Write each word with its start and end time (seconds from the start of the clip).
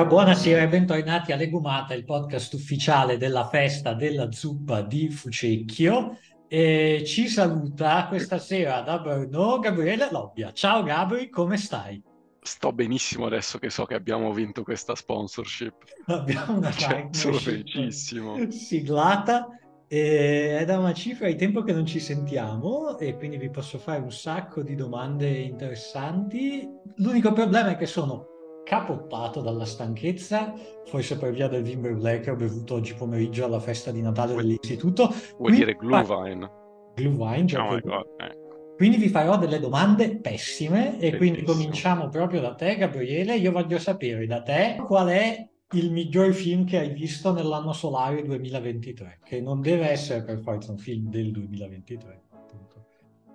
Buonasera, 0.00 0.04
buonasera 0.06 0.62
e 0.62 0.68
bentornati 0.68 1.32
a 1.32 1.36
Legumata, 1.36 1.92
il 1.92 2.04
podcast 2.04 2.54
ufficiale 2.54 3.18
della 3.18 3.46
festa 3.48 3.92
della 3.92 4.32
zuppa 4.32 4.80
di 4.80 5.10
Fucecchio. 5.10 6.16
E 6.48 7.02
ci 7.04 7.28
saluta 7.28 8.06
questa 8.08 8.38
sera 8.38 8.80
da 8.80 8.98
Brno 8.98 9.58
Gabriele 9.58 10.08
Lobbia. 10.10 10.52
Ciao 10.52 10.82
Gabri, 10.82 11.28
come 11.28 11.58
stai? 11.58 12.02
Sto 12.40 12.72
benissimo 12.72 13.26
adesso 13.26 13.58
che 13.58 13.68
so 13.68 13.84
che 13.84 13.94
abbiamo 13.94 14.32
vinto 14.32 14.62
questa 14.62 14.94
sponsorship. 14.94 15.74
Abbiamo 16.06 16.56
una 16.56 16.70
cioè, 16.72 17.08
sono 17.10 17.36
felicissimo. 17.36 18.50
Siglata. 18.50 19.48
E 19.86 20.56
è 20.58 20.64
da 20.64 20.78
una 20.78 20.94
cifra 20.94 21.26
di 21.26 21.36
tempo 21.36 21.62
che 21.62 21.72
non 21.72 21.84
ci 21.84 22.00
sentiamo 22.00 22.96
e 22.96 23.16
quindi 23.16 23.36
vi 23.36 23.50
posso 23.50 23.76
fare 23.76 24.00
un 24.00 24.12
sacco 24.12 24.62
di 24.62 24.74
domande 24.76 25.28
interessanti. 25.28 26.66
L'unico 26.96 27.32
problema 27.32 27.70
è 27.70 27.76
che 27.76 27.86
sono 27.86 28.29
capottato 28.64 29.40
dalla 29.40 29.64
stanchezza, 29.64 30.52
forse 30.84 31.18
per 31.18 31.32
via 31.32 31.48
del 31.48 31.62
vin 31.62 31.80
brûlé 31.80 32.20
che 32.20 32.30
ho 32.30 32.36
bevuto 32.36 32.74
oggi 32.74 32.94
pomeriggio 32.94 33.44
alla 33.44 33.60
festa 33.60 33.90
di 33.90 34.00
Natale 34.00 34.32
vuoi, 34.32 34.42
dell'istituto. 34.44 35.06
Vuoi 35.06 35.52
Quindi, 35.52 35.58
dire 35.58 35.74
Glühwein? 35.76 36.50
Glühwein, 36.94 37.46
oh 37.56 37.76
eh. 38.18 38.38
Quindi 38.76 38.96
vi 38.96 39.08
farò 39.08 39.36
delle 39.36 39.60
domande 39.60 40.16
pessime 40.18 40.94
e 40.94 41.10
Bellissimo. 41.10 41.16
quindi 41.18 41.42
cominciamo 41.42 42.08
proprio 42.08 42.40
da 42.40 42.54
te, 42.54 42.76
Gabriele. 42.76 43.36
Io 43.36 43.52
voglio 43.52 43.78
sapere 43.78 44.26
da 44.26 44.42
te 44.42 44.82
qual 44.86 45.08
è 45.08 45.48
il 45.72 45.92
miglior 45.92 46.32
film 46.32 46.64
che 46.64 46.78
hai 46.78 46.90
visto 46.90 47.32
nell'anno 47.32 47.72
solare 47.72 48.22
2023, 48.22 49.20
che 49.22 49.40
non 49.40 49.60
deve 49.60 49.88
essere 49.90 50.24
per 50.24 50.40
forza 50.40 50.72
un 50.72 50.78
film 50.78 51.10
del 51.10 51.30
2023, 51.30 52.22
appunto. 52.32 52.86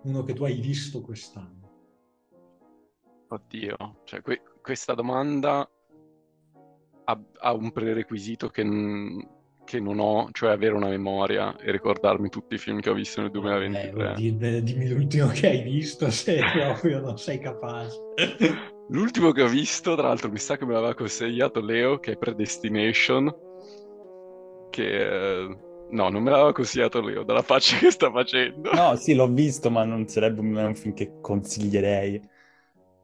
uno 0.03 0.23
che 0.23 0.33
tu 0.33 0.43
hai 0.45 0.55
visto 0.59 1.01
quest'anno. 1.01 1.63
Oddio, 3.29 3.97
cioè 4.05 4.21
que- 4.21 4.41
questa 4.65 4.95
domanda 4.95 5.69
ha, 7.03 7.19
ha 7.39 7.53
un 7.53 7.71
prerequisito 7.71 8.49
che, 8.49 8.63
n- 8.63 9.23
che, 9.63 9.79
non 9.79 9.99
ho, 9.99 10.29
cioè 10.31 10.49
avere 10.49 10.73
una 10.73 10.87
memoria 10.87 11.55
e 11.57 11.71
ricordarmi 11.71 12.29
tutti 12.29 12.55
i 12.55 12.57
film 12.57 12.79
che 12.79 12.89
ho 12.89 12.95
visto 12.95 13.21
nel 13.21 13.29
2023. 13.29 14.09
Eh, 14.09 14.13
dimmi, 14.15 14.63
dimmi 14.63 14.87
l'ultimo 14.89 15.27
che 15.27 15.49
hai 15.49 15.61
visto 15.61 16.09
se 16.09 16.39
proprio 16.51 16.99
non 16.99 17.19
sei 17.19 17.37
capace. 17.37 17.95
L'ultimo 18.89 19.31
che 19.33 19.43
ho 19.43 19.47
visto, 19.47 19.95
tra 19.95 20.07
l'altro, 20.07 20.31
mi 20.31 20.39
sa 20.39 20.57
che 20.57 20.65
me 20.65 20.73
l'aveva 20.73 20.95
consigliato 20.95 21.61
Leo, 21.61 21.99
che 21.99 22.13
è 22.13 22.17
Predestination, 22.17 23.31
che... 24.71 25.57
No, 25.91 26.09
non 26.09 26.23
me 26.23 26.31
l'aveva 26.31 26.53
consigliato 26.53 27.01
Leo, 27.01 27.23
dalla 27.23 27.43
faccia 27.43 27.77
che 27.77 27.91
sta 27.91 28.09
facendo. 28.11 28.71
No, 28.71 28.95
sì, 28.95 29.13
l'ho 29.13 29.27
visto, 29.27 29.69
ma 29.69 29.83
non 29.83 30.07
sarebbe 30.07 30.41
un 30.41 30.73
film 30.75 30.95
che 30.95 31.19
consiglierei. 31.21 32.33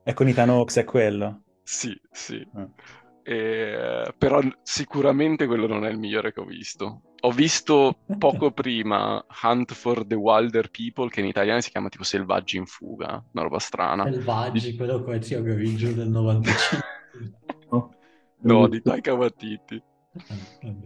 È 0.03 0.13
con 0.13 0.27
Ethan 0.27 0.49
Hawks, 0.49 0.77
è 0.77 0.83
quello? 0.83 1.43
Sì, 1.63 1.99
sì. 2.11 2.45
Ah. 2.53 2.67
E, 3.23 4.13
però 4.17 4.41
sicuramente 4.63 5.45
quello 5.45 5.67
non 5.67 5.85
è 5.85 5.89
il 5.89 5.97
migliore 5.97 6.33
che 6.33 6.39
ho 6.39 6.45
visto. 6.45 7.01
Ho 7.21 7.31
visto 7.31 7.97
poco 8.17 8.51
prima 8.53 9.23
Hunt 9.43 9.73
for 9.73 10.05
the 10.05 10.15
Wilder 10.15 10.69
People, 10.71 11.09
che 11.09 11.19
in 11.19 11.27
italiano 11.27 11.61
si 11.61 11.69
chiama 11.69 11.89
tipo 11.89 12.03
Selvaggi 12.03 12.57
in 12.57 12.65
fuga, 12.65 13.23
una 13.31 13.43
roba 13.43 13.59
strana. 13.59 14.03
Selvaggi, 14.03 14.75
quello 14.75 15.03
con 15.03 15.13
Ezio 15.13 15.41
Greggio 15.43 15.91
del 15.91 16.09
95. 16.09 16.87
no, 18.41 18.67
di 18.67 18.81
Taika 18.81 19.13
Waititi. 19.13 19.81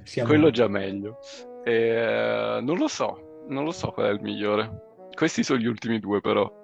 Siamo... 0.03 0.29
Quello 0.29 0.51
già 0.51 0.67
meglio. 0.67 1.19
E, 1.63 2.59
non 2.61 2.77
lo 2.77 2.87
so, 2.87 3.45
non 3.47 3.63
lo 3.63 3.71
so 3.71 3.91
qual 3.91 4.07
è 4.07 4.11
il 4.11 4.21
migliore. 4.21 4.83
Questi 5.15 5.43
sono 5.43 5.59
gli 5.59 5.67
ultimi 5.67 5.99
due 5.99 6.19
però. 6.19 6.63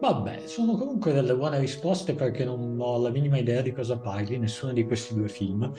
Vabbè, 0.00 0.46
sono 0.46 0.76
comunque 0.76 1.12
delle 1.12 1.34
buone 1.34 1.58
risposte 1.58 2.14
perché 2.14 2.44
non 2.44 2.76
ho 2.78 2.98
la 2.98 3.10
minima 3.10 3.36
idea 3.36 3.62
di 3.62 3.72
cosa 3.72 3.98
parli 3.98 4.38
nessuno 4.38 4.72
di 4.72 4.84
questi 4.84 5.12
due 5.14 5.28
film. 5.28 5.72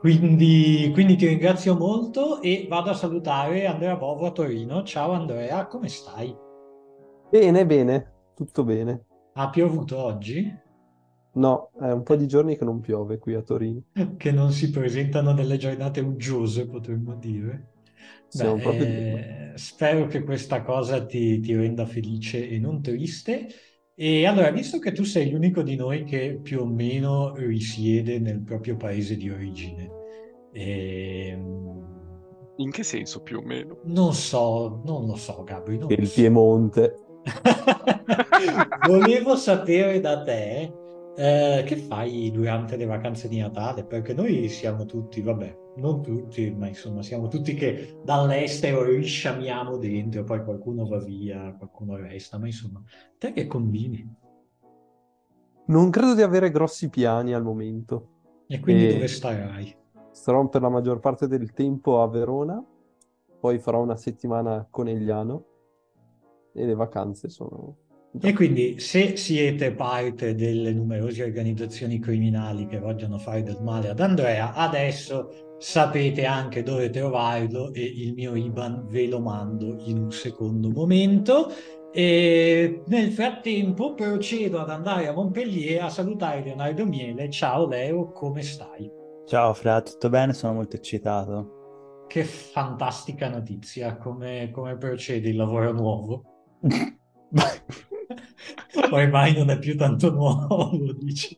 Quindi, 0.00 0.90
quindi 0.92 1.14
ti 1.14 1.28
ringrazio 1.28 1.76
molto 1.76 2.40
e 2.42 2.66
vado 2.68 2.90
a 2.90 2.94
salutare 2.94 3.66
Andrea 3.66 3.96
Bovo 3.96 4.26
a 4.26 4.32
Torino. 4.32 4.82
Ciao 4.82 5.12
Andrea, 5.12 5.66
come 5.66 5.88
stai? 5.88 6.34
Bene, 7.30 7.64
bene, 7.64 8.12
tutto 8.34 8.64
bene. 8.64 9.04
Ha 9.34 9.50
piovuto 9.50 9.98
oggi? 9.98 10.52
No, 11.34 11.70
è 11.78 11.92
un 11.92 12.02
po' 12.02 12.16
di 12.16 12.26
giorni 12.26 12.56
che 12.56 12.64
non 12.64 12.80
piove 12.80 13.18
qui 13.18 13.34
a 13.34 13.42
Torino. 13.42 13.82
Che 14.16 14.32
non 14.32 14.50
si 14.50 14.70
presentano 14.70 15.32
delle 15.32 15.58
giornate 15.58 16.00
uggiose, 16.00 16.66
potremmo 16.66 17.14
dire. 17.14 17.68
Beh, 18.32 18.60
proprio... 18.60 18.84
eh, 18.84 19.52
spero 19.54 20.06
che 20.06 20.22
questa 20.22 20.62
cosa 20.62 21.04
ti, 21.04 21.40
ti, 21.40 21.54
renda 21.54 21.86
felice 21.86 22.48
e 22.48 22.58
non 22.58 22.80
triste. 22.80 23.46
E 23.94 24.26
allora, 24.26 24.50
visto 24.50 24.78
che 24.78 24.92
tu 24.92 25.04
sei 25.04 25.30
l'unico 25.30 25.62
di 25.62 25.76
noi 25.76 26.04
che 26.04 26.38
più 26.42 26.60
o 26.60 26.66
meno 26.66 27.34
risiede 27.34 28.18
nel 28.18 28.40
proprio 28.40 28.76
paese 28.76 29.16
di 29.16 29.28
origine, 29.28 29.90
ehm... 30.52 32.54
in 32.56 32.70
che 32.70 32.82
senso 32.82 33.20
più 33.20 33.38
o 33.38 33.42
meno? 33.42 33.80
Non 33.84 34.14
so, 34.14 34.80
non 34.84 35.06
lo 35.06 35.16
so, 35.16 35.42
Gabri. 35.44 35.76
Non 35.76 35.90
Il 35.90 36.06
so. 36.06 36.14
Piemonte. 36.14 36.94
Volevo 38.86 39.36
sapere 39.36 40.00
da 40.00 40.22
te 40.22 40.72
eh, 41.16 41.62
che 41.66 41.76
fai 41.76 42.30
durante 42.30 42.76
le 42.76 42.86
vacanze 42.86 43.28
di 43.28 43.38
Natale? 43.38 43.84
Perché 43.84 44.14
noi 44.14 44.48
siamo 44.48 44.84
tutti, 44.84 45.20
vabbè, 45.20 45.58
non 45.76 46.02
tutti, 46.02 46.50
ma 46.50 46.68
insomma 46.68 47.02
siamo 47.02 47.28
tutti 47.28 47.54
che 47.54 48.00
dall'estero 48.04 48.82
risciamiamo 48.82 49.76
dentro, 49.76 50.24
poi 50.24 50.42
qualcuno 50.44 50.86
va 50.86 50.98
via, 50.98 51.54
qualcuno 51.56 51.96
resta, 51.96 52.38
ma 52.38 52.46
insomma, 52.46 52.82
te 53.18 53.32
che 53.32 53.46
combini? 53.46 54.16
Non 55.66 55.90
credo 55.90 56.14
di 56.14 56.22
avere 56.22 56.50
grossi 56.50 56.88
piani 56.88 57.32
al 57.32 57.42
momento. 57.42 58.08
E 58.46 58.58
quindi 58.58 58.88
e 58.88 58.92
dove 58.94 59.08
starai? 59.08 59.76
Starò 60.10 60.48
per 60.48 60.62
la 60.62 60.68
maggior 60.68 60.98
parte 60.98 61.28
del 61.28 61.52
tempo 61.52 62.02
a 62.02 62.08
Verona, 62.08 62.62
poi 63.38 63.58
farò 63.58 63.80
una 63.80 63.96
settimana 63.96 64.56
a 64.56 64.66
Conegliano 64.68 65.44
e 66.52 66.66
le 66.66 66.74
vacanze 66.74 67.28
sono 67.28 67.76
e 68.18 68.32
quindi 68.32 68.80
se 68.80 69.16
siete 69.16 69.72
parte 69.72 70.34
delle 70.34 70.72
numerose 70.72 71.22
organizzazioni 71.22 72.00
criminali 72.00 72.66
che 72.66 72.80
vogliono 72.80 73.18
fare 73.18 73.44
del 73.44 73.62
male 73.62 73.88
ad 73.88 74.00
Andrea, 74.00 74.52
adesso 74.52 75.56
sapete 75.58 76.24
anche 76.24 76.64
dove 76.64 76.90
trovarlo 76.90 77.72
e 77.72 77.82
il 77.84 78.14
mio 78.14 78.34
IBAN 78.34 78.88
ve 78.88 79.06
lo 79.06 79.20
mando 79.20 79.76
in 79.84 79.98
un 79.98 80.10
secondo 80.10 80.70
momento. 80.70 81.52
E 81.92 82.82
nel 82.86 83.12
frattempo 83.12 83.94
procedo 83.94 84.60
ad 84.60 84.70
andare 84.70 85.06
a 85.06 85.12
Montpellier 85.12 85.82
a 85.82 85.88
salutare 85.88 86.42
Leonardo 86.42 86.86
Miele. 86.86 87.30
Ciao 87.30 87.66
Leo, 87.66 88.10
come 88.10 88.42
stai? 88.42 88.90
Ciao 89.26 89.54
Fra, 89.54 89.82
tutto 89.82 90.08
bene? 90.08 90.32
Sono 90.32 90.54
molto 90.54 90.74
eccitato. 90.74 92.04
Che 92.08 92.24
fantastica 92.24 93.28
notizia, 93.28 93.96
come, 93.96 94.50
come 94.52 94.76
procede 94.76 95.28
il 95.28 95.36
lavoro 95.36 95.72
nuovo? 95.72 96.24
Ormai 98.90 99.34
non 99.34 99.50
è 99.50 99.58
più 99.58 99.76
tanto 99.76 100.10
nuovo, 100.12 100.70
dici. 100.98 101.36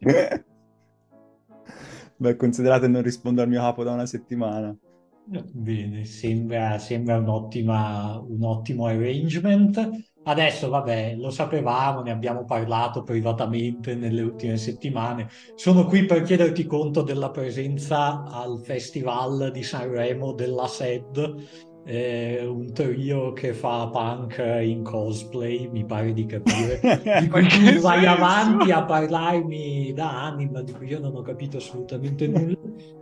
Beh, 2.16 2.36
considerate 2.36 2.88
non 2.88 3.02
rispondo 3.02 3.42
al 3.42 3.48
mio 3.48 3.60
capo 3.60 3.84
da 3.84 3.92
una 3.92 4.06
settimana. 4.06 4.76
Bene, 5.24 6.04
sembra, 6.04 6.78
sembra 6.78 7.16
un, 7.16 7.26
un 7.26 8.42
ottimo 8.42 8.86
arrangement. 8.86 10.10
Adesso, 10.24 10.68
vabbè, 10.68 11.16
lo 11.16 11.30
sapevamo, 11.30 12.02
ne 12.02 12.12
abbiamo 12.12 12.44
parlato 12.44 13.02
privatamente 13.02 13.94
nelle 13.94 14.22
ultime 14.22 14.56
settimane. 14.56 15.28
Sono 15.54 15.84
qui 15.86 16.04
per 16.04 16.22
chiederti 16.22 16.64
conto 16.64 17.02
della 17.02 17.30
presenza 17.30 18.22
al 18.24 18.60
Festival 18.62 19.50
di 19.52 19.62
Sanremo 19.62 20.32
della 20.32 20.66
SED 20.66 21.70
è 21.84 22.40
un 22.44 22.72
trio 22.72 23.32
che 23.32 23.52
fa 23.54 23.88
punk 23.88 24.38
in 24.62 24.82
cosplay, 24.82 25.68
mi 25.68 25.84
pare 25.84 26.12
di 26.12 26.26
capire, 26.26 26.80
di 27.20 27.28
cui 27.28 27.46
tu 27.48 27.80
vai 27.80 28.06
avanti 28.06 28.70
a 28.70 28.84
parlarmi 28.84 29.92
da 29.92 30.24
anni, 30.24 30.48
ma 30.48 30.62
di 30.62 30.72
cui 30.72 30.86
io 30.86 31.00
non 31.00 31.16
ho 31.16 31.22
capito 31.22 31.56
assolutamente 31.56 32.26
nulla. 32.28 32.56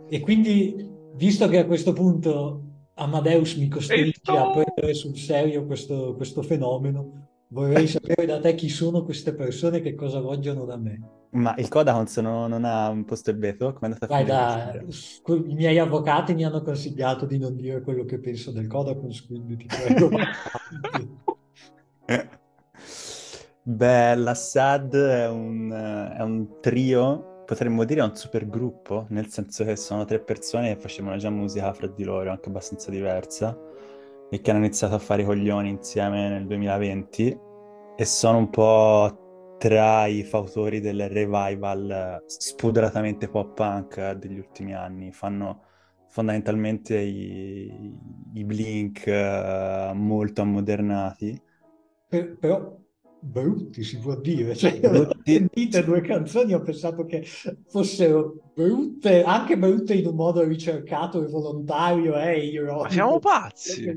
E 0.09 0.19
quindi, 0.19 0.89
visto 1.15 1.47
che 1.47 1.59
a 1.59 1.65
questo 1.65 1.93
punto 1.93 2.63
Amadeus 2.95 3.55
mi 3.55 3.67
costringe 3.67 4.19
a 4.25 4.49
prendere 4.49 4.93
sul 4.93 5.15
serio 5.15 5.65
questo, 5.65 6.15
questo 6.15 6.41
fenomeno, 6.41 7.29
vorrei 7.49 7.85
sapere 7.87 8.25
da 8.25 8.39
te 8.39 8.55
chi 8.55 8.69
sono 8.69 9.03
queste 9.03 9.33
persone 9.33 9.77
e 9.77 9.81
che 9.81 9.95
cosa 9.95 10.19
vogliono 10.19 10.65
da 10.65 10.77
me. 10.77 11.20
Ma 11.31 11.55
il 11.57 11.69
Codacons 11.69 12.17
non, 12.17 12.49
non 12.49 12.65
ha 12.65 12.89
un 12.89 13.05
posto 13.05 13.29
il 13.29 13.37
veto? 13.37 13.73
Come 13.73 13.93
è 13.93 13.93
andata 13.93 14.13
a 14.13 14.71
finire? 14.75 14.85
I 15.49 15.53
miei 15.53 15.79
avvocati 15.79 16.33
mi 16.33 16.43
hanno 16.43 16.61
consigliato 16.61 17.25
di 17.25 17.37
non 17.37 17.55
dire 17.55 17.81
quello 17.81 18.03
che 18.03 18.19
penso 18.19 18.51
del 18.51 18.67
Codacons, 18.67 19.25
quindi 19.27 19.55
ti 19.55 19.65
prego. 19.65 20.09
Beh, 23.63 24.15
l'Assad 24.15 24.95
è 24.95 25.29
un, 25.29 25.71
è 25.71 26.21
un 26.21 26.59
trio, 26.59 27.43
potremmo 27.45 27.85
dire 27.85 28.01
un 28.01 28.15
supergruppo, 28.15 29.05
nel 29.09 29.27
senso 29.27 29.63
che 29.63 29.77
sono 29.77 30.03
tre 30.03 30.19
persone 30.19 30.73
che 30.73 30.81
facevano 30.81 31.15
già 31.17 31.29
musica 31.29 31.71
fra 31.71 31.87
di 31.87 32.03
loro, 32.03 32.31
anche 32.31 32.49
abbastanza 32.49 32.91
diversa, 32.91 33.57
e 34.29 34.41
che 34.41 34.49
hanno 34.49 34.59
iniziato 34.59 34.95
a 34.95 34.99
fare 34.99 35.21
i 35.21 35.25
coglioni 35.25 35.69
insieme 35.69 36.27
nel 36.27 36.45
2020 36.45 37.39
e 37.95 38.05
sono 38.05 38.39
un 38.39 38.49
po' 38.49 39.30
tra 39.61 40.07
i 40.07 40.23
fautori 40.23 40.79
del 40.79 41.07
revival 41.07 42.23
spudoratamente 42.25 43.29
pop 43.29 43.53
punk 43.53 44.13
degli 44.13 44.39
ultimi 44.39 44.73
anni. 44.73 45.11
Fanno 45.11 45.65
fondamentalmente 46.07 46.97
i, 46.97 47.95
i 48.33 48.43
Blink 48.43 49.03
uh, 49.05 49.93
molto 49.93 50.41
ammodernati. 50.41 51.39
Per, 52.07 52.37
però 52.39 52.75
brutti 53.23 53.83
si 53.83 53.99
può 53.99 54.15
dire, 54.15 54.55
cioè 54.55 54.79
ho 54.83 55.09
sentite 55.23 55.83
due 55.83 56.01
canzoni 56.01 56.53
ho 56.53 56.61
pensato 56.61 57.05
che 57.05 57.23
fossero 57.67 58.35
brutte, 58.53 59.23
anche 59.23 59.57
brutte 59.57 59.93
in 59.93 60.07
un 60.07 60.15
modo 60.15 60.43
ricercato 60.43 61.23
e 61.23 61.27
volontario 61.27 62.17
eh, 62.17 62.39
ironico. 62.39 62.83
Ma 62.83 62.89
siamo 62.89 63.19
pazzi! 63.19 63.95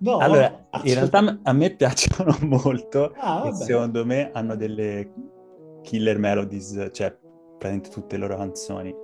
No, 0.00 0.18
allora, 0.18 0.66
in 0.82 0.94
realtà 0.94 1.38
a 1.42 1.52
me 1.52 1.70
piacciono 1.70 2.36
molto 2.42 3.14
ah, 3.16 3.46
e 3.46 3.54
secondo 3.54 4.04
me 4.04 4.30
hanno 4.32 4.56
delle 4.56 5.10
killer 5.82 6.18
melodies, 6.18 6.88
cioè 6.92 7.16
praticamente 7.58 7.90
tutte 7.90 8.16
le 8.16 8.26
loro 8.26 8.36
canzoni. 8.36 8.94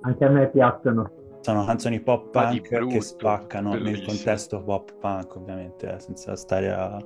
Anche 0.00 0.24
a 0.24 0.30
me 0.30 0.48
piacciono. 0.50 1.10
Sono 1.40 1.64
canzoni 1.64 2.00
pop 2.00 2.30
punk 2.30 2.68
brutto, 2.70 2.94
che 2.94 3.00
spaccano 3.02 3.70
bellissimo. 3.70 3.96
nel 3.96 4.06
contesto 4.06 4.62
pop 4.64 4.94
punk, 4.98 5.36
ovviamente, 5.36 5.94
eh, 5.94 6.00
senza 6.00 6.34
stare 6.34 6.72
a 6.72 6.98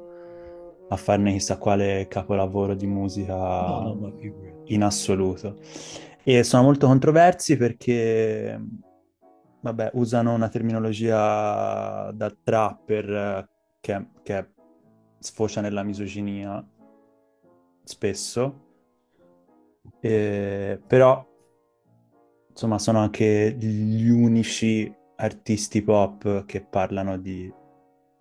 a 0.92 0.96
farne 0.96 1.32
chissà 1.32 1.56
quale 1.56 2.06
capolavoro 2.08 2.74
di 2.74 2.86
musica 2.86 3.34
no, 3.36 3.94
no, 3.94 4.14
in 4.64 4.82
assoluto. 4.82 5.58
E 6.22 6.42
sono 6.42 6.64
molto 6.64 6.86
controversi 6.86 7.56
perché, 7.56 8.60
vabbè, 9.60 9.90
usano 9.94 10.34
una 10.34 10.48
terminologia 10.48 12.10
da 12.12 12.34
trapper 12.42 13.48
che, 13.80 14.06
che 14.22 14.48
sfocia 15.18 15.60
nella 15.60 15.84
misoginia 15.84 16.64
spesso, 17.84 18.68
e, 20.00 20.80
però 20.86 21.24
insomma 22.48 22.78
sono 22.78 22.98
anche 22.98 23.54
gli 23.56 24.08
unici 24.08 24.92
artisti 25.16 25.82
pop 25.82 26.44
che 26.46 26.62
parlano 26.62 27.16
di 27.16 27.52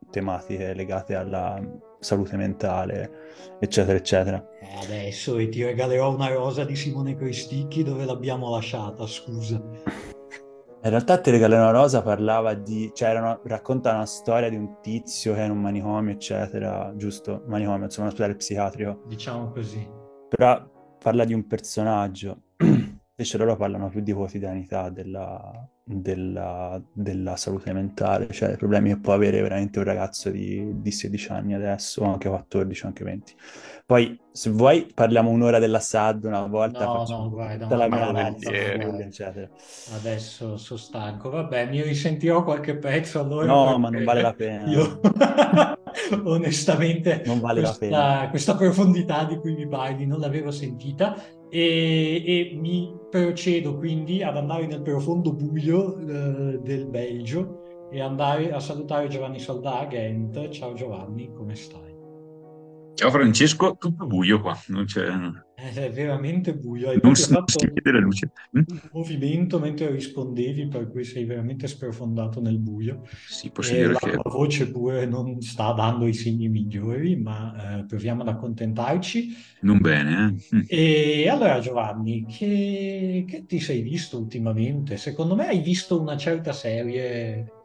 tematiche 0.10 0.74
legate 0.74 1.16
alla 1.16 1.88
salute 2.00 2.36
mentale, 2.38 3.58
eccetera, 3.60 3.98
eccetera. 3.98 4.48
Eh, 4.60 4.84
adesso 4.84 5.36
ti 5.50 5.64
regalerò 5.64 6.14
una 6.14 6.30
rosa 6.30 6.64
di 6.64 6.76
Simone 6.76 7.16
Cristicchi 7.16 7.84
dove 7.84 8.06
l'abbiamo 8.06 8.50
lasciata, 8.50 9.06
scusa. 9.06 9.62
In 10.82 10.92
realtà 10.92 11.20
ti 11.20 11.30
regalerò 11.30 11.62
una 11.62 11.72
rosa 11.72 12.02
parlava 12.02 12.54
di, 12.54 12.90
cioè 12.94 13.12
una, 13.18 13.38
racconta 13.44 13.94
una 13.94 14.06
storia 14.06 14.50
di 14.50 14.56
un 14.56 14.78
tizio 14.82 15.34
che 15.34 15.42
è 15.42 15.46
in 15.46 15.52
un 15.52 15.60
manicomio, 15.60 16.14
eccetera, 16.14 16.94
giusto? 16.96 17.44
Manicomio, 17.48 17.84
insomma, 17.84 18.08
un 18.08 18.14
ospedale 18.14 18.38
psichiatrico. 18.38 19.04
Diciamo 19.06 19.52
così. 19.52 19.86
Però 20.30 20.70
parla 20.98 21.26
di 21.26 21.34
un 21.34 21.46
personaggio, 21.48 22.44
invece 23.20 23.38
loro 23.38 23.58
parlano 23.58 23.90
più 23.90 24.00
di 24.00 24.14
quotidianità 24.14 24.90
della, 24.90 25.68
della, 25.84 26.82
della, 26.94 27.36
salute 27.36 27.74
mentale, 27.74 28.30
cioè 28.32 28.54
i 28.54 28.56
problemi 28.56 28.92
che 28.92 29.00
può 29.00 29.12
avere 29.12 29.42
veramente 29.42 29.80
un 29.80 29.84
ragazzo 29.84 30.30
di, 30.30 30.80
di 30.80 30.90
16 30.90 31.32
anni 31.34 31.54
adesso, 31.54 32.02
o 32.02 32.14
anche 32.14 32.30
14, 32.30 32.86
anche 32.86 33.04
20. 33.04 33.36
Poi, 33.86 34.18
se 34.32 34.52
vuoi, 34.52 34.90
parliamo 34.94 35.30
un'ora 35.30 35.60
della 35.60 35.82
SAD 35.82 36.24
una 36.26 36.46
volta. 36.46 36.86
No, 36.86 37.06
no, 37.10 37.30
guarda, 37.30 37.64
tutta 37.64 37.76
la 37.76 37.90
mia 37.90 38.08
analisi, 38.08 38.48
eccetera. 38.48 39.50
Adesso 39.96 40.56
sono 40.56 40.80
stanco. 40.80 41.30
Vabbè, 41.30 41.66
mi 41.66 41.82
risentirò 41.82 42.46
qualche 42.46 42.78
pezzo 42.78 43.20
allora. 43.20 43.48
No, 43.48 43.78
ma 43.78 43.90
non 43.90 44.04
vale 44.06 44.22
la 44.22 44.34
pena. 44.34 44.66
Io... 44.70 45.02
onestamente 46.24 47.24
non 47.26 47.40
vale 47.40 47.62
questa, 47.62 47.90
la 47.90 48.16
pena. 48.18 48.30
questa 48.30 48.56
profondità 48.56 49.26
di 49.26 49.38
cui 49.38 49.54
mi 49.54 49.68
parli 49.68 50.06
non 50.06 50.20
l'avevo 50.20 50.52
sentita 50.52 51.16
e, 51.50 52.24
e, 52.26 52.56
mi 52.56 52.96
procedo 53.10 53.78
quindi 53.78 54.22
ad 54.24 54.38
andare 54.38 54.68
nel 54.68 54.82
profondo 54.82 55.34
buio 55.34 55.98
eh, 55.98 56.60
del 56.60 56.88
Belgio 56.88 57.88
e 57.92 58.02
andare 58.02 58.52
a 58.52 58.60
salutare 58.60 59.08
Giovanni 59.08 59.40
Soldà 59.40 59.80
a 59.80 59.86
Ghent. 59.86 60.50
Ciao 60.50 60.74
Giovanni, 60.74 61.32
come 61.34 61.56
stai? 61.56 61.89
Ciao 63.00 63.12
Francesco, 63.12 63.78
tutto 63.80 64.06
buio 64.06 64.42
qua, 64.42 64.62
non 64.68 64.84
c'è... 64.84 65.08
Eh, 65.56 65.86
è 65.86 65.90
veramente 65.90 66.54
buio. 66.54 66.90
Hai 66.90 67.00
non 67.02 67.16
si, 67.16 67.32
fatto 67.32 67.58
si 67.58 67.66
vede 67.68 67.94
la 67.94 68.00
luce. 68.00 68.30
Mm? 68.58 68.64
un 68.68 68.90
movimento 68.92 69.58
mentre 69.58 69.90
rispondevi, 69.90 70.68
per 70.68 70.92
cui 70.92 71.06
sei 71.06 71.24
veramente 71.24 71.66
sprofondato 71.68 72.42
nel 72.42 72.60
buio. 72.60 73.08
Sì, 73.26 73.52
posso 73.52 73.72
dire 73.72 73.94
la 73.94 74.00
che... 74.00 74.12
tua 74.12 74.30
voce 74.30 74.70
pure 74.70 75.06
non 75.06 75.40
sta 75.40 75.72
dando 75.72 76.08
i 76.08 76.14
segni 76.14 76.50
migliori, 76.50 77.16
ma 77.16 77.78
eh, 77.78 77.86
proviamo 77.86 78.22
ad 78.24 78.28
accontentarci. 78.28 79.34
Non 79.62 79.78
bene, 79.80 80.38
eh? 80.52 80.56
Mm. 80.58 80.62
E 80.68 81.30
allora 81.30 81.60
Giovanni, 81.60 82.26
che, 82.26 83.24
che 83.26 83.46
ti 83.46 83.62
sei 83.62 83.82
visto 83.82 84.20
ultimamente? 84.20 84.98
Secondo 84.98 85.36
me 85.36 85.48
hai 85.48 85.62
visto 85.62 86.02
una 86.02 86.18
certa 86.18 86.52
serie 86.52 87.59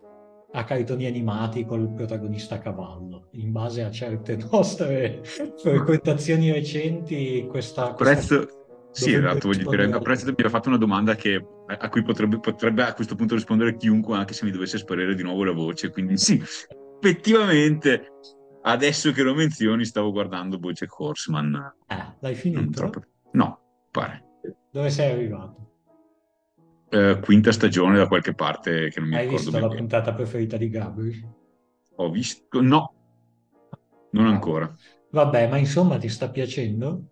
a 0.54 0.64
cartoni 0.64 1.06
animati 1.06 1.64
col 1.64 1.88
protagonista 1.90 2.56
a 2.56 2.58
cavallo. 2.58 3.28
In 3.32 3.50
base 3.50 3.82
a 3.82 3.90
certe 3.90 4.38
nostre 4.50 5.22
frequentazioni 5.60 6.52
recenti, 6.52 7.46
questa... 7.48 7.90
Apprezzo, 7.90 8.46
sì, 8.92 9.12
esatto, 9.14 9.48
voglio 9.48 9.68
dire, 9.68 9.90
apprezzo 9.90 10.24
che 10.24 10.30
mi 10.30 10.36
abbia 10.38 10.50
fatto 10.50 10.68
una 10.68 10.78
domanda 10.78 11.16
che, 11.16 11.44
a 11.66 11.88
cui 11.88 12.02
potrebbe, 12.02 12.38
potrebbe, 12.38 12.84
a 12.84 12.94
questo 12.94 13.16
punto 13.16 13.34
rispondere 13.34 13.76
chiunque, 13.76 14.16
anche 14.16 14.32
se 14.32 14.44
mi 14.44 14.52
dovesse 14.52 14.78
sparire 14.78 15.14
di 15.14 15.22
nuovo 15.22 15.42
la 15.42 15.52
voce. 15.52 15.90
Quindi 15.90 16.16
sì, 16.16 16.40
effettivamente, 17.00 18.12
adesso 18.62 19.10
che 19.10 19.22
lo 19.24 19.34
menzioni, 19.34 19.84
stavo 19.84 20.12
guardando 20.12 20.58
Bojack 20.58 21.00
Horseman. 21.00 21.74
Eh, 21.88 22.14
l'hai 22.20 22.34
finito? 22.36 22.70
Troppo... 22.70 23.02
No, 23.32 23.88
pare. 23.90 24.22
Dove 24.70 24.90
sei 24.90 25.10
arrivato? 25.10 25.63
Eh, 26.94 27.18
quinta 27.20 27.50
stagione 27.50 27.98
da 27.98 28.06
qualche 28.06 28.34
parte 28.34 28.88
che 28.88 29.00
non 29.00 29.08
mi 29.08 29.16
Hai 29.16 29.22
ricordo 29.22 29.50
visto 29.50 29.58
la 29.58 29.74
puntata 29.74 30.14
preferita 30.14 30.56
di 30.56 30.68
Gabriel? 30.68 31.28
Ho 31.96 32.10
visto... 32.10 32.60
No, 32.60 32.94
non 34.12 34.26
ancora. 34.26 34.72
Vabbè, 35.10 35.48
ma 35.48 35.56
insomma 35.56 35.98
ti 35.98 36.08
sta 36.08 36.28
piacendo? 36.28 37.10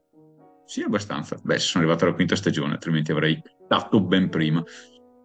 Sì, 0.65 0.83
abbastanza. 0.83 1.37
Beh, 1.43 1.59
sono 1.59 1.83
arrivato 1.83 2.05
alla 2.05 2.15
quinta 2.15 2.37
stagione, 2.37 2.75
altrimenti 2.75 3.11
avrei 3.11 3.43
dato 3.69 4.01
ben 4.01 4.29
prima. 4.29 4.63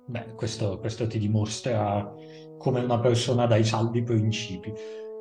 Beh, 0.07 0.33
questo, 0.35 0.79
questo 0.79 1.05
ti 1.05 1.19
dimostra 1.19 2.11
come 2.57 2.79
una 2.81 2.99
persona 2.99 3.45
dai 3.45 3.63
saldi 3.63 4.01
principi. 4.01 4.73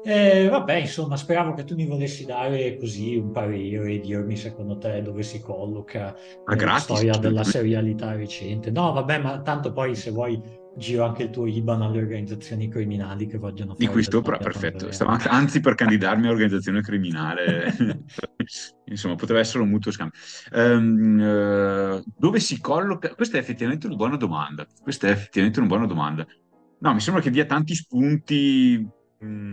Eh, 0.08 0.46
vabbè, 0.48 0.74
insomma, 0.74 1.16
speravo 1.16 1.52
che 1.52 1.64
tu 1.64 1.74
mi 1.74 1.84
volessi 1.84 2.24
dare 2.24 2.76
così 2.78 3.16
un 3.16 3.32
parere 3.32 3.94
e 3.94 3.98
dirmi 3.98 4.36
secondo 4.36 4.78
te 4.78 5.02
dove 5.02 5.24
si 5.24 5.40
colloca 5.40 6.14
ah, 6.44 6.54
la 6.54 6.78
storia 6.78 7.16
della 7.16 7.42
serialità 7.42 8.14
recente. 8.14 8.70
No, 8.70 8.92
vabbè, 8.92 9.18
ma 9.18 9.40
tanto 9.40 9.72
poi 9.72 9.96
se 9.96 10.12
vuoi 10.12 10.40
giro 10.76 11.04
anche 11.04 11.24
il 11.24 11.30
tuo 11.30 11.46
IBAN 11.46 11.82
alle 11.82 11.98
organizzazioni 11.98 12.68
criminali 12.68 13.26
che 13.26 13.36
vogliono 13.36 13.72
fare. 13.72 13.84
Di 13.84 13.90
questo, 13.90 14.20
però, 14.22 14.38
perfetto. 14.38 14.92
Stavo 14.92 15.18
anzi 15.24 15.58
per 15.58 15.74
candidarmi 15.74 16.28
a 16.28 16.30
organizzazione 16.30 16.82
criminale. 16.82 17.74
Insomma, 18.86 19.16
potrebbe 19.16 19.40
essere 19.40 19.64
un 19.64 19.70
mutuo 19.70 19.90
scambio. 19.90 20.16
Um, 20.52 21.18
uh, 21.18 22.04
dove 22.16 22.38
si 22.38 22.60
colloca? 22.60 23.12
Questa 23.12 23.38
è 23.38 23.40
effettivamente 23.40 23.88
una 23.88 23.96
buona 23.96 24.16
domanda. 24.16 24.64
Questa 24.80 25.08
è 25.08 25.10
effettivamente 25.10 25.58
una 25.58 25.68
buona 25.68 25.86
domanda. 25.86 26.24
No, 26.78 26.94
mi 26.94 27.00
sembra 27.00 27.20
che 27.20 27.30
dia 27.30 27.44
tanti 27.44 27.74
spunti... 27.74 28.88
Mh, 29.18 29.26
mm, 29.26 29.52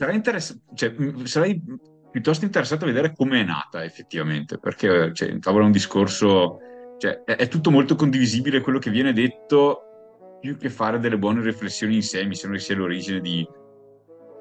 sarei, 0.00 0.16
interess- 0.16 0.58
cioè, 0.74 0.94
sarei 1.24 1.62
piuttosto 2.10 2.46
interessato 2.46 2.84
a 2.84 2.88
vedere 2.88 3.12
come 3.14 3.42
è 3.42 3.44
nata 3.44 3.84
effettivamente, 3.84 4.58
perché 4.58 5.12
cioè, 5.12 5.38
tavola 5.38 5.66
un 5.66 5.72
discorso, 5.72 6.58
cioè, 6.96 7.22
è, 7.24 7.36
è, 7.36 7.48
tutto 7.48 7.70
molto 7.70 7.96
condivisibile 7.96 8.62
quello 8.62 8.78
che 8.78 8.90
viene 8.90 9.12
detto, 9.12 10.38
più 10.40 10.56
che 10.56 10.70
fare 10.70 11.00
delle 11.00 11.18
buone 11.18 11.42
riflessioni 11.42 11.96
in 11.96 12.02
sé, 12.02 12.24
mi 12.24 12.34
sembra 12.34 12.58
che 12.58 12.64
sia 12.64 12.76
l'origine 12.76 13.20
di 13.20 13.46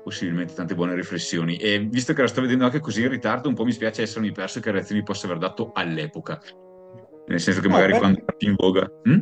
possibilmente 0.02 0.54
tante 0.54 0.76
buone 0.76 0.96
riflessioni. 0.96 1.58
E 1.58 1.80
visto 1.80 2.14
che 2.14 2.22
la 2.22 2.28
sto 2.28 2.40
vedendo 2.40 2.64
anche 2.64 2.80
così 2.80 3.02
in 3.02 3.10
ritardo, 3.10 3.50
un 3.50 3.56
po' 3.56 3.66
mi 3.66 3.74
spiace 3.74 4.04
essermi 4.04 4.32
perso 4.32 4.62
che 4.62 4.72
reazioni 4.72 5.04
possa 5.04 5.26
aver 5.26 5.40
dato 5.40 5.72
all'epoca. 5.74 6.40
Nel 7.28 7.42
senso 7.42 7.60
che 7.60 7.68
magari 7.68 7.92
no, 7.92 8.00
quando 8.00 8.20
è 8.26 8.46
in 8.46 8.56
voga... 8.56 8.90
Hm? 9.04 9.20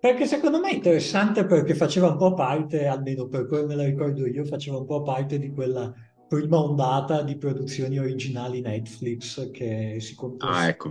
Perché 0.00 0.26
secondo 0.26 0.60
me 0.60 0.70
è 0.70 0.74
interessante 0.74 1.46
perché 1.46 1.74
faceva 1.74 2.08
un 2.08 2.16
po' 2.16 2.34
parte, 2.34 2.86
almeno 2.86 3.26
per 3.26 3.46
come 3.46 3.64
me 3.64 3.74
la 3.74 3.84
ricordo 3.84 4.26
io, 4.26 4.44
faceva 4.44 4.78
un 4.78 4.86
po' 4.86 5.02
parte 5.02 5.38
di 5.38 5.50
quella 5.50 5.92
prima 6.28 6.58
ondata 6.58 7.22
di 7.22 7.36
produzioni 7.36 7.98
originali 7.98 8.60
Netflix 8.60 9.50
che 9.50 9.96
si 10.00 10.16
ah, 10.38 10.68
ecco, 10.68 10.90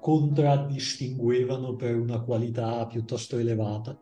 contraddistinguevano 0.00 1.76
per 1.76 1.96
una 1.96 2.20
qualità 2.20 2.84
piuttosto 2.86 3.38
elevata 3.38 3.98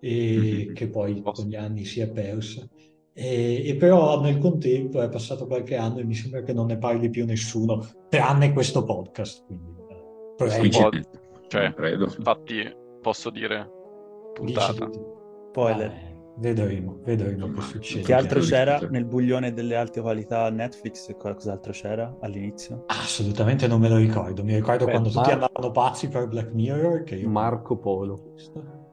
e 0.00 0.36
mm-hmm. 0.38 0.74
che 0.74 0.88
poi 0.88 1.22
con 1.22 1.46
gli 1.46 1.56
anni 1.56 1.84
si 1.84 2.00
è 2.00 2.10
persa. 2.10 2.66
E, 3.12 3.66
e, 3.66 3.76
però 3.76 4.20
nel 4.20 4.38
contempo 4.38 5.00
è 5.00 5.08
passato 5.08 5.46
qualche 5.46 5.76
anno 5.76 5.98
e 5.98 6.04
mi 6.04 6.14
sembra 6.14 6.42
che 6.42 6.52
non 6.52 6.66
ne 6.66 6.76
parli 6.76 7.08
più 7.08 7.24
nessuno, 7.24 7.86
tranne 8.08 8.52
questo 8.52 8.84
podcast. 8.84 9.44
Quindi, 9.46 10.76
eh, 10.76 11.04
cioè, 11.48 11.72
credo. 11.72 12.04
Infatti 12.04 12.84
posso 13.00 13.30
dire 13.30 13.75
puntata. 14.36 14.90
Spoiler. 15.50 16.34
vedremo, 16.38 17.00
vedremo 17.02 17.50
che 17.52 17.60
succede. 17.62 18.04
Che 18.04 18.12
altro 18.12 18.40
c'era 18.40 18.78
nel 18.90 19.06
buglione 19.06 19.54
delle 19.54 19.76
alte 19.76 20.02
qualità 20.02 20.50
Netflix? 20.50 21.14
Cos'altro 21.16 21.72
c'era 21.72 22.14
all'inizio? 22.20 22.84
Assolutamente 22.88 23.66
non 23.66 23.80
me 23.80 23.88
lo 23.88 23.96
ricordo. 23.96 24.44
Mi 24.44 24.54
ricordo 24.54 24.84
Beh, 24.84 24.90
quando 24.90 25.10
Mar- 25.10 25.24
tutti 25.24 25.34
andavano 25.34 25.70
pazzi 25.70 26.08
per 26.08 26.28
Black 26.28 26.52
Mirror. 26.52 27.02
Che 27.04 27.16
io... 27.16 27.28
Marco 27.28 27.78
Polo. 27.78 28.34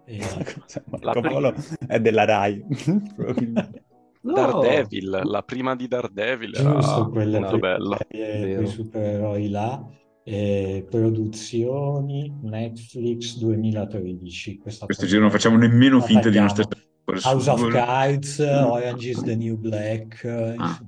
E... 0.05 0.19
Marco 1.01 1.21
Polo 1.21 1.53
è 1.85 1.99
della 1.99 2.23
Rai. 2.23 2.63
no. 4.23 4.33
Daredevil, 4.33 5.21
la 5.23 5.43
prima 5.43 5.75
di 5.75 5.87
Daredevil 5.87 6.55
era 6.55 6.73
Giusto, 6.75 7.11
molto 7.13 7.57
bella. 7.57 7.97
Quei 8.07 8.65
supereroi 8.67 9.49
là. 9.49 9.85
Eh, 10.25 10.85
produzioni 10.89 12.33
Netflix 12.41 13.37
2013. 13.39 14.57
Questa 14.57 14.85
Questo 14.85 15.05
giro 15.05 15.21
non 15.21 15.31
facciamo 15.31 15.57
nemmeno 15.57 15.99
finta 16.01 16.29
di 16.29 16.39
non 16.39 16.49
stare 16.49 16.67
House 17.05 17.49
of 17.49 17.67
Cards, 17.69 18.39
mm. 18.39 18.65
Orange 18.65 19.09
is 19.09 19.21
the 19.23 19.35
New 19.35 19.57
Black, 19.57 20.23
ah. 20.23 20.79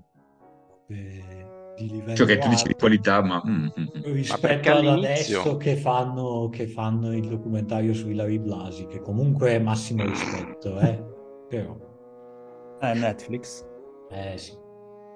eh, 0.88 1.46
di 1.78 1.90
livello 1.90 2.16
cioè 2.16 2.26
che 2.26 2.38
tu 2.38 2.48
dici 2.48 2.68
di 2.68 2.74
qualità, 2.74 3.22
ma 3.22 3.42
mm, 3.46 3.66
mm, 3.66 4.14
rispetto 4.14 4.72
ad 4.72 4.86
adesso 4.86 5.58
che 5.58 5.76
fanno, 5.76 6.48
che 6.50 6.68
fanno, 6.68 7.14
il 7.14 7.28
documentario 7.28 7.94
su 7.94 8.10
Hilary 8.10 8.40
Blasi, 8.40 8.86
che 8.86 9.02
comunque 9.02 9.52
è 9.52 9.60
massimo 9.60 10.06
rispetto, 10.06 10.80
eh? 10.80 11.04
però 11.50 11.78
è 12.80 12.94
Netflix. 12.94 13.66
Eh 14.10 14.38
sì. 14.38 14.54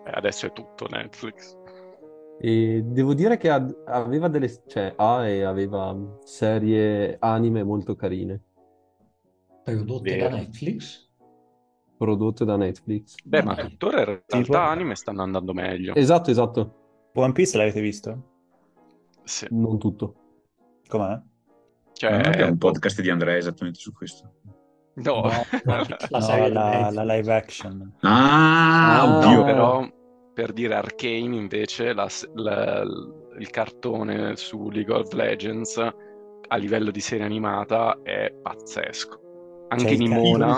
Eh, 0.06 0.12
adesso 0.14 0.48
è 0.48 0.52
tutto 0.52 0.88
Netflix. 0.90 1.56
E 2.42 2.82
devo 2.86 3.14
dire 3.14 3.38
che 3.38 3.50
aveva 3.50 4.28
delle, 4.30 4.50
cioè, 4.68 4.94
ha 4.96 5.28
e 5.28 5.44
aveva 5.44 5.96
serie 6.24 7.18
anime 7.20 7.64
molto 7.64 7.96
carine 7.96 8.44
prodotte 9.76 10.16
Vero. 10.16 10.30
da 10.30 10.36
Netflix. 10.36 11.08
Prodotte 11.98 12.46
da 12.46 12.56
Netflix. 12.56 13.16
Beh, 13.24 13.44
ma 13.44 13.56
tuttora 13.56 14.00
in 14.00 14.06
realtà 14.06 14.38
tipo... 14.38 14.58
anime 14.58 14.96
stanno 14.96 15.22
andando 15.22 15.54
meglio. 15.54 15.96
Esatto, 15.96 16.32
esatto. 16.32 17.10
One 17.14 17.34
Piece 17.34 17.58
l'avete 17.58 17.82
visto? 17.82 18.24
Sì. 19.24 19.48
Non 19.52 19.78
tutto. 19.78 20.16
Com'è? 20.88 21.22
Cioè... 21.94 22.12
Non 22.12 22.26
abbiamo 22.26 22.52
un 22.52 22.58
podcast 22.58 23.02
di 23.02 23.10
Andrea 23.10 23.36
esattamente 23.36 23.80
su 23.80 23.92
questo. 23.92 24.34
No, 24.96 25.22
no, 25.22 25.30
la, 25.64 25.86
no 26.10 26.48
la, 26.48 26.90
la, 26.92 27.04
live 27.16 27.34
action. 27.34 27.94
Ah, 28.02 29.02
ah 29.02 29.18
oddio. 29.18 29.44
però 29.44 29.88
per 30.40 30.54
dire 30.54 30.74
Arcane 30.74 31.36
invece 31.36 31.92
la, 31.92 32.08
la, 32.36 32.82
il 33.38 33.50
cartone 33.50 34.38
su 34.38 34.70
League 34.70 34.94
of 34.94 35.12
Legends 35.12 35.78
a 35.78 36.56
livello 36.56 36.92
di 36.92 37.02
serie 37.02 37.26
animata 37.26 38.00
è 38.04 38.32
pazzesco 38.42 39.68
anche 39.68 39.98
Nimona. 39.98 40.58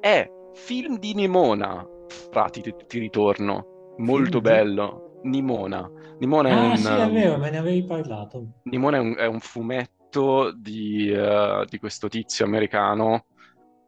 È 0.00 0.28
film 0.54 0.98
di 0.98 1.14
Nimona. 1.14 1.86
Frati, 2.08 2.60
ti, 2.60 2.74
ti 2.88 2.98
ritorno. 2.98 3.94
Molto 3.98 4.40
bello. 4.40 5.20
Nimona. 5.22 5.88
Nimona 6.18 6.48
ah, 6.48 6.52
è 6.52 6.66
un... 6.70 6.76
sì, 6.76 6.92
è 6.92 7.10
vero, 7.10 7.38
me 7.38 7.50
ne 7.50 7.58
avevi 7.58 7.84
parlato. 7.84 8.62
Nimona 8.64 8.96
è 8.96 9.00
un, 9.00 9.14
è 9.16 9.26
un 9.26 9.38
fumetto 9.38 10.52
di, 10.56 11.08
uh, 11.12 11.64
di, 11.66 11.78
questo 11.78 12.08
tizio 12.08 12.44
americano 12.44 13.26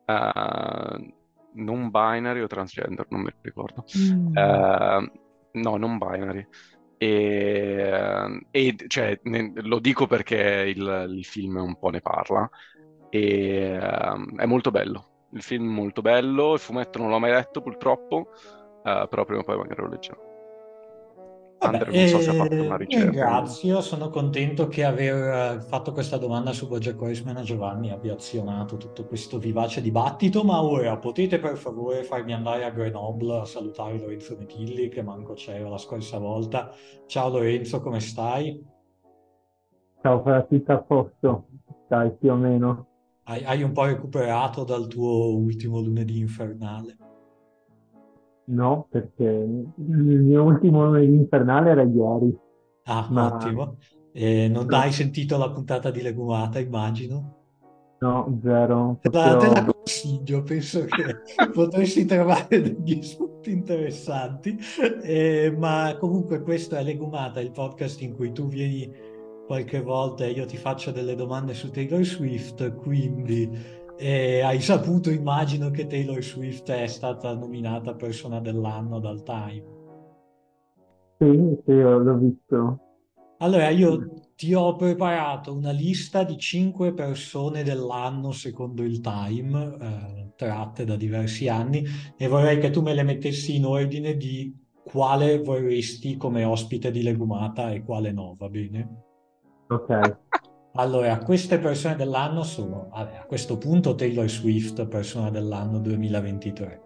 uh, 0.06 1.18
non 1.54 1.90
binary 1.90 2.40
o 2.40 2.46
transgender, 2.46 3.06
non 3.10 3.22
mi 3.22 3.30
ricordo. 3.40 3.84
Mm. 3.96 4.36
Uh, 4.36 5.10
no, 5.52 5.76
non 5.76 5.98
binary. 5.98 6.46
E, 6.96 8.46
e 8.50 8.76
cioè, 8.86 9.18
ne, 9.24 9.52
lo 9.54 9.78
dico 9.78 10.06
perché 10.06 10.72
il, 10.74 11.06
il, 11.08 11.24
film 11.24 11.56
un 11.56 11.78
po' 11.78 11.88
ne 11.88 12.02
parla 12.02 12.48
e 13.08 13.78
uh, 13.78 14.36
è 14.36 14.46
molto 14.46 14.70
bello. 14.70 15.26
Il 15.32 15.42
film 15.42 15.68
è 15.68 15.72
molto 15.72 16.02
bello, 16.02 16.54
il 16.54 16.58
fumetto 16.58 16.98
non 16.98 17.08
l'ho 17.08 17.18
mai 17.18 17.30
letto 17.30 17.62
purtroppo, 17.62 18.30
uh, 18.82 19.08
però 19.08 19.24
prima 19.24 19.40
o 19.40 19.44
poi 19.44 19.56
magari 19.56 19.80
lo 19.80 19.88
leggerò. 19.88 20.29
Vabbè, 21.60 21.90
non 21.90 22.06
so 22.08 22.20
se 22.20 22.30
ha 22.30 22.32
fatto 22.32 22.54
una 22.54 22.76
ricerca. 22.76 23.10
Ringrazio, 23.10 23.82
sono 23.82 24.08
contento 24.08 24.66
che 24.68 24.82
aver 24.82 25.56
eh, 25.56 25.60
fatto 25.60 25.92
questa 25.92 26.16
domanda 26.16 26.54
su 26.54 26.66
Bojack 26.66 26.98
Horseman 26.98 27.36
a 27.36 27.42
Giovanni 27.42 27.90
abbia 27.90 28.14
azionato 28.14 28.78
tutto 28.78 29.04
questo 29.04 29.38
vivace 29.38 29.82
dibattito, 29.82 30.42
ma 30.42 30.62
ora 30.62 30.96
potete 30.96 31.38
per 31.38 31.58
favore 31.58 32.02
farmi 32.02 32.32
andare 32.32 32.64
a 32.64 32.70
Grenoble 32.70 33.40
a 33.40 33.44
salutare 33.44 33.98
Lorenzo 33.98 34.36
Metilli 34.38 34.88
che 34.88 35.02
manco 35.02 35.34
c'era 35.34 35.68
la 35.68 35.76
scorsa 35.76 36.16
volta. 36.16 36.70
Ciao 37.06 37.28
Lorenzo, 37.28 37.80
come 37.82 38.00
stai? 38.00 38.64
Ciao, 40.00 40.46
tutto 40.48 40.72
a 40.72 40.78
posto, 40.78 41.48
stai 41.84 42.10
più 42.16 42.32
o 42.32 42.36
meno. 42.36 42.86
Hai, 43.24 43.44
hai 43.44 43.62
un 43.62 43.72
po' 43.72 43.84
recuperato 43.84 44.64
dal 44.64 44.86
tuo 44.86 45.36
ultimo 45.36 45.78
lunedì 45.80 46.20
infernale? 46.20 46.96
No, 48.50 48.86
perché 48.90 49.24
il 49.24 49.74
mio 49.76 50.42
ultimo 50.42 50.84
lunedì 50.84 51.14
infernale 51.14 51.70
era 51.70 51.82
ieri. 51.82 52.36
Ah, 52.84 53.06
ma... 53.10 53.34
ottimo. 53.34 53.76
E 54.12 54.48
non 54.48 54.72
hai 54.74 54.90
sentito 54.90 55.38
la 55.38 55.50
puntata 55.50 55.90
di 55.90 56.02
Legumata, 56.02 56.58
immagino? 56.58 57.38
No, 58.00 58.40
zero. 58.42 58.98
Proprio... 59.00 59.36
Te 59.36 59.46
la 59.46 59.64
consiglio, 59.64 60.42
penso 60.42 60.84
che 60.86 61.20
potresti 61.52 62.04
trovare 62.06 62.60
degli 62.60 63.02
spunti 63.02 63.52
interessanti. 63.52 64.58
Eh, 65.02 65.54
ma 65.56 65.96
comunque 66.00 66.42
questo 66.42 66.74
è 66.74 66.82
Legumata, 66.82 67.40
il 67.40 67.52
podcast 67.52 68.00
in 68.02 68.16
cui 68.16 68.32
tu 68.32 68.48
vieni 68.48 68.90
qualche 69.46 69.80
volta 69.80 70.26
io 70.26 70.46
ti 70.46 70.56
faccio 70.56 70.92
delle 70.92 71.14
domande 71.14 71.54
su 71.54 71.70
Taylor 71.70 72.04
Swift, 72.04 72.72
quindi 72.76 73.50
eh, 74.00 74.40
hai 74.40 74.60
saputo, 74.60 75.10
immagino, 75.10 75.70
che 75.70 75.86
Taylor 75.86 76.22
Swift 76.22 76.70
è 76.70 76.86
stata 76.86 77.34
nominata 77.34 77.94
persona 77.94 78.40
dell'anno 78.40 78.98
dal 78.98 79.22
Time. 79.22 79.78
Sì, 81.18 81.58
sì, 81.66 81.72
l'ho 81.72 82.16
visto. 82.16 82.80
Allora, 83.38 83.68
io 83.68 84.10
ti 84.34 84.54
ho 84.54 84.74
preparato 84.74 85.54
una 85.54 85.70
lista 85.70 86.24
di 86.24 86.38
cinque 86.38 86.94
persone 86.94 87.62
dell'anno 87.62 88.32
secondo 88.32 88.82
il 88.82 89.00
Time, 89.00 89.76
eh, 89.80 90.32
tratte 90.34 90.84
da 90.84 90.96
diversi 90.96 91.48
anni, 91.48 91.84
e 92.16 92.26
vorrei 92.26 92.58
che 92.58 92.70
tu 92.70 92.80
me 92.80 92.94
le 92.94 93.02
mettessi 93.02 93.56
in 93.56 93.66
ordine 93.66 94.16
di 94.16 94.54
quale 94.82 95.42
vorresti 95.42 96.16
come 96.16 96.44
ospite 96.44 96.90
di 96.90 97.02
Legumata 97.02 97.70
e 97.70 97.82
quale 97.82 98.12
no, 98.12 98.34
va 98.38 98.48
bene? 98.48 99.04
Ok. 99.68 100.18
Allora, 100.74 101.18
queste 101.18 101.58
persone 101.58 101.96
dell'anno 101.96 102.44
sono, 102.44 102.88
vabbè, 102.92 103.16
a 103.16 103.24
questo 103.24 103.58
punto 103.58 103.96
Taylor 103.96 104.28
Swift, 104.28 104.86
persona 104.86 105.28
dell'anno 105.28 105.80
2023. 105.80 106.80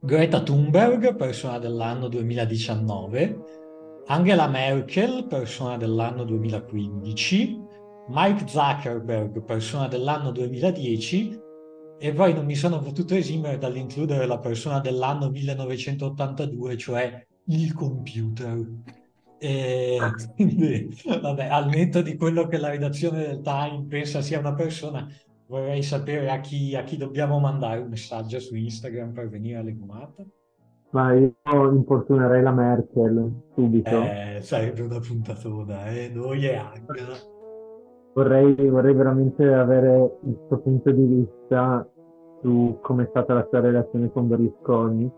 Greta 0.00 0.42
Thunberg, 0.42 1.16
persona 1.16 1.58
dell'anno 1.58 2.08
2019. 2.08 3.38
Angela 4.06 4.48
Merkel, 4.48 5.26
persona 5.26 5.76
dell'anno 5.76 6.24
2015. 6.24 7.64
Mike 8.08 8.46
Zuckerberg, 8.46 9.42
persona 9.44 9.86
dell'anno 9.88 10.30
2010. 10.30 11.38
E 11.98 12.12
poi 12.12 12.32
non 12.32 12.46
mi 12.46 12.54
sono 12.54 12.78
potuto 12.78 13.14
esimere 13.14 13.58
dall'includere 13.58 14.26
la 14.26 14.38
persona 14.38 14.80
dell'anno 14.80 15.28
1982, 15.28 16.76
cioè 16.78 17.26
il 17.48 17.74
computer. 17.74 18.66
E 19.38 19.98
quindi, 20.34 20.88
vabbè, 21.04 21.46
al 21.46 21.68
netto 21.68 22.02
di 22.02 22.16
quello 22.16 22.46
che 22.46 22.58
la 22.58 22.70
redazione 22.70 23.26
del 23.26 23.40
Time 23.40 23.86
pensa 23.88 24.20
sia 24.20 24.38
una 24.38 24.54
persona, 24.54 25.06
vorrei 25.46 25.82
sapere 25.82 26.30
a 26.30 26.40
chi, 26.40 26.74
a 26.74 26.82
chi 26.82 26.96
dobbiamo 26.96 27.38
mandare 27.38 27.80
un 27.80 27.88
messaggio 27.88 28.40
su 28.40 28.54
Instagram 28.54 29.12
per 29.12 29.28
venire 29.28 29.58
alle 29.58 29.72
gumate. 29.72 30.26
Ma 30.90 31.12
io 31.12 31.34
importunerei 31.72 32.42
la 32.42 32.52
Merkel 32.52 33.42
subito. 33.54 34.02
Eh, 34.02 34.38
sarebbe 34.40 34.82
una 34.82 35.00
puntatona, 35.00 35.88
eh? 35.88 36.10
Noi 36.12 36.46
e 36.46 36.56
Angela. 36.56 37.16
Vorrei, 38.14 38.54
vorrei 38.54 38.94
veramente 38.94 39.44
avere 39.52 40.18
il 40.24 40.38
suo 40.46 40.58
punto 40.60 40.90
di 40.90 41.04
vista 41.04 41.86
su 42.40 42.78
come 42.80 43.02
è 43.02 43.06
stata 43.10 43.34
la 43.34 43.46
sua 43.50 43.60
relazione 43.60 44.10
con 44.10 44.28
Berlusconi. 44.28 45.12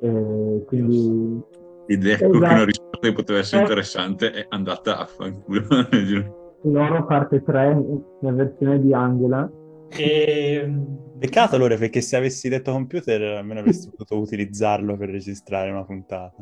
Eh, 0.00 0.64
quindi 0.66 1.42
l'idea 1.88 2.14
esatto. 2.14 2.30
con 2.30 2.42
una 2.42 2.64
risposta 2.64 2.98
che 3.00 3.12
poteva 3.12 3.38
essere 3.40 3.62
interessante 3.62 4.30
è 4.30 4.46
andata 4.50 4.98
a 4.98 5.06
fanculo. 5.06 5.66
Loro 6.62 7.06
parte 7.06 7.42
3, 7.42 7.84
la 8.20 8.32
versione 8.32 8.80
di 8.80 8.92
Angela. 8.92 9.50
E... 9.88 10.70
Peccato 11.18 11.56
allora 11.56 11.76
perché 11.76 12.00
se 12.00 12.16
avessi 12.16 12.48
detto 12.48 12.72
computer 12.72 13.38
almeno 13.38 13.60
avresti 13.60 13.88
potuto 13.96 14.18
utilizzarlo 14.18 14.96
per 14.96 15.10
registrare 15.10 15.70
una 15.70 15.84
puntata. 15.84 16.34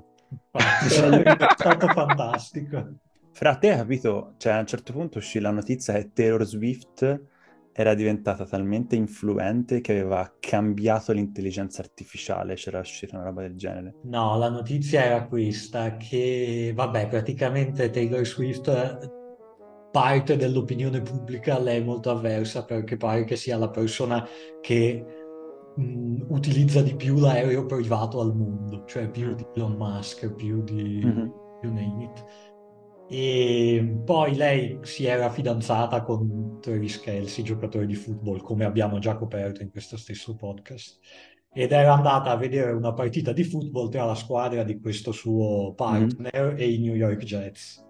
Sarebbe 0.88 1.36
stato 1.56 1.86
fantastico. 1.86 2.94
Fra 3.30 3.56
te, 3.56 3.76
capito? 3.76 4.34
Cioè, 4.38 4.54
a 4.54 4.60
un 4.60 4.66
certo 4.66 4.92
punto 4.92 5.18
uscì 5.18 5.38
la 5.40 5.50
notizia 5.50 5.92
che 5.94 6.10
Taylor 6.12 6.44
Swift 6.44 7.20
era 7.78 7.92
diventata 7.92 8.46
talmente 8.46 8.96
influente 8.96 9.82
che 9.82 9.92
aveva 9.92 10.34
cambiato 10.40 11.12
l'intelligenza 11.12 11.82
artificiale, 11.82 12.54
c'era 12.54 12.78
uscita 12.78 13.16
una 13.16 13.26
roba 13.26 13.42
del 13.42 13.54
genere. 13.54 13.96
No, 14.04 14.38
la 14.38 14.48
notizia 14.48 15.04
era 15.04 15.26
questa, 15.26 15.98
che 15.98 16.72
vabbè, 16.74 17.08
praticamente 17.08 17.90
Taylor 17.90 18.24
Swift 18.24 19.14
parte 19.92 20.36
dell'opinione 20.36 21.02
pubblica 21.02 21.58
lei 21.58 21.80
è 21.80 21.84
molto 21.84 22.10
avversa 22.10 22.64
perché 22.64 22.96
pare 22.96 23.24
che 23.24 23.36
sia 23.36 23.58
la 23.58 23.68
persona 23.68 24.26
che 24.62 25.04
mh, 25.76 26.24
utilizza 26.28 26.80
di 26.80 26.96
più 26.96 27.18
l'aereo 27.18 27.66
privato 27.66 28.20
al 28.20 28.34
mondo, 28.34 28.84
cioè 28.86 29.10
più 29.10 29.34
di 29.34 29.46
Elon 29.54 29.76
Musk, 29.76 30.32
più 30.32 30.62
di 30.62 31.02
mm-hmm. 31.04 31.28
you 31.62 31.72
name 31.74 32.04
it. 32.04 32.24
E 33.08 34.00
poi 34.04 34.34
lei 34.34 34.78
si 34.82 35.04
era 35.06 35.30
fidanzata 35.30 36.02
con 36.02 36.58
Travis 36.60 37.00
Kelsey, 37.00 37.44
giocatore 37.44 37.86
di 37.86 37.94
football, 37.94 38.40
come 38.40 38.64
abbiamo 38.64 38.98
già 38.98 39.16
coperto 39.16 39.62
in 39.62 39.70
questo 39.70 39.96
stesso 39.96 40.34
podcast, 40.34 40.98
ed 41.52 41.70
era 41.70 41.94
andata 41.94 42.30
a 42.30 42.36
vedere 42.36 42.72
una 42.72 42.92
partita 42.92 43.32
di 43.32 43.44
football 43.44 43.90
tra 43.90 44.04
la 44.04 44.16
squadra 44.16 44.64
di 44.64 44.80
questo 44.80 45.12
suo 45.12 45.72
partner 45.74 46.48
mm-hmm. 46.48 46.58
e 46.58 46.72
i 46.72 46.78
New 46.78 46.94
York 46.94 47.22
Jets. 47.22 47.84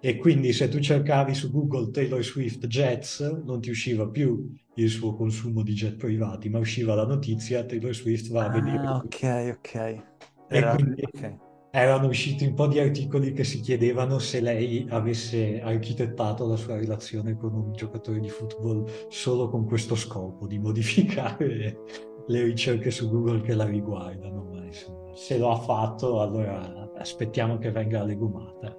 E 0.00 0.16
quindi 0.16 0.52
se 0.52 0.68
tu 0.68 0.78
cercavi 0.78 1.34
su 1.34 1.50
Google 1.50 1.90
Taylor 1.90 2.22
Swift 2.22 2.66
Jets, 2.66 3.20
non 3.44 3.60
ti 3.60 3.70
usciva 3.70 4.08
più 4.08 4.52
il 4.74 4.90
suo 4.90 5.14
consumo 5.14 5.62
di 5.62 5.72
jet 5.72 5.96
privati, 5.96 6.48
ma 6.48 6.58
usciva 6.58 6.94
la 6.94 7.06
notizia 7.06 7.64
Taylor 7.64 7.94
Swift 7.94 8.30
va 8.30 8.44
a 8.44 8.50
vedere. 8.50 8.86
Ah, 8.86 8.96
ok, 8.96 9.56
ok. 9.56 10.02
Era... 10.48 10.72
E 10.72 10.74
quindi, 10.74 11.02
okay 11.06 11.44
erano 11.76 12.06
usciti 12.06 12.46
un 12.46 12.54
po' 12.54 12.66
di 12.66 12.78
articoli 12.78 13.34
che 13.34 13.44
si 13.44 13.60
chiedevano 13.60 14.18
se 14.18 14.40
lei 14.40 14.86
avesse 14.88 15.60
architettato 15.60 16.46
la 16.46 16.56
sua 16.56 16.76
relazione 16.76 17.36
con 17.36 17.52
un 17.52 17.72
giocatore 17.72 18.18
di 18.18 18.30
football 18.30 18.90
solo 19.08 19.50
con 19.50 19.66
questo 19.66 19.94
scopo 19.94 20.46
di 20.46 20.56
modificare 20.58 21.78
le 22.26 22.42
ricerche 22.42 22.90
su 22.90 23.10
Google 23.10 23.42
che 23.42 23.54
la 23.54 23.66
riguardano. 23.66 24.44
Ma 24.44 24.64
insomma, 24.64 25.14
se 25.14 25.36
lo 25.36 25.50
ha 25.50 25.58
fatto, 25.58 26.22
allora 26.22 26.92
aspettiamo 26.96 27.58
che 27.58 27.70
venga 27.70 28.02
legumata. 28.04 28.74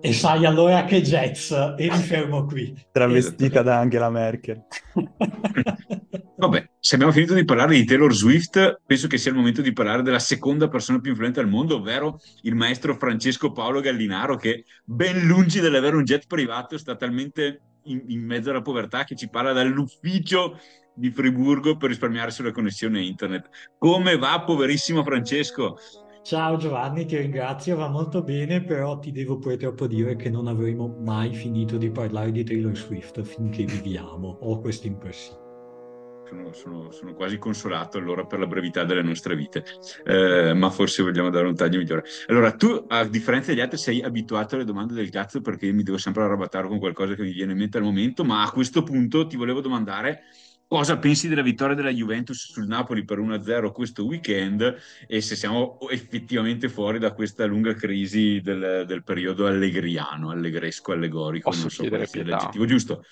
E 0.00 0.12
sai 0.12 0.44
allora 0.44 0.84
che 0.84 1.00
jazz 1.02 1.50
e 1.50 1.88
mi 1.90 2.02
fermo 2.02 2.44
qui. 2.44 2.74
Travestita 2.92 3.62
da 3.62 3.78
Angela 3.78 4.10
Merkel. 4.10 4.64
Vabbè, 6.36 6.68
se 6.78 6.96
abbiamo 6.96 7.12
finito 7.12 7.32
di 7.32 7.44
parlare 7.44 7.74
di 7.74 7.84
Taylor 7.84 8.12
Swift, 8.12 8.80
penso 8.84 9.06
che 9.06 9.16
sia 9.18 9.30
il 9.30 9.36
momento 9.36 9.62
di 9.62 9.72
parlare 9.72 10.02
della 10.02 10.18
seconda 10.18 10.68
persona 10.68 11.00
più 11.00 11.12
influente 11.12 11.40
al 11.40 11.48
mondo, 11.48 11.76
ovvero 11.76 12.20
il 12.42 12.54
maestro 12.54 12.96
Francesco 12.96 13.52
Paolo 13.52 13.80
Gallinaro, 13.80 14.36
che 14.36 14.64
ben 14.84 15.26
lungi 15.26 15.60
dall'avere 15.60 15.96
un 15.96 16.04
jet 16.04 16.26
privato 16.26 16.76
sta 16.76 16.96
talmente 16.96 17.60
in, 17.84 18.02
in 18.08 18.24
mezzo 18.24 18.50
alla 18.50 18.62
povertà 18.62 19.04
che 19.04 19.14
ci 19.14 19.28
parla 19.28 19.52
dall'ufficio 19.52 20.58
di 20.94 21.10
Friburgo 21.10 21.76
per 21.76 21.88
risparmiare 21.88 22.30
sulla 22.30 22.52
connessione 22.52 23.02
internet. 23.02 23.48
Come 23.78 24.16
va, 24.16 24.42
poverissimo 24.44 25.02
Francesco? 25.02 25.76
Ciao 26.24 26.56
Giovanni, 26.56 27.04
ti 27.04 27.18
ringrazio, 27.18 27.76
va 27.76 27.86
molto 27.86 28.22
bene, 28.22 28.62
però 28.64 28.98
ti 28.98 29.12
devo 29.12 29.36
purtroppo 29.36 29.86
dire 29.86 30.16
che 30.16 30.30
non 30.30 30.46
avremo 30.46 30.88
mai 31.04 31.34
finito 31.34 31.76
di 31.76 31.90
parlare 31.90 32.32
di 32.32 32.42
Taylor 32.42 32.74
Swift 32.74 33.20
finché 33.20 33.64
viviamo, 33.64 34.38
ho 34.40 34.58
questa 34.58 34.86
impressione. 34.86 35.42
Sono, 36.26 36.52
sono, 36.54 36.90
sono, 36.92 37.12
quasi 37.12 37.36
consolato 37.36 37.98
allora 37.98 38.24
per 38.24 38.38
la 38.38 38.46
brevità 38.46 38.84
delle 38.84 39.02
nostre 39.02 39.36
vite, 39.36 39.64
eh, 40.02 40.54
ma 40.54 40.70
forse 40.70 41.02
vogliamo 41.02 41.28
dare 41.28 41.46
un 41.46 41.54
taglio 41.54 41.76
migliore. 41.76 42.04
Allora, 42.28 42.52
tu 42.52 42.86
a 42.88 43.04
differenza 43.04 43.50
degli 43.50 43.60
altri 43.60 43.76
sei 43.76 44.00
abituato 44.00 44.54
alle 44.54 44.64
domande 44.64 44.94
del 44.94 45.10
cazzo 45.10 45.42
perché 45.42 45.66
io 45.66 45.74
mi 45.74 45.82
devo 45.82 45.98
sempre 45.98 46.22
arrabattare 46.22 46.66
con 46.68 46.78
qualcosa 46.78 47.12
che 47.12 47.22
mi 47.22 47.32
viene 47.32 47.52
in 47.52 47.58
mente 47.58 47.76
al 47.76 47.84
momento, 47.84 48.24
ma 48.24 48.42
a 48.44 48.50
questo 48.50 48.82
punto 48.82 49.26
ti 49.26 49.36
volevo 49.36 49.60
domandare 49.60 50.22
cosa 50.66 50.98
pensi 50.98 51.28
della 51.28 51.42
vittoria 51.42 51.74
della 51.74 51.90
Juventus 51.90 52.50
sul 52.52 52.66
Napoli 52.66 53.04
per 53.04 53.18
1-0 53.18 53.72
questo 53.72 54.04
weekend 54.04 54.76
e 55.06 55.20
se 55.20 55.36
siamo 55.36 55.78
effettivamente 55.90 56.68
fuori 56.68 56.98
da 56.98 57.12
questa 57.12 57.44
lunga 57.44 57.74
crisi 57.74 58.40
del, 58.40 58.84
del 58.86 59.04
periodo 59.04 59.46
allegriano, 59.46 60.30
allegresco, 60.30 60.92
allegorico, 60.92 61.50
Posso 61.50 61.62
non 61.62 61.70
so 61.70 61.88
quale 61.88 62.06
sia 62.06 62.24
l'aggettivo 62.24 62.64
giusto. 62.64 63.02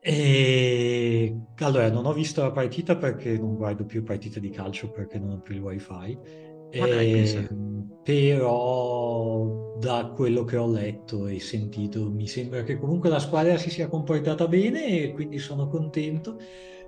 E... 0.00 1.36
Allora, 1.58 1.90
non 1.90 2.06
ho 2.06 2.12
visto 2.12 2.40
la 2.40 2.52
partita 2.52 2.96
perché 2.96 3.36
non 3.38 3.56
guardo 3.56 3.84
più 3.84 4.04
partite 4.04 4.38
di 4.38 4.50
calcio 4.50 4.90
perché 4.90 5.18
non 5.18 5.30
ho 5.30 5.40
più 5.40 5.54
il 5.56 5.60
wifi. 5.60 6.45
E... 6.70 7.48
Però 8.02 9.74
da 9.78 10.12
quello 10.14 10.44
che 10.44 10.56
ho 10.56 10.70
letto 10.70 11.26
e 11.26 11.40
sentito 11.40 12.10
mi 12.10 12.28
sembra 12.28 12.62
che 12.62 12.78
comunque 12.78 13.08
la 13.08 13.18
squadra 13.18 13.56
si 13.56 13.68
sia 13.68 13.88
comportata 13.88 14.46
bene 14.46 15.02
e 15.02 15.12
quindi 15.12 15.38
sono 15.38 15.66
contento 15.68 16.38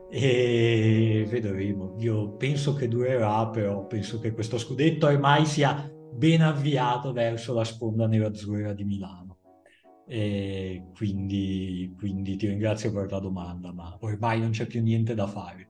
e 0.08 1.26
vedremo. 1.28 1.96
Io 1.98 2.36
penso 2.36 2.74
che 2.74 2.88
durerà, 2.88 3.48
però 3.48 3.86
penso 3.86 4.20
che 4.20 4.32
questo 4.32 4.58
scudetto 4.58 5.06
ormai 5.06 5.44
sia 5.44 5.90
ben 6.12 6.40
avviato 6.40 7.12
verso 7.12 7.52
la 7.52 7.64
sponda 7.64 8.06
nerazzurra 8.06 8.72
di 8.72 8.84
Milano. 8.84 9.38
E 10.06 10.90
quindi, 10.94 11.94
quindi 11.98 12.36
ti 12.36 12.46
ringrazio 12.46 12.92
per 12.92 13.10
la 13.10 13.18
domanda, 13.18 13.72
ma 13.72 13.96
ormai 14.00 14.40
non 14.40 14.50
c'è 14.50 14.66
più 14.66 14.80
niente 14.82 15.14
da 15.14 15.26
fare. 15.26 15.68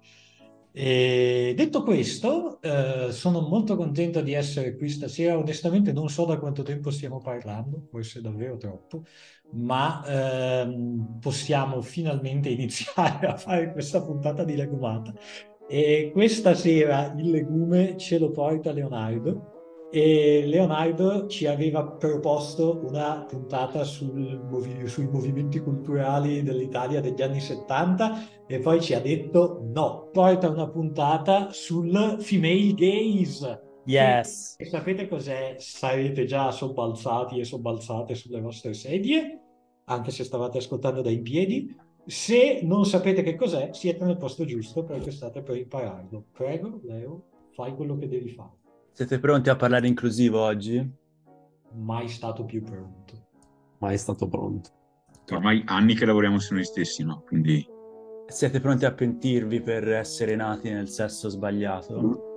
E 0.73 1.55
detto 1.57 1.83
questo, 1.83 2.61
eh, 2.63 3.11
sono 3.11 3.41
molto 3.41 3.75
contento 3.77 4.21
di 4.21 4.33
essere 4.33 4.77
qui 4.77 4.89
stasera. 4.89 5.37
Onestamente 5.37 5.93
non 5.93 6.09
so 6.09 6.25
da 6.25 6.39
quanto 6.39 6.63
tempo 6.63 6.91
stiamo 6.91 7.19
parlando, 7.19 7.87
forse 7.91 8.21
davvero 8.21 8.57
troppo, 8.57 9.05
ma 9.53 10.05
ehm, 10.63 11.19
possiamo 11.21 11.81
finalmente 11.81 12.49
iniziare 12.51 13.27
a 13.27 13.37
fare 13.37 13.73
questa 13.73 14.03
puntata 14.03 14.45
di 14.45 14.57
legumata. 14.57 15.13
E 15.69 16.11
questa 16.13 16.55
sera 16.55 17.13
il 17.17 17.31
legume 17.31 17.97
ce 17.99 18.19
lo 18.19 18.31
porta 18.31 18.73
Leonardo 18.73 19.58
e 19.91 20.45
Leonardo 20.47 21.27
ci 21.29 21.47
aveva 21.47 21.83
proposto 21.85 22.85
una 22.85 23.25
puntata 23.27 23.85
sul, 23.85 24.39
sui 24.85 25.07
movimenti 25.07 25.61
culturali 25.61 26.43
dell'Italia 26.43 27.01
degli 27.01 27.23
anni 27.23 27.41
70 27.41 28.47
e 28.47 28.59
poi 28.59 28.83
ci 28.83 28.95
ha 28.95 29.01
detto 29.01 29.61
no, 29.73 30.11
porta 30.13 30.51
una 30.51 30.69
puntata 30.69 31.51
sul 31.53 32.17
female 32.21 32.75
gaze. 32.75 33.63
Yes. 33.87 34.57
E 34.59 34.67
sapete 34.67 35.09
cos'è? 35.09 35.55
Sarete 35.59 36.27
già 36.27 36.51
sobbalzati 36.51 37.39
e 37.39 37.45
sobbalzate 37.45 38.15
sulle 38.15 38.41
vostre 38.41 38.75
sedie, 38.75 39.41
anche 39.87 40.11
se 40.11 40.25
stavate 40.25 40.59
ascoltando 40.59 41.01
da 41.01 41.11
in 41.11 41.23
piedi. 41.23 41.75
Se 42.05 42.61
non 42.63 42.85
sapete 42.85 43.23
che 43.23 43.35
cos'è, 43.35 43.71
siete 43.73 44.05
nel 44.05 44.19
posto 44.19 44.45
giusto 44.45 44.85
perché 44.85 45.11
state 45.11 45.43
per 45.43 45.57
impararlo. 45.57 46.27
Prego, 46.33 46.81
Leo, 46.85 47.25
fai 47.53 47.75
quello 47.75 47.97
che 47.97 48.09
devi 48.09 48.29
fare. 48.29 48.58
Siete 48.99 49.21
pronti 49.21 49.49
a 49.49 49.55
parlare 49.55 49.87
inclusivo 49.87 50.41
oggi? 50.41 50.85
Mai 51.75 52.09
stato 52.09 52.45
più 52.45 52.65
pronto. 52.65 53.29
Mai 53.79 53.97
stato 53.97 54.27
pronto. 54.27 54.71
Ormai 55.31 55.63
anni 55.67 55.95
che 55.95 56.05
lavoriamo 56.05 56.41
su 56.41 56.55
noi 56.55 56.65
stessi, 56.65 57.05
no? 57.05 57.23
Quindi... 57.25 57.65
Siete 58.27 58.59
pronti 58.59 58.87
a 58.87 58.93
pentirvi 58.93 59.61
per 59.61 59.89
essere 59.89 60.35
nati 60.35 60.71
nel 60.71 60.89
sesso 60.89 61.29
sbagliato? 61.29 62.33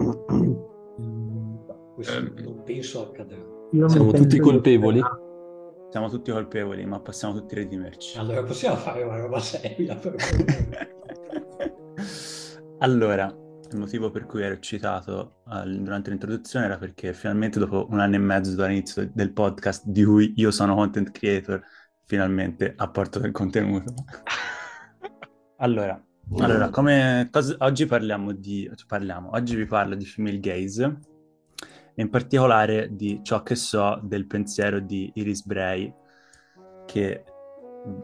Mm, 1.02 1.56
questo 1.95 2.19
eh. 2.19 2.41
non 2.43 2.62
penso 2.63 3.08
accadrà. 3.08 3.43
Siamo 3.88 4.12
tutti 4.12 4.38
colpevoli? 4.38 5.02
Siamo 5.89 6.10
tutti 6.10 6.30
colpevoli, 6.30 6.86
ma 6.86 7.00
possiamo 7.00 7.34
tutti 7.34 7.56
redimerci. 7.56 8.19
Allora 8.19 8.43
possiamo 8.43 8.76
fare 8.76 9.02
una 9.02 9.19
roba 9.19 9.39
seria. 9.39 9.95
Per 9.95 10.15
allora, 12.78 13.36
il 13.72 13.80
motivo 13.80 14.12
per 14.12 14.26
cui 14.26 14.44
ero 14.44 14.54
eccitato 14.54 15.42
uh, 15.46 15.64
durante 15.66 16.10
l'introduzione 16.10 16.66
era 16.66 16.78
perché 16.78 17.14
finalmente 17.14 17.60
dopo 17.60 17.88
un 17.90 18.00
anno 18.00 18.16
e 18.16 18.20
mezzo 18.20 18.56
dall'inizio 18.56 19.10
del 19.14 19.32
podcast 19.32 19.86
di 19.86 20.04
cui 20.04 20.34
io 20.38 20.52
sono 20.52 20.76
content 20.76 21.12
creator, 21.12 21.62
finalmente 22.06 22.74
apporto 22.76 23.20
del 23.20 23.32
contenuto. 23.32 23.94
allora, 25.58 26.02
allora 26.38 26.70
come 26.70 27.30
cosa, 27.32 27.56
oggi 27.60 27.86
parliamo 27.86 28.32
di 28.34 28.70
parliamo, 28.88 29.30
oggi 29.34 29.56
vi 29.56 29.66
parlo 29.66 29.96
di 29.96 30.06
female 30.06 30.40
gaze 30.40 31.00
e 31.94 32.02
in 32.02 32.10
particolare 32.10 32.96
di 32.96 33.22
ciò 33.24 33.44
che 33.44 33.56
so 33.56 34.00
del 34.04 34.28
pensiero 34.28 34.80
di 34.80 35.12
Iris 35.16 35.46
Bray 35.46 35.94
che 36.86 37.24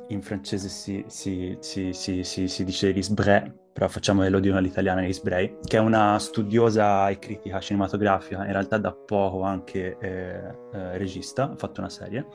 in 0.08 0.22
francese 0.22 0.70
si, 0.70 1.04
si, 1.08 1.58
si, 1.60 2.24
si 2.24 2.63
dice 2.63 2.90
Iris 2.90 3.10
Bray 3.10 3.54
però 3.78 3.90
facciamo 3.90 4.28
l'odio 4.28 4.58
all'italiana 4.58 5.08
Bray, 5.22 5.60
che 5.63 5.78
è 5.78 5.80
una 5.80 6.18
studiosa 6.18 7.10
e 7.10 7.20
critica 7.20 7.60
cinematografica, 7.60 8.44
in 8.44 8.52
realtà 8.52 8.80
da 8.80 8.92
poco 8.92 9.44
anche 9.44 10.00
eh, 10.00 10.42
eh, 10.74 10.98
regista, 10.98 11.52
ha 11.52 11.56
fatto 11.56 11.82
una 11.82 11.90
serie, 11.92 12.26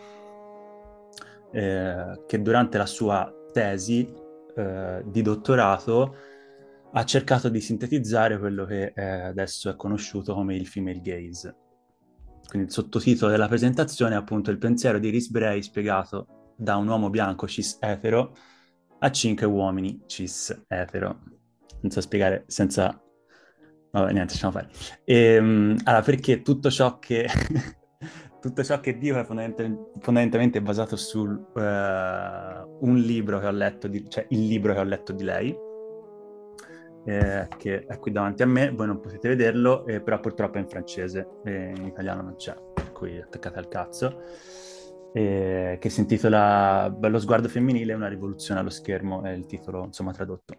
eh, 1.50 2.22
che 2.28 2.40
durante 2.40 2.78
la 2.78 2.87
sua 2.87 3.28
tesi 3.52 4.09
eh, 4.55 5.02
di 5.05 5.20
dottorato 5.20 6.14
ha 6.92 7.05
cercato 7.05 7.48
di 7.48 7.61
sintetizzare 7.61 8.38
quello 8.38 8.64
che 8.64 8.92
adesso 8.94 9.68
è 9.68 9.74
conosciuto 9.74 10.35
come 10.35 10.55
il 10.55 10.68
female 10.68 11.00
gaze. 11.00 11.57
Quindi 12.46 12.68
il 12.68 12.72
sottotitolo 12.72 13.33
della 13.33 13.48
presentazione 13.48 14.14
è 14.14 14.18
appunto 14.18 14.52
il 14.52 14.59
pensiero 14.59 15.00
di 15.00 15.09
Iris 15.09 15.28
Bray 15.28 15.61
spiegato 15.61 16.41
da 16.56 16.76
un 16.76 16.88
uomo 16.88 17.10
bianco 17.10 17.46
cis 17.46 17.78
etero 17.80 18.34
a 18.98 19.10
cinque 19.10 19.46
uomini 19.46 20.02
cis 20.06 20.64
etero. 20.68 21.20
Non 21.80 21.90
so 21.90 22.00
spiegare 22.00 22.44
senza... 22.46 23.00
Vabbè, 23.90 24.12
niente, 24.12 24.32
lasciamo 24.32 24.52
fare. 24.52 24.68
E, 25.04 25.34
ehm, 25.34 25.76
allora, 25.84 26.02
perché 26.02 26.42
tutto 26.42 26.70
ciò 26.70 26.98
che... 26.98 27.26
tutto 28.40 28.64
ciò 28.64 28.80
che 28.80 28.98
dico 28.98 29.18
è 29.18 29.24
fondamentalmente, 29.24 30.60
basato 30.60 30.96
su 30.96 31.20
uh, 31.20 31.60
un 31.60 32.96
libro 32.96 33.38
che 33.38 33.46
ho 33.46 33.52
letto, 33.52 33.86
di, 33.86 34.08
cioè 34.08 34.26
il 34.30 34.46
libro 34.46 34.72
che 34.74 34.80
ho 34.80 34.84
letto 34.84 35.12
di 35.12 35.22
lei, 35.22 35.56
eh, 37.04 37.48
che 37.56 37.84
è 37.84 37.98
qui 37.98 38.10
davanti 38.10 38.42
a 38.42 38.46
me, 38.46 38.70
voi 38.70 38.88
non 38.88 39.00
potete 39.00 39.28
vederlo, 39.28 39.86
eh, 39.86 40.00
però 40.00 40.18
purtroppo 40.18 40.58
è 40.58 40.60
in 40.60 40.68
francese, 40.68 41.28
e 41.44 41.72
in 41.76 41.86
italiano 41.86 42.22
non 42.22 42.34
c'è, 42.34 42.54
per 42.74 42.90
cui 42.90 43.20
attaccate 43.20 43.58
al 43.60 43.68
cazzo, 43.68 44.22
che 45.12 45.79
si 45.88 46.01
intitola 46.01 46.92
Bello 46.96 47.18
sguardo 47.18 47.48
femminile, 47.48 47.92
una 47.92 48.09
rivoluzione 48.09 48.61
allo 48.61 48.70
schermo, 48.70 49.22
è 49.22 49.31
il 49.31 49.46
titolo 49.46 49.85
insomma 49.85 50.12
tradotto. 50.12 50.57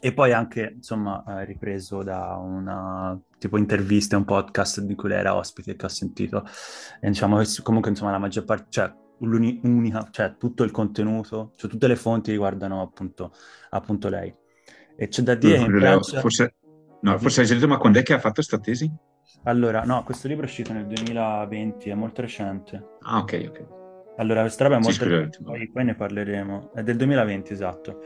E 0.00 0.12
poi 0.12 0.32
anche, 0.32 0.72
insomma, 0.74 1.24
ripreso 1.44 2.02
da 2.02 2.36
una 2.36 3.18
tipo 3.38 3.56
intervista, 3.56 4.18
un 4.18 4.26
podcast 4.26 4.80
di 4.82 4.94
cui 4.94 5.08
lei 5.08 5.20
era 5.20 5.34
ospite 5.34 5.76
che 5.76 5.86
ho 5.86 5.88
sentito. 5.88 6.44
E 7.00 7.08
diciamo 7.08 7.38
che 7.38 7.46
comunque, 7.62 7.88
insomma, 7.90 8.10
la 8.10 8.18
maggior 8.18 8.44
parte, 8.44 8.66
cioè, 8.68 8.92
l'unica, 9.20 10.06
cioè 10.10 10.36
tutto 10.36 10.62
il 10.62 10.72
contenuto, 10.72 11.52
cioè 11.56 11.70
tutte 11.70 11.86
le 11.86 11.96
fonti 11.96 12.32
riguardano 12.32 12.82
appunto, 12.82 13.32
appunto 13.70 14.10
lei. 14.10 14.34
E 14.94 15.08
c'è 15.08 15.22
da 15.22 15.36
dire 15.36 15.56
che 15.56 15.64
in 15.64 15.78
Francia... 15.78 16.20
Forse, 16.20 16.54
no, 17.00 17.18
forse 17.18 17.40
hai 17.40 17.46
sentito, 17.46 17.68
ma 17.68 17.78
quando 17.78 17.98
è 17.98 18.02
che 18.02 18.12
ha 18.12 18.18
fatto 18.18 18.34
questa 18.34 18.58
tesi? 18.58 18.92
Allora, 19.42 19.82
no, 19.82 20.02
questo 20.04 20.28
libro 20.28 20.44
è 20.44 20.48
uscito 20.48 20.72
nel 20.72 20.86
2020, 20.86 21.90
è 21.90 21.94
molto 21.94 22.22
recente. 22.22 22.82
Ah, 23.00 23.18
ok, 23.18 23.46
ok. 23.48 23.64
Allora, 24.16 24.42
questa 24.42 24.64
roba 24.64 24.76
è 24.76 24.80
molto... 24.80 25.04
Sì, 25.04 25.42
poi, 25.42 25.68
poi, 25.70 25.84
ne 25.84 25.94
parleremo. 25.94 26.70
È 26.72 26.82
del 26.82 26.96
2020, 26.96 27.52
esatto. 27.52 28.00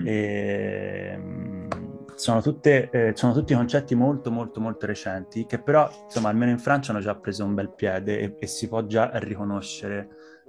Mm. 0.00 0.06
E, 0.06 1.10
ehm, 1.12 1.68
sono, 2.14 2.40
tutte, 2.40 2.90
eh, 2.90 3.12
sono 3.14 3.32
tutti 3.32 3.54
concetti 3.54 3.94
molto, 3.94 4.30
molto, 4.30 4.60
molto 4.60 4.86
recenti, 4.86 5.46
che 5.46 5.60
però, 5.60 5.90
insomma, 6.04 6.28
almeno 6.28 6.52
in 6.52 6.58
Francia 6.58 6.92
hanno 6.92 7.00
già 7.00 7.16
preso 7.16 7.44
un 7.44 7.54
bel 7.54 7.72
piede 7.74 8.18
e, 8.20 8.36
e 8.38 8.46
si 8.46 8.68
può 8.68 8.86
già 8.86 9.10
riconoscere 9.14 10.08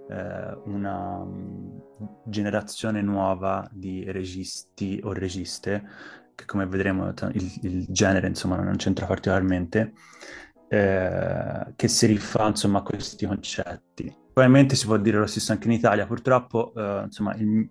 eh, 0.09 0.57
una 0.65 1.17
um, 1.17 1.81
generazione 2.25 3.01
nuova 3.01 3.67
di 3.71 4.03
registi 4.11 4.99
o 5.03 5.13
registe, 5.13 5.83
che 6.39 6.45
come 6.45 6.65
vedremo 6.65 7.09
il, 7.33 7.59
il 7.63 7.85
genere 7.89 8.27
insomma 8.27 8.55
non 8.55 8.77
c'entra 8.77 9.05
particolarmente, 9.05 9.93
eh, 10.69 11.73
che 11.75 11.87
si 11.89 12.05
rifà 12.05 12.47
insomma 12.47 12.79
a 12.79 12.83
questi 12.83 13.25
concetti. 13.25 14.15
Probabilmente 14.31 14.75
si 14.75 14.85
può 14.85 14.97
dire 14.97 15.17
lo 15.17 15.25
stesso 15.25 15.51
anche 15.51 15.67
in 15.67 15.73
Italia, 15.73 16.05
purtroppo 16.05 16.71
eh, 16.75 17.01
insomma 17.03 17.35
il, 17.35 17.67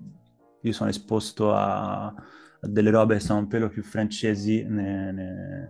io 0.60 0.72
sono 0.72 0.90
esposto 0.90 1.54
a, 1.54 2.06
a, 2.06 2.14
delle 2.60 2.90
robe 2.90 3.14
che 3.14 3.20
sono 3.20 3.38
un 3.38 3.46
pelo 3.46 3.68
più 3.68 3.82
francesi 3.82 4.64
ne, 4.68 5.12
ne, 5.12 5.68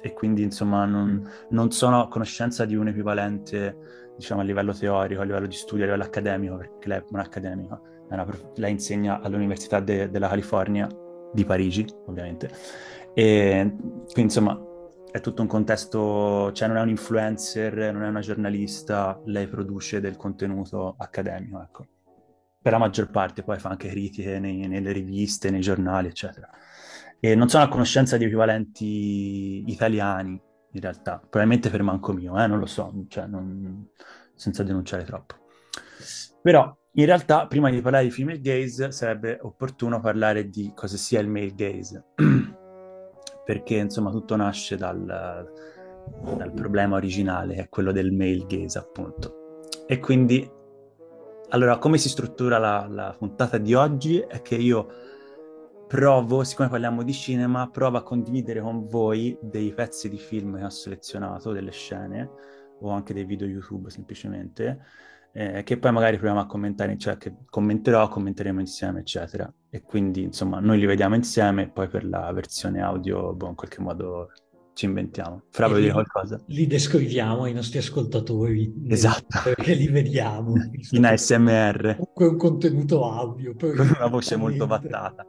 e 0.00 0.12
quindi 0.12 0.42
insomma 0.42 0.84
non, 0.84 1.28
non 1.50 1.72
sono 1.72 2.02
a 2.02 2.08
conoscenza 2.08 2.64
di 2.64 2.76
un 2.76 2.88
equivalente 2.88 4.12
diciamo 4.16 4.42
a 4.42 4.44
livello 4.44 4.72
teorico, 4.72 5.22
a 5.22 5.24
livello 5.24 5.46
di 5.46 5.54
studio, 5.56 5.82
a 5.82 5.86
livello 5.86 6.04
accademico, 6.04 6.56
perché 6.56 6.88
lei 6.88 6.98
è 6.98 7.04
un'accademica, 7.08 7.80
è 8.10 8.24
lei 8.56 8.70
insegna 8.70 9.20
all'Università 9.20 9.80
de, 9.80 10.08
della 10.08 10.28
California 10.28 10.86
di 11.34 11.44
Parigi, 11.44 11.84
ovviamente, 12.06 12.50
e 13.12 13.74
quindi 13.78 14.22
insomma 14.22 14.58
è 15.10 15.20
tutto 15.20 15.42
un 15.42 15.48
contesto, 15.48 16.50
cioè 16.52 16.66
non 16.68 16.78
è 16.78 16.80
un 16.80 16.88
influencer, 16.88 17.92
non 17.92 18.02
è 18.02 18.08
una 18.08 18.20
giornalista, 18.20 19.20
lei 19.26 19.46
produce 19.46 20.00
del 20.00 20.16
contenuto 20.16 20.94
accademico, 20.98 21.60
ecco. 21.60 21.86
Per 22.60 22.72
la 22.72 22.78
maggior 22.78 23.10
parte 23.10 23.42
poi 23.42 23.58
fa 23.58 23.68
anche 23.68 23.88
critiche 23.88 24.38
nei, 24.38 24.66
nelle 24.66 24.90
riviste, 24.90 25.50
nei 25.50 25.60
giornali, 25.60 26.08
eccetera. 26.08 26.48
E 27.20 27.34
non 27.34 27.48
sono 27.48 27.62
a 27.62 27.68
conoscenza 27.68 28.16
di 28.16 28.24
equivalenti 28.24 29.64
italiani 29.66 30.40
in 30.72 30.80
realtà. 30.80 31.18
Probabilmente 31.18 31.68
per 31.68 31.82
manco 31.82 32.12
mio, 32.12 32.42
eh, 32.42 32.46
non 32.46 32.58
lo 32.58 32.66
so, 32.66 33.04
cioè 33.08 33.26
non... 33.26 33.90
senza 34.34 34.62
denunciare 34.62 35.04
troppo. 35.04 35.34
Però 36.42 36.74
in 36.96 37.06
realtà, 37.06 37.46
prima 37.48 37.70
di 37.70 37.80
parlare 37.80 38.04
di 38.04 38.10
female 38.10 38.40
gaze, 38.40 38.92
sarebbe 38.92 39.38
opportuno 39.42 39.98
parlare 39.98 40.48
di 40.48 40.70
cosa 40.74 40.96
sia 40.96 41.18
il 41.20 41.28
male 41.28 41.52
gaze. 41.54 42.04
Perché, 43.44 43.76
insomma, 43.76 44.10
tutto 44.10 44.36
nasce 44.36 44.76
dal, 44.76 45.04
dal 45.04 46.52
problema 46.52 46.94
originale, 46.94 47.54
che 47.54 47.62
è 47.62 47.68
quello 47.68 47.90
del 47.90 48.12
male 48.12 48.44
gaze, 48.46 48.78
appunto. 48.78 49.60
E 49.88 49.98
quindi, 49.98 50.48
allora, 51.48 51.78
come 51.78 51.98
si 51.98 52.08
struttura 52.08 52.58
la, 52.58 52.86
la 52.88 53.14
puntata 53.18 53.58
di 53.58 53.74
oggi 53.74 54.20
è 54.20 54.40
che 54.40 54.54
io 54.54 54.86
provo, 55.88 56.44
siccome 56.44 56.68
parliamo 56.68 57.02
di 57.02 57.12
cinema, 57.12 57.68
provo 57.70 57.96
a 57.96 58.04
condividere 58.04 58.60
con 58.60 58.86
voi 58.86 59.36
dei 59.42 59.72
pezzi 59.74 60.08
di 60.08 60.18
film 60.18 60.58
che 60.58 60.64
ho 60.64 60.70
selezionato, 60.70 61.50
delle 61.50 61.72
scene, 61.72 62.30
o 62.80 62.90
anche 62.90 63.12
dei 63.12 63.24
video 63.24 63.48
YouTube 63.48 63.90
semplicemente, 63.90 64.80
eh, 65.36 65.64
che 65.64 65.78
poi 65.78 65.90
magari 65.90 66.16
proviamo 66.16 66.40
a 66.40 66.46
commentare, 66.46 66.96
cioè 66.96 67.16
che 67.16 67.34
commenterò, 67.46 68.06
commenteremo 68.08 68.60
insieme, 68.60 69.00
eccetera. 69.00 69.52
E 69.68 69.82
quindi, 69.82 70.22
insomma, 70.22 70.60
noi 70.60 70.78
li 70.78 70.86
vediamo 70.86 71.16
insieme, 71.16 71.68
poi 71.68 71.88
per 71.88 72.06
la 72.06 72.30
versione 72.32 72.80
audio, 72.80 73.34
boh, 73.34 73.48
in 73.48 73.54
qualche 73.56 73.80
modo 73.80 74.30
ci 74.74 74.84
inventiamo. 74.84 75.42
Fra, 75.50 75.66
vuoi 75.66 75.80
dire 75.80 75.92
qualcosa? 75.92 76.40
Li 76.46 76.68
descriviamo 76.68 77.42
ai 77.42 77.52
nostri 77.52 77.78
ascoltatori. 77.78 78.72
Esatto. 78.86 79.40
Perché 79.42 79.74
li 79.74 79.88
vediamo. 79.88 80.54
In 80.92 81.04
ASMR. 81.04 81.96
Comunque 81.96 82.26
un 82.26 82.36
contenuto 82.36 83.10
audio. 83.10 83.56
Con 83.58 83.92
una 83.96 84.06
voce 84.06 84.36
molto 84.36 84.68
vattata. 84.68 85.26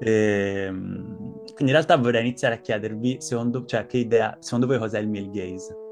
E, 0.00 0.64
ehm, 0.66 1.16
quindi 1.44 1.64
in 1.64 1.72
realtà 1.72 1.96
vorrei 1.96 2.22
iniziare 2.22 2.54
a 2.54 2.58
chiedervi, 2.58 3.16
secondo, 3.20 3.66
cioè, 3.66 3.84
che 3.84 3.98
idea, 3.98 4.38
secondo 4.40 4.66
voi 4.66 4.78
cos'è 4.78 4.98
il 4.98 5.08
male 5.08 5.28
gaze? 5.28 5.85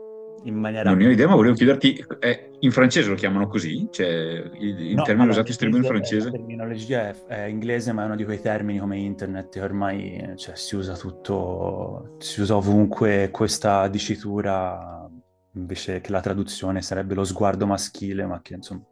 In 0.44 0.56
maniera... 0.56 0.90
Non 0.90 1.00
ho 1.00 1.10
idea, 1.10 1.26
ma 1.26 1.36
volevo 1.36 1.54
chiederti, 1.54 2.04
eh, 2.20 2.50
in 2.60 2.70
francese 2.70 3.08
lo 3.08 3.14
chiamano 3.14 3.48
così? 3.48 3.88
Cioè, 3.90 4.06
il, 4.06 4.78
il 4.78 4.94
no, 4.94 5.02
termine 5.02 5.30
usato 5.30 5.48
in 5.48 5.54
streaming 5.54 5.82
in 5.82 5.88
francese? 5.88 6.26
La 6.26 6.32
terminologia 6.32 7.08
è, 7.08 7.24
è, 7.26 7.44
inglese, 7.44 7.92
ma 7.92 8.02
è 8.02 8.04
uno 8.04 8.16
di 8.16 8.24
quei 8.24 8.40
termini 8.40 8.78
come 8.78 8.98
internet 8.98 9.48
che 9.48 9.62
ormai 9.62 10.34
cioè, 10.36 10.54
si 10.54 10.76
usa 10.76 10.96
tutto, 10.96 12.16
si 12.18 12.42
usa 12.42 12.56
ovunque 12.56 13.30
questa 13.30 13.88
dicitura, 13.88 15.08
invece 15.52 16.02
che 16.02 16.10
la 16.10 16.20
traduzione 16.20 16.82
sarebbe 16.82 17.14
lo 17.14 17.24
sguardo 17.24 17.66
maschile, 17.66 18.26
ma 18.26 18.42
che 18.42 18.54
insomma, 18.54 18.82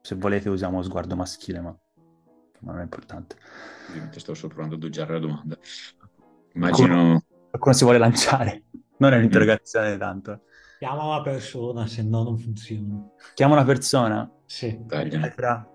se 0.00 0.16
volete 0.16 0.48
usiamo 0.48 0.82
sguardo 0.82 1.14
maschile, 1.14 1.60
ma, 1.60 1.76
ma 2.60 2.72
non 2.72 2.80
è 2.80 2.84
importante. 2.84 3.36
Ovviamente 3.88 4.18
sto 4.18 4.34
solo 4.34 4.48
provando 4.48 4.74
ad 4.74 4.82
oggiare 4.82 5.12
la 5.12 5.20
domanda. 5.20 5.56
Immagino... 6.54 6.88
Qualcuno, 6.88 7.24
qualcuno 7.50 7.74
si 7.74 7.84
vuole 7.84 7.98
lanciare. 7.98 8.64
Non 9.00 9.12
è 9.12 9.16
un'interrogazione 9.16 9.96
mm. 9.96 9.98
tanto. 9.98 10.40
Chiama 10.78 11.04
una 11.04 11.22
persona, 11.22 11.86
se 11.86 12.02
no 12.02 12.22
non 12.22 12.38
funziona. 12.38 13.02
Chiama 13.34 13.54
una 13.54 13.64
persona? 13.64 14.30
Sì. 14.46 14.78
Tagliano. 14.86 15.68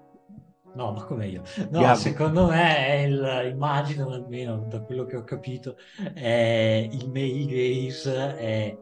No, 0.76 0.92
ma 0.92 1.04
come 1.06 1.28
io? 1.28 1.42
No, 1.70 1.80
Gabbo. 1.80 1.96
secondo 1.96 2.48
me 2.48 2.88
è 2.88 2.94
il, 3.06 3.52
immagino 3.52 4.10
almeno 4.10 4.66
da 4.68 4.82
quello 4.82 5.06
che 5.06 5.16
ho 5.16 5.24
capito, 5.24 5.78
è 6.14 6.90
il 6.92 7.10
male 7.10 7.46
gaze 7.46 8.38
è 8.38 8.78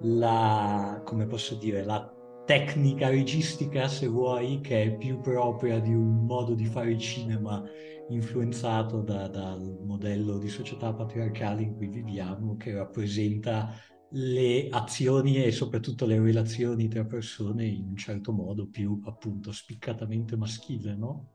la, 0.00 1.00
come 1.04 1.26
posso 1.26 1.54
dire, 1.54 1.84
la 1.84 2.12
tecnica 2.44 3.08
registica, 3.08 3.86
se 3.86 4.08
vuoi, 4.08 4.60
che 4.60 4.82
è 4.82 4.96
più 4.96 5.20
propria 5.20 5.78
di 5.78 5.94
un 5.94 6.24
modo 6.26 6.54
di 6.54 6.66
fare 6.66 6.98
cinema 6.98 7.62
influenzato 8.08 9.00
da, 9.02 9.28
dal 9.28 9.80
modello 9.82 10.38
di 10.38 10.48
società 10.48 10.92
patriarcale 10.92 11.62
in 11.62 11.74
cui 11.74 11.88
viviamo, 11.88 12.56
che 12.56 12.74
rappresenta 12.74 13.72
le 14.10 14.68
azioni 14.70 15.42
e 15.42 15.50
soprattutto 15.50 16.06
le 16.06 16.20
relazioni 16.20 16.88
tra 16.88 17.04
persone 17.04 17.64
in 17.66 17.86
un 17.88 17.96
certo 17.96 18.32
modo 18.32 18.68
più 18.68 19.00
appunto 19.04 19.52
spiccatamente 19.52 20.36
maschile, 20.36 20.94
no? 20.94 21.26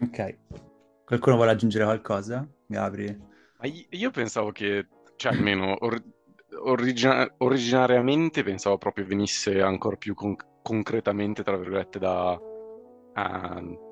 Ok. 0.00 0.38
Qualcuno 1.04 1.36
vuole 1.36 1.52
aggiungere 1.52 1.84
qualcosa? 1.84 2.46
Gabri? 2.66 3.26
io 3.90 4.10
pensavo 4.10 4.52
che, 4.52 4.86
cioè 5.16 5.32
almeno 5.32 5.76
or- 5.80 6.02
origina- 6.64 7.28
originariamente 7.38 8.42
pensavo 8.42 8.78
proprio 8.78 9.04
venisse 9.06 9.60
ancora 9.60 9.96
più 9.96 10.14
con- 10.14 10.36
concretamente, 10.62 11.42
tra 11.42 11.56
virgolette, 11.56 11.98
da... 11.98 12.38
Uh, 12.38 13.87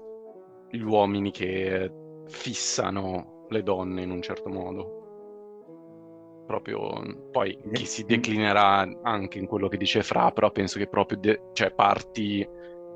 gli 0.76 0.82
uomini 0.82 1.30
che 1.30 1.90
fissano 2.26 3.46
le 3.48 3.62
donne 3.62 4.02
in 4.02 4.10
un 4.10 4.22
certo 4.22 4.48
modo. 4.48 5.04
Proprio 6.46 7.28
poi 7.32 7.58
che 7.72 7.84
si 7.84 8.04
declinerà 8.04 8.88
anche 9.02 9.38
in 9.38 9.46
quello 9.46 9.68
che 9.68 9.76
dice 9.76 10.02
Fra, 10.02 10.30
però 10.30 10.50
penso 10.50 10.78
che 10.78 10.88
proprio 10.88 11.18
de- 11.18 11.50
cioè 11.52 11.72
parti 11.72 12.46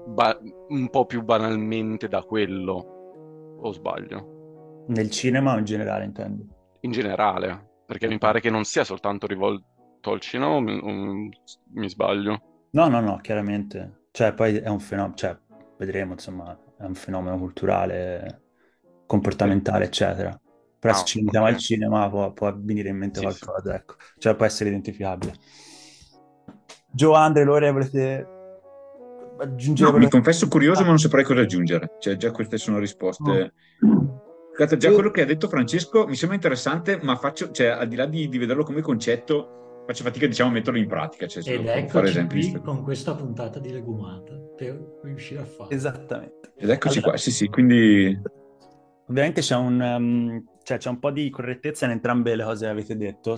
ba- 0.07 0.38
un 0.69 0.88
po' 0.88 1.05
più 1.05 1.23
banalmente 1.23 2.09
da 2.09 2.23
quello, 2.23 3.57
o 3.61 3.73
sbaglio? 3.73 4.85
Nel 4.88 5.11
cinema 5.11 5.55
o 5.55 5.59
in 5.59 5.64
generale 5.64 6.05
intendo? 6.05 6.45
In 6.81 6.93
generale, 6.93 7.71
perché 7.87 8.07
mi 8.09 8.19
pare 8.19 8.40
che 8.40 8.51
non 8.51 8.64
sia 8.64 8.85
soltanto 8.85 9.27
rivolto 9.27 9.64
al 10.11 10.21
cinema 10.21 10.53
o 10.53 10.61
mi, 10.61 10.79
o 10.79 11.29
mi 11.75 11.88
sbaglio? 11.88 12.69
No, 12.71 12.88
no, 12.88 13.01
no, 13.01 13.19
chiaramente. 13.21 14.05
Cioè, 14.12 14.33
poi 14.33 14.57
è 14.57 14.69
un 14.69 14.81
fenomeno, 14.81 15.14
cioè, 15.14 15.37
vedremo, 15.77 16.12
insomma, 16.12 16.57
è 16.81 16.85
un 16.85 16.95
fenomeno 16.95 17.38
culturale, 17.38 18.43
comportamentale, 19.07 19.85
eccetera. 19.85 20.38
Però 20.79 20.95
se 20.95 21.05
ci 21.05 21.19
limitiamo 21.19 21.45
okay. 21.45 21.57
al 21.57 21.62
cinema 21.62 22.09
può, 22.09 22.33
può, 22.33 22.55
venire 22.57 22.88
in 22.88 22.97
mente 22.97 23.19
sì, 23.19 23.25
qualcosa, 23.25 23.71
sì. 23.71 23.77
ecco. 23.77 23.95
Cioè 24.19 24.35
può 24.35 24.47
essere 24.47 24.71
identificabile. 24.71 25.35
Gio, 26.90 27.12
Andre, 27.12 27.45
Lore, 27.45 27.71
volete 27.71 28.27
aggiungere? 29.38 29.90
No, 29.90 29.99
mi 29.99 30.09
confesso 30.09 30.49
curioso, 30.49 30.81
ma 30.81 30.88
non 30.88 30.99
saprei 30.99 31.23
cosa 31.23 31.40
aggiungere. 31.43 31.97
Cioè, 31.99 32.16
già 32.16 32.31
queste 32.31 32.57
sono 32.57 32.79
risposte... 32.79 33.53
già 34.79 34.93
quello 34.93 35.11
che 35.11 35.21
ha 35.21 35.27
detto 35.27 35.49
Francesco 35.49 36.07
mi 36.07 36.16
sembra 36.16 36.37
interessante, 36.37 36.99
ma 37.03 37.14
faccio, 37.16 37.51
cioè, 37.51 37.66
al 37.66 37.88
di 37.88 37.97
là 37.97 38.07
di, 38.07 38.27
di 38.29 38.38
vederlo 38.38 38.64
come 38.64 38.81
concetto, 38.81 39.69
faccio 39.90 40.05
fatica 40.05 40.26
diciamo, 40.26 40.50
a 40.50 40.53
metterlo 40.53 40.79
in 40.79 40.87
pratica. 40.87 41.26
Cioè, 41.26 41.42
Ed 41.46 41.66
eccoci 41.66 42.26
qui 42.26 42.61
con 42.61 42.83
questa 42.83 43.14
puntata 43.14 43.59
di 43.59 43.72
legumata 43.72 44.35
per 44.57 45.00
riuscire 45.03 45.40
a 45.40 45.44
farlo. 45.44 45.70
Esattamente. 45.70 46.53
Ed 46.57 46.70
eccoci 46.70 46.98
allora, 46.98 47.12
qua, 47.12 47.20
sì 47.20 47.31
sì, 47.31 47.48
quindi... 47.48 48.20
Ovviamente 49.09 49.40
c'è 49.40 49.57
un, 49.57 49.81
um, 49.81 50.44
cioè, 50.62 50.79
c'è 50.79 50.88
un 50.88 51.00
po' 51.00 51.11
di 51.11 51.29
correttezza 51.31 51.85
in 51.85 51.90
entrambe 51.90 52.37
le 52.37 52.44
cose 52.44 52.66
che 52.66 52.70
avete 52.70 52.96
detto, 52.96 53.37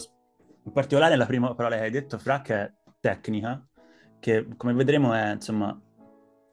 in 0.65 0.73
particolare 0.73 1.17
la 1.17 1.25
prima 1.25 1.55
parola 1.55 1.77
che 1.77 1.83
hai 1.83 1.91
detto, 1.91 2.19
Fra, 2.19 2.43
che 2.43 2.55
è 2.55 2.73
tecnica, 3.01 3.67
che 4.21 4.47
come 4.57 4.75
vedremo 4.75 5.15
è 5.15 5.33
insomma 5.33 5.81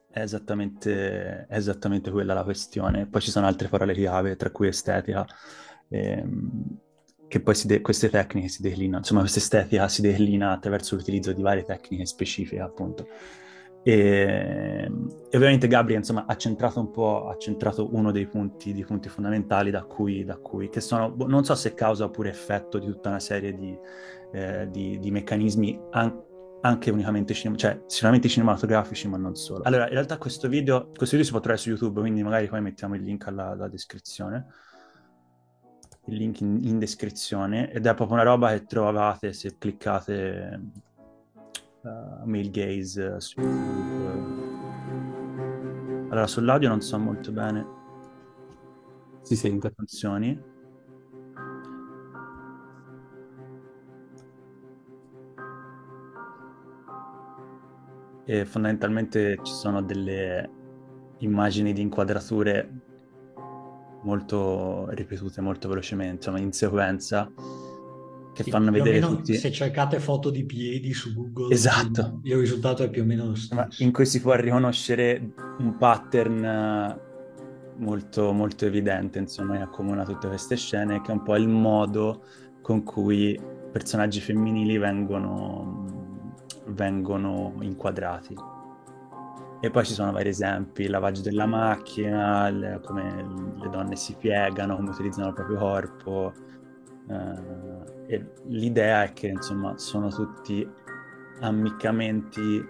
è 0.10 0.22
esattamente, 0.22 1.46
è 1.48 1.56
esattamente 1.56 2.12
quella 2.12 2.34
la 2.34 2.44
questione. 2.46 3.08
Poi 3.08 3.20
ci 3.20 3.30
sono 3.30 3.46
altre 3.46 3.68
parole 3.68 3.94
chiave, 3.94 4.38
tra 4.38 4.52
cui 4.52 4.70
estetica, 4.70 5.28
ehm, 5.90 6.80
che 7.30 7.40
poi 7.40 7.56
de- 7.64 7.80
queste 7.80 8.10
tecniche 8.10 8.50
si 8.50 8.62
declinano, 8.62 8.98
insomma 8.98 9.22
questa 9.22 9.40
estetica 9.40 9.88
si 9.88 10.02
declina 10.02 10.52
attraverso 10.52 10.96
l'utilizzo 10.96 11.32
di 11.32 11.42
varie 11.42 11.64
tecniche 11.64 12.06
specifiche, 12.06 12.60
appunto. 12.60 13.08
E, 13.84 14.92
e 15.30 15.38
ovviamente 15.38 15.68
Gabriel 15.68 16.00
insomma, 16.00 16.26
ha 16.28 16.36
centrato 16.36 16.80
un 16.80 16.92
po', 16.92 17.30
ha 17.30 17.38
centrato 17.38 17.96
uno 17.96 18.12
dei 18.12 18.28
punti, 18.28 18.74
dei 18.74 18.84
punti 18.84 19.08
fondamentali 19.08 19.72
da 19.72 19.84
cui, 19.84 20.26
da 20.26 20.38
cui, 20.38 20.70
che 20.70 20.82
sono, 20.82 21.12
boh, 21.12 21.28
non 21.28 21.46
so 21.46 21.56
se 21.56 21.76
causa 21.76 22.04
oppure 22.04 22.30
effetto 22.30 22.80
di 22.80 22.88
tutta 22.88 23.10
una 23.10 23.20
serie 23.20 23.54
di, 23.56 23.78
eh, 24.34 24.68
di, 24.70 25.00
di 25.00 25.12
meccanismi 25.12 25.80
an- 25.92 26.28
anche 26.62 26.90
unicamente 26.90 27.34
cinem- 27.34 27.56
cioè 27.56 27.82
sicuramente 27.86 28.28
cinematografici 28.28 29.08
ma 29.08 29.18
non 29.18 29.36
solo. 29.36 29.64
Allora 29.64 29.86
in 29.86 29.94
realtà 29.94 30.18
questo 30.18 30.50
video, 30.50 30.88
questo 30.88 31.16
video 31.16 31.24
si 31.24 31.32
può 31.32 31.40
trovare 31.40 31.62
su 31.62 31.70
YouTube 31.70 32.02
quindi 32.02 32.22
magari 32.24 32.48
poi 32.48 32.60
mettiamo 32.60 32.96
il 32.96 33.04
link 33.04 33.28
alla, 33.28 33.52
alla 33.52 33.68
descrizione 33.70 34.48
il 36.06 36.16
link 36.16 36.42
in, 36.42 36.60
in, 36.64 36.80
descrizione 36.80 37.72
ed 37.72 37.86
è 37.86 37.94
proprio 37.94 38.16
una 38.18 38.26
roba 38.26 38.50
che 38.52 38.66
trovate 38.66 39.34
se 39.34 39.58
cliccate 39.58 40.62
uh, 41.82 42.26
Mail 42.26 42.50
Gaze 42.50 43.20
su 43.20 43.40
YouTube. 43.40 44.48
Allora 46.10 46.26
sull'audio 46.26 46.70
non 46.70 46.82
so 46.82 46.98
molto 46.98 47.32
bene 47.32 47.78
si 49.22 49.36
sente 49.36 49.72
funzioni 49.76 50.42
e 58.26 58.46
fondamentalmente 58.46 59.40
ci 59.44 59.54
sono 59.54 59.84
delle 59.84 60.50
immagini 61.20 61.74
di 61.74 61.82
inquadrature 61.82 62.89
molto 64.04 64.88
ripetute 64.90 65.42
molto 65.42 65.68
velocemente, 65.68 66.16
insomma 66.16 66.40
in 66.40 66.52
sequenza 66.52 67.32
che 68.34 68.44
sì, 68.44 68.50
fanno 68.52 68.72
vedere 68.72 69.00
tutti. 69.00 69.36
Se 69.36 69.52
cercate 69.52 70.00
foto 70.00 70.30
di 70.30 70.46
piedi 70.46 70.94
su 70.94 71.14
Google, 71.14 71.54
esatto. 71.54 72.20
il 72.24 72.38
risultato 72.38 72.84
è 72.84 72.90
più 72.90 73.02
o 73.02 73.06
meno 73.06 73.26
lo 73.26 73.36
stesso. 73.36 73.84
In 73.84 73.92
cui 73.92 74.06
si 74.06 74.22
può 74.22 74.34
riconoscere 74.36 75.34
un 75.58 75.76
pattern 75.78 76.98
molto, 77.78 78.32
molto 78.32 78.66
evidente, 78.66 79.20
insomma, 79.20 79.58
che 79.58 79.64
accomuna 79.64 80.06
tutte 80.06 80.28
queste 80.28 80.56
scene, 80.56 81.02
che 81.02 81.12
è 81.12 81.14
un 81.14 81.24
po' 81.24 81.36
il 81.36 81.48
modo 81.48 82.24
con 82.62 82.84
cui 82.84 83.40
personaggi 83.72 84.20
femminili 84.20 84.78
vengono 84.78 86.08
vengono 86.68 87.56
inquadrati. 87.62 88.36
E 89.62 89.70
poi 89.70 89.86
ci 89.86 89.94
sono 89.94 90.12
vari 90.12 90.30
esempi, 90.30 90.84
il 90.84 90.90
lavaggio 90.90 91.22
della 91.22 91.46
macchina, 91.46 92.50
le, 92.50 92.80
come 92.84 93.56
le 93.58 93.70
donne 93.70 93.96
si 93.96 94.16
piegano, 94.16 94.76
come 94.76 94.90
utilizzano 94.90 95.28
il 95.28 95.34
proprio 95.34 95.58
corpo. 95.58 96.34
Eh, 97.10 98.16
e 98.16 98.32
l'idea 98.48 99.04
è 99.04 99.14
che 99.14 99.28
insomma 99.28 99.78
sono 99.78 100.10
tutti 100.10 100.68
ammiccamenti 101.42 102.66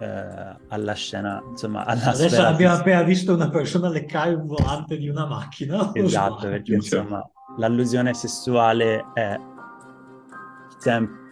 eh, 0.00 0.56
alla 0.68 0.92
scena, 0.94 1.42
insomma, 1.48 1.84
alla 1.84 2.10
Adesso 2.10 2.42
abbiamo 2.42 2.74
appena 2.74 3.02
visto 3.02 3.34
una 3.34 3.48
persona 3.48 3.88
leccare 3.88 4.34
un 4.34 4.46
volante 4.46 4.96
di 4.96 5.08
una 5.08 5.26
macchina. 5.26 5.90
Esatto, 5.92 6.48
perché 6.48 6.74
insomma 6.74 7.22
l'allusione 7.58 8.12
sessuale 8.12 9.04
è 9.14 9.38
sempre 10.78 11.23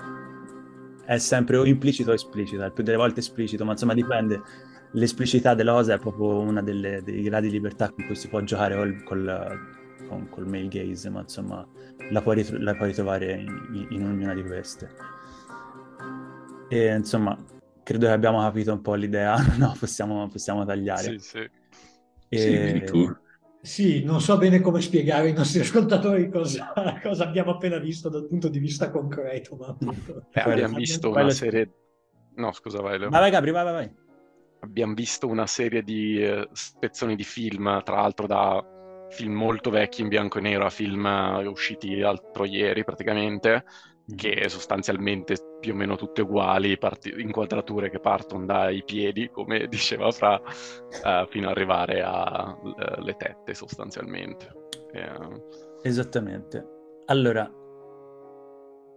è 1.04 1.18
sempre 1.18 1.56
o 1.56 1.64
implicito 1.64 2.10
o 2.10 2.14
esplicito, 2.14 2.64
il 2.64 2.72
più 2.72 2.84
delle 2.84 2.96
volte 2.96 3.20
esplicito, 3.20 3.64
ma 3.64 3.72
insomma 3.72 3.94
dipende. 3.94 4.40
L'esplicità 4.92 5.54
della 5.54 5.72
cosa 5.72 5.94
è 5.94 5.98
proprio 5.98 6.40
uno 6.40 6.62
dei 6.62 7.22
gradi 7.22 7.48
di 7.48 7.54
libertà 7.54 7.90
con 7.90 8.04
cui 8.04 8.14
si 8.14 8.28
può 8.28 8.40
giocare 8.42 8.76
col, 8.76 9.02
col, 9.04 9.58
con, 10.06 10.28
col 10.28 10.46
male 10.46 10.68
gaze, 10.68 11.08
ma 11.08 11.20
insomma 11.20 11.66
la 12.10 12.20
puoi, 12.20 12.36
ritro- 12.36 12.58
la 12.58 12.74
puoi 12.74 12.88
ritrovare 12.88 13.32
in, 13.32 13.86
in, 13.90 14.04
ognuna 14.04 14.34
di 14.34 14.42
queste. 14.42 14.90
E 16.68 16.94
insomma, 16.94 17.36
credo 17.82 18.06
che 18.06 18.12
abbiamo 18.12 18.40
capito 18.40 18.72
un 18.72 18.82
po' 18.82 18.94
l'idea, 18.94 19.36
no? 19.56 19.74
Possiamo, 19.78 20.28
possiamo 20.28 20.64
tagliare. 20.66 21.18
Sì, 21.18 21.18
sì. 21.18 21.50
E... 22.28 22.84
Sì. 22.86 23.21
Sì, 23.62 24.02
non 24.02 24.20
so 24.20 24.36
bene 24.38 24.60
come 24.60 24.80
spiegare 24.80 25.28
ai 25.28 25.32
nostri 25.32 25.60
ascoltatori 25.62 26.28
cosa, 26.28 26.72
cosa 27.00 27.24
abbiamo 27.24 27.52
appena 27.52 27.78
visto 27.78 28.08
dal 28.08 28.26
punto 28.26 28.48
di 28.48 28.58
vista 28.58 28.90
concreto. 28.90 29.56
Ma 29.56 29.76
eh, 30.32 30.40
abbiamo 30.40 30.76
visto 30.76 31.10
una 31.10 31.30
serie... 31.30 31.72
No, 32.34 32.52
scusa, 32.52 32.80
vai. 32.80 32.98
Leo. 32.98 33.08
Vai, 33.08 33.30
Gabri, 33.30 33.52
vai, 33.52 33.64
vai, 33.64 33.72
vai. 33.72 33.94
Abbiamo 34.60 34.94
visto 34.94 35.28
una 35.28 35.46
serie 35.46 35.82
di 35.82 36.20
eh, 36.20 36.48
spezzoni 36.52 37.14
di 37.14 37.24
film, 37.24 37.82
tra 37.84 37.96
l'altro 37.96 38.26
da 38.26 38.64
film 39.10 39.34
molto 39.34 39.70
vecchi 39.70 40.00
in 40.00 40.08
bianco 40.08 40.38
e 40.38 40.40
nero 40.40 40.64
a 40.64 40.70
film 40.70 41.06
eh, 41.06 41.46
usciti 41.46 41.98
l'altro 41.98 42.44
ieri 42.44 42.82
praticamente, 42.82 43.64
che 44.16 44.48
sostanzialmente 44.48 45.36
più 45.60 45.72
o 45.72 45.76
meno 45.76 45.96
tutte 45.96 46.22
uguali, 46.22 46.76
parti- 46.76 47.14
inquadrature 47.18 47.90
che 47.90 48.00
partono 48.00 48.44
dai 48.44 48.82
piedi, 48.84 49.28
come 49.30 49.66
diceva 49.68 50.10
Fra, 50.10 50.40
uh, 50.40 51.26
fino 51.28 51.48
ad 51.48 51.56
arrivare 51.56 52.02
alle 52.02 53.12
uh, 53.12 53.16
tette 53.16 53.54
sostanzialmente. 53.54 54.52
Uh... 54.92 55.80
Esattamente. 55.82 56.66
Allora, 57.06 57.50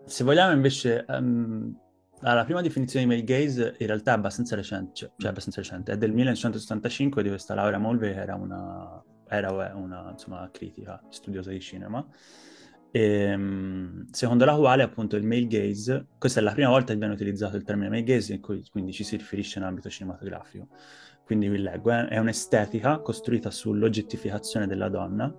se 0.06 0.24
vogliamo 0.24 0.54
invece... 0.54 1.06
Um, 1.08 1.80
la 2.22 2.44
prima 2.44 2.62
definizione 2.62 3.06
di 3.06 3.12
male 3.12 3.24
gaze 3.24 3.76
in 3.78 3.88
realtà 3.88 4.12
è 4.12 4.16
abbastanza 4.16 4.56
recente, 4.56 4.94
cioè, 4.96 5.12
cioè 5.18 5.30
abbastanza 5.30 5.62
recente, 5.62 5.92
è 5.92 5.98
del 5.98 6.12
1975 6.12 7.22
di 7.22 7.30
questa 7.30 7.54
Laura 7.54 7.78
Mulvey 7.78 8.14
che 8.14 8.20
era 8.20 8.36
una, 8.36 9.04
era 9.28 9.52
una 9.76 10.10
insomma, 10.12 10.50
critica 10.52 11.00
studiosa 11.10 11.52
di 11.52 11.60
cinema 11.60 12.04
ehm, 12.92 14.08
secondo 14.12 14.46
la 14.46 14.56
quale 14.56 14.84
appunto 14.84 15.16
il 15.16 15.24
male 15.24 15.48
gaze, 15.48 16.08
questa 16.18 16.40
è 16.40 16.44
la 16.44 16.54
prima 16.54 16.70
volta 16.70 16.94
che 16.94 17.00
viene 17.00 17.14
utilizzato 17.14 17.56
il 17.56 17.64
termine 17.64 17.90
male 17.90 18.04
gaze, 18.04 18.40
cui, 18.40 18.64
quindi 18.72 18.92
ci 18.92 19.04
si 19.04 19.18
riferisce 19.18 19.60
in 19.60 19.66
ambito 19.66 19.90
cinematografico. 19.90 20.68
Quindi 21.26 21.50
vi 21.50 21.58
leggo, 21.58 21.92
eh, 21.92 22.08
è 22.08 22.18
un'estetica 22.20 23.00
costruita 23.00 23.50
sull'oggettificazione 23.50 24.68
della 24.68 24.90
donna, 24.90 25.34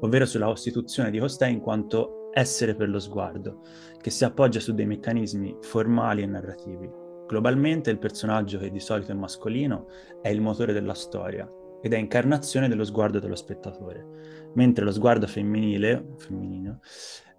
ovvero 0.00 0.24
sulla 0.24 0.46
costituzione 0.46 1.10
di 1.10 1.18
costei 1.18 1.52
in 1.52 1.60
quanto 1.60 2.30
essere 2.32 2.74
per 2.74 2.88
lo 2.88 2.98
sguardo, 2.98 3.62
che 4.00 4.10
si 4.10 4.24
appoggia 4.24 4.60
su 4.60 4.72
dei 4.72 4.86
meccanismi 4.86 5.58
formali 5.60 6.22
e 6.22 6.26
narrativi. 6.26 6.90
Globalmente 7.26 7.90
il 7.90 7.98
personaggio 7.98 8.58
che 8.58 8.70
di 8.70 8.80
solito 8.80 9.12
è 9.12 9.14
mascolino 9.14 9.86
è 10.20 10.28
il 10.28 10.40
motore 10.40 10.72
della 10.72 10.94
storia, 10.94 11.50
ed 11.82 11.92
è 11.92 11.96
incarnazione 11.96 12.68
dello 12.68 12.84
sguardo 12.84 13.18
dello 13.18 13.34
spettatore, 13.34 14.41
mentre 14.54 14.84
lo 14.84 14.92
sguardo 14.92 15.26
femminile, 15.26 16.14
femminino, 16.18 16.80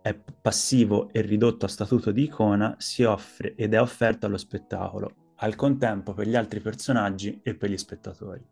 è 0.01 0.13
passivo 0.13 1.09
e 1.11 1.21
ridotto 1.21 1.65
a 1.65 1.69
statuto 1.69 2.11
di 2.11 2.23
icona, 2.23 2.75
si 2.77 3.03
offre 3.03 3.55
ed 3.55 3.73
è 3.73 3.81
offerto 3.81 4.25
allo 4.25 4.37
spettacolo, 4.37 5.33
al 5.37 5.55
contempo 5.55 6.13
per 6.13 6.27
gli 6.27 6.35
altri 6.35 6.59
personaggi 6.59 7.39
e 7.41 7.55
per 7.55 7.69
gli 7.69 7.77
spettatori. 7.77 8.45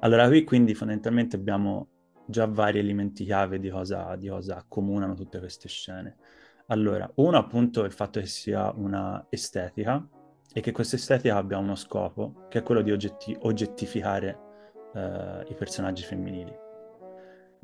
Allora 0.00 0.26
qui 0.28 0.44
quindi 0.44 0.74
fondamentalmente 0.74 1.36
abbiamo 1.36 1.88
già 2.26 2.46
vari 2.46 2.78
elementi 2.78 3.24
chiave 3.24 3.58
di 3.58 3.68
cosa, 3.68 4.16
di 4.16 4.28
cosa 4.28 4.56
accomunano 4.56 5.14
tutte 5.14 5.38
queste 5.38 5.68
scene. 5.68 6.16
Allora, 6.68 7.10
uno 7.16 7.36
appunto 7.36 7.82
è 7.82 7.86
il 7.86 7.92
fatto 7.92 8.20
che 8.20 8.26
sia 8.26 8.72
una 8.74 9.26
estetica 9.28 10.06
e 10.52 10.60
che 10.60 10.72
questa 10.72 10.96
estetica 10.96 11.36
abbia 11.36 11.58
uno 11.58 11.74
scopo, 11.74 12.46
che 12.48 12.60
è 12.60 12.62
quello 12.62 12.80
di 12.80 12.90
oggetti- 12.90 13.36
oggettificare 13.40 14.38
uh, 14.94 15.50
i 15.50 15.54
personaggi 15.54 16.02
femminili. 16.02 16.63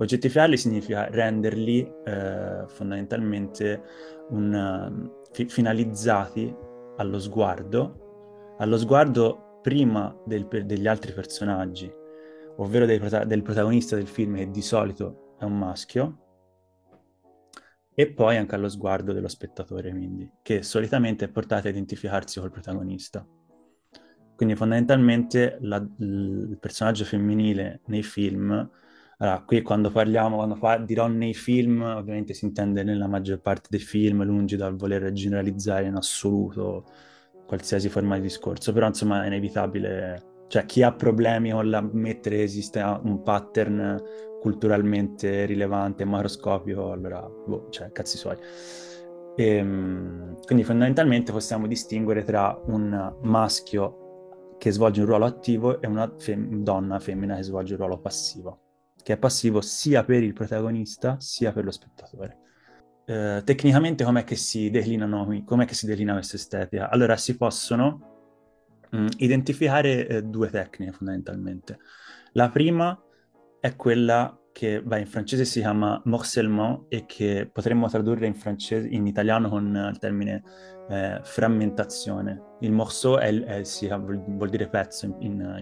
Oggettificarli 0.01 0.57
significa 0.57 1.09
renderli 1.11 1.83
uh, 1.83 2.67
fondamentalmente 2.69 3.83
un, 4.31 5.11
fi- 5.31 5.47
finalizzati 5.47 6.57
allo 6.97 7.19
sguardo, 7.19 8.55
allo 8.59 8.79
sguardo 8.79 9.59
prima 9.61 10.17
del, 10.25 10.49
degli 10.65 10.87
altri 10.87 11.13
personaggi, 11.13 11.93
ovvero 12.57 12.87
prota- 12.99 13.25
del 13.25 13.43
protagonista 13.43 13.95
del 13.95 14.07
film 14.07 14.37
che 14.37 14.51
di 14.51 14.63
solito 14.63 15.35
è 15.39 15.45
un 15.45 15.59
maschio, 15.59 16.25
e 17.93 18.11
poi 18.11 18.39
anche 18.39 18.55
allo 18.55 18.71
sguardo 18.71 19.13
dello 19.13 19.29
spettatore, 19.29 19.91
quindi, 19.91 20.31
che 20.41 20.63
solitamente 20.63 21.27
è 21.27 21.29
portato 21.29 21.67
a 21.67 21.71
identificarsi 21.71 22.41
col 22.41 22.51
protagonista. 22.51 23.27
Quindi 24.35 24.57
fondamentalmente 24.57 25.59
la, 25.61 25.77
il 25.99 26.57
personaggio 26.59 27.05
femminile 27.05 27.83
nei 27.89 28.03
film 28.03 28.67
Allora, 29.23 29.43
qui 29.45 29.61
quando 29.61 29.91
parliamo, 29.91 30.37
quando 30.37 30.55
fa, 30.55 30.79
dirò 30.79 31.07
nei 31.07 31.35
film, 31.35 31.83
ovviamente 31.83 32.33
si 32.33 32.47
intende 32.47 32.83
nella 32.83 33.07
maggior 33.07 33.41
parte 33.41 33.69
dei 33.69 33.79
film, 33.79 34.25
lungi 34.25 34.57
dal 34.57 34.77
voler 34.77 35.13
generalizzare 35.13 35.85
in 35.87 35.95
assoluto 35.95 36.87
qualsiasi 37.47 37.91
forma 37.91 38.17
di 38.17 38.23
discorso, 38.23 38.73
però 38.73 38.87
insomma 38.87 39.23
è 39.23 39.27
inevitabile, 39.27 40.45
cioè 40.49 40.65
chi 40.65 40.83
ha 40.83 40.93
problemi 40.93 41.51
con 41.51 41.69
la 41.69 41.83
mettere 41.83 42.37
che 42.37 42.43
esiste 42.45 42.81
un 42.81 43.23
pattern 43.23 44.03
culturalmente 44.41 45.45
rilevante, 45.45 46.05
macroscopico, 46.07 46.91
allora, 46.91 47.21
boh, 47.21 47.69
cioè, 47.69 47.93
cazzi 47.93 48.17
suoi. 48.17 48.39
E, 49.37 49.45
ehm, 49.57 50.41
quindi 50.47 50.65
fondamentalmente 50.65 51.31
possiamo 51.31 51.67
distinguere 51.67 52.23
tra 52.25 52.59
un 52.67 53.17
maschio 53.23 54.55
che 54.59 54.71
svolge 54.71 55.01
un 55.01 55.07
ruolo 55.07 55.27
attivo 55.27 55.81
e 55.81 55.87
una 55.87 56.11
fem- 56.17 56.63
donna 56.63 56.99
femmina 56.99 57.37
che 57.37 57.43
svolge 57.43 57.75
un 57.75 57.79
ruolo 57.81 57.99
passivo, 57.99 58.70
che 59.03 59.15
è 59.15 59.17
passivo 59.19 59.61
sia 59.61 60.05
per 60.05 60.23
il 60.23 60.33
protagonista 60.33 61.17
sia 61.21 61.53
per 61.53 61.65
lo 61.65 61.71
spettatore. 61.71 62.39
Eh, 63.05 63.43
tecnicamente 63.45 64.05
com'è 64.05 64.25
che 64.25 64.37
si 64.37 64.71
declinano, 64.71 65.43
com'è 65.45 65.65
che 65.65 65.75
si 65.75 65.87
declina 65.87 66.13
questa 66.13 66.37
estetica? 66.37 66.91
Allora 66.91 67.17
si 67.17 67.37
possono 67.37 68.11
mh, 68.91 68.99
mm, 68.99 69.07
identificare 69.19 70.07
eh, 70.07 70.23
due 70.23 70.51
tecniche 70.51 70.93
fondamentalmente. 70.93 71.79
La 72.33 72.51
prima 72.51 72.99
è 73.59 73.75
quella 73.77 74.41
che 74.53 74.83
beh, 74.83 75.01
in 75.01 75.07
francese 75.07 75.45
si 75.45 75.61
chiama 75.61 76.01
morcellement 76.05 76.87
e 76.89 77.07
che 77.07 77.49
potremmo 77.53 77.89
tradurre 77.89 78.27
in, 78.27 78.35
francese, 78.35 78.89
in 78.89 79.07
italiano 79.07 79.49
con 79.49 79.91
il 79.93 79.99
termine 79.99 80.43
eh, 80.89 81.21
frammentazione. 81.23 82.50
Il 82.61 82.73
morceau 82.73 83.17
è, 83.17 83.33
è, 83.33 83.63
vuol, 83.99 84.23
vuol, 84.27 84.49
dire 84.49 84.69
pezzo 84.69 85.07
in, 85.07 85.15
in, 85.21 85.61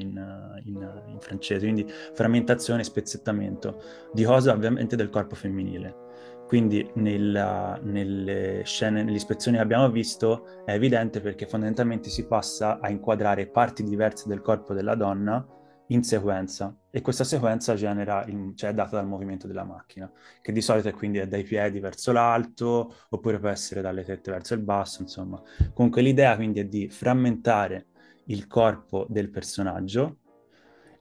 in, 0.65 1.05
in, 1.07 1.21
francese, 1.21 1.61
quindi 1.61 1.87
frammentazione, 2.13 2.85
spezzettamento 2.85 3.83
di 4.13 4.25
cosa 4.25 4.53
ovviamente 4.53 4.97
del 4.97 5.11
corpo 5.11 5.35
femminile. 5.35 6.07
Quindi 6.47 6.91
nella, 6.95 7.79
nelle 7.83 8.63
scene, 8.65 9.03
nelle 9.03 9.17
ispezioni 9.17 9.59
che 9.59 9.63
abbiamo 9.63 9.91
visto 9.91 10.65
è 10.65 10.73
evidente 10.73 11.21
perché 11.21 11.47
fondamentalmente 11.47 12.09
si 12.09 12.27
passa 12.27 12.79
a 12.81 12.89
inquadrare 12.89 13.49
parti 13.49 13.83
diverse 13.83 14.29
del 14.29 14.41
corpo 14.41 14.73
della 14.73 14.95
donna 14.95 15.47
in 15.89 16.03
sequenza 16.03 16.77
e 16.91 17.01
questa 17.01 17.25
sequenza 17.25 17.75
genera 17.75 18.25
il, 18.27 18.53
cioè 18.55 18.71
è 18.71 18.75
data 18.75 18.97
dal 18.97 19.07
movimento 19.07 19.47
della 19.47 19.65
macchina, 19.65 20.11
che 20.41 20.53
di 20.53 20.61
solito 20.61 20.89
è 20.89 20.93
quindi 20.93 21.27
dai 21.27 21.45
piedi 21.45 21.81
verso 21.81 22.13
l'alto 22.13 22.95
oppure 23.11 23.39
può 23.39 23.49
essere 23.49 23.81
dalle 23.81 24.05
tette 24.05 24.31
verso 24.31 24.55
il 24.55 24.61
basso, 24.61 25.03
insomma. 25.03 25.41
Comunque 25.73 26.03
l'idea 26.03 26.35
quindi 26.37 26.61
è 26.61 26.65
di 26.65 26.89
frammentare 26.89 27.87
il 28.27 28.47
corpo 28.47 29.07
del 29.09 29.31
personaggio 29.31 30.19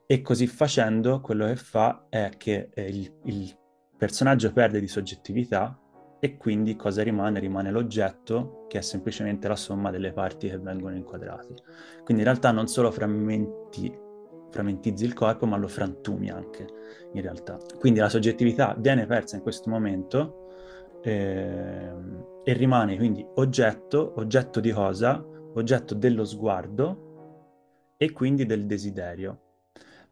e 0.06 0.21
così 0.21 0.47
facendo 0.47 1.19
quello 1.19 1.47
che 1.47 1.58
fa 1.58 2.06
è 2.10 2.32
che 2.38 2.69
eh, 2.73 2.88
il, 2.88 3.13
il 3.23 3.58
personaggio 3.97 4.54
perde 4.54 4.80
di 4.80 4.88
soggettività 4.88 5.78
e 6.19 6.38
quindi 6.38 6.76
cosa 6.76 7.04
rimane? 7.04 7.39
Rimane 7.39 7.71
l'oggetto 7.71 8.65
che 8.69 8.80
è 8.80 8.82
semplicemente 8.82 9.47
la 9.47 9.56
somma 9.56 9.91
delle 9.91 10.13
parti 10.13 10.50
che 10.50 10.58
vengono 10.58 10.95
inquadrate. 10.95 11.56
Quindi 12.04 12.23
in 12.23 12.30
realtà 12.30 12.52
non 12.52 12.67
solo 12.67 12.89
frammenti 12.89 14.06
frammentizzi 14.50 15.06
il 15.06 15.14
corpo, 15.14 15.46
ma 15.46 15.58
lo 15.58 15.68
frantumi 15.68 16.30
anche 16.30 16.68
in 17.14 17.22
realtà. 17.22 17.58
Quindi 17.80 18.00
la 18.00 18.10
soggettività 18.10 18.76
viene 18.78 19.06
persa 19.06 19.36
in 19.36 19.42
questo 19.42 19.70
momento 19.70 20.48
eh, 21.02 21.92
e 22.44 22.54
rimane 22.54 22.98
quindi 22.98 23.26
oggetto, 23.36 24.14
oggetto 24.18 24.60
di 24.60 24.72
cosa? 24.72 25.24
Oggetto 25.54 25.94
dello 25.96 26.24
sguardo 26.24 27.96
e 27.98 28.12
quindi 28.12 28.46
del 28.46 28.66
desiderio. 28.66 29.42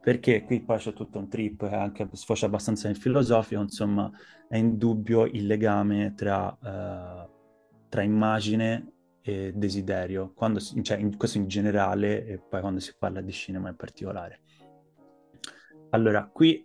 Perché 0.02 0.44
qui 0.44 0.62
poi 0.62 0.78
c'è 0.78 0.92
tutto 0.92 1.18
un 1.18 1.28
trip 1.28 1.68
che 1.68 1.74
anche 1.74 2.08
sfocia 2.12 2.46
abbastanza 2.46 2.86
nel 2.86 2.96
filosofico, 2.96 3.60
insomma, 3.60 4.08
è 4.48 4.56
indubbio 4.56 5.24
il 5.24 5.46
legame 5.46 6.14
tra, 6.14 6.56
eh, 6.62 7.28
tra 7.88 8.02
immagine 8.02 8.92
e 9.28 9.52
desiderio, 9.56 10.32
quando, 10.34 10.60
cioè 10.60 10.98
in, 10.98 11.16
questo 11.16 11.38
in 11.38 11.48
generale 11.48 12.24
e 12.24 12.38
poi 12.38 12.60
quando 12.60 12.78
si 12.78 12.94
parla 12.96 13.20
di 13.20 13.32
cinema 13.32 13.68
in 13.68 13.74
particolare. 13.74 14.40
Allora, 15.90 16.30
qui 16.32 16.64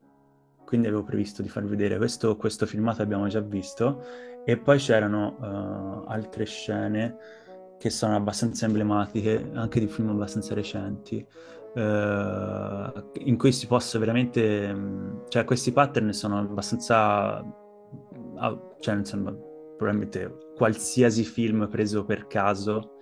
quindi 0.63 0.88
avevo 0.88 1.04
previsto 1.04 1.41
di 1.41 1.50
farvi 1.50 1.69
vedere 1.69 1.97
questo, 1.97 2.38
questo 2.38 2.65
filmato 2.65 3.02
abbiamo 3.02 3.28
già 3.28 3.41
visto 3.41 4.06
e 4.45 4.58
poi 4.58 4.78
c'erano 4.78 5.36
uh, 5.39 6.10
altre 6.10 6.45
scene 6.45 7.17
che 7.80 7.89
sono 7.89 8.15
abbastanza 8.15 8.67
emblematiche, 8.67 9.50
anche 9.54 9.80
di 9.80 9.88
film 9.88 10.10
abbastanza 10.10 10.54
recenti, 10.54 11.26
uh, 11.74 11.80
in 13.24 13.38
cui 13.38 13.52
si 13.52 13.65
possa 13.65 13.97
veramente, 13.97 15.24
cioè 15.30 15.43
questi 15.45 15.71
pattern 15.71 16.13
sono 16.13 16.38
abbastanza, 16.38 17.41
uh, 17.41 18.76
cioè 18.80 18.95
insomma, 18.95 19.36
probabilmente 19.82 20.52
qualsiasi 20.56 21.24
film 21.24 21.67
preso 21.67 22.06
per 22.06 22.28
caso 22.28 22.98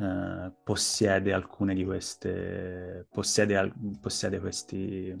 eh, 0.00 0.50
possiede 0.64 1.32
alcune 1.32 1.72
di 1.72 1.84
queste, 1.84 3.06
possiede, 3.12 3.56
al, 3.56 3.72
possiede 4.00 4.40
questi, 4.40 5.14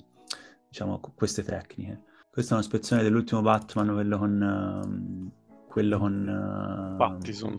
diciamo, 0.68 1.00
queste 1.14 1.44
tecniche. 1.44 2.02
Questa 2.28 2.54
è 2.54 2.58
una 2.58 2.66
un'ispezione 2.66 3.04
dell'ultimo 3.04 3.40
Batman, 3.40 3.92
quello 3.92 4.18
con... 4.18 5.32
Uh, 5.32 5.66
quello 5.68 5.98
con... 5.98 6.92
Uh, 6.92 6.96
Pattison. 6.96 7.54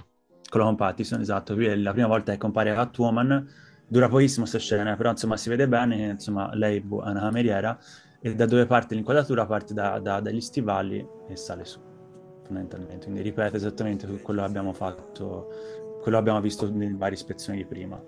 Quello 0.50 0.66
con 0.66 0.76
Pattison, 0.76 1.22
esatto. 1.22 1.54
Qui 1.54 1.68
è 1.68 1.76
la 1.78 1.94
prima 1.94 2.08
volta 2.08 2.34
che 2.34 2.38
compare 2.38 2.74
Catwoman, 2.74 3.48
dura 3.88 4.10
pochissimo 4.10 4.46
questa 4.46 4.60
scena, 4.60 4.96
però 4.98 5.12
insomma 5.12 5.38
si 5.38 5.48
vede 5.48 5.70
bene 5.70 5.96
che 5.96 6.04
insomma, 6.04 6.54
lei 6.54 6.80
è 6.80 6.84
una 6.86 7.22
cameriera 7.22 7.80
e 8.20 8.36
da 8.36 8.46
dove 8.46 8.66
parte 8.66 8.94
l'inquadratura 8.94 9.46
parte 9.46 9.74
da, 9.74 10.00
da, 10.00 10.20
dagli 10.20 10.42
stivali 10.42 11.08
e 11.30 11.36
sale 11.38 11.64
su 11.64 11.80
fondamentalmente, 12.48 13.06
quindi 13.06 13.22
ripete 13.22 13.58
esattamente 13.58 14.08
quello 14.22 14.42
che 14.42 14.48
abbiamo 14.48 14.74
fatto, 14.74 15.48
quello 16.02 16.18
che 16.18 16.18
abbiamo 16.18 16.42
visto 16.42 16.72
nelle 16.72 16.96
varie 16.96 17.16
ispezioni 17.16 17.60
di 17.60 17.66
prima. 17.66 18.02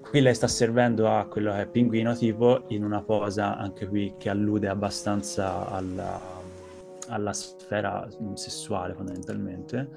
Qui 0.00 0.20
lei 0.20 0.34
sta 0.34 0.48
servendo 0.48 1.10
a 1.10 1.26
quello 1.26 1.52
che 1.52 1.62
è 1.62 1.66
pinguino 1.66 2.14
tipo 2.14 2.64
in 2.68 2.82
una 2.82 3.02
posa 3.02 3.58
anche 3.58 3.86
qui 3.86 4.14
che 4.16 4.30
allude 4.30 4.68
abbastanza 4.68 5.68
alla, 5.68 6.18
alla 7.08 7.32
sfera 7.34 8.08
sessuale 8.34 8.94
fondamentalmente. 8.94 9.88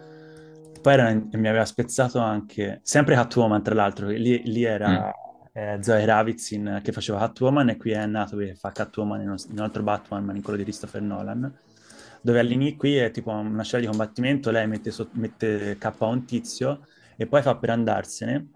Poi 0.82 0.94
era, 0.94 1.14
mi 1.14 1.48
aveva 1.48 1.64
spezzato 1.64 2.20
anche, 2.20 2.82
sempre 2.84 3.16
Catwoman 3.16 3.64
tra 3.64 3.76
l'altro, 3.76 4.08
lì, 4.08 4.42
lì 4.44 4.64
era... 4.64 5.08
Mm. 5.08 5.30
Eh, 5.54 5.80
Zoe 5.82 6.06
Ravitz 6.06 6.58
che 6.82 6.94
faceva 6.94 7.20
Catwoman 7.20 7.68
e 7.68 7.76
qui 7.76 7.92
è 7.92 8.06
nato 8.06 8.38
che 8.38 8.56
fa 8.56 8.72
Catwoman 8.72 9.20
in 9.20 9.28
un 9.28 9.60
altro 9.60 9.84
Batman, 9.84 10.34
in 10.34 10.42
quello 10.42 10.58
di 10.58 10.64
Christopher 10.64 11.02
Nolan 11.02 11.54
dove 12.22 12.40
all'inizio 12.40 12.78
qui 12.78 12.98
è 12.98 13.12
tipo 13.12 13.32
una 13.32 13.64
scena 13.64 13.82
di 13.82 13.88
combattimento, 13.88 14.52
lei 14.52 14.68
mette, 14.68 14.92
so- 14.92 15.10
mette 15.14 15.78
K 15.78 15.86
a 15.86 16.06
un 16.06 16.26
tizio 16.26 16.86
e 17.18 17.28
poi 17.28 17.42
fa 17.42 17.56
per 17.56 17.70
andarsene. 17.72 18.48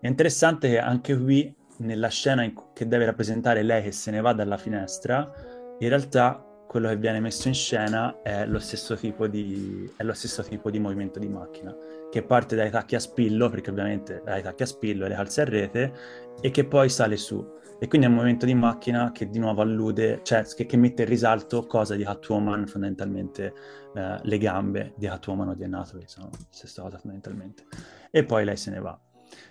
È 0.00 0.06
interessante 0.06 0.68
che 0.68 0.78
anche 0.78 1.16
qui, 1.16 1.54
nella 1.78 2.08
scena 2.08 2.42
in- 2.42 2.54
che 2.72 2.86
deve 2.86 3.04
rappresentare 3.04 3.62
lei 3.62 3.82
che 3.82 3.92
se 3.92 4.10
ne 4.10 4.20
va 4.20 4.32
dalla 4.32 4.56
finestra, 4.56 5.30
in 5.78 5.88
realtà 5.88 6.42
quello 6.68 6.88
che 6.88 6.96
viene 6.96 7.18
messo 7.18 7.48
in 7.48 7.54
scena 7.54 8.20
è 8.22 8.44
lo 8.44 8.58
stesso 8.58 8.94
tipo 8.94 9.26
di, 9.26 9.90
stesso 10.12 10.42
tipo 10.42 10.70
di 10.70 10.78
movimento 10.78 11.18
di 11.18 11.28
macchina, 11.28 11.74
che 12.10 12.22
parte 12.22 12.56
dai 12.56 12.70
tacchi 12.70 12.94
a 12.94 13.00
spillo, 13.00 13.48
perché 13.48 13.70
ovviamente 13.70 14.20
dai 14.24 14.42
tacchi 14.42 14.64
a 14.64 14.66
spillo 14.66 15.06
e 15.06 15.08
le 15.08 15.14
calze 15.14 15.40
a 15.40 15.44
rete, 15.44 15.92
e 16.40 16.50
che 16.50 16.64
poi 16.64 16.90
sale 16.90 17.16
su. 17.16 17.56
E 17.80 17.86
quindi 17.86 18.06
è 18.06 18.10
un 18.10 18.16
movimento 18.16 18.44
di 18.44 18.54
macchina 18.54 19.12
che 19.12 19.28
di 19.28 19.38
nuovo 19.38 19.62
allude, 19.62 20.20
cioè 20.24 20.44
che, 20.44 20.66
che 20.66 20.76
mette 20.76 21.02
in 21.02 21.08
risalto 21.08 21.64
cosa 21.66 21.94
di 21.94 22.02
Catwoman, 22.02 22.66
fondamentalmente 22.66 23.54
eh, 23.94 24.18
le 24.20 24.38
gambe 24.38 24.94
di 24.96 25.06
Catwoman 25.06 25.48
o 25.48 25.54
di 25.54 25.62
Anatomy, 25.62 26.02
sono 26.06 26.28
la 26.32 26.38
stessa 26.50 26.82
cosa 26.82 26.98
fondamentalmente. 26.98 27.66
E 28.10 28.24
poi 28.24 28.44
lei 28.44 28.56
se 28.56 28.70
ne 28.70 28.80
va. 28.80 28.98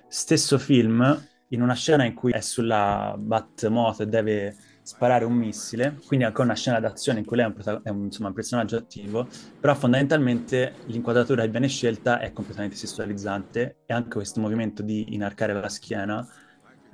Stesso 0.09 0.57
film, 0.57 1.25
in 1.49 1.61
una 1.61 1.73
scena 1.73 2.03
in 2.03 2.13
cui 2.13 2.33
è 2.33 2.41
sulla 2.41 3.15
Batmoto 3.17 4.03
e 4.03 4.07
deve 4.07 4.55
sparare 4.81 5.25
un 5.25 5.33
missile, 5.33 5.99
quindi 6.05 6.25
anche 6.25 6.41
una 6.41 6.55
scena 6.55 6.79
d'azione 6.79 7.19
in 7.19 7.25
cui 7.25 7.37
lei 7.37 7.45
è 7.45 7.49
un, 7.49 7.53
prota- 7.53 7.81
è 7.83 7.89
un, 7.89 8.05
insomma, 8.05 8.29
un 8.29 8.33
personaggio 8.33 8.77
attivo, 8.77 9.27
però 9.59 9.75
fondamentalmente 9.75 10.75
l'inquadratura 10.85 11.43
che 11.43 11.49
viene 11.49 11.67
scelta 11.67 12.19
è 12.19 12.31
completamente 12.31 12.75
sessualizzante 12.75 13.79
e 13.85 13.93
anche 13.93 14.15
questo 14.15 14.39
movimento 14.39 14.81
di 14.83 15.13
inarcare 15.13 15.53
la 15.53 15.69
schiena 15.69 16.25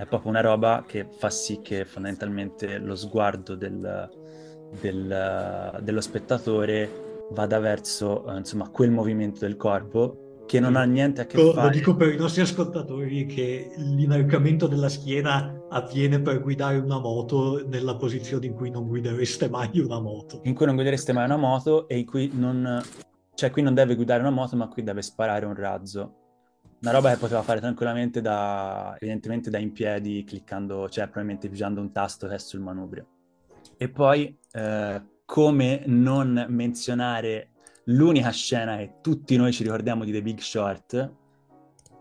è 0.03 0.05
proprio 0.05 0.31
una 0.31 0.41
roba 0.41 0.83
che 0.85 1.07
fa 1.09 1.29
sì 1.29 1.61
che 1.61 1.85
fondamentalmente 1.85 2.77
lo 2.77 2.95
sguardo 2.95 3.55
del, 3.55 4.09
del, 4.79 5.79
dello 5.81 6.01
spettatore 6.01 7.27
vada 7.31 7.59
verso 7.59 8.27
eh, 8.27 8.37
insomma, 8.37 8.69
quel 8.69 8.91
movimento 8.91 9.39
del 9.39 9.55
corpo 9.55 10.43
che 10.45 10.59
non 10.59 10.75
ha 10.75 10.83
niente 10.83 11.21
a 11.21 11.25
che 11.25 11.37
lo, 11.37 11.53
fare. 11.53 11.67
Lo 11.67 11.73
dico 11.73 11.95
per 11.95 12.13
i 12.13 12.17
nostri 12.17 12.41
ascoltatori 12.41 13.25
che 13.25 13.71
l'inarcamento 13.77 14.67
della 14.67 14.89
schiena 14.89 15.63
avviene 15.69 16.21
per 16.21 16.41
guidare 16.41 16.77
una 16.77 16.99
moto 16.99 17.65
nella 17.65 17.95
posizione 17.95 18.45
in 18.45 18.53
cui 18.53 18.69
non 18.69 18.85
guidereste 18.85 19.49
mai 19.49 19.79
una 19.79 20.01
moto. 20.01 20.41
In 20.43 20.53
cui 20.53 20.65
non 20.65 20.75
guidereste 20.75 21.13
mai 21.13 21.25
una 21.25 21.37
moto 21.37 21.87
e 21.87 21.97
in 21.97 22.05
cui 22.05 22.29
non... 22.33 22.81
Cioè 23.35 23.49
qui 23.49 23.61
non 23.61 23.73
deve 23.73 23.95
guidare 23.95 24.19
una 24.19 24.29
moto 24.29 24.55
ma 24.57 24.67
qui 24.67 24.83
deve 24.83 25.01
sparare 25.01 25.45
un 25.45 25.55
razzo 25.55 26.22
una 26.83 26.91
roba 26.91 27.11
che 27.11 27.17
poteva 27.17 27.41
fare 27.43 27.61
tranquillamente 27.61 28.19
da, 28.19 28.93
evidentemente 28.99 29.49
da 29.49 29.57
in 29.57 29.71
piedi, 29.71 30.25
cliccando, 30.25 30.89
cioè 30.89 31.05
probabilmente 31.05 31.47
pigiando 31.47 31.79
un 31.79 31.93
tasto 31.93 32.27
che 32.27 32.35
è 32.35 32.37
sul 32.37 32.59
manubrio. 32.59 33.07
E 33.77 33.87
poi 33.87 34.37
eh, 34.51 35.01
come 35.23 35.83
non 35.85 36.45
menzionare 36.49 37.51
l'unica 37.85 38.31
scena 38.31 38.75
che 38.75 38.95
tutti 39.01 39.37
noi 39.37 39.53
ci 39.53 39.63
ricordiamo 39.63 40.03
di 40.03 40.11
The 40.11 40.21
Big 40.21 40.39
Short, 40.39 41.11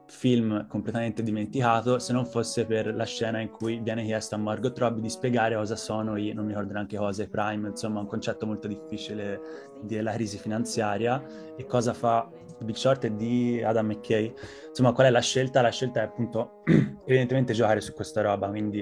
film 0.08 0.66
completamente 0.66 1.22
dimenticato, 1.22 2.00
se 2.00 2.12
non 2.12 2.26
fosse 2.26 2.66
per 2.66 2.92
la 2.94 3.04
scena 3.04 3.40
in 3.40 3.50
cui 3.50 3.78
viene 3.80 4.04
chiesto 4.04 4.34
a 4.34 4.38
Margot 4.38 4.76
Robbie 4.76 5.00
di 5.00 5.08
spiegare 5.08 5.54
cosa 5.54 5.76
sono 5.76 6.16
i, 6.16 6.32
non 6.32 6.44
mi 6.44 6.50
ricordo 6.50 6.72
neanche 6.74 6.96
cosa, 6.96 7.22
i 7.22 7.28
prime, 7.28 7.68
insomma 7.68 8.00
un 8.00 8.06
concetto 8.06 8.46
molto 8.46 8.66
difficile 8.66 9.40
della 9.80 10.12
crisi 10.12 10.38
finanziaria 10.38 11.24
e 11.56 11.64
cosa 11.66 11.94
fa 11.94 12.28
The 12.58 12.64
Big 12.64 12.76
Short 12.76 13.06
di 13.06 13.62
Adam 13.62 13.86
McKay. 13.86 14.32
Insomma, 14.68 14.92
qual 14.92 15.06
è 15.06 15.10
la 15.10 15.20
scelta? 15.20 15.60
La 15.60 15.70
scelta 15.70 16.00
è 16.00 16.04
appunto 16.04 16.62
evidentemente 17.06 17.52
giocare 17.52 17.80
su 17.80 17.92
questa 17.92 18.20
roba, 18.22 18.48
quindi 18.48 18.80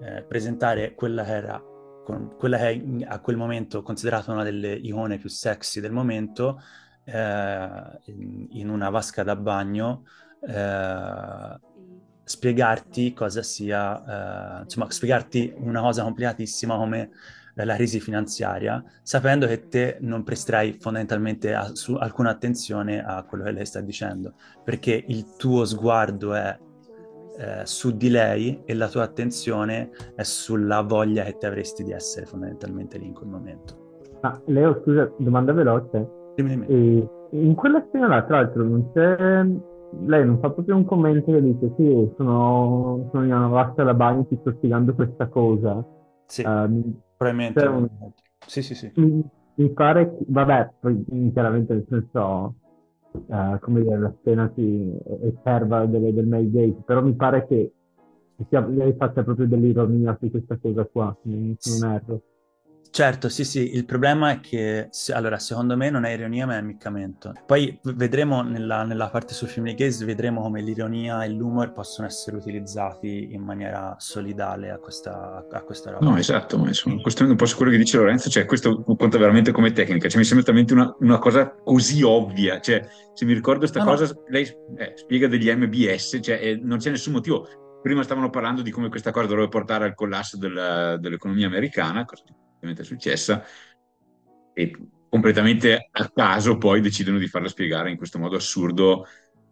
eh, 0.00 0.22
presentare 0.22 0.94
quella 0.94 1.24
che 1.24 1.32
era 1.32 1.62
con 2.04 2.34
quella 2.36 2.56
che 2.56 2.70
è 2.70 3.04
a 3.06 3.20
quel 3.20 3.36
momento 3.36 3.82
considerata 3.82 4.32
una 4.32 4.42
delle 4.42 4.72
icone 4.72 5.18
più 5.18 5.28
sexy 5.28 5.80
del 5.80 5.92
momento, 5.92 6.60
eh, 7.04 8.00
in, 8.06 8.46
in, 8.50 8.68
una 8.68 8.90
vasca 8.90 9.22
da 9.22 9.36
bagno, 9.36 10.04
eh, 10.40 11.60
spiegarti 12.24 13.12
cosa 13.12 13.42
sia, 13.42 14.58
eh, 14.58 14.62
insomma, 14.62 14.90
spiegarti 14.90 15.54
una 15.58 15.80
cosa 15.80 16.02
complicatissima 16.02 16.76
come 16.76 17.10
la 17.54 17.74
crisi 17.74 18.00
finanziaria, 18.00 18.82
sapendo 19.02 19.46
che 19.46 19.68
te 19.68 19.98
non 20.00 20.22
presterai 20.22 20.74
fondamentalmente 20.80 21.54
a, 21.54 21.74
su, 21.74 21.94
alcuna 21.94 22.30
attenzione 22.30 23.04
a 23.04 23.22
quello 23.24 23.44
che 23.44 23.52
lei 23.52 23.66
sta 23.66 23.80
dicendo, 23.80 24.34
perché 24.64 25.04
il 25.06 25.36
tuo 25.36 25.64
sguardo 25.64 26.34
è 26.34 26.58
eh, 27.38 27.64
su 27.64 27.96
di 27.96 28.10
lei 28.10 28.62
e 28.64 28.74
la 28.74 28.88
tua 28.88 29.02
attenzione 29.02 29.90
è 30.14 30.22
sulla 30.22 30.82
voglia 30.82 31.24
che 31.24 31.36
te 31.38 31.46
avresti 31.46 31.82
di 31.82 31.92
essere 31.92 32.26
fondamentalmente 32.26 32.98
lì 32.98 33.06
in 33.06 33.14
quel 33.14 33.28
momento. 33.28 33.80
Ah, 34.20 34.40
Leo, 34.46 34.80
scusa, 34.82 35.10
domanda 35.18 35.52
veloce. 35.52 36.08
Dimmi, 36.36 36.64
dimmi. 36.66 37.08
in 37.30 37.54
quella 37.54 37.84
scena 37.88 38.06
là, 38.06 38.22
tra 38.22 38.36
l'altro, 38.36 38.62
non 38.62 38.90
c'è... 38.92 39.46
Lei 40.06 40.24
non 40.24 40.38
fa 40.40 40.48
proprio 40.48 40.76
un 40.76 40.86
commento 40.86 41.30
che 41.32 41.42
dice 41.42 41.70
sì, 41.76 42.10
sono, 42.16 43.08
sono 43.10 43.24
in 43.24 43.32
una 43.34 43.48
vasca 43.48 43.82
da 43.82 43.92
bagno, 43.92 44.24
ti 44.24 44.38
sto 44.40 44.52
spiegando 44.52 44.94
questa 44.94 45.26
cosa. 45.26 45.84
Sì, 46.24 46.42
uh, 46.42 46.98
probabilmente. 47.22 47.66
Un... 47.66 47.88
Sì, 48.46 48.62
sì, 48.62 48.74
sì. 48.74 48.92
Mi, 48.96 49.22
mi 49.54 49.70
pare, 49.70 50.16
vabbè, 50.26 50.72
poi 50.80 51.04
chiaramente 51.32 51.74
nel 51.74 51.86
senso 51.88 52.54
uh, 53.12 53.58
come 53.60 53.82
dire, 53.82 53.98
la 53.98 54.14
scena 54.20 54.50
si 54.54 54.96
osserva 55.04 55.86
del, 55.86 56.12
del 56.12 56.26
May 56.26 56.50
Gate, 56.50 56.82
però 56.84 57.02
mi 57.02 57.14
pare 57.14 57.46
che 57.46 57.72
sia, 58.48 58.66
lei 58.66 58.94
faccia 58.96 59.22
proprio 59.22 59.46
dell'ironia 59.46 60.16
su 60.20 60.30
questa 60.30 60.58
cosa 60.58 60.84
qua, 60.84 61.16
non 61.22 61.56
erro. 61.92 62.22
Certo, 62.92 63.30
sì, 63.30 63.44
sì, 63.44 63.74
il 63.74 63.86
problema 63.86 64.32
è 64.32 64.40
che, 64.40 64.90
allora, 65.14 65.38
secondo 65.38 65.78
me 65.78 65.88
non 65.88 66.04
è 66.04 66.10
ironia 66.10 66.44
ma 66.44 66.56
è 66.56 66.58
ammiccamento. 66.58 67.32
Poi 67.46 67.78
vedremo 67.84 68.42
nella, 68.42 68.84
nella 68.84 69.08
parte 69.08 69.32
su 69.32 69.46
Family 69.46 69.74
Gaze, 69.74 70.04
vedremo 70.04 70.42
come 70.42 70.60
l'ironia 70.60 71.24
e 71.24 71.30
l'humor 71.30 71.72
possono 71.72 72.06
essere 72.06 72.36
utilizzati 72.36 73.32
in 73.32 73.40
maniera 73.40 73.96
solidale 73.98 74.70
a 74.70 74.76
questa, 74.76 75.42
a 75.50 75.62
questa 75.62 75.92
roba. 75.92 76.04
No, 76.04 76.18
esatto, 76.18 76.58
ma 76.58 76.70
sono 76.74 77.00
questo 77.00 77.24
un 77.24 77.34
po' 77.34 77.46
su 77.46 77.56
quello 77.56 77.72
che 77.72 77.78
dice 77.78 77.96
Lorenzo, 77.96 78.28
cioè 78.28 78.44
questo 78.44 78.82
conta 78.82 79.16
veramente 79.16 79.52
come 79.52 79.72
tecnica, 79.72 80.10
cioè 80.10 80.18
mi 80.18 80.26
sembra 80.26 80.44
talmente 80.44 80.74
una, 80.74 80.94
una 80.98 81.18
cosa 81.18 81.50
così 81.64 82.02
ovvia, 82.02 82.60
cioè 82.60 82.86
se 83.14 83.24
mi 83.24 83.32
ricordo 83.32 83.60
questa 83.60 83.82
no, 83.82 83.86
cosa, 83.86 84.04
no. 84.04 84.22
lei 84.28 84.42
eh, 84.76 84.92
spiega 84.96 85.28
degli 85.28 85.50
MBS, 85.50 86.18
cioè 86.20 86.38
eh, 86.42 86.60
non 86.62 86.76
c'è 86.76 86.90
nessun 86.90 87.14
motivo. 87.14 87.48
Prima 87.80 88.02
stavano 88.02 88.28
parlando 88.28 88.60
di 88.60 88.70
come 88.70 88.90
questa 88.90 89.12
cosa 89.12 89.28
dovrebbe 89.28 89.48
portare 89.48 89.86
al 89.86 89.94
collasso 89.94 90.36
del, 90.36 90.98
dell'economia 91.00 91.46
americana, 91.46 92.04
cosa 92.04 92.22
ovviamente 92.62 92.82
è 92.82 92.84
successa, 92.84 93.44
e 94.54 94.76
completamente 95.08 95.88
a 95.90 96.10
caso 96.10 96.56
poi 96.56 96.80
decidono 96.80 97.18
di 97.18 97.26
farla 97.26 97.48
spiegare 97.48 97.90
in 97.90 97.96
questo 97.96 98.18
modo 98.18 98.36
assurdo 98.36 99.06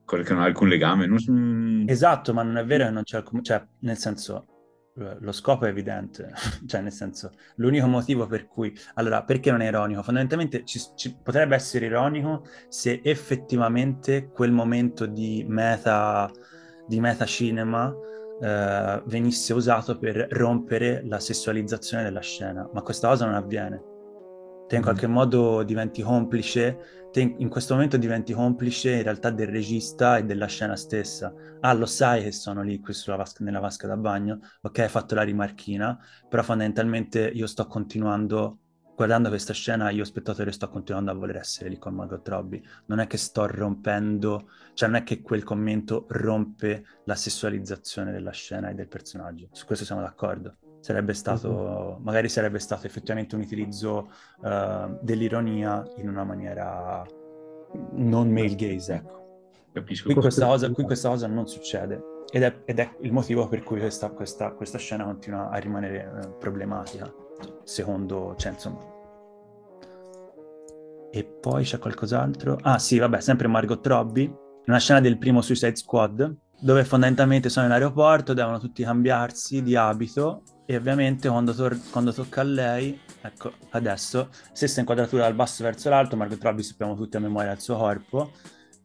quello 0.05 0.25
che 0.25 0.33
non 0.33 0.43
ha 0.43 0.47
alcun 0.47 0.69
legame. 0.69 1.07
Non... 1.07 1.85
Esatto, 1.87 2.33
ma 2.33 2.43
non 2.43 2.57
è 2.57 2.65
vero 2.65 2.85
che 2.85 2.91
non 2.91 3.03
c'è 3.03 3.19
alcun... 3.19 3.45
cioè, 3.45 3.65
nel 3.81 3.97
senso, 3.97 4.47
lo 4.95 5.33
scopo 5.33 5.67
è 5.67 5.69
evidente, 5.69 6.33
cioè 6.67 6.81
nel 6.81 6.93
senso, 6.93 7.33
l'unico 7.57 7.87
motivo 7.87 8.27
per 8.27 8.47
cui, 8.47 8.77
allora, 8.95 9.23
perché 9.23 9.51
non 9.51 9.61
è 9.61 9.69
ironico? 9.69 10.03
Fondamentalmente 10.03 10.65
ci, 10.65 10.81
ci 10.97 11.17
potrebbe 11.23 11.55
essere 11.55 11.87
ironico 11.87 12.45
se 12.69 13.01
effettivamente 13.05 14.29
quel 14.29 14.53
momento 14.53 15.07
di 15.07 15.45
meta, 15.47 16.31
di 16.87 17.01
meta 17.01 17.25
cinema 17.25 17.95
eh, 18.41 19.03
venisse 19.07 19.53
usato 19.53 19.99
per 19.99 20.27
rompere 20.31 21.03
la 21.05 21.21
sessualizzazione 21.21 22.03
della 22.03 22.21
scena, 22.21 22.69
ma 22.73 22.83
questa 22.83 23.09
cosa 23.09 23.27
non 23.27 23.35
avviene. 23.35 23.83
Te 24.67 24.77
in 24.77 24.81
mm. 24.81 24.85
qualche 24.85 25.07
modo 25.07 25.63
diventi 25.63 26.03
complice, 26.03 27.09
te 27.13 27.21
in, 27.21 27.35
in 27.39 27.49
questo 27.49 27.75
momento 27.75 27.97
diventi 27.97 28.33
complice 28.33 28.93
in 28.93 29.03
realtà 29.03 29.31
del 29.31 29.49
regista 29.49 30.17
e 30.17 30.25
della 30.25 30.47
scena 30.47 30.77
stessa. 30.77 31.33
Ah, 31.61 31.73
lo 31.75 31.87
sai 31.87 32.23
che 32.23 32.33
sono 32.33 32.63
lì 32.63 32.81
qui 32.81 32.95
vasca, 33.07 33.45
nella 33.45 33.61
vasca 33.61 33.87
da 33.87 33.97
bagno, 33.97 34.39
ok, 34.63 34.79
hai 34.79 34.89
fatto 34.89 35.15
la 35.15 35.23
rimarchina, 35.23 35.99
però 36.29 36.43
fondamentalmente 36.43 37.31
io 37.35 37.47
sto 37.47 37.67
continuando 37.67 38.59
guardando 39.01 39.31
questa 39.31 39.55
scena 39.55 39.89
io 39.89 40.05
spettatore 40.05 40.53
sto 40.53 40.69
continuando 40.69 41.11
a 41.11 41.15
voler 41.15 41.37
essere 41.37 41.71
lì 41.71 41.79
con 41.79 41.95
Margot 41.95 42.29
Robbie 42.29 42.61
non 42.87 42.99
è 42.99 43.07
che 43.07 43.17
sto 43.17 43.47
rompendo 43.47 44.51
cioè 44.75 44.91
non 44.91 44.99
è 44.99 45.05
che 45.05 45.23
quel 45.23 45.43
commento 45.43 46.05
rompe 46.11 46.85
la 47.05 47.15
sessualizzazione 47.15 48.13
della 48.13 48.31
scena 48.33 48.69
e 48.69 48.75
del 48.75 48.89
personaggio 48.89 49.49
su 49.53 49.65
questo 49.65 49.87
siamo 49.87 50.03
d'accordo 50.03 50.57
sarebbe 50.81 51.15
stato 51.15 51.49
uh-huh. 51.49 52.03
magari 52.03 52.29
sarebbe 52.29 52.59
stato 52.59 52.87
effettivamente 52.87 53.37
un 53.37 53.41
utilizzo 53.41 54.11
uh, 54.41 54.99
dell'ironia 55.01 55.83
in 55.97 56.07
una 56.07 56.25
maniera 56.25 57.03
non 57.93 58.31
male 58.31 58.55
gaze 58.55 58.95
ecco 58.97 59.19
Capisco. 59.73 60.11
Qui 60.11 60.21
questa, 60.21 60.47
cosa, 60.47 60.69
qui 60.73 60.85
questa 60.85 61.09
cosa 61.09 61.27
non 61.29 61.47
succede 61.47 62.25
ed 62.31 62.43
è, 62.43 62.63
ed 62.65 62.81
è, 62.81 62.97
il 63.01 63.13
motivo 63.13 63.49
per 63.49 63.63
cui 63.63 63.79
questa, 63.79 64.11
questa, 64.11 64.51
questa 64.51 64.79
scena 64.79 65.05
continua 65.05 65.49
a 65.49 65.57
rimanere 65.59 66.05
uh, 66.07 66.37
problematica 66.37 67.11
secondo, 67.65 68.35
cioè 68.37 68.53
insomma. 68.53 68.90
E 71.13 71.25
poi 71.25 71.65
c'è 71.65 71.79
qualcos'altro? 71.79 72.59
Ah 72.63 72.79
sì, 72.79 72.99
vabbè, 72.99 73.21
sempre 73.21 73.49
Margot 73.49 73.85
Robbie, 73.87 74.33
una 74.67 74.79
scena 74.79 75.01
del 75.01 75.19
primo 75.19 75.43
Suicide 75.43 75.75
Squad, 75.75 76.37
dove 76.61 76.85
fondamentalmente 76.85 77.49
sono 77.49 77.67
in 77.67 77.73
aeroporto, 77.73 78.33
devono 78.33 78.59
tutti 78.61 78.85
cambiarsi 78.85 79.63
di 79.63 79.75
abito 79.75 80.43
e 80.67 80.77
ovviamente 80.77 81.29
quando, 81.29 81.53
tor- 81.53 81.91
quando 81.91 82.13
tocca 82.13 82.43
a 82.43 82.45
lei, 82.45 83.01
ecco, 83.23 83.53
adesso, 83.71 84.29
stessa 84.53 84.79
inquadratura 84.79 85.25
dal 85.25 85.35
basso 85.35 85.65
verso 85.65 85.89
l'alto, 85.89 86.17
Margot 86.17 86.43
Robbie 86.43 86.63
sappiamo 86.63 86.95
tutti 86.95 87.17
a 87.17 87.21
memoria 87.21 87.51
il 87.51 87.61
suo 87.61 87.77
corpo, 87.77 88.31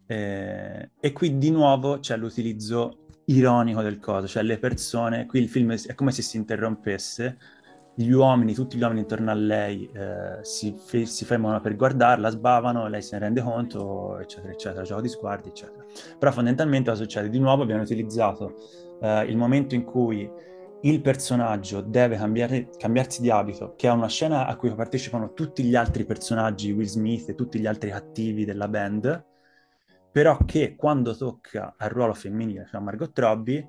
eh, 0.07 0.91
e 0.99 1.11
qui 1.11 1.37
di 1.37 1.51
nuovo 1.51 1.99
c'è 1.99 2.17
l'utilizzo 2.17 3.05
ironico 3.25 3.81
del 3.81 3.99
coso, 3.99 4.27
cioè 4.27 4.41
le 4.43 4.57
persone, 4.57 5.25
qui 5.25 5.41
il 5.41 5.49
film 5.49 5.73
è 5.73 5.93
come 5.93 6.11
se 6.11 6.23
si 6.23 6.37
interrompesse, 6.37 7.37
gli 7.95 8.11
uomini, 8.11 8.53
tutti 8.53 8.77
gli 8.77 8.81
uomini 8.81 9.01
intorno 9.01 9.31
a 9.31 9.33
lei 9.33 9.89
eh, 9.93 10.43
si, 10.43 10.75
fe- 10.77 11.05
si, 11.05 11.23
fermano 11.23 11.61
per 11.61 11.75
guardarla, 11.77 12.29
sbavano, 12.29 12.87
lei 12.87 13.01
se 13.01 13.15
ne 13.15 13.25
rende 13.25 13.41
conto, 13.41 14.19
eccetera, 14.19 14.51
eccetera, 14.51 14.83
gioco 14.83 15.01
di 15.01 15.07
sguardi, 15.07 15.49
eccetera. 15.49 15.83
Però 16.19 16.31
fondamentalmente 16.31 16.89
cosa 16.89 17.03
succede? 17.03 17.29
Di 17.29 17.39
nuovo 17.39 17.63
abbiamo 17.63 17.83
utilizzato 17.83 18.55
eh, 19.01 19.23
il 19.23 19.37
momento 19.37 19.75
in 19.75 19.85
cui 19.85 20.29
il 20.81 21.01
personaggio 21.01 21.81
deve 21.81 22.17
cambiare, 22.17 22.69
cambiarsi 22.77 23.21
di 23.21 23.29
abito, 23.29 23.73
che 23.77 23.87
è 23.87 23.91
una 23.91 24.09
scena 24.09 24.45
a 24.45 24.55
cui 24.57 24.73
partecipano 24.75 25.33
tutti 25.33 25.63
gli 25.63 25.75
altri 25.75 26.05
personaggi, 26.05 26.71
Will 26.71 26.85
Smith 26.85 27.29
e 27.29 27.35
tutti 27.35 27.59
gli 27.59 27.65
altri 27.65 27.91
cattivi 27.91 28.43
della 28.43 28.67
band, 28.67 29.25
però 30.11 30.37
che 30.45 30.75
quando 30.75 31.15
tocca 31.15 31.75
al 31.77 31.89
ruolo 31.89 32.13
femminile, 32.13 32.67
cioè 32.69 32.81
a 32.81 32.83
Margot 32.83 33.17
Robbie, 33.17 33.67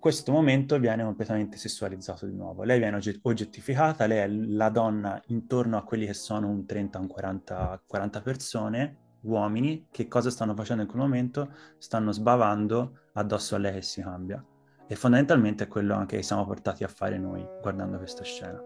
questo 0.00 0.32
momento 0.32 0.78
viene 0.78 1.04
completamente 1.04 1.56
sessualizzato 1.56 2.26
di 2.26 2.34
nuovo. 2.34 2.64
Lei 2.64 2.78
viene 2.78 2.98
oggettificata, 3.22 4.06
lei 4.06 4.18
è 4.18 4.26
la 4.26 4.70
donna 4.70 5.22
intorno 5.26 5.76
a 5.76 5.84
quelli 5.84 6.06
che 6.06 6.14
sono 6.14 6.48
un 6.48 6.66
30, 6.66 6.98
un 6.98 7.06
40, 7.06 7.82
40 7.86 8.20
persone, 8.22 8.96
uomini, 9.20 9.86
che 9.90 10.08
cosa 10.08 10.30
stanno 10.30 10.54
facendo 10.54 10.82
in 10.82 10.88
quel 10.88 11.02
momento? 11.02 11.52
Stanno 11.78 12.12
sbavando 12.12 12.98
addosso 13.12 13.54
a 13.54 13.58
lei 13.58 13.74
che 13.74 13.82
si 13.82 14.00
cambia. 14.00 14.44
E 14.88 14.96
fondamentalmente 14.96 15.64
è 15.64 15.68
quello 15.68 15.94
anche 15.94 16.16
che 16.16 16.22
siamo 16.22 16.46
portati 16.46 16.82
a 16.82 16.88
fare 16.88 17.18
noi 17.18 17.46
guardando 17.60 17.98
questa 17.98 18.24
scena. 18.24 18.60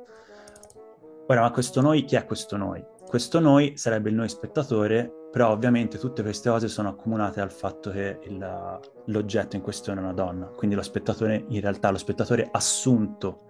Ora, 1.27 1.41
ma 1.41 1.51
questo 1.51 1.81
noi, 1.81 2.05
chi 2.05 2.17
è 2.17 2.25
questo 2.25 2.57
noi? 2.57 2.83
Questo 3.07 3.41
noi 3.41 3.77
sarebbe 3.77 4.09
il 4.09 4.15
noi 4.15 4.29
spettatore 4.29 5.24
però 5.35 5.51
ovviamente 5.51 5.99
tutte 5.99 6.23
queste 6.23 6.49
cose 6.49 6.69
sono 6.69 6.91
accomunate 6.91 7.41
al 7.41 7.51
fatto 7.51 7.91
che 7.91 8.21
il, 8.23 8.81
l'oggetto 9.07 9.57
in 9.57 9.63
questione 9.63 9.99
è 9.99 10.05
una 10.05 10.13
donna, 10.13 10.47
quindi 10.47 10.77
lo 10.77 10.83
spettatore, 10.83 11.47
in 11.49 11.61
realtà 11.61 11.91
lo 11.91 11.99
spettatore 11.99 12.49
assunto 12.53 13.41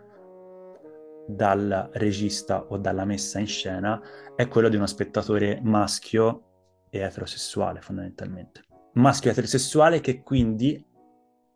dal 1.29 1.91
regista 1.93 2.65
o 2.69 2.79
dalla 2.79 3.05
messa 3.05 3.39
in 3.39 3.47
scena 3.47 4.01
è 4.35 4.49
quello 4.49 4.71
di 4.71 4.77
uno 4.77 4.87
spettatore 4.87 5.61
maschio 5.63 6.87
e 6.89 7.01
eterosessuale 7.01 7.83
fondamentalmente. 7.83 8.65
Maschio 8.95 9.31
eterosessuale 9.31 10.01
che 10.01 10.23
quindi 10.23 10.83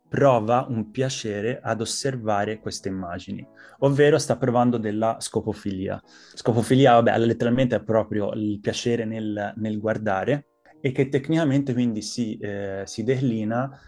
prova 0.09 0.65
un 0.67 0.89
piacere 0.89 1.59
ad 1.61 1.81
osservare 1.81 2.59
queste 2.59 2.89
immagini, 2.89 3.47
ovvero 3.79 4.17
sta 4.17 4.35
provando 4.37 4.77
della 4.77 5.17
scopofilia. 5.19 6.01
Scopofilia, 6.33 6.93
vabbè, 6.93 7.17
letteralmente 7.19 7.75
è 7.75 7.83
proprio 7.83 8.33
il 8.33 8.59
piacere 8.59 9.05
nel, 9.05 9.53
nel 9.55 9.79
guardare 9.79 10.47
e 10.81 10.91
che 10.91 11.09
tecnicamente 11.09 11.73
quindi 11.73 12.01
si, 12.01 12.37
eh, 12.37 12.81
si 12.85 13.03
declina 13.03 13.79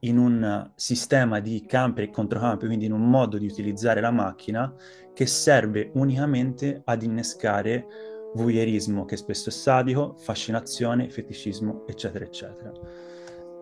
in 0.00 0.18
un 0.18 0.70
sistema 0.74 1.40
di 1.40 1.64
campi 1.66 2.02
e 2.02 2.10
controcampi, 2.10 2.66
quindi 2.66 2.86
in 2.86 2.92
un 2.92 3.08
modo 3.08 3.38
di 3.38 3.46
utilizzare 3.46 4.00
la 4.00 4.10
macchina 4.10 4.72
che 5.14 5.26
serve 5.26 5.90
unicamente 5.94 6.82
ad 6.84 7.02
innescare 7.02 7.86
voyeurismo, 8.34 9.04
che 9.04 9.16
spesso 9.16 9.48
è 9.48 9.52
sadico, 9.52 10.14
fascinazione, 10.16 11.10
feticismo, 11.10 11.86
eccetera, 11.86 12.24
eccetera. 12.24 12.72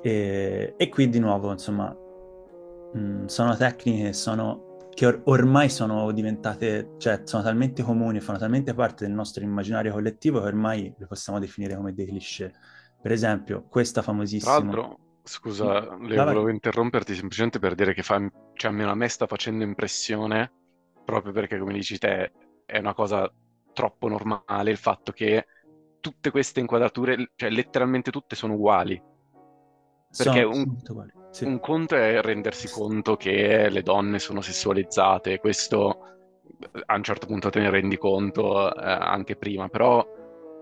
E, 0.02 0.74
e 0.76 0.88
qui 0.88 1.08
di 1.08 1.18
nuovo, 1.18 1.50
insomma, 1.50 1.96
mh, 2.92 2.98
mm, 2.98 3.24
sono 3.26 3.56
tecniche 3.56 4.12
sono, 4.12 4.88
che 4.94 5.06
or- 5.06 5.20
ormai 5.24 5.68
sono 5.68 6.10
diventate, 6.12 6.94
cioè 6.98 7.22
sono 7.24 7.42
talmente 7.42 7.82
comuni, 7.82 8.20
fanno 8.20 8.38
talmente 8.38 8.74
parte 8.74 9.04
del 9.04 9.14
nostro 9.14 9.42
immaginario 9.42 9.92
collettivo 9.92 10.40
che 10.40 10.46
ormai 10.46 10.94
le 10.96 11.06
possiamo 11.06 11.38
definire 11.38 11.76
come 11.76 11.92
dei 11.92 12.06
cliché. 12.06 12.52
Per 13.00 13.12
esempio, 13.12 13.64
questa 13.68 14.02
famosissima... 14.02 14.56
Tra 14.56 14.64
l'altro, 14.64 14.98
scusa, 15.22 15.96
le 16.00 16.16
volevo 16.16 16.48
interromperti 16.48 17.14
semplicemente 17.14 17.58
per 17.58 17.74
dire 17.74 17.94
che 17.94 18.02
fa, 18.02 18.20
cioè, 18.54 18.70
almeno 18.70 18.90
a 18.90 18.94
me 18.94 19.08
sta 19.08 19.26
facendo 19.26 19.62
impressione, 19.62 20.52
proprio 21.04 21.32
perché, 21.32 21.58
come 21.58 21.72
dici 21.72 21.98
te, 21.98 22.32
è 22.66 22.78
una 22.78 22.94
cosa 22.94 23.30
troppo 23.72 24.08
normale 24.08 24.70
il 24.72 24.76
fatto 24.76 25.12
che 25.12 25.46
tutte 26.00 26.30
queste 26.30 26.60
inquadrature, 26.60 27.30
cioè 27.36 27.50
letteralmente 27.50 28.10
tutte 28.10 28.34
sono 28.34 28.54
uguali. 28.54 29.00
Perché 30.16 30.42
sono, 30.42 30.54
un, 30.54 30.76
uguali. 30.88 31.12
Sì. 31.30 31.44
un 31.44 31.60
conto 31.60 31.94
è 31.94 32.20
rendersi 32.20 32.68
conto 32.68 33.16
che 33.16 33.68
le 33.68 33.82
donne 33.82 34.18
sono 34.18 34.40
sessualizzate, 34.40 35.38
questo 35.38 36.08
a 36.86 36.94
un 36.96 37.02
certo 37.02 37.26
punto 37.26 37.50
te 37.50 37.60
ne 37.60 37.70
rendi 37.70 37.96
conto 37.96 38.74
eh, 38.74 38.80
anche 38.82 39.36
prima, 39.36 39.68
però 39.68 40.04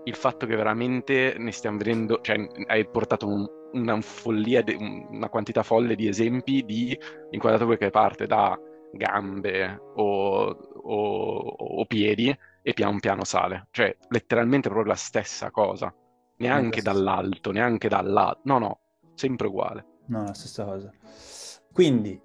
il 0.03 0.15
fatto 0.15 0.45
che 0.45 0.55
veramente 0.55 1.35
ne 1.37 1.51
stiamo 1.51 1.77
vedendo, 1.77 2.21
cioè 2.21 2.37
hai 2.67 2.87
portato 2.87 3.27
un, 3.27 3.45
una 3.73 3.99
follia, 4.01 4.61
de, 4.61 4.75
una 4.75 5.29
quantità 5.29 5.63
folle 5.63 5.95
di 5.95 6.07
esempi 6.07 6.63
di 6.63 6.97
inquadrature 7.31 7.77
che 7.77 7.89
parte 7.89 8.25
da 8.25 8.57
gambe 8.91 9.81
o, 9.95 10.45
o, 10.45 11.37
o 11.39 11.85
piedi 11.85 12.35
e 12.61 12.73
pian 12.73 12.99
piano 12.99 13.23
sale. 13.23 13.67
Cioè, 13.71 13.95
letteralmente 14.09 14.69
proprio 14.69 14.91
la 14.91 14.97
stessa 14.97 15.51
cosa. 15.51 15.93
Neanche 16.37 16.81
dall'alto, 16.81 17.51
neanche 17.51 17.89
dall'alto. 17.89 18.41
No, 18.43 18.59
no, 18.59 18.79
sempre 19.15 19.47
uguale. 19.47 19.85
No, 20.07 20.23
la 20.23 20.33
stessa 20.33 20.63
cosa. 20.63 20.91
Quindi, 21.71 22.19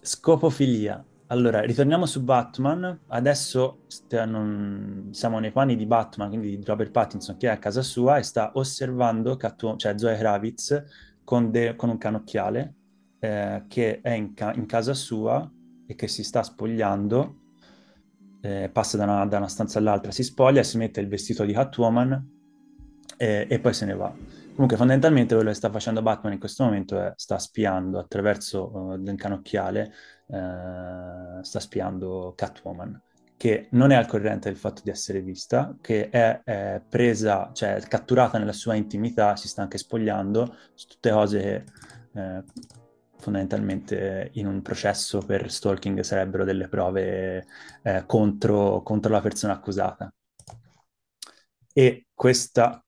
scopofilia. 0.00 1.04
Allora, 1.28 1.60
ritorniamo 1.62 2.06
su 2.06 2.22
Batman. 2.22 3.00
Adesso 3.08 3.84
st- 3.86 4.24
non... 4.24 5.08
siamo 5.12 5.38
nei 5.38 5.52
panni 5.52 5.76
di 5.76 5.86
Batman, 5.86 6.28
quindi 6.28 6.58
di 6.58 6.64
Robert 6.64 6.90
Pattinson, 6.90 7.36
che 7.36 7.48
è 7.48 7.50
a 7.50 7.58
casa 7.58 7.82
sua 7.82 8.18
e 8.18 8.22
sta 8.22 8.52
osservando 8.54 9.36
Cattu- 9.36 9.78
cioè 9.78 9.98
Zoe 9.98 10.16
Kravitz 10.16 10.84
con, 11.24 11.50
de- 11.50 11.74
con 11.76 11.88
un 11.88 11.98
canocchiale 11.98 12.74
eh, 13.18 13.64
che 13.68 14.00
è 14.00 14.10
in, 14.10 14.34
ca- 14.34 14.52
in 14.54 14.66
casa 14.66 14.94
sua 14.94 15.50
e 15.86 15.94
che 15.94 16.08
si 16.08 16.22
sta 16.22 16.42
spogliando 16.42 17.42
eh, 18.42 18.68
passa 18.70 18.98
da 18.98 19.04
una, 19.04 19.24
da 19.24 19.38
una, 19.38 19.48
stanza 19.48 19.78
all'altra, 19.78 20.10
si 20.10 20.22
spoglia, 20.22 20.62
si 20.62 20.76
mette 20.76 21.00
il 21.00 21.08
vestito 21.08 21.44
di 21.44 21.54
Catwoman 21.54 22.30
eh, 23.16 23.46
e 23.48 23.58
poi 23.58 23.72
se 23.72 23.86
ne 23.86 23.94
va. 23.94 24.12
Comunque 24.54 24.76
fondamentalmente 24.76 25.34
quello 25.34 25.50
che 25.50 25.56
sta 25.56 25.68
facendo 25.68 26.00
Batman 26.00 26.34
in 26.34 26.38
questo 26.38 26.62
momento 26.62 26.96
è 27.00 27.12
sta 27.16 27.38
spiando 27.38 27.98
attraverso 27.98 28.70
uh, 28.72 28.96
del 28.96 29.16
canocchiale, 29.16 29.92
uh, 30.26 31.42
sta 31.42 31.58
spiando 31.58 32.34
Catwoman, 32.36 33.02
che 33.36 33.66
non 33.72 33.90
è 33.90 33.96
al 33.96 34.06
corrente 34.06 34.48
del 34.48 34.56
fatto 34.56 34.82
di 34.84 34.90
essere 34.90 35.22
vista, 35.22 35.76
che 35.80 36.08
è, 36.08 36.40
è 36.44 36.80
presa, 36.88 37.50
cioè 37.52 37.80
catturata 37.88 38.38
nella 38.38 38.52
sua 38.52 38.76
intimità, 38.76 39.34
si 39.34 39.48
sta 39.48 39.62
anche 39.62 39.78
spogliando, 39.78 40.56
tutte 40.86 41.10
cose 41.10 41.40
che... 41.40 41.64
Eh, 42.20 42.44
fondamentalmente 43.16 44.30
in 44.34 44.46
un 44.46 44.60
processo 44.60 45.18
per 45.20 45.50
stalking 45.50 46.00
sarebbero 46.00 46.44
delle 46.44 46.68
prove 46.68 47.46
eh, 47.82 48.04
contro, 48.06 48.82
contro 48.82 49.10
la 49.10 49.22
persona 49.22 49.54
accusata. 49.54 50.12
E 51.72 52.06
questa 52.12 52.83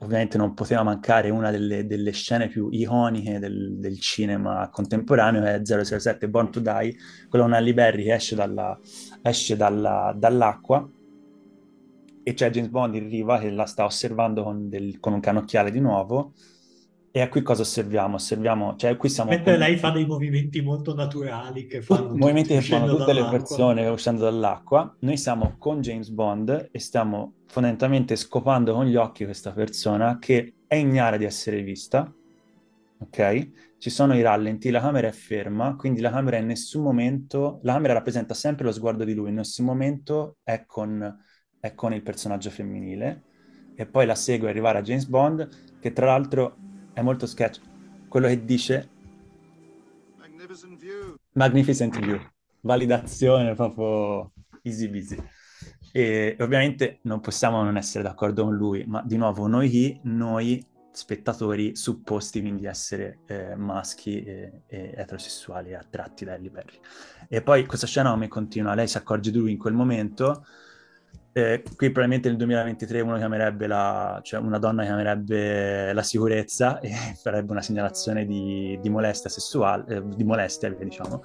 ovviamente 0.00 0.38
non 0.38 0.54
poteva 0.54 0.82
mancare 0.82 1.30
una 1.30 1.50
delle, 1.50 1.86
delle 1.86 2.12
scene 2.12 2.48
più 2.48 2.68
iconiche 2.70 3.38
del, 3.38 3.76
del, 3.78 3.98
cinema 4.00 4.68
contemporaneo, 4.70 5.44
è 5.44 5.60
007 5.62 6.28
Born 6.28 6.50
to 6.50 6.60
Die, 6.60 6.96
quella 7.28 7.44
una 7.44 7.60
Berry 7.60 8.04
che 8.04 8.14
esce, 8.14 8.34
dalla, 8.34 8.78
esce 9.22 9.56
dalla, 9.56 10.14
dall'acqua. 10.16 10.88
E 12.22 12.34
c'è 12.34 12.50
James 12.50 12.70
Bond 12.70 12.94
in 12.94 13.08
riva 13.08 13.38
che 13.38 13.50
la 13.50 13.64
sta 13.64 13.84
osservando 13.84 14.42
con, 14.42 14.68
del, 14.68 15.00
con 15.00 15.14
un 15.14 15.20
canocchiale 15.20 15.70
di 15.70 15.80
nuovo 15.80 16.32
e 17.12 17.20
a 17.20 17.28
qui 17.28 17.42
cosa 17.42 17.62
osserviamo? 17.62 18.14
Osserviamo, 18.14 18.76
cioè 18.76 18.96
qui 18.96 19.08
siamo... 19.08 19.30
Mentre 19.30 19.52
con... 19.52 19.60
lei 19.60 19.76
fa 19.76 19.90
dei 19.90 20.06
movimenti 20.06 20.60
molto 20.60 20.94
naturali 20.94 21.66
che 21.66 21.82
fanno... 21.82 22.14
movimenti 22.16 22.54
che 22.54 22.60
fanno 22.62 22.86
tutte 22.86 23.06
dall'acqua. 23.06 23.30
le 23.32 23.36
persone 23.36 23.86
uscendo 23.88 24.22
dall'acqua. 24.22 24.96
Noi 25.00 25.16
siamo 25.16 25.56
con 25.58 25.80
James 25.80 26.08
Bond 26.10 26.68
e 26.70 26.78
stiamo 26.78 27.34
fondamentalmente 27.46 28.14
scopando 28.14 28.74
con 28.74 28.84
gli 28.84 28.94
occhi 28.94 29.24
questa 29.24 29.50
persona 29.50 30.18
che 30.20 30.54
è 30.68 30.76
ignara 30.76 31.16
di 31.16 31.24
essere 31.24 31.62
vista, 31.62 32.12
ok? 33.00 33.50
Ci 33.76 33.90
sono 33.90 34.14
i 34.14 34.22
rallenti, 34.22 34.70
la 34.70 34.80
camera 34.80 35.08
è 35.08 35.12
ferma, 35.12 35.74
quindi 35.74 36.00
la 36.00 36.10
camera 36.10 36.36
in 36.36 36.46
nessun 36.46 36.84
momento... 36.84 37.58
La 37.62 37.72
camera 37.72 37.94
rappresenta 37.94 38.34
sempre 38.34 38.66
lo 38.66 38.72
sguardo 38.72 39.02
di 39.02 39.14
lui, 39.14 39.30
in 39.30 39.34
nessun 39.36 39.64
momento 39.64 40.36
è 40.44 40.64
con, 40.64 41.18
è 41.58 41.74
con 41.74 41.92
il 41.92 42.02
personaggio 42.02 42.50
femminile 42.50 43.24
e 43.74 43.86
poi 43.86 44.06
la 44.06 44.14
segue 44.14 44.48
arrivare 44.48 44.78
a 44.78 44.82
James 44.82 45.06
Bond, 45.06 45.48
che 45.80 45.92
tra 45.92 46.06
l'altro 46.06 46.56
è 46.92 47.02
molto 47.02 47.26
sketch. 47.26 47.60
Quello 48.08 48.26
che 48.26 48.44
dice 48.44 48.88
Magnificent 50.18 50.78
View. 50.78 51.14
Magnificent 51.32 51.98
View. 52.00 52.20
Validazione 52.62 53.54
proprio 53.54 54.32
easy 54.62 54.88
busy. 54.88 55.16
E 55.92 56.36
ovviamente 56.40 57.00
non 57.02 57.20
possiamo 57.20 57.62
non 57.62 57.76
essere 57.76 58.02
d'accordo 58.02 58.44
con 58.44 58.54
lui, 58.54 58.84
ma 58.86 59.02
di 59.04 59.16
nuovo 59.16 59.46
noi 59.46 59.68
chi? 59.68 60.00
Noi 60.04 60.64
spettatori 60.92 61.76
supposti 61.76 62.40
quindi 62.40 62.66
essere 62.66 63.20
eh, 63.26 63.54
maschi 63.54 64.22
e, 64.24 64.62
e, 64.66 64.92
eterosessuali 64.96 65.74
attratti 65.74 66.24
da 66.24 66.34
Ellie 66.34 66.50
Berry. 66.50 66.78
E 67.28 67.42
poi 67.42 67.64
questa 67.66 67.86
scena 67.86 68.10
come 68.10 68.28
continua, 68.28 68.74
lei 68.74 68.88
si 68.88 68.96
accorge 68.96 69.30
di 69.30 69.38
lui 69.38 69.52
in 69.52 69.58
quel 69.58 69.74
momento 69.74 70.44
eh, 71.32 71.62
qui 71.62 71.90
probabilmente 71.90 72.28
nel 72.28 72.36
2023 72.36 73.00
uno 73.00 73.16
chiamerebbe 73.16 73.66
la, 73.66 74.18
cioè 74.22 74.40
una 74.40 74.58
donna 74.58 74.82
chiamerebbe 74.82 75.92
la 75.92 76.02
sicurezza 76.02 76.78
e 76.82 76.90
farebbe 77.20 77.52
una 77.52 77.62
segnalazione 77.62 78.26
di, 78.26 78.78
di 78.80 78.88
molestia 78.88 79.30
sessuale, 79.30 79.96
eh, 79.96 80.02
di 80.04 80.24
molestia, 80.24 80.70
diciamo. 80.70 81.22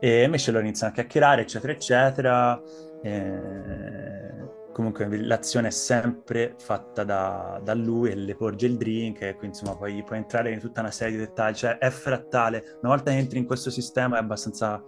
E 0.00 0.22
invece 0.22 0.50
loro 0.50 0.64
iniziano 0.64 0.92
a 0.92 0.94
chiacchierare, 0.94 1.42
eccetera, 1.42 1.72
eccetera. 1.72 2.62
Eh, 3.02 4.28
comunque 4.72 5.08
l'azione 5.18 5.68
è 5.68 5.72
sempre 5.72 6.54
fatta 6.56 7.02
da, 7.02 7.60
da, 7.62 7.74
lui 7.74 8.10
e 8.10 8.14
le 8.14 8.36
porge 8.36 8.66
il 8.66 8.76
drink 8.76 9.22
e 9.22 9.34
quindi 9.34 9.58
insomma 9.58 9.76
poi 9.76 10.04
puoi 10.04 10.18
entrare 10.18 10.52
in 10.52 10.60
tutta 10.60 10.80
una 10.80 10.90
serie 10.92 11.16
di 11.16 11.24
dettagli, 11.24 11.54
cioè 11.54 11.78
è 11.78 11.90
frattale. 11.90 12.78
Una 12.82 12.94
volta 12.94 13.10
che 13.10 13.16
entri 13.16 13.38
in 13.38 13.46
questo 13.46 13.70
sistema 13.70 14.16
è 14.16 14.20
abbastanza 14.20 14.82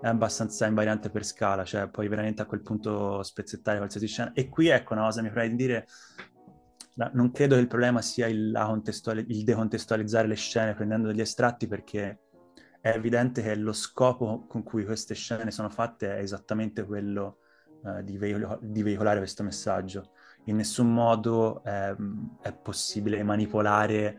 è 0.00 0.06
abbastanza 0.06 0.66
invariante 0.66 1.10
per 1.10 1.24
scala, 1.24 1.64
cioè 1.64 1.88
puoi 1.88 2.08
veramente 2.08 2.42
a 2.42 2.46
quel 2.46 2.62
punto 2.62 3.22
spezzettare 3.22 3.78
qualsiasi 3.78 4.06
scena. 4.06 4.32
E 4.32 4.48
qui 4.48 4.68
ecco 4.68 4.92
una 4.92 5.04
cosa 5.04 5.22
mi 5.22 5.30
preme 5.30 5.50
di 5.50 5.56
dire, 5.56 5.86
non 7.12 7.30
credo 7.30 7.54
che 7.54 7.60
il 7.60 7.68
problema 7.68 8.00
sia 8.02 8.26
il, 8.26 8.52
contestuali- 8.54 9.26
il 9.28 9.44
decontestualizzare 9.44 10.26
le 10.26 10.34
scene 10.34 10.74
prendendo 10.74 11.08
degli 11.08 11.20
estratti 11.20 11.66
perché 11.66 12.20
è 12.80 12.90
evidente 12.90 13.42
che 13.42 13.54
lo 13.56 13.72
scopo 13.72 14.46
con 14.46 14.62
cui 14.62 14.84
queste 14.84 15.14
scene 15.14 15.50
sono 15.50 15.68
fatte 15.68 16.16
è 16.16 16.20
esattamente 16.20 16.84
quello 16.84 17.38
uh, 17.82 18.02
di, 18.02 18.16
veicol- 18.16 18.58
di, 18.62 18.82
veicolare 18.82 19.18
questo 19.18 19.42
messaggio. 19.42 20.10
In 20.44 20.56
nessun 20.56 20.92
modo 20.92 21.62
eh, 21.64 21.94
è 22.40 22.52
possibile 22.54 23.22
manipolare 23.22 24.18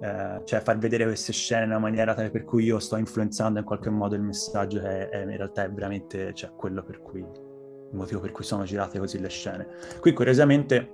eh, 0.00 0.40
cioè 0.44 0.60
far 0.60 0.78
vedere 0.78 1.04
queste 1.04 1.32
scene 1.32 1.64
in 1.64 1.70
una 1.70 1.78
maniera 1.78 2.14
tale 2.14 2.30
per 2.30 2.44
cui 2.44 2.64
io 2.64 2.78
sto 2.78 2.96
influenzando 2.96 3.58
in 3.58 3.64
qualche 3.66 3.90
modo 3.90 4.14
il 4.14 4.22
messaggio 4.22 4.80
che 4.80 5.10
è, 5.10 5.22
in 5.22 5.36
realtà 5.36 5.64
è 5.64 5.70
veramente 5.70 6.32
cioè, 6.32 6.52
quello 6.56 6.82
per 6.82 7.02
cui 7.02 7.20
il 7.20 7.96
motivo 7.96 8.20
per 8.20 8.30
cui 8.30 8.44
sono 8.44 8.64
girate 8.64 8.98
così 8.98 9.18
le 9.18 9.28
scene. 9.28 9.66
Qui 10.00 10.12
curiosamente, 10.12 10.88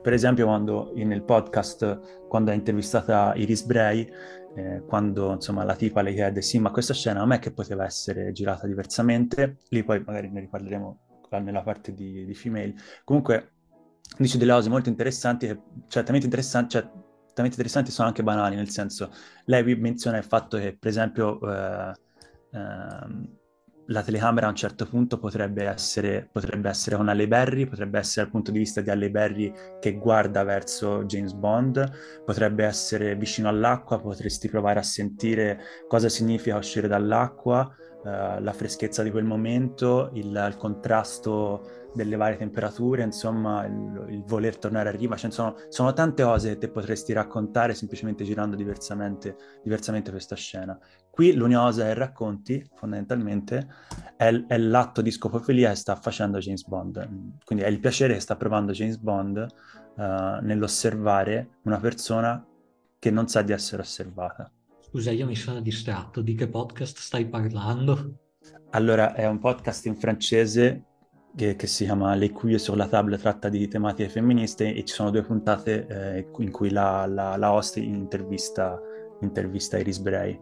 per 0.00 0.12
esempio, 0.12 0.46
quando 0.46 0.92
nel 0.94 1.22
podcast, 1.22 2.26
quando 2.28 2.50
è 2.50 2.54
intervistata 2.54 3.34
Iris 3.34 3.64
Bray, 3.64 4.08
eh, 4.54 4.82
quando 4.86 5.32
insomma 5.32 5.64
la 5.64 5.74
tipa 5.76 6.00
le 6.00 6.14
chiede 6.14 6.40
sì, 6.40 6.58
ma 6.58 6.70
questa 6.70 6.94
scena 6.94 7.20
a 7.20 7.26
me 7.26 7.38
che 7.38 7.52
poteva 7.52 7.84
essere 7.84 8.32
girata 8.32 8.66
diversamente, 8.66 9.58
lì 9.68 9.84
poi 9.84 10.02
magari 10.04 10.30
ne 10.30 10.40
riparleremo 10.40 11.00
nella 11.42 11.62
parte 11.62 11.92
di, 11.92 12.24
di 12.24 12.34
female. 12.34 12.74
Comunque 13.04 13.52
dice 14.16 14.38
delle 14.38 14.52
cose 14.52 14.70
molto 14.70 14.88
interessanti, 14.88 15.60
certamente 15.88 16.24
interessanti, 16.24 16.70
cioè 16.70 16.90
altamente 17.38 17.56
interessanti 17.56 17.90
sono 17.90 18.08
anche 18.08 18.22
banali, 18.22 18.56
nel 18.56 18.70
senso, 18.70 19.10
lei 19.44 19.76
menziona 19.76 20.18
il 20.18 20.24
fatto 20.24 20.58
che, 20.58 20.76
per 20.78 20.90
esempio, 20.90 21.40
eh, 21.40 21.92
eh, 22.52 23.36
la 23.90 24.02
telecamera 24.02 24.46
a 24.46 24.50
un 24.50 24.56
certo 24.56 24.86
punto 24.86 25.18
potrebbe 25.18 25.64
essere, 25.64 26.28
potrebbe 26.30 26.68
essere 26.68 26.96
con 26.96 27.08
Halle 27.08 27.26
Berry, 27.26 27.66
potrebbe 27.66 27.98
essere 27.98 28.24
dal 28.24 28.32
punto 28.32 28.50
di 28.50 28.58
vista 28.58 28.82
di 28.82 28.90
Halle 28.90 29.10
Berry 29.10 29.52
che 29.80 29.96
guarda 29.96 30.42
verso 30.42 31.04
James 31.04 31.32
Bond, 31.32 32.22
potrebbe 32.24 32.64
essere 32.64 33.16
vicino 33.16 33.48
all'acqua, 33.48 33.98
potresti 33.98 34.48
provare 34.48 34.80
a 34.80 34.82
sentire 34.82 35.60
cosa 35.86 36.10
significa 36.10 36.58
uscire 36.58 36.86
dall'acqua, 36.86 37.66
uh, 38.02 38.42
la 38.42 38.52
freschezza 38.52 39.02
di 39.02 39.10
quel 39.10 39.24
momento, 39.24 40.10
il, 40.12 40.26
il 40.26 40.56
contrasto 40.58 41.77
delle 41.94 42.16
varie 42.16 42.36
temperature, 42.36 43.02
insomma, 43.02 43.64
il, 43.66 44.06
il 44.10 44.22
voler 44.24 44.58
tornare 44.58 44.90
a 44.90 44.92
riva, 44.92 45.16
cioè, 45.16 45.30
sono, 45.30 45.56
sono, 45.68 45.92
tante 45.92 46.22
cose 46.22 46.50
che 46.50 46.58
te 46.58 46.68
potresti 46.68 47.12
raccontare 47.12 47.74
semplicemente 47.74 48.24
girando 48.24 48.56
diversamente, 48.56 49.36
diversamente 49.62 50.10
questa 50.10 50.36
scena. 50.36 50.78
Qui 51.10 51.32
l'unica 51.34 51.60
cosa 51.60 51.84
che 51.84 51.94
racconti, 51.94 52.70
fondamentalmente, 52.74 53.68
è, 54.16 54.32
è, 54.46 54.58
l'atto 54.58 55.02
di 55.02 55.10
scopofilia 55.10 55.70
che 55.70 55.76
sta 55.76 55.96
facendo 55.96 56.38
James 56.38 56.64
Bond. 56.66 57.36
Quindi 57.44 57.64
è 57.64 57.68
il 57.68 57.80
piacere 57.80 58.14
che 58.14 58.20
sta 58.20 58.36
provando 58.36 58.72
James 58.72 58.98
Bond 58.98 59.46
uh, 59.96 60.02
nell'osservare 60.42 61.58
una 61.62 61.78
persona 61.78 62.44
che 62.98 63.10
non 63.10 63.26
sa 63.28 63.42
di 63.42 63.52
essere 63.52 63.82
osservata. 63.82 64.50
Scusa, 64.80 65.10
io 65.10 65.26
mi 65.26 65.34
sono 65.34 65.60
distratto. 65.60 66.20
Di 66.20 66.34
che 66.34 66.48
podcast 66.48 66.98
stai 66.98 67.26
parlando? 67.28 68.20
Allora, 68.70 69.14
è 69.14 69.26
un 69.26 69.38
podcast 69.38 69.86
in 69.86 69.96
francese 69.96 70.84
che, 71.36 71.56
che 71.56 71.66
si 71.66 71.84
chiama 71.84 72.14
Le 72.14 72.30
cuie 72.30 72.58
sur 72.58 72.76
la 72.76 72.88
table, 72.88 73.18
tratta 73.18 73.48
di 73.48 73.68
tematiche 73.68 74.08
femministe 74.08 74.74
e 74.74 74.84
ci 74.84 74.94
sono 74.94 75.10
due 75.10 75.22
puntate 75.22 75.86
eh, 75.86 76.26
in 76.38 76.50
cui 76.50 76.70
la, 76.70 77.06
la, 77.06 77.36
la 77.36 77.52
host 77.52 77.76
intervista, 77.76 78.80
intervista 79.20 79.78
Iris 79.78 79.98
Bray 79.98 80.40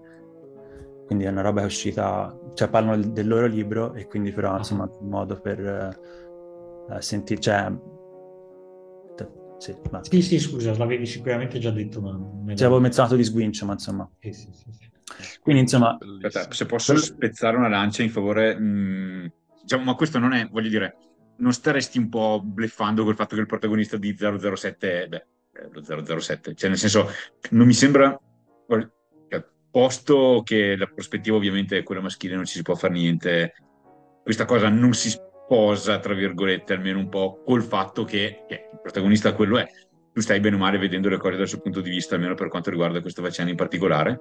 quindi 1.07 1.25
è 1.25 1.29
una 1.29 1.41
roba 1.41 1.61
che 1.61 1.67
è 1.67 1.69
uscita, 1.69 2.37
cioè 2.55 2.69
parlano 2.69 3.01
del 3.01 3.29
loro 3.29 3.47
libro 3.47 3.95
e 3.95 4.07
quindi 4.09 4.33
però 4.33 4.51
uh-huh. 4.51 4.59
insomma 4.59 4.91
un 4.99 5.09
modo 5.09 5.41
per 5.41 5.97
uh, 6.89 7.01
sentire, 7.01 7.41
cioè... 7.41 7.73
Sì, 9.59 9.75
ma... 9.91 10.05
sì, 10.05 10.21
sì, 10.21 10.39
scusa, 10.39 10.77
l'avevi 10.77 11.07
sicuramente 11.07 11.59
già 11.59 11.71
detto, 11.71 12.03
ma... 12.03 12.55
Cioè, 12.55 12.67
avevo 12.67 12.81
menzionato 12.81 13.17
di 13.17 13.25
sguincio, 13.25 13.65
ma 13.65 13.73
insomma... 13.73 14.07
Sì, 14.19 14.33
sì, 14.33 14.49
sì, 14.53 14.71
sì. 14.71 15.41
Quindi 15.41 15.63
insomma... 15.63 15.97
Aspetta, 16.23 16.53
se 16.53 16.67
posso 16.67 16.95
spezzare 16.97 17.57
una 17.57 17.69
lancia 17.69 18.03
in 18.03 18.11
favore... 18.11 18.59
Mh, 18.59 18.65
mm, 18.65 19.27
diciamo, 19.67 19.83
ma 19.83 19.95
questo 19.97 20.21
non 20.21 20.33
è, 20.33 20.47
voglio 20.49 20.69
dire, 20.69 20.97
non 21.39 21.53
staresti 21.53 21.99
un 21.99 22.09
po' 22.09 22.41
bleffando 22.41 23.03
col 23.03 23.17
fatto 23.17 23.35
che 23.35 23.41
il 23.41 23.49
protagonista 23.49 23.97
di 23.97 24.17
007 24.17 25.03
è, 25.03 25.09
beh, 25.09 25.27
lo 25.73 26.21
007, 26.21 26.55
cioè 26.55 26.69
nel 26.69 26.79
senso, 26.79 27.11
non 27.51 27.67
mi 27.67 27.73
sembra 27.73 28.17
posto 29.69 30.43
che 30.43 30.77
la 30.77 30.87
prospettiva 30.87 31.37
ovviamente 31.37 31.77
è 31.77 31.83
quella 31.83 32.01
maschile, 32.01 32.37
non 32.37 32.47
ci 32.47 32.55
si 32.55 32.63
può 32.63 32.77
fare 32.77 32.95
niente, 32.95 33.55
questa 34.23 34.45
cosa 34.45 34.69
non 34.69 34.95
si 34.95 35.11
sposa, 35.11 35.99
tra 35.99 36.15
virgolette, 36.15 36.73
almeno 36.73 37.01
un 37.01 37.09
po' 37.09 37.43
col 37.45 37.63
fatto 37.63 38.05
che, 38.05 38.45
che 38.49 38.69
il 38.73 38.81
protagonista 38.81 39.35
quello 39.35 39.59
è. 39.59 39.67
Tu 40.15 40.21
stai 40.23 40.41
bene 40.41 40.57
o 40.57 40.59
male 40.59 40.79
vedendo 40.79 41.11
le 41.11 41.19
cose 41.19 41.37
dal 41.37 41.49
suo 41.49 41.61
punto 41.61 41.83
di 41.83 41.91
vista, 41.91 42.15
almeno 42.15 42.35
per 42.35 42.49
quanto 42.49 42.71
riguarda 42.71 43.03
questa 43.03 43.21
faccenda 43.21 43.51
in 43.51 43.57
particolare? 43.57 44.21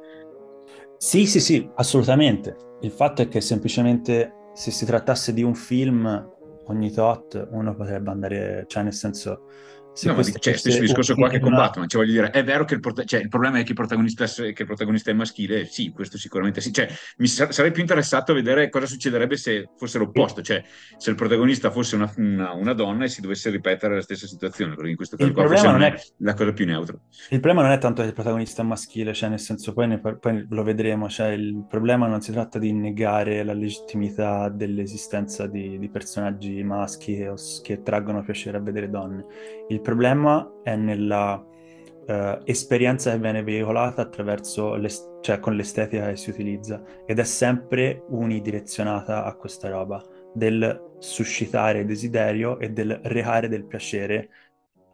Sì, 0.98 1.26
sì, 1.26 1.40
sì, 1.40 1.70
assolutamente. 1.76 2.58
Il 2.82 2.92
fatto 2.92 3.22
è 3.22 3.30
che 3.30 3.40
semplicemente 3.40 4.45
se 4.56 4.72
si 4.72 4.86
trattasse 4.86 5.34
di 5.34 5.44
un 5.44 5.54
film 5.54 6.34
ogni 6.68 6.92
tot 6.92 7.48
uno 7.52 7.76
potrebbe 7.76 8.10
andare, 8.10 8.64
cioè 8.68 8.84
nel 8.84 8.94
senso 8.94 9.48
sì, 9.96 10.08
no, 10.08 10.14
ma 10.14 10.24
c'è 10.24 10.38
cioè, 10.40 10.54
stesso 10.58 10.82
discorso 10.82 11.16
qua 11.16 11.30
che 11.30 11.40
con 11.40 11.54
Batman, 11.54 11.88
cioè, 11.88 12.02
voglio 12.02 12.20
dire, 12.20 12.30
è 12.32 12.44
vero 12.44 12.66
che 12.66 12.74
il, 12.74 12.82
prota- 12.82 13.06
cioè, 13.06 13.22
il 13.22 13.30
problema 13.30 13.60
è 13.60 13.64
che 13.64 13.70
il, 13.70 13.76
protagonista, 13.76 14.26
che 14.26 14.54
il, 14.58 14.66
protagonista, 14.66 15.10
è 15.10 15.14
maschile, 15.14 15.66
sì, 15.66 15.92
questo 15.92 16.18
sicuramente 16.18 16.60
sì, 16.60 16.74
cioè, 16.74 16.90
mi 17.18 17.28
sa- 17.28 17.50
sarei 17.52 17.72
più 17.72 17.82
interessato 17.82 18.34
a 18.34 18.36
vedere 18.36 18.70
cosa 18.70 18.88
succederebbe 18.88 19.38
se 19.38 19.70
fosse 19.78 19.98
l'opposto, 19.98 20.42
cioè 20.42 20.62
se 20.98 21.10
il 21.10 21.16
protagonista 21.16 21.72
fosse 21.72 21.96
una, 21.96 22.12
una, 22.18 22.52
una 22.52 22.74
donna 22.74 23.06
e 23.06 23.08
si 23.08 23.22
dovesse 23.22 23.50
ripetere 23.50 23.96
la 23.96 24.02
stessa 24.02 24.28
situazione, 24.28 24.76
perché 24.76 24.90
in 24.90 24.98
questo 24.98 25.16
caso 25.16 25.32
qua 25.32 25.48
forse 25.48 25.68
non 25.68 25.82
è 25.82 25.96
la 26.18 26.34
cosa 26.34 26.52
più 26.52 26.66
neutra. 26.66 26.98
Il 27.30 27.40
problema 27.40 27.62
non 27.62 27.72
è 27.72 27.78
tanto 27.78 28.02
che 28.02 28.10
il 28.10 28.14
protagonista 28.14 28.64
è 28.64 28.66
maschile, 28.66 29.14
cioè 29.14 29.30
nel 29.30 29.40
senso, 29.40 29.72
poi, 29.72 29.88
ne, 29.88 30.00
poi 30.00 30.46
lo 30.50 30.64
vedremo, 30.64 31.08
cioè 31.08 31.30
il 31.30 31.66
problema 31.70 32.08
non 32.08 32.20
si 32.20 32.34
tratta 32.34 32.60
di 32.60 32.74
negare 32.74 33.44
la 33.44 33.54
legittimità 33.54 34.50
dell'esistenza 34.50 35.48
di, 35.48 35.80
di 35.80 35.90
personaggi 35.90 36.62
maschi 36.64 37.16
che, 37.16 37.34
che 37.64 37.82
traggono 37.82 38.24
piacere 38.24 38.58
a 38.58 38.62
vedere 38.62 38.90
donne. 38.90 39.26
Il 39.70 39.82
problema 39.86 40.62
è 40.64 40.76
nella 40.76 41.36
uh, 41.36 42.42
esperienza 42.44 43.12
che 43.12 43.20
viene 43.20 43.44
veicolata 43.44 44.02
attraverso 44.02 44.76
cioè 45.22 45.40
con 45.40 45.56
l'estetica 45.56 46.08
che 46.08 46.18
si 46.18 46.32
utilizza 46.32 46.84
ed 47.06 47.20
è 47.20 47.24
sempre 47.24 48.04
unidirezionata 48.10 49.24
a 49.24 49.36
questa 49.36 49.70
roba 49.70 50.04
del 50.34 50.96
suscitare 50.98 51.86
desiderio 51.86 52.58
e 52.60 52.72
del 52.72 53.00
recare 53.04 53.48
del 53.48 53.68
piacere 53.68 54.30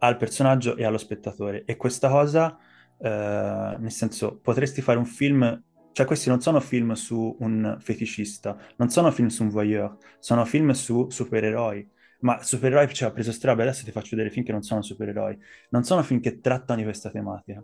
al 0.00 0.18
personaggio 0.18 0.76
e 0.76 0.84
allo 0.84 0.98
spettatore. 0.98 1.64
E 1.64 1.76
questa 1.76 2.10
cosa 2.10 2.58
uh, 2.98 3.06
nel 3.06 3.90
senso 3.90 4.38
potresti 4.40 4.82
fare 4.82 4.98
un 4.98 5.06
film 5.06 5.62
cioè 5.92 6.06
questi 6.06 6.30
non 6.30 6.40
sono 6.40 6.58
film 6.60 6.92
su 6.92 7.36
un 7.40 7.76
feticista, 7.78 8.56
non 8.76 8.88
sono 8.88 9.10
film 9.10 9.28
su 9.28 9.42
un 9.42 9.50
voyeur, 9.50 9.96
sono 10.20 10.46
film 10.46 10.70
su 10.70 11.10
supereroi 11.10 11.86
ma 12.22 12.42
supereroi 12.42 12.92
ci 12.92 13.04
ha 13.04 13.10
preso 13.10 13.32
strada, 13.32 13.62
adesso 13.62 13.84
ti 13.84 13.90
faccio 13.90 14.10
vedere 14.16 14.30
film 14.30 14.44
che 14.44 14.52
non 14.52 14.62
sono 14.62 14.82
supereroi, 14.82 15.38
non 15.70 15.84
sono 15.84 16.02
film 16.02 16.20
che 16.20 16.40
trattano 16.40 16.78
di 16.78 16.84
questa 16.84 17.10
tematica, 17.10 17.62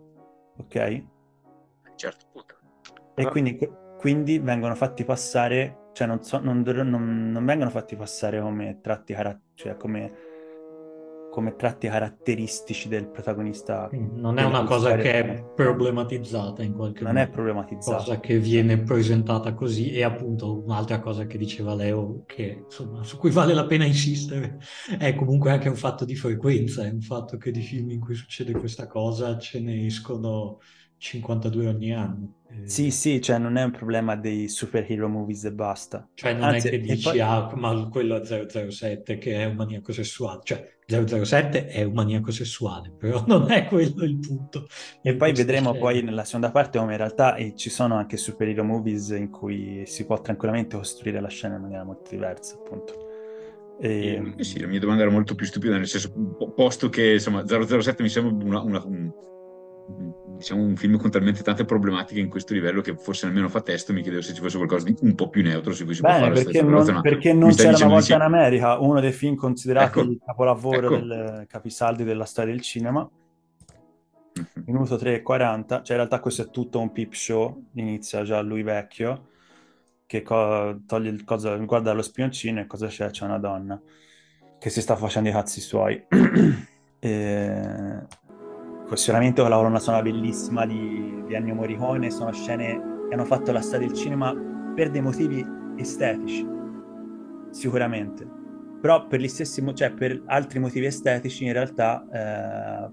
ok? 0.57 1.03
Certo, 1.95 2.25
puta. 2.31 2.57
E 3.15 3.23
ah. 3.23 3.29
quindi, 3.29 3.57
quindi, 3.97 4.39
vengono 4.39 4.75
fatti 4.75 5.03
passare, 5.03 5.89
cioè 5.93 6.07
non, 6.07 6.23
so, 6.23 6.39
non, 6.39 6.61
non, 6.61 7.31
non 7.31 7.45
vengono 7.45 7.69
fatti 7.69 7.95
passare 7.95 8.39
come 8.39 8.79
tratti, 8.81 9.15
cioè 9.53 9.75
come 9.75 10.28
come 11.39 11.55
tratti 11.55 11.87
caratteristici 11.87 12.89
del 12.89 13.07
protagonista. 13.07 13.89
Non 13.93 14.37
è 14.39 14.43
una 14.43 14.65
cosa 14.65 14.97
che 14.97 15.13
è 15.13 15.43
problematizzata 15.55 16.63
in 16.63 16.73
qualche 16.73 17.01
non 17.01 17.13
modo. 17.13 17.19
Non 17.19 17.29
è 17.29 17.31
problematizzata. 17.33 17.97
Cosa 17.97 18.19
che 18.19 18.39
viene 18.39 18.81
presentata 18.81 19.53
così 19.53 19.93
e 19.93 20.03
appunto 20.03 20.61
un'altra 20.61 20.99
cosa 20.99 21.25
che 21.25 21.37
diceva 21.37 21.73
Leo 21.75 22.23
che 22.25 22.63
insomma 22.65 23.03
su 23.03 23.17
cui 23.17 23.31
vale 23.31 23.53
la 23.53 23.65
pena 23.65 23.85
insistere 23.85 24.57
è 24.97 25.15
comunque 25.15 25.51
anche 25.51 25.69
un 25.69 25.75
fatto 25.75 26.03
di 26.03 26.15
frequenza, 26.15 26.85
è 26.85 26.89
un 26.89 26.99
fatto 26.99 27.37
che 27.37 27.51
di 27.51 27.61
film 27.61 27.89
in 27.91 28.01
cui 28.01 28.15
succede 28.15 28.51
questa 28.51 28.87
cosa 28.87 29.37
ce 29.37 29.61
ne 29.61 29.85
escono 29.85 30.59
52 30.97 31.67
ogni 31.67 31.93
anno. 31.93 32.38
Sì, 32.63 32.89
sì, 32.89 33.21
cioè 33.21 33.37
non 33.37 33.57
è 33.57 33.63
un 33.63 33.71
problema 33.71 34.15
dei 34.15 34.47
superhero 34.47 35.07
movies 35.07 35.45
e 35.45 35.51
basta. 35.51 36.07
Cioè 36.15 36.33
non 36.33 36.49
Anzi, 36.49 36.67
è 36.67 36.71
che 36.71 36.79
dici, 36.79 37.03
poi... 37.03 37.19
ah, 37.19 37.51
ma 37.55 37.87
quello 37.89 38.19
è 38.19 38.25
007 38.25 39.17
che 39.17 39.35
è 39.35 39.45
un 39.45 39.55
maniaco 39.55 39.91
sessuale. 39.91 40.41
Cioè 40.43 40.77
007 40.87 41.67
è 41.67 41.83
un 41.83 41.93
maniaco 41.93 42.31
sessuale, 42.31 42.91
però 42.97 43.23
non 43.27 43.51
è 43.51 43.65
quello 43.65 44.03
il 44.03 44.17
punto. 44.17 44.67
E 45.01 45.15
poi 45.15 45.33
vedremo 45.33 45.69
scena. 45.69 45.79
poi 45.79 46.01
nella 46.01 46.23
seconda 46.23 46.51
parte 46.51 46.79
come 46.79 46.91
in 46.93 46.97
realtà 46.97 47.35
eh, 47.35 47.55
ci 47.55 47.69
sono 47.69 47.95
anche 47.95 48.17
superhero 48.17 48.63
movies 48.63 49.09
in 49.09 49.29
cui 49.29 49.83
si 49.85 50.05
può 50.05 50.19
tranquillamente 50.19 50.75
costruire 50.75 51.21
la 51.21 51.29
scena 51.29 51.55
in 51.55 51.61
maniera 51.61 51.83
molto 51.83 52.09
diversa, 52.09 52.55
appunto. 52.55 53.07
E... 53.79 54.33
Eh 54.37 54.43
sì, 54.43 54.59
la 54.59 54.67
mia 54.67 54.79
domanda 54.79 55.03
era 55.03 55.11
molto 55.11 55.35
più 55.35 55.45
stupida, 55.45 55.77
nel 55.77 55.87
senso, 55.87 56.11
posto 56.55 56.89
che 56.89 57.13
insomma 57.13 57.45
007 57.47 58.01
mi 58.01 58.09
sembra 58.09 58.45
una, 58.45 58.61
una, 58.61 58.83
un 58.83 59.11
diciamo, 60.39 60.63
un 60.63 60.75
film 60.75 60.97
con 60.97 61.11
talmente 61.11 61.43
tante 61.43 61.65
problematiche 61.65 62.19
in 62.19 62.29
questo 62.29 62.53
livello 62.53 62.81
che 62.81 62.95
forse 62.95 63.27
nemmeno 63.27 63.49
fa 63.49 63.61
testo 63.61 63.93
mi 63.93 64.01
chiedevo 64.01 64.23
se 64.23 64.33
ci 64.33 64.41
fosse 64.41 64.57
qualcosa 64.57 64.85
di 64.85 64.95
un 65.01 65.13
po' 65.13 65.29
più 65.29 65.43
neutro 65.43 65.73
su 65.73 65.83
cui 65.85 65.93
si 65.93 66.01
Bene, 66.01 66.17
può 66.17 66.27
fare 66.27 66.43
perché 66.43 66.61
non, 66.61 67.01
perché 67.01 67.33
non 67.33 67.53
c'era 67.53 67.77
una 67.77 67.95
volta 67.95 68.15
in 68.15 68.21
America 68.21 68.79
uno 68.79 68.99
dei 69.01 69.11
film 69.11 69.35
considerati 69.35 69.99
ecco, 69.99 70.09
il 70.09 70.19
capolavoro 70.25 70.77
ecco. 70.77 70.95
del 70.95 71.45
capisaldi 71.47 72.03
della 72.03 72.25
storia 72.25 72.53
del 72.53 72.61
cinema 72.61 73.01
mm-hmm. 73.01 74.65
minuto 74.65 74.95
3.40 74.95 75.65
cioè 75.67 75.81
in 75.81 75.83
realtà 75.87 76.19
questo 76.19 76.43
è 76.43 76.49
tutto 76.49 76.79
un 76.79 76.91
peep 76.91 77.13
show 77.13 77.65
inizia 77.73 78.23
già 78.23 78.39
lui 78.41 78.63
vecchio 78.63 79.27
che 80.09 80.23
co- 80.23 80.79
toglie 80.87 81.11
il 81.11 81.23
cosa, 81.23 81.55
guarda 81.57 81.93
lo 81.93 82.01
spioncino 82.01 82.59
e 82.59 82.65
cosa 82.65 82.87
c'è? 82.87 83.11
C'è 83.11 83.25
una 83.25 83.37
donna 83.37 83.79
che 84.57 84.71
si 84.71 84.81
sta 84.81 84.95
facendo 84.95 85.29
i 85.29 85.31
cazzi 85.31 85.61
suoi 85.61 86.03
e 86.97 87.99
Sicuramente 88.95 89.41
con 89.41 89.49
la 89.51 89.55
colonna 89.55 89.79
sonora 89.79 90.03
bellissima 90.03 90.65
di, 90.65 91.23
di 91.25 91.33
Ennio 91.33 91.53
Morricone, 91.53 92.09
sono 92.09 92.31
scene 92.33 93.05
che 93.07 93.13
hanno 93.13 93.25
fatto 93.25 93.51
la 93.51 93.61
storia 93.61 93.87
del 93.87 93.95
cinema 93.95 94.35
per 94.75 94.89
dei 94.89 95.01
motivi 95.01 95.45
estetici, 95.77 96.47
sicuramente. 97.51 98.27
Però 98.81 99.07
per 99.07 99.27
stessi, 99.29 99.63
cioè 99.75 99.91
per 99.91 100.23
altri 100.25 100.59
motivi 100.59 100.87
estetici 100.87 101.45
in 101.45 101.53
realtà 101.53 102.07
eh, 102.11 102.91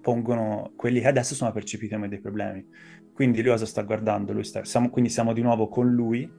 pongono 0.00 0.72
quelli 0.76 1.00
che 1.00 1.08
adesso 1.08 1.34
sono 1.34 1.50
percepiti 1.50 1.94
come 1.94 2.08
dei 2.08 2.20
problemi. 2.20 2.66
Quindi 3.12 3.40
lui 3.42 3.50
cosa 3.50 3.66
sta 3.66 3.82
guardando? 3.82 4.32
Lui 4.32 4.44
sta, 4.44 4.64
siamo, 4.64 4.90
quindi 4.90 5.10
siamo 5.10 5.32
di 5.32 5.42
nuovo 5.42 5.68
con 5.68 5.90
lui 5.90 6.30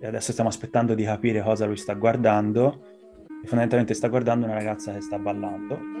e 0.00 0.06
adesso 0.06 0.32
stiamo 0.32 0.50
aspettando 0.50 0.94
di 0.94 1.04
capire 1.04 1.40
cosa 1.40 1.66
lui 1.66 1.76
sta 1.76 1.94
guardando 1.94 2.84
e 3.26 3.46
fondamentalmente 3.46 3.94
sta 3.94 4.08
guardando 4.08 4.44
una 4.44 4.54
ragazza 4.54 4.92
che 4.92 5.00
sta 5.00 5.18
ballando 5.18 5.93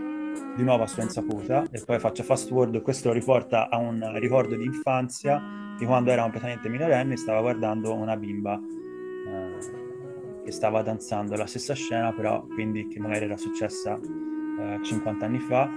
di 0.56 0.62
nuovo 0.62 0.84
a 0.84 0.86
sua 0.86 1.02
insaputa 1.02 1.64
e 1.70 1.82
poi 1.84 1.98
faccio 1.98 2.22
fast 2.22 2.48
forward, 2.48 2.80
questo 2.82 3.12
riporta 3.12 3.68
a 3.68 3.76
un 3.76 4.18
ricordo 4.18 4.56
di 4.56 4.64
infanzia 4.64 5.42
di 5.78 5.84
quando 5.84 6.10
era 6.10 6.22
completamente 6.22 6.68
minorenne 6.68 7.14
e 7.14 7.16
stava 7.16 7.40
guardando 7.40 7.94
una 7.94 8.16
bimba 8.16 8.58
eh, 8.58 10.42
che 10.44 10.50
stava 10.52 10.82
danzando 10.82 11.36
la 11.36 11.46
stessa 11.46 11.74
scena 11.74 12.12
però 12.12 12.46
quindi 12.46 12.86
che 12.88 13.00
magari 13.00 13.24
era 13.24 13.36
successa 13.36 13.98
eh, 13.98 14.78
50 14.82 15.24
anni 15.24 15.38
fa 15.40 15.68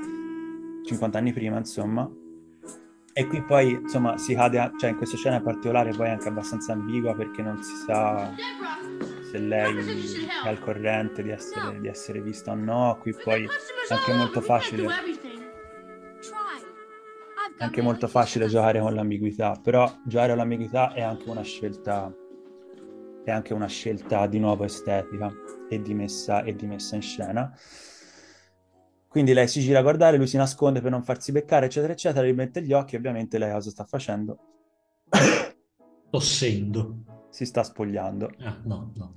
50 0.87 1.17
anni 1.17 1.33
prima 1.33 1.57
insomma. 1.57 2.09
E 3.13 3.25
qui 3.25 3.41
poi 3.41 3.71
insomma 3.71 4.17
si 4.17 4.35
cade, 4.35 4.59
a, 4.59 4.71
cioè 4.77 4.91
in 4.91 4.95
questa 4.95 5.17
scena 5.17 5.37
in 5.37 5.43
particolare 5.43 5.91
poi 5.91 6.07
è 6.07 6.11
anche 6.11 6.27
abbastanza 6.27 6.73
ambigua 6.73 7.15
perché 7.15 7.41
non 7.41 7.61
si 7.63 7.75
sa 7.75 8.31
se 9.31 9.39
lei 9.39 9.75
è 10.43 10.47
al 10.47 10.59
corrente 10.59 11.23
di 11.23 11.31
essere, 11.31 11.79
di 11.79 11.87
essere 11.87 12.21
vista 12.21 12.51
o 12.51 12.55
no, 12.55 12.97
qui 13.01 13.13
poi 13.23 13.47
anche 13.89 14.13
molto 14.13 14.41
facile 14.41 14.85
è 17.57 17.63
anche 17.63 17.81
molto 17.81 18.07
facile 18.07 18.47
giocare 18.47 18.79
con 18.79 18.93
l'ambiguità, 18.93 19.59
però 19.61 19.91
giocare 20.05 20.29
con 20.29 20.37
l'ambiguità 20.37 20.93
è 20.93 21.01
anche 21.01 21.29
una 21.29 21.41
scelta 21.41 22.13
è 23.23 23.31
anche 23.31 23.53
una 23.53 23.67
scelta 23.67 24.25
di 24.27 24.39
nuovo 24.39 24.63
estetica 24.63 25.29
e 25.69 25.81
di 25.81 25.93
messa, 25.93 26.43
e 26.43 26.55
di 26.55 26.65
messa 26.65 26.95
in 26.95 27.01
scena. 27.01 27.53
Quindi 29.09 29.33
lei 29.33 29.49
si 29.49 29.59
gira 29.59 29.79
a 29.79 29.81
guardare, 29.81 30.15
lui 30.15 30.27
si 30.27 30.37
nasconde 30.37 30.79
per 30.79 30.91
non 30.91 31.03
farsi 31.03 31.33
beccare, 31.33 31.65
eccetera, 31.65 31.91
eccetera, 31.91 32.25
rimette 32.25 32.61
gli 32.61 32.71
occhi, 32.71 32.95
ovviamente 32.95 33.37
lei 33.37 33.51
cosa 33.51 33.69
sta 33.69 33.83
facendo? 33.83 34.37
Tossendo 36.09 37.27
si 37.29 37.45
sta 37.45 37.63
spogliando. 37.63 38.31
Ah, 38.39 38.61
no, 38.63 38.93
no. 38.95 39.13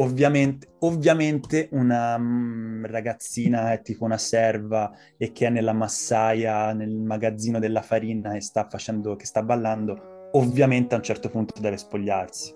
Ovviamente, 0.00 0.76
ovviamente 0.80 1.68
una 1.72 2.14
um, 2.16 2.86
ragazzina 2.86 3.72
è 3.72 3.82
tipo 3.82 4.04
una 4.04 4.16
serva 4.16 4.90
e 5.18 5.30
che 5.30 5.46
è 5.46 5.50
nella 5.50 5.74
massaia, 5.74 6.72
nel 6.72 6.96
magazzino 6.96 7.58
della 7.58 7.82
farina 7.82 8.32
e 8.32 8.40
sta 8.40 8.66
facendo, 8.66 9.14
che 9.14 9.26
sta 9.26 9.42
ballando, 9.42 10.30
ovviamente 10.32 10.94
a 10.94 10.98
un 10.98 11.04
certo 11.04 11.28
punto 11.28 11.60
deve 11.60 11.76
spogliarsi. 11.76 12.54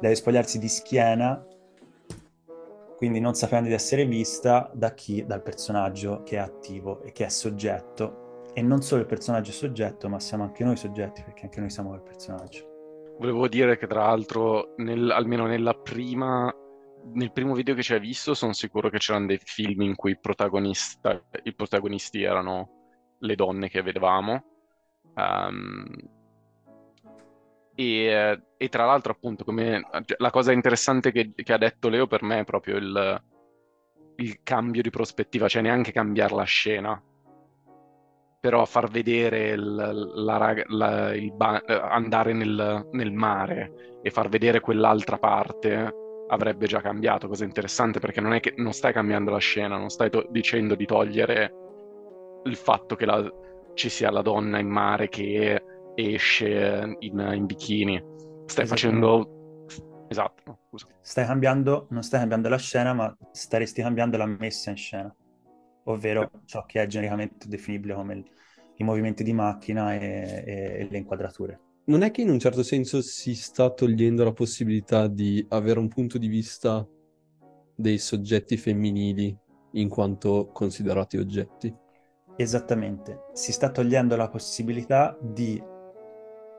Deve 0.00 0.14
spogliarsi 0.16 0.58
di 0.58 0.66
schiena, 0.66 1.46
quindi 2.96 3.20
non 3.20 3.34
sapendo 3.34 3.68
di 3.68 3.74
essere 3.74 4.04
vista 4.04 4.68
da 4.74 4.92
chi? 4.92 5.24
Dal 5.24 5.42
personaggio 5.42 6.22
che 6.24 6.34
è 6.34 6.38
attivo 6.40 7.02
e 7.02 7.12
che 7.12 7.26
è 7.26 7.28
soggetto. 7.28 8.44
E 8.54 8.60
non 8.60 8.82
solo 8.82 9.02
il 9.02 9.06
personaggio 9.06 9.50
è 9.50 9.54
soggetto, 9.54 10.08
ma 10.08 10.18
siamo 10.18 10.42
anche 10.42 10.64
noi 10.64 10.76
soggetti, 10.76 11.22
perché 11.22 11.44
anche 11.44 11.60
noi 11.60 11.70
siamo 11.70 11.94
il 11.94 12.02
personaggio. 12.02 12.70
Volevo 13.18 13.46
dire 13.46 13.78
che 13.78 13.86
tra 13.86 14.06
l'altro, 14.06 14.74
nel, 14.78 15.10
almeno 15.10 15.46
nella 15.46 15.74
prima, 15.74 16.52
nel 17.14 17.32
primo 17.32 17.54
video 17.54 17.74
che 17.74 17.82
ci 17.82 17.94
hai 17.94 18.00
visto, 18.00 18.34
sono 18.34 18.52
sicuro 18.52 18.88
che 18.88 18.98
c'erano 18.98 19.26
dei 19.26 19.40
film 19.42 19.82
in 19.82 19.96
cui 19.96 20.12
i 20.12 20.18
protagonisti 21.54 22.22
erano 22.22 23.16
le 23.18 23.34
donne 23.34 23.68
che 23.68 23.82
vedevamo. 23.82 24.44
Um, 25.14 25.86
e, 27.74 28.42
e, 28.56 28.68
tra 28.68 28.84
l'altro, 28.84 29.12
appunto, 29.12 29.44
come, 29.44 29.82
la 30.18 30.30
cosa 30.30 30.52
interessante 30.52 31.10
che, 31.10 31.32
che, 31.34 31.52
ha 31.52 31.58
detto 31.58 31.88
Leo 31.88 32.06
per 32.06 32.22
me 32.22 32.40
è 32.40 32.44
proprio 32.44 32.76
il, 32.76 33.22
il 34.16 34.40
cambio 34.42 34.82
di 34.82 34.90
prospettiva, 34.90 35.48
cioè 35.48 35.62
neanche 35.62 35.92
cambiare 35.92 36.34
la 36.34 36.44
scena, 36.44 37.02
però 38.40 38.64
far 38.64 38.90
vedere 38.90 39.50
il, 39.50 39.74
la, 40.14 40.54
la, 40.66 41.14
il 41.14 41.34
andare 41.66 42.32
nel, 42.32 42.88
nel, 42.90 43.12
mare 43.12 44.00
e 44.02 44.10
far 44.10 44.28
vedere 44.28 44.60
quell'altra 44.60 45.16
parte 45.18 46.01
avrebbe 46.32 46.66
già 46.66 46.80
cambiato, 46.80 47.28
cosa 47.28 47.44
interessante 47.44 48.00
perché 48.00 48.20
non 48.20 48.32
è 48.32 48.40
che 48.40 48.54
non 48.56 48.72
stai 48.72 48.92
cambiando 48.92 49.30
la 49.30 49.38
scena, 49.38 49.76
non 49.76 49.90
stai 49.90 50.10
to- 50.10 50.26
dicendo 50.30 50.74
di 50.74 50.86
togliere 50.86 51.52
il 52.44 52.56
fatto 52.56 52.96
che 52.96 53.06
la, 53.06 53.30
ci 53.74 53.88
sia 53.88 54.10
la 54.10 54.22
donna 54.22 54.58
in 54.58 54.68
mare 54.68 55.08
che 55.08 55.62
esce 55.94 56.96
in, 56.98 57.30
in 57.34 57.46
bikini, 57.46 58.02
stai 58.46 58.66
facendo... 58.66 59.66
Esatto, 60.08 60.58
scusa. 60.68 60.86
Stai 61.00 61.24
cambiando, 61.24 61.86
non 61.90 62.02
stai 62.02 62.20
cambiando 62.20 62.48
la 62.50 62.58
scena, 62.58 62.92
ma 62.92 63.16
staresti 63.30 63.80
cambiando 63.80 64.16
la 64.18 64.26
messa 64.26 64.70
in 64.70 64.76
scena 64.76 65.14
ovvero 65.84 66.30
ciò 66.44 66.64
che 66.64 66.82
è 66.82 66.86
genericamente 66.86 67.48
definibile 67.48 67.94
come 67.94 68.14
il, 68.14 68.24
i 68.76 68.84
movimenti 68.84 69.22
di 69.22 69.32
macchina 69.32 69.94
e, 69.94 70.44
e, 70.46 70.52
e 70.80 70.88
le 70.90 70.98
inquadrature. 70.98 71.60
Non 71.84 72.02
è 72.02 72.12
che 72.12 72.22
in 72.22 72.30
un 72.30 72.38
certo 72.38 72.62
senso 72.62 73.02
si 73.02 73.34
sta 73.34 73.68
togliendo 73.70 74.22
la 74.22 74.32
possibilità 74.32 75.08
di 75.08 75.44
avere 75.48 75.80
un 75.80 75.88
punto 75.88 76.16
di 76.16 76.28
vista 76.28 76.86
dei 77.74 77.98
soggetti 77.98 78.56
femminili 78.56 79.36
in 79.72 79.88
quanto 79.88 80.50
considerati 80.52 81.16
oggetti? 81.16 81.74
Esattamente, 82.36 83.24
si 83.32 83.50
sta 83.50 83.70
togliendo 83.70 84.14
la 84.14 84.28
possibilità 84.28 85.18
di 85.20 85.60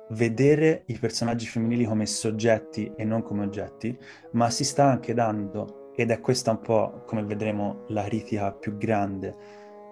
vedere 0.09 0.83
i 0.87 0.97
personaggi 0.99 1.45
femminili 1.45 1.85
come 1.85 2.05
soggetti 2.05 2.91
e 2.93 3.05
non 3.05 3.23
come 3.23 3.45
oggetti, 3.45 3.97
ma 4.33 4.49
si 4.49 4.65
sta 4.65 4.89
anche 4.89 5.13
dando 5.13 5.93
ed 5.95 6.11
è 6.11 6.19
questa 6.19 6.51
un 6.51 6.59
po', 6.59 7.03
come 7.05 7.23
vedremo, 7.23 7.85
la 7.87 8.03
critica 8.03 8.51
più 8.51 8.75
grande 8.75 9.33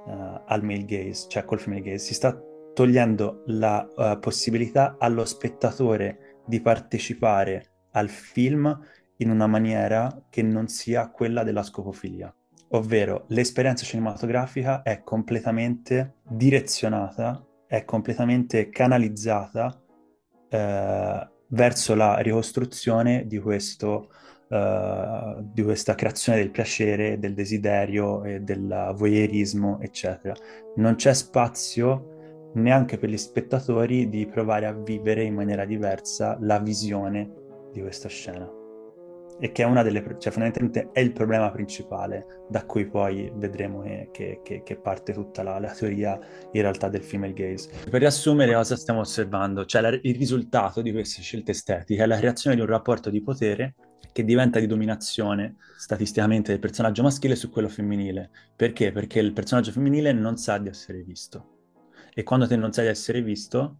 uh, 0.05 0.41
al 0.45 0.61
male 0.61 0.84
gaze, 0.84 1.27
cioè 1.29 1.45
col 1.45 1.59
female 1.59 1.84
gaze. 1.84 1.99
Si 1.99 2.13
sta 2.13 2.38
togliendo 2.74 3.43
la 3.47 3.88
uh, 3.95 4.19
possibilità 4.19 4.95
allo 4.99 5.26
spettatore 5.26 6.39
di 6.45 6.61
partecipare 6.61 7.88
al 7.91 8.09
film 8.09 8.80
in 9.17 9.30
una 9.30 9.47
maniera 9.47 10.26
che 10.30 10.41
non 10.41 10.67
sia 10.67 11.09
quella 11.09 11.43
della 11.43 11.63
scopofilia. 11.63 12.34
Ovvero 12.69 13.26
l'esperienza 13.28 13.84
cinematografica 13.84 14.82
è 14.82 15.03
completamente 15.03 16.15
direzionata, 16.28 17.45
è 17.67 17.84
completamente 17.84 18.69
canalizzata 18.69 19.82
eh, 20.49 21.30
verso 21.47 21.95
la 21.95 22.17
ricostruzione 22.19 23.28
di 23.28 23.39
questo 23.39 24.09
uh, 24.51 25.41
di 25.41 25.63
questa 25.63 25.95
creazione 25.95 26.39
del 26.39 26.51
piacere, 26.51 27.19
del 27.19 27.34
desiderio 27.34 28.22
del 28.41 28.93
voyeurismo, 28.95 29.80
eccetera. 29.82 30.34
Non 30.76 30.95
c'è 30.95 31.13
spazio 31.13 32.11
neanche 32.53 32.97
per 32.97 33.09
gli 33.09 33.17
spettatori 33.17 34.09
di 34.09 34.25
provare 34.25 34.65
a 34.65 34.73
vivere 34.73 35.23
in 35.23 35.33
maniera 35.33 35.65
diversa 35.65 36.37
la 36.41 36.59
visione 36.59 37.31
di 37.71 37.81
questa 37.81 38.09
scena. 38.09 38.49
E 39.39 39.51
che 39.51 39.63
è 39.63 39.65
una 39.65 39.81
delle, 39.81 40.03
cioè 40.19 40.31
fondamentalmente 40.31 40.89
è 40.91 40.99
il 40.99 41.13
problema 41.13 41.49
principale 41.49 42.43
da 42.47 42.63
cui 42.65 42.85
poi 42.87 43.31
vedremo 43.33 43.81
che, 44.11 44.41
che, 44.43 44.61
che 44.63 44.75
parte 44.75 45.13
tutta 45.13 45.41
la, 45.41 45.57
la, 45.57 45.71
teoria 45.71 46.19
in 46.51 46.61
realtà 46.61 46.89
del 46.89 47.01
female 47.01 47.33
gaze. 47.33 47.69
Per 47.89 47.99
riassumere 47.99 48.53
cosa 48.53 48.75
stiamo 48.75 48.99
osservando, 48.99 49.65
cioè 49.65 49.81
la, 49.81 49.89
il 49.89 50.15
risultato 50.15 50.81
di 50.81 50.91
queste 50.91 51.23
scelte 51.23 51.51
estetiche 51.51 52.03
è 52.03 52.05
la 52.05 52.17
creazione 52.17 52.55
di 52.55 52.61
un 52.61 52.67
rapporto 52.67 53.09
di 53.09 53.21
potere 53.23 53.73
che 54.11 54.23
diventa 54.23 54.59
di 54.59 54.67
dominazione 54.67 55.55
statisticamente 55.77 56.51
del 56.51 56.59
personaggio 56.59 57.01
maschile 57.01 57.35
su 57.35 57.49
quello 57.49 57.69
femminile. 57.69 58.29
Perché? 58.55 58.91
Perché 58.91 59.19
il 59.19 59.33
personaggio 59.33 59.71
femminile 59.71 60.11
non 60.11 60.37
sa 60.37 60.59
di 60.59 60.67
essere 60.67 61.01
visto. 61.01 61.61
E 62.14 62.24
quando 62.24 62.47
te 62.47 62.55
non 62.55 62.72
sai 62.72 62.88
essere 62.88 63.22
visto, 63.22 63.78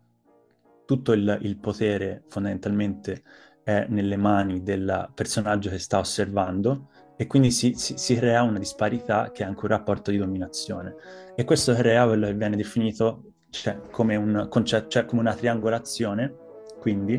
tutto 0.86 1.12
il, 1.14 1.38
il 1.42 1.58
potere 1.58 2.24
fondamentalmente 2.28 3.24
è 3.64 3.86
nelle 3.90 4.18
mani 4.18 4.64
del 4.64 5.10
personaggio 5.14 5.70
che 5.70 5.80
sta 5.80 6.00
osservando 6.00 6.90
e 7.16 7.28
quindi 7.28 7.52
si, 7.52 7.74
si, 7.76 7.98
si, 7.98 8.16
crea 8.16 8.42
una 8.42 8.58
disparità 8.58 9.32
che 9.32 9.44
è 9.44 9.46
anche 9.46 9.62
un 9.62 9.68
rapporto 9.68 10.10
di 10.10 10.18
dominazione. 10.18 10.96
E 11.36 11.44
questo 11.44 11.74
crea 11.76 12.06
quello 12.06 12.26
che 12.26 12.34
viene 12.34 12.56
definito 12.56 13.34
cioè, 13.52 13.80
come, 13.92 14.16
un 14.16 14.48
concetto, 14.50 14.88
cioè, 14.88 15.06
come 15.06 15.22
una 15.22 15.36
triangolazione, 15.36 16.34
quindi 16.80 17.14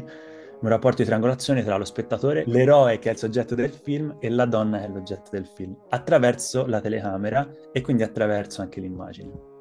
un 0.62 0.68
rapporto 0.68 0.98
di 0.98 1.04
triangolazione 1.04 1.62
tra 1.62 1.76
lo 1.76 1.84
spettatore, 1.84 2.44
l'eroe 2.46 2.98
che 2.98 3.10
è 3.10 3.12
il 3.12 3.18
soggetto 3.18 3.54
del 3.54 3.70
film 3.70 4.16
e 4.18 4.28
la 4.28 4.44
donna 4.44 4.78
che 4.78 4.86
è 4.86 4.88
l'oggetto 4.88 5.30
del 5.30 5.46
film, 5.46 5.76
attraverso 5.90 6.66
la 6.66 6.80
telecamera 6.80 7.48
e 7.72 7.80
quindi 7.80 8.02
attraverso 8.02 8.60
anche 8.60 8.80
l'immagine. 8.80 9.51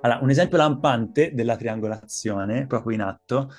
Allora, 0.00 0.20
un 0.22 0.30
esempio 0.30 0.56
lampante 0.56 1.32
della 1.34 1.56
triangolazione, 1.56 2.66
proprio 2.66 2.94
in 2.94 3.02
atto, 3.02 3.50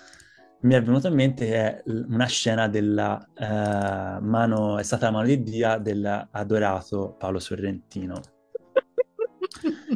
mi 0.61 0.73
è 0.73 0.81
venuto 0.81 1.07
in 1.07 1.13
mente 1.13 1.53
è 1.53 1.81
una 1.85 2.25
scena 2.25 2.67
della 2.67 3.17
uh, 3.17 4.23
mano, 4.23 4.77
è 4.77 4.83
stata 4.83 5.05
la 5.05 5.11
mano 5.11 5.27
di 5.27 5.41
Dio 5.41 5.77
dell'adorato 5.79 7.15
Paolo 7.17 7.39
Sorrentino. 7.39 8.19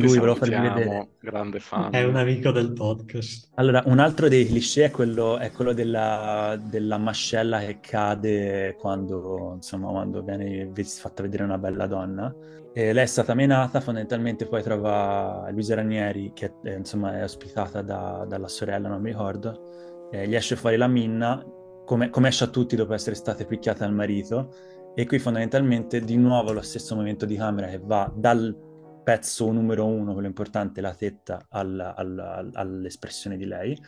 di 0.00 0.06
cui 0.06 0.18
volevo 0.18 0.36
farvi 0.36 0.56
vedere. 0.56 1.08
Grande 1.20 1.60
fan. 1.60 1.92
È 1.92 2.02
un 2.04 2.16
amico 2.16 2.50
del 2.50 2.72
podcast. 2.72 3.50
Allora, 3.54 3.82
un 3.86 3.98
altro 3.98 4.28
dei 4.28 4.46
cliché 4.46 4.86
è 4.86 4.90
quello, 4.90 5.38
è 5.38 5.52
quello 5.52 5.72
della, 5.72 6.60
della, 6.62 6.98
mascella 6.98 7.60
che 7.60 7.78
cade 7.80 8.76
quando, 8.78 9.52
insomma, 9.54 9.88
quando 9.90 10.22
viene 10.22 10.70
fatta 10.74 11.22
vedere 11.22 11.44
una 11.44 11.58
bella 11.58 11.86
donna. 11.86 12.34
E 12.72 12.92
lei 12.92 13.04
è 13.04 13.06
stata 13.06 13.34
menata, 13.34 13.80
fondamentalmente 13.80 14.46
poi 14.46 14.62
trova 14.62 15.48
Luisa 15.52 15.76
Ranieri, 15.76 16.32
che 16.34 16.54
è, 16.64 16.70
insomma, 16.70 17.16
è 17.18 17.22
ospitata 17.22 17.82
da, 17.82 18.24
dalla 18.28 18.48
sorella, 18.48 18.88
non 18.88 19.00
mi 19.00 19.10
ricordo, 19.10 20.08
e 20.10 20.26
gli 20.26 20.34
esce 20.34 20.56
fuori 20.56 20.76
la 20.76 20.88
minna, 20.88 21.44
come, 21.84 22.10
come 22.10 22.28
esce 22.28 22.44
a 22.44 22.48
tutti 22.48 22.74
dopo 22.74 22.92
essere 22.92 23.14
state 23.14 23.44
picchiate 23.44 23.78
dal 23.78 23.94
marito, 23.94 24.50
e 24.96 25.06
qui 25.06 25.20
fondamentalmente 25.20 26.00
di 26.00 26.16
nuovo 26.16 26.52
lo 26.52 26.62
stesso 26.62 26.94
movimento 26.94 27.26
di 27.26 27.36
camera 27.36 27.66
che 27.68 27.80
va 27.82 28.10
dal 28.14 28.63
pezzo 29.04 29.52
numero 29.52 29.86
uno, 29.86 30.12
quello 30.12 30.26
importante, 30.26 30.80
la 30.80 30.94
tetta 30.94 31.46
al, 31.50 31.78
al, 31.78 32.50
all'espressione 32.52 33.36
di 33.36 33.44
lei, 33.44 33.78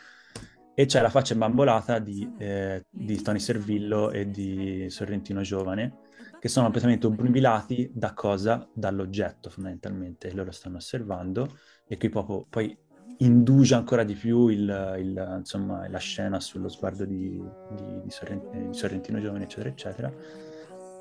e 0.79 0.85
c'è 0.85 1.01
la 1.01 1.09
faccia 1.09 1.33
imbambolata 1.33 1.99
di, 1.99 2.31
eh, 2.39 2.85
di 2.91 3.23
Tony 3.23 3.39
Servillo 3.39 4.11
e 4.11 4.29
di 4.29 4.87
Sorrentino 4.91 5.41
Giovane, 5.41 6.01
che 6.39 6.49
sono 6.49 6.65
completamente 6.65 7.07
obnubilati 7.07 7.91
da 7.95 8.13
cosa? 8.13 8.69
Dall'oggetto 8.73 9.49
fondamentalmente, 9.49 10.33
loro 10.35 10.51
stanno 10.51 10.77
osservando 10.77 11.59
e 11.89 11.97
qui 11.97 12.11
proprio 12.11 12.47
poi 12.49 12.77
induce 13.19 13.75
ancora 13.75 14.05
di 14.05 14.15
più 14.15 14.49
il, 14.49 14.97
il, 14.99 15.35
insomma, 15.39 15.89
la 15.89 15.99
scena 15.99 16.41
sullo 16.41 16.69
sguardo 16.69 17.07
di, 17.07 17.43
di, 17.71 18.03
di, 18.03 18.11
Sorrentino, 18.11 18.69
di 18.69 18.77
Sorrentino 18.77 19.21
Giovane, 19.21 19.45
eccetera, 19.45 19.71
eccetera. 19.71 20.13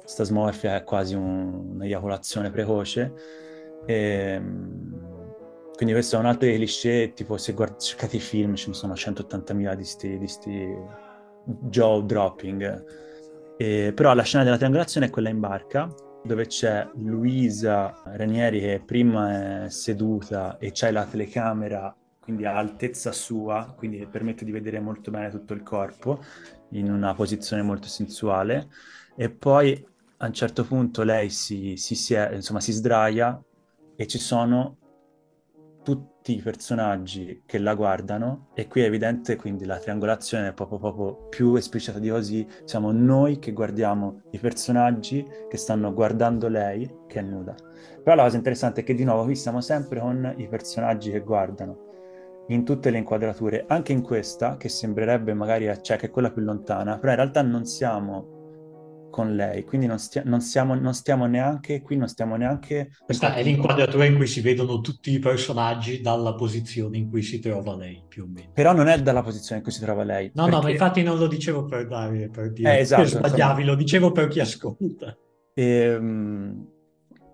Sta 0.06 0.24
smorfia 0.24 0.76
è 0.76 0.84
quasi 0.84 1.16
un, 1.16 1.72
un'eiaculazione 1.74 2.50
precoce. 2.50 3.14
E, 3.86 3.94
ehm, 3.94 4.86
quindi 5.76 5.94
questo 5.94 6.16
è 6.16 6.20
un 6.20 6.26
altro 6.26 6.48
dei 6.48 6.56
cliché, 6.56 7.12
tipo 7.14 7.38
se 7.38 7.54
guardi, 7.54 7.80
cercate 7.80 8.16
i 8.16 8.22
film 8.22 8.52
ne 8.52 8.74
sono 8.74 8.94
180.000 8.94 9.76
di 9.76 9.84
sti, 9.84 10.18
di 10.18 10.28
sti 10.28 10.76
jaw 11.46 12.02
dropping. 12.06 12.86
E, 13.58 13.92
però 13.94 14.14
la 14.14 14.24
scena 14.24 14.44
della 14.44 14.58
triangolazione 14.58 15.08
è 15.08 15.10
quella 15.10 15.30
in 15.30 15.40
barca, 15.40 15.94
dove 16.24 16.48
c'è 16.48 16.88
Luisa 16.96 18.02
Ranieri 18.06 18.60
che 18.60 18.82
prima 18.84 19.66
è 19.66 19.70
seduta 19.70 20.58
e 20.58 20.72
c'è 20.72 20.92
la 20.92 21.06
telecamera, 21.06 21.96
quindi 22.22 22.46
a 22.46 22.56
altezza 22.56 23.12
sua, 23.12 23.74
quindi 23.78 24.08
permette 24.08 24.46
di 24.46 24.52
vedere 24.52 24.80
molto 24.80 25.12
bene 25.12 25.30
tutto 25.30 25.54
il 25.54 25.62
corpo, 25.62 26.24
in 26.72 26.92
una 26.92 27.14
posizione 27.14 27.62
molto 27.62 27.88
sensuale. 27.88 28.70
E 29.16 29.30
poi 29.30 29.86
a 30.18 30.26
un 30.26 30.34
certo 30.34 30.64
punto 30.64 31.04
lei 31.04 31.30
si, 31.30 31.76
si, 31.78 31.96
si, 31.96 32.14
è, 32.14 32.34
insomma, 32.34 32.62
si 32.62 32.72
sdraia 32.72 33.42
e 33.96 34.08
ci 34.08 34.18
sono 34.18 34.78
tutti 35.84 36.36
i 36.36 36.42
personaggi 36.42 37.44
che 37.46 37.60
la 37.60 37.76
guardano 37.76 38.48
e 38.56 38.68
qui 38.68 38.82
è 38.82 38.86
evidente 38.86 39.36
quindi 39.36 39.66
la 39.66 39.78
triangolazione 39.78 40.48
è 40.48 40.54
proprio, 40.54 40.80
proprio 40.80 41.28
più 41.30 41.54
esplicita 41.56 42.00
di 42.00 42.10
così, 42.10 42.48
siamo 42.64 42.92
noi 42.92 43.38
che 43.38 43.52
guardiamo 43.54 44.24
i 44.32 44.40
personaggi 44.40 45.26
che 45.48 45.58
stanno 45.58 45.94
guardando 45.94 46.48
lei 46.48 46.92
che 47.08 47.20
è 47.20 47.22
nuda. 47.22 47.56
Però 48.04 48.16
la 48.16 48.24
cosa 48.24 48.38
interessante 48.38 48.82
è 48.82 48.84
che 48.84 48.96
di 48.96 49.04
nuovo 49.04 49.26
qui 49.26 49.36
siamo 49.36 49.62
sempre 49.62 50.00
con 50.00 50.34
i 50.38 50.48
personaggi 50.48 51.12
che 51.12 51.20
guardano 51.20 51.84
in 52.48 52.64
tutte 52.64 52.90
le 52.90 52.98
inquadrature, 52.98 53.66
anche 53.68 53.92
in 53.92 54.02
questa 54.02 54.58
che 54.58 54.70
sembrerebbe 54.70 55.34
magari 55.34 55.72
cioè, 55.82 55.98
che 55.98 56.08
è 56.08 56.12
quella 56.12 56.32
più 56.32 56.42
lontana, 56.42 56.98
però 56.98 57.12
in 57.12 57.18
realtà 57.18 57.42
non 57.44 57.66
siamo 57.66 58.35
con 59.16 59.34
lei, 59.34 59.64
quindi 59.64 59.88
non, 59.88 59.98
stia- 59.98 60.24
non, 60.26 60.42
siamo, 60.42 60.76
non 60.76 60.94
stiamo 60.94 61.26
neanche, 61.26 61.82
qui 61.82 61.96
non 61.96 62.10
stiamo 62.10 62.36
neanche... 62.36 62.90
Questa 63.06 63.34
è 63.34 63.44
l'inquadratura 63.44 64.04
in 64.04 64.18
cui 64.18 64.28
si 64.28 64.42
vedono 64.42 64.82
tutti 64.82 65.14
i 65.14 65.20
personaggi 65.20 66.02
dalla 66.02 66.34
posizione 66.34 66.98
in 66.98 67.10
cui 67.10 67.22
si 67.22 67.40
trova 67.40 67.78
lei, 67.78 68.04
più 68.06 68.24
o 68.24 68.28
meno. 68.28 68.52
Però 68.52 68.74
non 68.74 68.90
è 68.90 69.02
dalla 69.02 69.24
posizione 69.24 69.60
in 69.60 69.64
cui 69.64 69.72
si 69.72 69.80
trova 69.80 70.04
lei. 70.04 70.32
No, 70.34 70.44
perché... 70.44 70.58
no, 70.58 70.64
ma 70.64 70.70
infatti 70.70 71.02
non 71.02 71.18
lo 71.18 71.28
dicevo 71.28 71.64
per 71.64 71.88
Dario, 71.88 72.30
per 72.30 72.52
dire, 72.52 72.78
eh, 72.78 72.82
esatto, 72.82 73.04
per 73.04 73.10
sbagliavi, 73.24 73.62
insomma... 73.62 73.66
lo 73.66 73.76
dicevo 73.76 74.12
per 74.12 74.28
chi 74.28 74.40
ascolta. 74.42 75.18
Ehm 75.54 76.68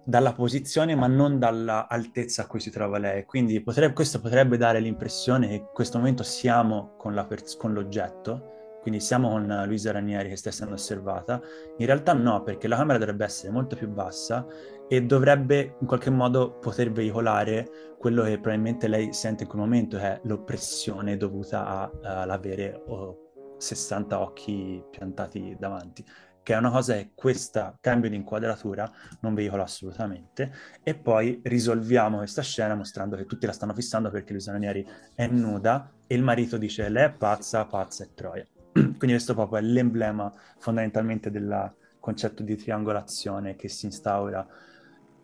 dalla 0.04 0.34
posizione 0.34 0.96
ma 0.96 1.06
non 1.06 1.38
dall'altezza 1.38 2.42
a 2.42 2.48
cui 2.48 2.60
si 2.60 2.70
trova 2.70 2.98
lei. 2.98 3.24
Quindi 3.24 3.62
potrebbe, 3.62 3.94
questo 3.94 4.20
potrebbe 4.20 4.58
dare 4.58 4.80
l'impressione 4.80 5.48
che 5.48 5.54
in 5.54 5.68
questo 5.74 6.00
momento 6.00 6.24
siamo 6.24 6.96
con, 6.98 7.26
pers- 7.28 7.56
con 7.56 7.72
l'oggetto, 7.74 8.61
quindi 8.82 9.00
siamo 9.00 9.30
con 9.30 9.64
Luisa 9.66 9.92
Ranieri 9.92 10.30
che 10.30 10.36
sta 10.36 10.50
essendo 10.50 10.74
osservata, 10.74 11.40
in 11.78 11.86
realtà 11.86 12.14
no, 12.14 12.42
perché 12.44 12.68
la 12.68 12.78
camera 12.78 12.98
dovrebbe 12.98 13.26
essere 13.26 13.52
molto 13.52 13.76
più 13.76 13.88
bassa 13.88 14.46
e 14.88 15.04
dovrebbe 15.04 15.76
in 15.80 15.88
qualche 15.88 16.10
modo 16.10 16.58
poter 16.60 16.92
veicolare 16.92 17.96
quello 17.98 18.24
che 18.24 18.40
probabilmente 18.40 18.88
lei 18.88 19.14
sente 19.14 19.44
in 19.44 19.50
quel 19.50 19.62
momento, 19.62 19.98
che 19.98 20.04
è 20.04 20.20
l'oppressione 20.24 21.16
dovuta 21.16 21.92
all'avere 22.02 22.84
oh, 22.88 23.56
60 23.58 24.20
occhi 24.20 24.84
piantati 24.90 25.56
davanti 25.60 26.04
che 26.44 26.54
è 26.54 26.58
una 26.58 26.72
cosa 26.72 26.96
che 26.96 27.12
questo 27.14 27.78
cambio 27.80 28.10
di 28.10 28.16
inquadratura 28.16 28.92
non 29.20 29.34
veicola 29.34 29.64
assolutamente 29.64 30.52
e 30.84 30.96
poi 30.96 31.40
risolviamo 31.44 32.18
questa 32.18 32.42
scena 32.42 32.76
mostrando 32.76 33.16
che 33.16 33.26
tutti 33.26 33.46
la 33.46 33.52
stanno 33.52 33.74
fissando 33.74 34.10
perché 34.10 34.32
Luisa 34.32 34.52
Ranieri 34.52 34.86
è 35.14 35.28
nuda 35.28 35.92
e 36.08 36.16
il 36.16 36.24
marito 36.24 36.58
dice 36.58 36.90
lei 36.90 37.06
è 37.06 37.12
pazza, 37.12 37.66
pazza 37.66 38.04
è 38.04 38.10
Troia. 38.14 38.46
Quindi 38.74 39.08
questo 39.08 39.34
proprio 39.34 39.60
è 39.60 39.62
l'emblema 39.62 40.32
fondamentalmente 40.58 41.30
del 41.30 41.74
concetto 42.00 42.44
di 42.44 42.56
triangolazione 42.56 43.56
che 43.56 43.68
si 43.68 43.86
instaura 43.86 44.46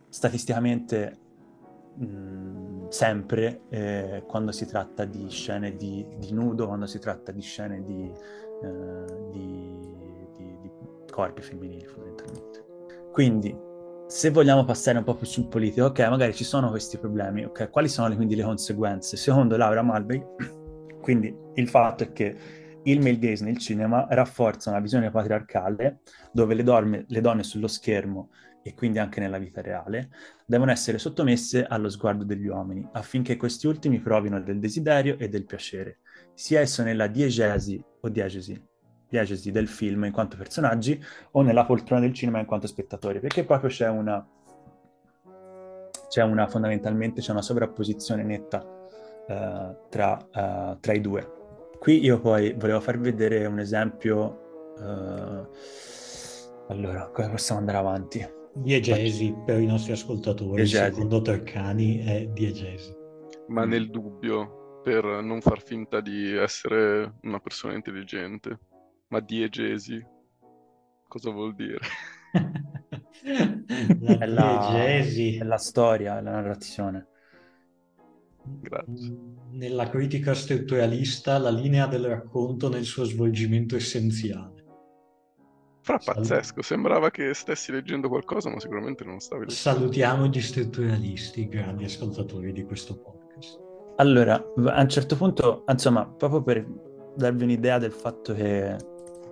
statisticamente 0.10 1.18
mh, 1.96 2.88
sempre 2.90 3.62
eh, 3.70 4.24
quando 4.28 4.52
si 4.52 4.66
tratta 4.66 5.06
di 5.06 5.30
scene 5.30 5.76
di, 5.76 6.06
di, 6.18 6.32
nudo, 6.32 6.68
quando 6.68 6.86
si 6.86 7.00
tratta 7.00 7.32
di 7.32 7.42
scene 7.42 7.84
di, 7.84 8.12
eh, 8.64 9.30
di, 9.32 9.80
di 10.36 10.72
corpi 11.10 11.42
femminili 11.42 11.86
fondamentalmente. 11.86 12.66
Quindi 13.12 13.66
se 14.08 14.30
vogliamo 14.30 14.64
passare 14.64 14.98
un 14.98 15.04
po' 15.04 15.16
più 15.16 15.26
sul 15.26 15.48
politico, 15.48 15.88
ok, 15.88 16.00
magari 16.08 16.34
ci 16.34 16.44
sono 16.44 16.70
questi 16.70 16.98
problemi, 16.98 17.44
ok, 17.44 17.70
quali 17.70 17.90
sono 17.90 18.16
quindi 18.16 18.36
le 18.36 18.44
conseguenze? 18.44 19.18
Secondo 19.18 19.58
Laura 19.58 19.82
Malvey, 19.82 20.24
quindi 21.02 21.36
il 21.56 21.68
fatto 21.68 22.04
è 22.04 22.14
che 22.14 22.38
il 22.88 23.00
male 23.00 23.20
gaze 23.20 23.44
nel 23.44 23.58
cinema 23.58 24.08
rafforza 24.10 24.70
una 24.70 24.80
visione 24.80 25.10
patriarcale 25.10 26.00
dove 26.32 26.54
le, 26.54 26.64
dorme, 26.64 27.06
le 27.08 27.22
donne 27.22 27.44
sullo 27.44 27.68
schermo 27.68 28.30
e 28.62 28.74
quindi 28.74 29.00
anche 29.00 29.22
nella 29.22 29.38
vita 29.38 29.62
reale, 29.62 30.10
devono 30.46 30.72
essere 30.72 30.98
sottomesse 30.98 31.66
allo 31.66 31.90
sguardo 31.90 32.26
degli 32.26 32.48
uomini 32.48 32.86
affinché 32.94 33.38
questi 33.38 33.66
ultimi 33.66 34.00
provino 34.00 34.42
del 34.42 34.60
desiderio 34.60 35.18
e 35.18 35.30
del 35.30 35.46
piacere, 35.46 36.00
sia 36.34 36.60
esso 36.60 36.84
nella 36.84 37.08
diegesi 37.08 37.82
o 38.02 38.10
diegesi, 38.10 38.62
diegesi 39.08 39.52
del 39.52 39.70
film 39.70 40.04
in 40.04 40.12
quanto 40.12 40.36
personaggi 40.36 41.02
o 41.32 41.42
nella 41.44 41.66
poltrona 41.66 42.02
del 42.02 42.14
cinema 42.14 42.40
in 42.40 42.46
quanto 42.46 42.68
spettatori, 42.68 43.22
perché 43.22 43.46
proprio 43.46 43.70
c'è 43.70 43.88
una, 43.88 44.26
c'è 46.10 46.24
una 46.24 46.48
fondamentalmente 46.48 47.22
c'è 47.22 47.32
una 47.32 47.42
sovrapposizione 47.42 48.24
netta 48.24 48.66
uh, 49.28 49.88
tra, 49.90 50.18
uh, 50.18 50.78
tra 50.80 50.94
i 50.94 51.00
due. 51.00 51.37
Qui 51.80 52.04
io 52.04 52.20
poi 52.20 52.54
volevo 52.54 52.80
farvi 52.80 53.12
vedere 53.12 53.46
un 53.46 53.60
esempio. 53.60 54.74
Uh, 54.78 55.48
allora, 56.70 57.10
come 57.14 57.30
possiamo 57.30 57.60
andare 57.60 57.78
avanti? 57.78 58.28
Diegesi 58.54 59.36
per 59.46 59.60
i 59.60 59.66
nostri 59.66 59.92
ascoltatori, 59.92 60.64
diegesi. 60.64 60.84
secondo 60.84 61.22
Tercani 61.22 62.00
è 62.00 62.28
diegesi. 62.28 62.96
Ma 63.48 63.66
nel 63.66 63.90
dubbio, 63.90 64.82
per 64.84 65.04
non 65.22 65.42
far 65.42 65.62
finta 65.62 66.02
di 66.02 66.36
essere 66.36 67.18
una 67.22 67.40
persona 67.40 67.76
intelligente, 67.76 68.60
ma 69.10 69.20
diegesi, 69.20 70.04
cosa 71.08 71.30
vuol 71.32 71.54
dire? 71.56 71.80
la 74.02 74.18
è, 74.18 74.26
la, 74.26 74.74
è 74.74 75.44
la 75.44 75.58
storia, 75.58 76.18
è 76.18 76.22
la 76.22 76.32
narrazione. 76.32 77.08
Grazie. 78.44 79.37
Nella 79.58 79.90
critica 79.90 80.36
strutturalista, 80.36 81.40
la 81.40 81.50
linea 81.50 81.88
del 81.88 82.06
racconto 82.06 82.70
nel 82.70 82.84
suo 82.84 83.06
svolgimento 83.06 83.76
essenziale. 83.76 84.64
Fra 85.82 85.98
pazzesco, 85.98 86.62
sembrava 86.62 87.10
che 87.10 87.34
stessi 87.34 87.72
leggendo 87.72 88.08
qualcosa, 88.08 88.52
ma 88.52 88.60
sicuramente 88.60 89.04
non 89.04 89.18
stavi 89.18 89.48
leggendo. 89.48 89.60
Salutiamo 89.60 90.28
gli 90.28 90.42
strutturalisti, 90.42 91.48
grandi 91.48 91.86
ascoltatori 91.86 92.52
di 92.52 92.66
questo 92.66 93.00
podcast. 93.00 93.60
Allora, 93.96 94.36
a 94.36 94.80
un 94.80 94.90
certo 94.90 95.16
punto, 95.16 95.64
insomma, 95.68 96.08
proprio 96.08 96.44
per 96.44 96.64
darvi 97.16 97.46
un'idea 97.46 97.80
del 97.80 97.94
fatto 97.94 98.36
che 98.36 98.76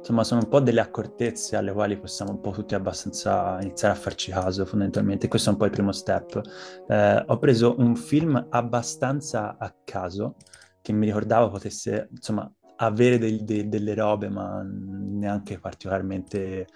insomma 0.05 0.23
sono 0.23 0.41
un 0.41 0.49
po' 0.49 0.59
delle 0.59 0.81
accortezze 0.81 1.55
alle 1.55 1.73
quali 1.73 1.97
possiamo 1.97 2.29
un 2.29 2.39
po' 2.39 2.51
tutti 2.51 2.75
abbastanza 2.75 3.57
iniziare 3.59 3.95
a 3.95 3.97
farci 3.97 4.29
caso 4.29 4.63
fondamentalmente, 4.63 5.27
questo 5.27 5.49
è 5.49 5.53
un 5.53 5.57
po' 5.57 5.65
il 5.65 5.71
primo 5.71 5.91
step. 5.91 6.41
Eh, 6.87 7.23
ho 7.25 7.39
preso 7.39 7.73
un 7.79 7.95
film 7.95 8.47
abbastanza 8.51 9.57
a 9.57 9.73
caso 9.83 10.35
che 10.79 10.93
mi 10.93 11.07
ricordavo 11.07 11.49
potesse 11.49 12.09
insomma 12.11 12.47
avere 12.77 13.17
dei, 13.17 13.43
dei, 13.43 13.67
delle 13.67 13.95
robe 13.95 14.29
ma 14.29 14.61
neanche 14.63 15.57
particolarmente 15.57 16.67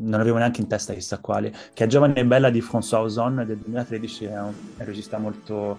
non 0.00 0.20
avevo 0.20 0.36
neanche 0.36 0.60
in 0.60 0.68
testa 0.68 0.92
chissà 0.92 1.20
quale, 1.20 1.50
che 1.72 1.84
è 1.84 1.86
Giovane 1.86 2.14
e 2.14 2.26
Bella 2.26 2.50
di 2.50 2.60
François 2.60 3.00
Ozon 3.00 3.44
del 3.46 3.56
2013, 3.56 4.24
è 4.26 4.40
un, 4.40 4.52
è 4.76 4.80
un 4.80 4.86
regista 4.86 5.16
molto, 5.16 5.78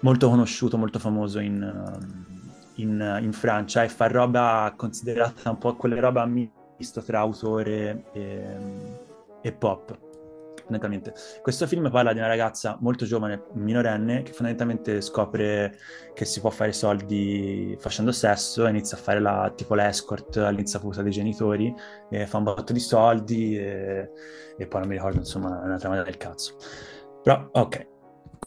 molto 0.00 0.28
conosciuto, 0.28 0.76
molto 0.76 0.98
famoso 0.98 1.38
in, 1.38 2.39
in, 2.80 3.18
in, 3.22 3.32
Francia 3.32 3.82
e 3.82 3.88
fa 3.88 4.06
roba 4.06 4.72
considerata 4.76 5.50
un 5.50 5.58
po' 5.58 5.76
quelle 5.76 6.00
roba 6.00 6.26
misto 6.26 7.02
tra 7.02 7.20
autore 7.20 8.04
e, 8.12 8.44
e 9.42 9.52
pop. 9.52 9.98
Fondamentalmente. 10.70 11.14
Questo 11.42 11.66
film 11.66 11.90
parla 11.90 12.12
di 12.12 12.18
una 12.18 12.28
ragazza 12.28 12.76
molto 12.80 13.04
giovane, 13.04 13.42
minorenne, 13.54 14.22
che 14.22 14.32
fondamentalmente 14.32 15.00
scopre 15.00 15.76
che 16.14 16.24
si 16.24 16.38
può 16.38 16.50
fare 16.50 16.72
soldi 16.72 17.76
facendo 17.80 18.12
sesso, 18.12 18.66
inizia 18.68 18.96
a 18.96 19.00
fare 19.00 19.18
la, 19.18 19.52
tipo 19.54 19.74
l'escort 19.74 20.36
all'insaputa 20.36 21.02
dei 21.02 21.10
genitori, 21.10 21.74
fa 22.26 22.36
un 22.36 22.44
botto 22.44 22.72
di 22.72 22.78
soldi 22.78 23.58
e, 23.58 24.10
e 24.56 24.66
poi 24.66 24.80
non 24.80 24.88
mi 24.88 24.94
ricordo, 24.94 25.18
insomma, 25.18 25.60
una 25.60 25.76
trama 25.76 26.00
del 26.02 26.16
cazzo. 26.16 26.54
Però, 27.22 27.48
ok, 27.50 27.88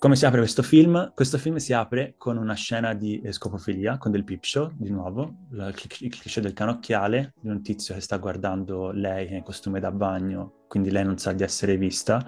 come 0.03 0.17
si 0.17 0.25
apre 0.25 0.39
questo 0.39 0.63
film? 0.63 1.13
Questo 1.15 1.37
film 1.37 1.55
si 1.55 1.71
apre 1.71 2.15
con 2.17 2.35
una 2.35 2.55
scena 2.55 2.93
di 2.93 3.23
scopofilia, 3.29 3.97
con 3.97 4.11
del 4.11 4.25
peep 4.25 4.43
show, 4.43 4.69
di 4.75 4.89
nuovo, 4.89 5.47
il 5.51 5.73
cliché 5.73 6.41
del 6.41 6.51
canocchiale, 6.51 7.35
di 7.39 7.47
un 7.47 7.61
tizio 7.61 7.95
che 7.95 8.01
sta 8.01 8.17
guardando 8.17 8.91
lei 8.91 9.33
in 9.33 9.43
costume 9.43 9.79
da 9.79 9.91
bagno, 9.91 10.65
quindi 10.67 10.91
lei 10.91 11.05
non 11.05 11.17
sa 11.17 11.31
di 11.31 11.43
essere 11.43 11.77
vista. 11.77 12.21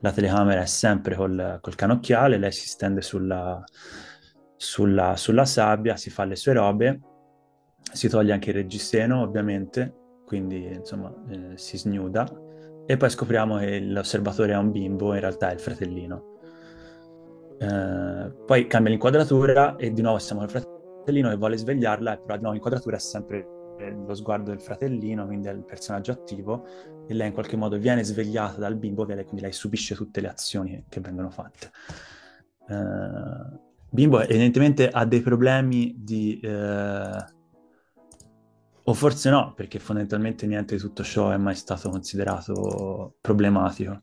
La 0.00 0.10
telecamera 0.10 0.62
è 0.62 0.66
sempre 0.66 1.14
col, 1.14 1.58
col 1.60 1.76
canocchiale, 1.76 2.38
lei 2.38 2.50
si 2.50 2.66
stende 2.66 3.02
sulla, 3.02 3.62
sulla, 4.56 5.14
sulla 5.14 5.44
sabbia, 5.44 5.96
si 5.96 6.10
fa 6.10 6.24
le 6.24 6.34
sue 6.34 6.54
robe, 6.54 7.00
si 7.92 8.08
toglie 8.08 8.32
anche 8.32 8.50
il 8.50 8.56
reggiseno, 8.56 9.22
ovviamente, 9.22 9.94
quindi 10.24 10.64
insomma 10.74 11.14
eh, 11.30 11.52
si 11.56 11.78
snuda 11.78 12.26
e 12.84 12.96
poi 12.96 13.10
scopriamo 13.10 13.58
che 13.58 13.78
l'osservatore 13.78 14.54
è 14.54 14.56
un 14.56 14.72
bimbo, 14.72 15.14
in 15.14 15.20
realtà 15.20 15.50
è 15.50 15.54
il 15.54 15.60
fratellino. 15.60 16.34
Eh, 17.58 18.32
poi 18.44 18.66
cambia 18.66 18.90
l'inquadratura 18.90 19.76
e 19.76 19.92
di 19.92 20.02
nuovo 20.02 20.18
siamo 20.18 20.42
al 20.42 20.50
fratellino 20.50 21.28
che 21.30 21.36
vuole 21.36 21.56
svegliarla, 21.56 22.18
però 22.18 22.34
di 22.34 22.40
nuovo 22.40 22.52
l'inquadratura 22.52 22.96
è 22.96 23.00
sempre 23.00 23.54
lo 23.78 24.14
sguardo 24.14 24.50
del 24.50 24.60
fratellino, 24.60 25.26
quindi 25.26 25.48
è 25.48 25.52
il 25.52 25.64
personaggio 25.64 26.12
attivo, 26.12 26.64
e 27.06 27.12
lei 27.12 27.28
in 27.28 27.34
qualche 27.34 27.56
modo 27.56 27.76
viene 27.78 28.02
svegliata 28.04 28.58
dal 28.58 28.76
bimbo, 28.76 29.04
quindi 29.04 29.40
lei 29.40 29.52
subisce 29.52 29.94
tutte 29.94 30.20
le 30.20 30.28
azioni 30.28 30.84
che 30.88 31.00
vengono 31.00 31.30
fatte. 31.30 31.70
Uh, 32.68 33.58
bimbo 33.90 34.20
evidentemente 34.20 34.88
ha 34.88 35.04
dei 35.04 35.20
problemi 35.20 35.94
di... 35.98 36.40
Uh, 36.42 37.34
o 38.88 38.94
forse 38.94 39.30
no, 39.30 39.52
perché 39.54 39.78
fondamentalmente 39.78 40.46
niente 40.46 40.76
di 40.76 40.80
tutto 40.80 41.02
ciò 41.02 41.30
è 41.30 41.36
mai 41.36 41.54
stato 41.54 41.90
considerato 41.90 43.16
problematico. 43.20 44.02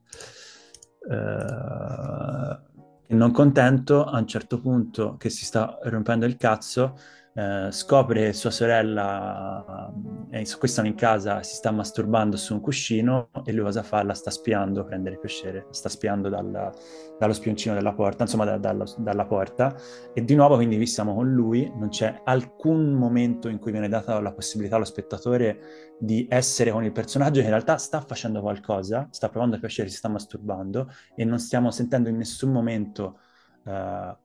Uh, 1.07 2.71
non 3.07 3.31
contento, 3.31 4.03
a 4.05 4.19
un 4.19 4.27
certo 4.27 4.59
punto 4.59 5.17
che 5.17 5.29
si 5.29 5.45
sta 5.45 5.77
rompendo 5.83 6.25
il 6.25 6.37
cazzo, 6.37 6.97
eh, 7.35 7.71
scopre 7.71 8.31
sua 8.31 8.51
sorella, 8.51 9.91
eh, 10.29 10.45
questa 10.57 10.85
in 10.85 10.93
casa, 10.93 11.41
si 11.41 11.55
sta 11.55 11.71
masturbando 11.71 12.37
su 12.37 12.53
un 12.53 12.61
cuscino 12.61 13.29
e 13.43 13.51
lui 13.51 13.63
cosa 13.63 13.81
fa? 13.81 14.03
La 14.03 14.13
sta 14.13 14.29
spiando, 14.29 14.83
prendere 14.83 15.17
piacere, 15.17 15.65
sta 15.71 15.89
spiando 15.89 16.29
dalla, 16.29 16.71
dallo 17.17 17.33
spioncino 17.33 17.73
della 17.73 17.93
porta, 17.93 18.23
insomma 18.23 18.45
da, 18.45 18.57
dalla, 18.57 18.85
dalla 18.97 19.25
porta 19.25 19.75
e 20.13 20.23
di 20.23 20.35
nuovo 20.35 20.55
quindi 20.55 20.85
siamo 20.85 21.15
con 21.15 21.33
lui, 21.33 21.71
non 21.75 21.89
c'è 21.89 22.21
alcun 22.23 22.93
momento 22.93 23.49
in 23.49 23.57
cui 23.57 23.71
viene 23.71 23.89
data 23.89 24.19
la 24.19 24.31
possibilità 24.31 24.75
allo 24.75 24.85
spettatore 24.85 25.95
di 25.99 26.27
essere 26.29 26.71
con 26.71 26.83
il 26.83 26.91
personaggio 26.91 27.39
che 27.39 27.45
in 27.45 27.51
realtà 27.51 27.77
sta 27.77 28.01
facendo 28.01 28.41
qualcosa, 28.41 29.07
sta 29.09 29.29
provando 29.29 29.55
a 29.55 29.59
piacere, 29.59 29.89
si 29.89 29.97
sta 29.97 30.07
masturbando 30.07 30.91
e 31.15 31.25
non 31.25 31.39
stiamo 31.39 31.71
sentendo 31.71 32.09
in 32.09 32.17
nessun 32.17 32.51
momento 32.51 33.19
uh, 33.63 33.71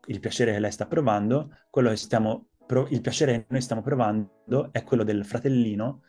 il 0.06 0.20
piacere 0.20 0.52
che 0.52 0.58
lei 0.58 0.72
sta 0.72 0.86
provando, 0.86 1.56
quello 1.70 1.88
che 1.88 1.96
stiamo 1.96 2.48
il 2.90 3.00
piacere 3.00 3.32
che 3.32 3.46
noi 3.48 3.60
stiamo 3.60 3.82
provando 3.82 4.68
è 4.72 4.82
quello 4.84 5.04
del 5.04 5.24
fratellino 5.24 6.02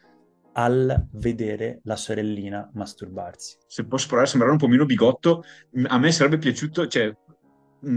al 0.54 1.08
vedere 1.14 1.80
la 1.84 1.96
sorellina 1.96 2.70
masturbarsi. 2.74 3.58
Se 3.68 3.86
posso 3.86 4.08
provare 4.08 4.28
a 4.28 4.30
sembrare 4.30 4.54
un 4.54 4.60
po' 4.60 4.68
meno 4.68 4.86
bigotto, 4.86 5.44
a 5.88 5.98
me 5.98 6.12
sarebbe 6.12 6.38
piaciuto, 6.38 6.88
cioè, 6.88 7.16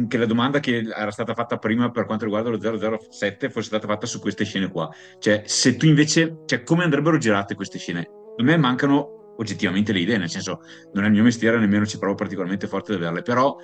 che 0.06 0.16
la 0.16 0.26
domanda 0.26 0.60
che 0.60 0.76
era 0.94 1.10
stata 1.10 1.34
fatta 1.34 1.58
prima 1.58 1.90
per 1.90 2.06
quanto 2.06 2.24
riguarda 2.24 2.50
lo 2.50 2.98
007 3.00 3.50
fosse 3.50 3.66
stata 3.66 3.88
fatta 3.88 4.06
su 4.06 4.20
queste 4.20 4.44
scene 4.44 4.70
qua. 4.70 4.88
Cioè, 5.18 5.42
se 5.44 5.76
tu 5.76 5.86
invece, 5.86 6.42
cioè, 6.44 6.62
come 6.62 6.84
andrebbero 6.84 7.18
girate 7.18 7.54
queste 7.54 7.78
scene? 7.78 8.08
A 8.36 8.42
me 8.42 8.56
mancano 8.56 9.34
oggettivamente 9.38 9.92
le 9.92 10.00
idee, 10.00 10.18
nel 10.18 10.30
senso, 10.30 10.60
non 10.92 11.04
è 11.04 11.06
il 11.06 11.12
mio 11.12 11.24
mestiere, 11.24 11.58
nemmeno 11.58 11.86
ci 11.86 11.98
provo 11.98 12.14
particolarmente 12.14 12.66
forte 12.68 12.92
ad 12.92 12.98
averle, 12.98 13.22
però 13.22 13.56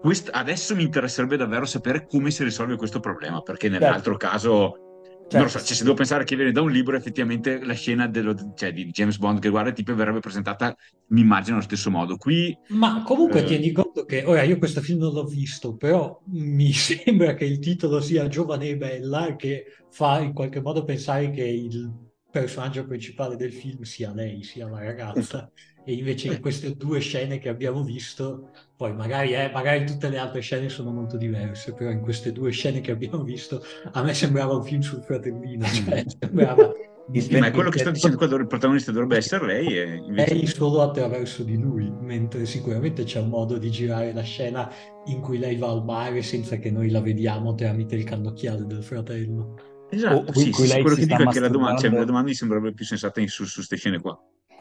Quest- 0.00 0.30
adesso 0.32 0.74
mi 0.74 0.84
interesserebbe 0.84 1.36
davvero 1.36 1.64
sapere 1.64 2.06
come 2.06 2.30
si 2.30 2.44
risolve 2.44 2.76
questo 2.76 3.00
problema, 3.00 3.40
perché 3.40 3.68
nell'altro 3.68 4.16
certo. 4.16 4.28
caso 4.28 4.88
Certo. 5.28 5.44
Non 5.44 5.52
lo 5.52 5.58
so, 5.58 5.66
cioè, 5.66 5.76
se 5.76 5.82
devo 5.82 5.94
pensare 5.94 6.24
che 6.24 6.36
viene 6.36 6.52
da 6.52 6.62
un 6.62 6.70
libro, 6.70 6.96
effettivamente 6.96 7.62
la 7.62 7.74
scena 7.74 8.06
dello, 8.06 8.34
cioè, 8.54 8.72
di 8.72 8.86
James 8.86 9.18
Bond 9.18 9.40
che 9.40 9.50
guarda 9.50 9.68
il 9.68 9.74
tipo 9.74 9.94
verrebbe 9.94 10.20
presentata, 10.20 10.74
mi 11.08 11.20
immagino, 11.20 11.56
allo 11.56 11.64
stesso 11.64 11.90
modo. 11.90 12.16
Qui, 12.16 12.56
Ma 12.68 13.02
comunque 13.02 13.40
eh... 13.40 13.44
tieni 13.44 13.70
conto 13.70 14.06
che, 14.06 14.24
ora 14.24 14.42
io 14.42 14.56
questo 14.56 14.80
film 14.80 15.00
non 15.00 15.12
l'ho 15.12 15.24
visto, 15.24 15.76
però 15.76 16.18
mi 16.30 16.72
sembra 16.72 17.34
che 17.34 17.44
il 17.44 17.58
titolo 17.58 18.00
sia 18.00 18.26
Giovane 18.26 18.68
e 18.68 18.76
Bella, 18.78 19.36
che 19.36 19.66
fa 19.90 20.18
in 20.20 20.32
qualche 20.32 20.62
modo 20.62 20.82
pensare 20.84 21.30
che 21.30 21.44
il 21.44 22.07
personaggio 22.40 22.86
principale 22.86 23.36
del 23.36 23.52
film 23.52 23.82
sia 23.82 24.12
lei, 24.12 24.42
sia 24.42 24.68
la 24.68 24.82
ragazza. 24.82 25.50
E 25.84 25.94
invece 25.94 26.28
in 26.28 26.40
queste 26.40 26.76
due 26.76 27.00
scene 27.00 27.38
che 27.38 27.48
abbiamo 27.48 27.82
visto, 27.82 28.50
poi 28.76 28.94
magari, 28.94 29.32
eh, 29.32 29.50
magari, 29.50 29.86
tutte 29.86 30.10
le 30.10 30.18
altre 30.18 30.40
scene 30.40 30.68
sono 30.68 30.90
molto 30.90 31.16
diverse, 31.16 31.72
però 31.72 31.90
in 31.90 32.00
queste 32.00 32.30
due 32.30 32.50
scene 32.50 32.80
che 32.80 32.90
abbiamo 32.90 33.22
visto 33.22 33.62
a 33.92 34.02
me 34.02 34.12
sembrava 34.12 34.54
un 34.54 34.64
film 34.64 34.80
sul 34.80 35.02
fratellino, 35.02 35.64
cioè 35.64 36.04
sembrava... 36.20 36.70
ma 37.30 37.46
è 37.46 37.50
quello 37.50 37.70
che 37.70 37.78
sta 37.78 37.90
dicendo 37.90 38.18
quando 38.18 38.36
il 38.36 38.46
protagonista 38.46 38.92
dovrebbe 38.92 39.16
essere 39.16 39.46
lei 39.46 39.78
e 39.78 39.94
invece... 39.94 40.34
lei 40.34 40.46
solo 40.46 40.82
attraverso 40.82 41.42
di 41.42 41.56
lui 41.56 41.90
mentre 41.90 42.44
sicuramente 42.44 43.04
c'è 43.04 43.20
un 43.20 43.30
modo 43.30 43.56
di 43.56 43.70
girare 43.70 44.12
la 44.12 44.20
scena 44.20 44.70
in 45.06 45.22
cui 45.22 45.38
lei 45.38 45.56
va 45.56 45.70
al 45.70 45.84
mare 45.84 46.20
senza 46.20 46.56
che 46.56 46.70
noi 46.70 46.90
la 46.90 47.00
vediamo 47.00 47.54
tramite 47.54 47.94
il 47.94 48.04
cannocchiale 48.04 48.66
del 48.66 48.82
fratello 48.82 49.54
esatto, 49.90 50.32
sì, 50.32 50.52
sì, 50.52 50.80
quello 50.80 50.96
che 50.96 51.06
dico 51.06 51.22
è 51.22 51.26
che 51.26 51.40
la 51.40 51.48
domanda, 51.48 51.80
cioè, 51.80 51.90
la 51.90 52.04
domanda 52.04 52.28
mi 52.28 52.34
sembrerebbe 52.34 52.72
più 52.72 52.84
sensata 52.84 53.20
su 53.26 53.44
queste 53.44 53.76
scene 53.76 54.00
qua 54.00 54.18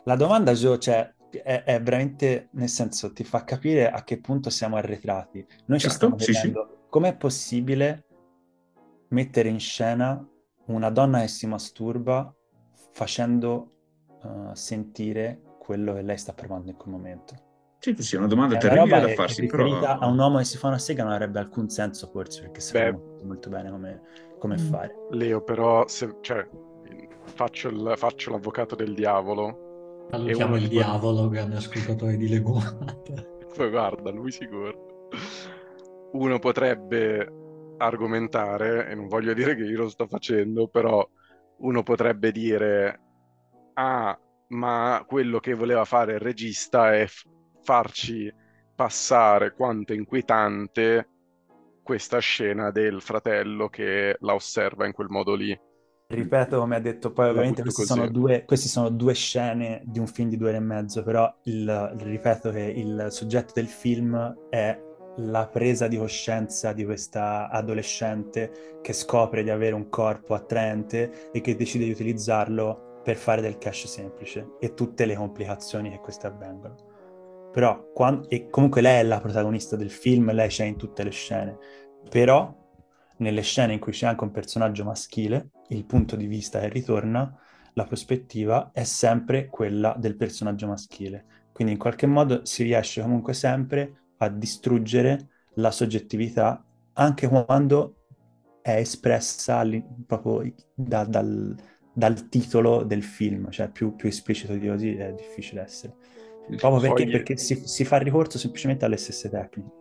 la 0.08 0.16
domanda, 0.16 0.54
Gio, 0.54 0.78
cioè, 0.78 1.14
è, 1.30 1.64
è, 1.64 1.82
veramente, 1.82 2.48
nel 2.52 2.70
senso, 2.70 3.12
ti 3.12 3.26
fa 3.26 3.44
capire 3.44 3.92
a 3.92 4.04
che 4.04 4.20
punto 4.22 4.50
siamo 4.50 4.78
arretrati. 4.78 5.46
Noi 5.66 5.80
certo, 5.80 5.90
ci 5.90 5.90
stiamo 5.90 6.16
chiedendo 6.16 6.68
sì. 6.70 6.86
com'è 6.90 7.16
possibile 7.18 8.06
mettere 9.10 9.50
in 9.50 9.60
scena 9.60 10.26
una 10.68 10.90
donna 10.90 11.20
che 11.20 11.28
si 11.28 11.46
masturba 11.46 12.34
facendo 12.94 13.72
uh, 14.22 14.54
sentire 14.54 15.42
quello 15.60 15.94
che 15.94 16.02
lei 16.02 16.18
sta 16.18 16.32
provando 16.32 16.72
in 16.72 16.78
quel 16.78 16.94
momento. 16.94 17.36
Sì, 17.80 17.94
sì, 18.00 18.16
è 18.16 18.18
una 18.18 18.28
domanda 18.28 18.56
è 18.56 18.60
terribile 18.60 19.02
da 19.02 19.08
farsi, 19.10 19.46
però... 19.46 19.80
A 19.82 20.08
un 20.08 20.18
uomo 20.18 20.38
che 20.38 20.46
si 20.46 20.58
fa 20.58 20.68
una 20.68 20.80
sega 20.80 21.04
non 21.04 21.12
avrebbe 21.12 21.40
alcun 21.40 21.70
senso, 21.70 22.08
forse, 22.08 22.42
perché 22.42 22.62
sappiamo 22.62 22.98
molto, 22.98 23.26
molto 23.26 23.50
bene 23.50 23.70
come, 23.70 24.02
come 24.38 24.56
mm. 24.56 24.70
fare. 24.70 24.96
Leo, 25.12 25.42
però, 25.42 25.88
se, 25.88 26.18
cioè, 26.22 26.48
faccio, 27.24 27.70
il, 27.70 27.94
faccio 27.96 28.32
l'avvocato 28.32 28.76
del 28.76 28.94
diavolo 28.94 29.66
Salutiamo 30.10 30.56
il 30.56 30.70
diavolo, 30.70 31.28
grande 31.28 31.58
ascoltatore 31.58 32.16
di 32.16 32.30
Legumata. 32.30 32.96
Poi 33.56 33.70
guarda, 33.70 34.10
lui 34.10 34.32
sicuro. 34.32 35.10
Uno 36.14 36.40
potrebbe 36.40 37.34
argomentare, 37.78 38.90
e 38.90 38.96
non 38.96 39.08
voglio 39.08 39.34
dire 39.34 39.56
che 39.56 39.64
io 39.64 39.78
lo 39.80 39.90
sto 39.90 40.08
facendo, 40.08 40.70
però 40.70 41.06
uno 41.58 41.84
potrebbe 41.84 42.32
dire, 42.32 43.02
ah, 43.74 44.18
ma 44.50 45.04
quello 45.06 45.40
che 45.40 45.54
voleva 45.54 45.84
fare 45.84 46.14
il 46.14 46.20
regista 46.20 46.96
è 46.96 47.06
f- 47.06 47.28
farci 47.64 48.34
passare 48.74 49.54
quanto 49.54 49.94
inquietante 49.94 51.10
questa 51.88 52.20
scena 52.20 52.70
del 52.70 53.02
fratello 53.02 53.70
che 53.70 54.18
la 54.20 54.34
osserva 54.34 54.86
in 54.86 54.92
quel 54.92 55.08
modo 55.08 55.36
lì. 55.36 55.58
Ripeto 56.10 56.60
come 56.60 56.76
ha 56.76 56.80
detto 56.82 57.14
poi 57.14 57.30
ovviamente 57.30 57.62
queste 57.62 57.86
sono, 57.86 58.10
due, 58.10 58.44
queste 58.44 58.68
sono, 58.68 58.90
due, 58.90 59.14
scene 59.14 59.82
di 59.86 59.98
un 59.98 60.08
film 60.08 60.28
di 60.28 60.36
due 60.36 60.50
ore 60.50 60.58
e 60.58 60.62
mezzo 60.62 61.02
però 61.02 61.34
il, 61.44 61.96
ripeto 61.98 62.52
che 62.52 62.60
il 62.60 63.08
soggetto 63.10 63.54
del 63.56 63.68
film 63.68 64.48
è 64.50 64.78
la 65.18 65.48
presa 65.48 65.88
di 65.88 65.98
coscienza 65.98 66.74
di 66.74 66.84
questa 66.84 67.50
adolescente 67.50 68.80
che 68.82 68.92
scopre 68.92 69.44
di 69.44 69.50
avere 69.50 69.74
un 69.74 69.88
corpo 69.88 70.34
attraente 70.34 71.32
e 71.32 71.40
che 71.40 71.56
decide 71.56 71.86
di 71.86 71.92
utilizzarlo 71.92 73.00
per 73.02 73.16
fare 73.16 73.42
del 73.42 73.58
cash 73.58 73.88
semplice 73.88 74.56
e 74.60 74.74
tutte 74.74 75.06
le 75.06 75.16
complicazioni 75.16 75.90
che 75.90 76.00
queste 76.00 76.28
avvengono 76.28 76.87
però 77.58 77.92
quando, 77.92 78.30
e 78.30 78.52
comunque 78.52 78.82
lei 78.82 79.00
è 79.00 79.04
la 79.04 79.20
protagonista 79.20 79.76
del 79.76 79.90
film 79.90 80.32
lei 80.32 80.48
c'è 80.48 80.66
in 80.66 80.76
tutte 80.76 81.04
le 81.04 81.10
scene 81.10 81.58
però 82.08 82.54
nelle 83.18 83.42
scene 83.42 83.74
in 83.74 83.80
cui 83.80 83.92
c'è 83.92 84.08
anche 84.08 84.24
un 84.24 84.32
personaggio 84.32 84.84
maschile, 84.84 85.50
il 85.70 85.86
punto 85.86 86.16
di 86.16 86.28
vista 86.28 86.60
che 86.60 86.70
ritorna, 86.70 87.36
la 87.74 87.84
prospettiva 87.86 88.72
è 88.74 88.84
sempre 88.84 89.48
quella 89.48 89.96
del 89.98 90.16
personaggio 90.16 90.68
maschile. 90.68 91.26
Quindi 91.52 91.74
in 91.74 91.80
qualche 91.80 92.06
modo 92.06 92.46
si 92.46 92.64
riesce 92.64 93.02
comunque 93.02 93.34
sempre 93.34 94.12
a 94.18 94.30
distruggere 94.30 95.30
la 95.56 95.72
soggettività 95.72 96.64
anche 96.94 97.28
quando 97.28 97.96
è 98.62 98.76
espressa 98.76 99.64
proprio 100.06 100.54
da, 100.74 101.06
dal, 101.06 101.56
dal, 101.94 102.30
titolo 102.30 102.84
del 102.84 103.04
film, 103.04 103.50
cioè 103.50 103.70
più, 103.70 103.96
più, 103.96 104.10
esplicito 104.10 104.54
di 104.54 104.68
così 104.68 104.96
è 104.96 105.14
difficile 105.14 105.62
essere. 105.62 105.96
Proprio 106.56 106.80
perché, 106.80 107.12
perché 107.12 107.38
si, 107.38 107.56
si 107.66 107.84
fa 107.84 107.98
ricorso 107.98 108.38
semplicemente 108.38 108.86
alle 108.86 108.98
stesse 108.98 109.30
tecniche. 109.30 109.72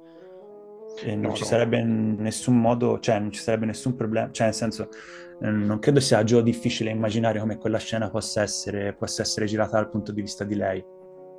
E 1.05 1.15
non 1.15 1.31
no, 1.31 1.35
ci 1.35 1.43
no. 1.43 1.49
sarebbe 1.49 1.83
nessun 1.83 2.59
modo, 2.59 2.99
cioè 3.01 3.19
non 3.19 3.31
ci 3.31 3.41
sarebbe 3.41 3.67
nessun 3.67 3.95
problema, 3.95 4.31
cioè 4.33 4.47
nel 4.47 4.55
senso 4.55 4.89
eh, 5.41 5.51
non 5.51 5.79
credo 5.79 6.01
sia 6.01 6.25
già 6.25 6.41
difficile 6.41 6.91
immaginare 6.91 7.39
come 7.39 7.59
quella 7.59 7.79
scena 7.79 8.09
possa 8.09 8.43
essere, 8.43 8.95
possa 8.95 9.23
essere 9.23 9.47
girata 9.47 9.77
dal 9.77 9.91
punto 9.91 10.13
di 10.13 10.23
vista 10.23 10.45
di 10.45 10.55
lei. 10.55 10.85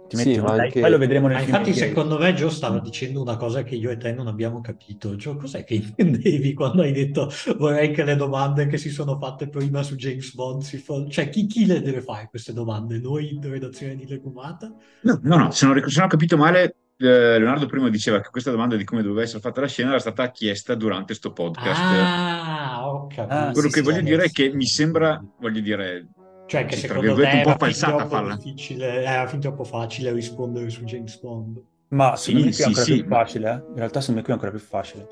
Ti 0.07 0.15
metti 0.15 0.33
sì, 0.33 0.39
anche... 0.39 0.79
poi 0.79 0.89
lo 0.89 0.97
vedremo 0.97 1.27
nel 1.27 1.37
ah, 1.37 1.41
Infatti, 1.41 1.73
secondo 1.73 2.17
me, 2.17 2.33
Gio 2.33 2.49
stava 2.49 2.79
dicendo 2.79 3.21
una 3.21 3.37
cosa 3.37 3.63
che 3.63 3.75
io 3.75 3.89
e 3.89 3.97
te 3.97 4.13
non 4.13 4.27
abbiamo 4.27 4.61
capito. 4.61 5.15
Gio, 5.15 5.35
cos'è 5.35 5.63
che 5.63 5.75
intendevi 5.75 6.53
quando 6.53 6.81
hai 6.81 6.91
detto 6.91 7.31
vorrei 7.57 7.91
che 7.91 8.03
le 8.03 8.15
domande 8.15 8.67
che 8.67 8.77
si 8.77 8.89
sono 8.89 9.17
fatte 9.17 9.47
prima 9.49 9.83
su 9.83 9.95
James 9.95 10.33
Bond 10.33 10.61
si 10.61 10.77
fossero... 10.77 11.09
Cioè, 11.09 11.29
chi, 11.29 11.45
chi, 11.45 11.65
le 11.65 11.81
deve 11.81 12.01
fare 12.01 12.27
queste 12.29 12.53
domande? 12.53 12.99
Noi 12.99 13.33
in 13.33 13.41
redazione 13.41 13.95
di 13.95 14.07
Legumata? 14.07 14.73
No, 15.01 15.19
no, 15.21 15.37
no 15.37 15.51
se, 15.51 15.65
non, 15.65 15.81
se 15.87 15.97
non 15.97 16.05
ho 16.05 16.09
capito 16.09 16.37
male, 16.37 16.75
eh, 16.99 17.37
Leonardo 17.37 17.67
prima 17.67 17.89
diceva 17.89 18.19
che 18.21 18.29
questa 18.29 18.49
domanda 18.49 18.75
di 18.75 18.83
come 18.83 19.03
doveva 19.03 19.21
essere 19.21 19.39
fatta 19.39 19.61
la 19.61 19.67
scena 19.67 19.89
era 19.89 19.99
stata 19.99 20.31
chiesta 20.31 20.73
durante 20.73 21.05
questo 21.05 21.31
podcast. 21.31 21.79
Ah, 21.79 22.89
ho 22.89 23.07
capito. 23.07 23.33
Ah, 23.33 23.51
Quello 23.51 23.69
sì, 23.69 23.73
che 23.75 23.83
sì, 23.83 23.85
voglio 23.85 24.01
dire 24.01 24.23
è 24.23 24.31
che 24.31 24.51
mi 24.51 24.65
sembra, 24.65 25.23
voglio 25.39 25.59
dire, 25.59 26.07
cioè 26.47 26.65
che 26.65 26.75
sì, 26.75 26.87
secondo 26.87 27.13
te 27.13 27.29
un 27.33 27.41
po' 27.43 27.55
falsata 27.57 28.07
farla. 28.07 28.35
Difficile, 28.35 29.03
era 29.03 29.27
fin 29.27 29.39
troppo 29.39 29.63
facile 29.63 30.11
rispondere 30.11 30.69
su 30.69 30.83
James 30.83 31.19
Bond. 31.19 31.61
Ma 31.89 32.15
secondo 32.15 32.39
sì, 32.41 32.45
me 32.49 32.55
qui 32.55 32.63
è 32.63 32.65
ancora 32.65 32.85
sì, 32.85 32.93
più 32.93 33.07
facile, 33.07 33.49
eh? 33.49 33.53
In 33.53 33.75
realtà 33.75 33.99
secondo 33.99 34.19
me 34.19 34.25
qui 34.25 34.31
è 34.31 34.35
ancora 34.35 34.51
più 34.51 34.59
facile. 34.59 35.07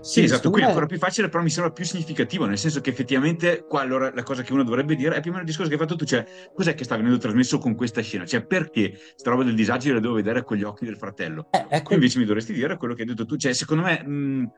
Sì, 0.00 0.24
esatto, 0.24 0.50
qui 0.50 0.62
è 0.62 0.64
ancora 0.64 0.86
più 0.86 0.98
facile, 0.98 1.28
però 1.28 1.44
mi 1.44 1.50
sembra 1.50 1.72
più 1.72 1.84
significativo, 1.84 2.44
nel 2.44 2.58
senso 2.58 2.80
che 2.80 2.90
effettivamente 2.90 3.64
qua 3.68 3.82
allora 3.82 4.10
la 4.12 4.24
cosa 4.24 4.42
che 4.42 4.52
uno 4.52 4.64
dovrebbe 4.64 4.96
dire 4.96 5.14
è 5.14 5.20
più 5.20 5.30
o 5.30 5.34
meno 5.34 5.44
il 5.44 5.48
discorso 5.48 5.70
che 5.70 5.76
hai 5.76 5.80
fatto 5.80 5.96
tu, 5.96 6.04
cioè 6.04 6.24
cos'è 6.52 6.74
che 6.74 6.82
sta 6.82 6.96
venendo 6.96 7.18
trasmesso 7.18 7.58
con 7.58 7.76
questa 7.76 8.00
scena? 8.02 8.26
Cioè 8.26 8.44
perché 8.44 8.98
sta 9.14 9.30
roba 9.30 9.44
del 9.44 9.54
disagio 9.54 9.92
la 9.92 10.00
devo 10.00 10.14
vedere 10.14 10.42
con 10.42 10.56
gli 10.56 10.64
occhi 10.64 10.84
del 10.84 10.96
fratello? 10.96 11.46
Eh, 11.52 11.66
ecco. 11.68 11.94
Invece 11.94 12.18
mi 12.18 12.24
dovresti 12.24 12.52
dire 12.52 12.76
quello 12.76 12.94
che 12.94 13.02
hai 13.02 13.08
detto 13.08 13.26
tu, 13.26 13.36
cioè 13.36 13.52
secondo 13.52 13.84
me... 13.84 14.02
Mh, 14.04 14.50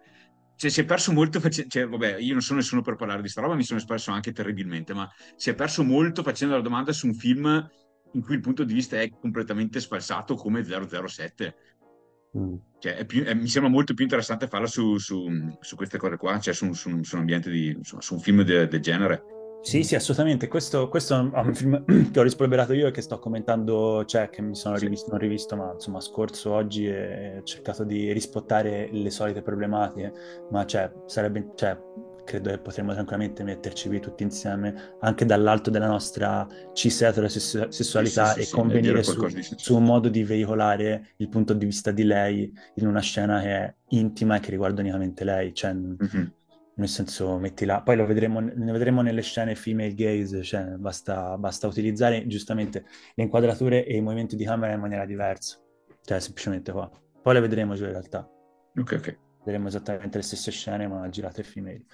cioè, 0.59 0.71
si 0.71 0.81
è 0.81 0.85
perso 0.85 1.13
molto, 1.13 1.41
cioè, 1.49 1.87
vabbè, 1.87 2.17
io 2.17 2.33
non 2.33 2.43
sono 2.43 2.59
nessuno 2.59 2.83
per 2.83 2.97
parlare 2.97 3.23
di 3.23 3.29
sta 3.29 3.41
roba, 3.41 3.55
mi 3.55 3.63
sono 3.63 3.79
espresso 3.79 4.11
anche 4.11 4.33
terribilmente, 4.33 4.93
ma 4.93 5.09
si 5.37 5.51
è 5.51 5.55
perso 5.55 5.85
molto 5.85 6.25
facendo 6.25 6.57
la 6.57 6.61
domanda 6.61 6.93
su 6.93 7.07
un 7.07 7.15
film 7.15 7.71
in 8.15 8.23
cui 8.23 8.35
il 8.35 8.41
punto 8.41 8.65
di 8.65 8.75
vista 8.75 9.01
è 9.01 9.09
completamente 9.09 9.79
sfalsato 9.79 10.35
come 10.35 10.65
007. 10.65 11.55
Mm. 12.37 12.55
Cioè, 12.81 12.97
è 12.97 13.05
più, 13.05 13.23
è, 13.23 13.35
mi 13.35 13.47
sembra 13.47 13.71
molto 13.71 13.95
più 13.95 14.03
interessante 14.03 14.49
farla 14.49 14.67
su, 14.67 14.99
su, 14.99 15.29
su 15.61 15.77
queste 15.77 15.97
cose 15.97 16.17
qua, 16.17 16.41
cioè 16.41 16.53
su, 16.53 16.73
su, 16.73 16.89
un 16.91 17.05
ambiente 17.13 17.51
di, 17.51 17.79
su 17.81 18.15
un 18.15 18.21
film 18.21 18.43
del 18.43 18.67
de 18.67 18.81
genere. 18.81 19.23
Sì, 19.61 19.83
sì, 19.83 19.95
assolutamente. 19.95 20.49
Questo, 20.49 20.89
questo, 20.89 21.15
è 21.15 21.19
un 21.19 21.55
film 21.55 21.85
che 22.13 22.19
ho 22.19 22.23
rispolverato 22.23 22.73
io 22.73 22.87
e 22.87 22.91
che 22.91 23.03
sto 23.03 23.19
commentando, 23.19 24.05
cioè 24.05 24.31
che 24.31 24.41
mi 24.41 24.55
sono 24.55 24.77
rivisto, 24.77 25.11
non 25.11 25.19
rivisto, 25.19 25.57
ma 25.57 25.73
insomma 25.73 26.01
scorso 26.01 26.53
oggi 26.53 26.87
e 26.87 27.39
ho 27.39 27.43
cercato 27.43 27.85
di 27.85 28.13
rispottare 28.13 28.89
le 28.91 29.11
solite 29.11 29.43
problematiche, 29.43 30.13
ma 30.51 30.65
cioè, 30.65 30.91
sarebbe, 31.07 31.51
cioè, 31.55 31.77
credo 32.25 32.51
che 32.51 32.59
potremmo 32.59 32.93
tranquillamente 32.93 33.43
metterci 33.43 33.89
qui 33.89 34.01
tutti 34.01 34.23
insieme, 34.23 34.97
anche 35.01 35.25
dall'alto 35.25 35.71
della 35.71 35.87
nostra 35.87 36.47
cis 36.73 37.03
eterosessualità 37.03 38.33
sì, 38.33 38.41
sì, 38.41 38.47
sì, 38.47 38.53
e 38.53 38.55
convenire 38.55 39.03
su, 39.03 39.27
su, 39.57 39.77
un 39.77 39.85
modo 39.85 40.09
di 40.09 40.25
veicolare 40.25 41.15
il 41.17 41.29
punto 41.29 41.55
di 41.55 41.65
vista 41.65 41.91
di 41.91 42.05
lei 42.05 42.53
in 42.75 42.87
una 42.87 43.01
scena 43.01 43.41
che 43.41 43.49
è 43.49 43.75
intima 43.89 44.37
e 44.37 44.41
che 44.41 44.51
riguarda 44.51 44.83
unicamente 44.83 45.25
lei. 45.25 45.55
Cioè, 45.55 45.73
mm-hmm 45.73 46.27
nel 46.79 46.89
senso 46.89 47.39
metti 47.39 47.65
là, 47.65 47.83
poi 47.83 47.97
lo 47.97 48.07
vedremo, 48.07 48.39
ne 48.41 48.73
vedremo 48.73 49.03
nelle 49.03 49.23
scene 49.23 49.55
female 49.57 49.95
gaze, 49.95 50.43
cioè 50.43 50.63
basta, 50.77 51.37
basta, 51.37 51.67
utilizzare 51.67 52.27
giustamente 52.27 52.85
le 53.15 53.25
inquadrature 53.25 53.85
e 53.85 53.97
i 53.97 54.01
movimenti 54.01 54.37
di 54.37 54.45
camera 54.45 54.73
in 54.73 54.81
maniera 54.81 55.05
diversa, 55.05 55.59
cioè 56.03 56.21
semplicemente 56.21 56.71
qua. 56.71 56.89
Poi 57.21 57.35
le 57.35 57.41
vedremo 57.41 57.75
giù 57.75 57.85
in 57.85 57.91
realtà. 57.91 58.29
Ok, 58.77 58.93
ok. 58.97 59.19
Vedremo 59.45 59.69
esattamente 59.69 60.19
le 60.19 60.23
stesse 60.23 60.51
scene 60.53 60.87
ma 60.87 61.09
girate 61.09 61.43
female. 61.43 61.85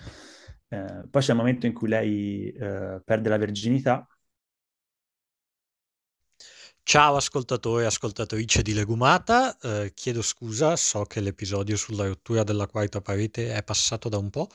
Eh, 0.68 1.04
poi 1.10 1.22
c'è 1.22 1.32
il 1.32 1.38
momento 1.38 1.66
in 1.66 1.72
cui 1.72 1.88
lei 1.88 2.50
eh, 2.50 3.00
perde 3.02 3.28
la 3.28 3.38
verginità 3.38 4.06
Ciao 6.86 7.16
ascoltatori 7.16 7.82
e 7.82 7.86
ascoltatrice 7.86 8.60
di 8.60 8.74
Legumata, 8.74 9.56
eh, 9.58 9.92
chiedo 9.94 10.20
scusa, 10.20 10.76
so 10.76 11.04
che 11.04 11.20
l'episodio 11.20 11.76
sulla 11.76 12.06
rottura 12.06 12.44
della 12.44 12.66
quarta 12.66 13.00
parete 13.00 13.54
è 13.54 13.62
passato 13.64 14.10
da 14.10 14.18
un 14.18 14.28
po', 14.28 14.48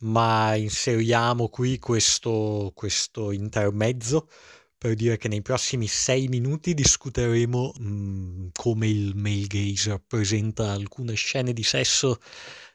ma 0.00 0.54
inseriamo 0.54 1.48
qui 1.48 1.78
questo, 1.78 2.72
questo 2.74 3.32
intermezzo 3.32 4.28
per 4.76 4.94
dire 4.94 5.16
che 5.16 5.28
nei 5.28 5.40
prossimi 5.40 5.86
sei 5.86 6.28
minuti 6.28 6.74
discuteremo 6.74 7.72
mh, 7.78 7.86
mm, 7.88 8.48
come 8.52 8.88
il 8.88 9.16
male 9.16 9.46
gaze 9.46 9.90
rappresenta 9.90 10.72
alcune 10.72 11.14
scene 11.14 11.54
di 11.54 11.62
sesso 11.62 12.20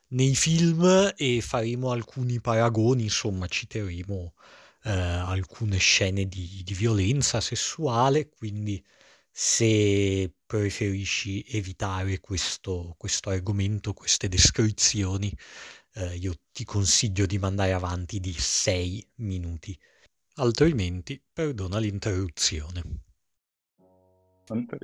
nei 0.10 0.36
film 0.36 1.14
e 1.16 1.41
faremo 1.41 1.91
alcuni 1.91 2.41
paragoni, 2.41 3.04
insomma 3.04 3.45
citeremo 3.48 4.34
eh, 4.88 4.91
alcune 4.91 5.77
scene 5.77 6.25
di, 6.27 6.61
di, 6.63 6.73
violenza 6.73 7.41
sessuale, 7.41 8.29
quindi 8.29 8.81
se 9.29 10.33
preferisci 10.45 11.43
evitare 11.49 12.21
questo, 12.21 12.95
questo 12.97 13.29
argomento, 13.29 13.91
queste 13.91 14.29
descrizioni, 14.29 15.29
eh, 15.95 16.15
io 16.15 16.33
ti 16.53 16.63
consiglio 16.63 17.25
di 17.25 17.38
mandare 17.38 17.73
avanti 17.73 18.21
di 18.21 18.31
6 18.31 19.09
minuti, 19.15 19.77
altrimenti 20.35 21.21
perdona 21.33 21.79
l'interruzione. 21.79 22.81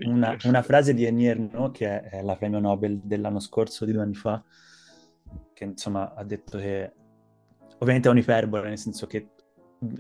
Una, 0.03 0.35
una, 0.43 0.61
frase 0.61 0.93
di 0.93 1.05
Enierno, 1.05 1.71
che 1.71 2.01
è 2.01 2.21
la 2.21 2.35
premio 2.35 2.59
Nobel 2.59 2.99
dell'anno 3.01 3.39
scorso, 3.39 3.85
di 3.85 3.93
due 3.93 4.01
anni 4.01 4.15
fa, 4.15 4.43
che 5.53 5.63
insomma 5.63 6.13
ha 6.13 6.23
detto 6.25 6.57
che 6.57 6.91
ovviamente 7.77 8.09
è 8.09 8.11
un'iperbole, 8.11 8.67
nel 8.67 8.77
senso 8.77 9.07
che 9.07 9.29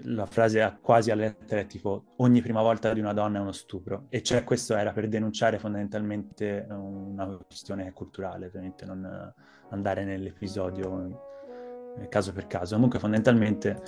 la 0.03 0.25
frase 0.25 0.77
quasi 0.81 1.11
a 1.11 1.15
lettera 1.15 1.61
è 1.61 1.65
tipo 1.65 2.03
ogni 2.17 2.41
prima 2.41 2.61
volta 2.61 2.93
di 2.93 2.99
una 2.99 3.13
donna 3.13 3.39
è 3.39 3.41
uno 3.41 3.51
stupro 3.51 4.05
e 4.09 4.21
cioè 4.21 4.43
questo 4.43 4.75
era 4.75 4.91
per 4.91 5.07
denunciare 5.07 5.59
fondamentalmente 5.59 6.65
una 6.69 7.37
questione 7.45 7.91
culturale, 7.93 8.47
ovviamente 8.47 8.85
non 8.85 9.33
andare 9.69 10.03
nell'episodio 10.03 11.31
caso 12.09 12.31
per 12.33 12.47
caso. 12.47 12.73
Comunque 12.73 12.99
fondamentalmente 12.99 13.81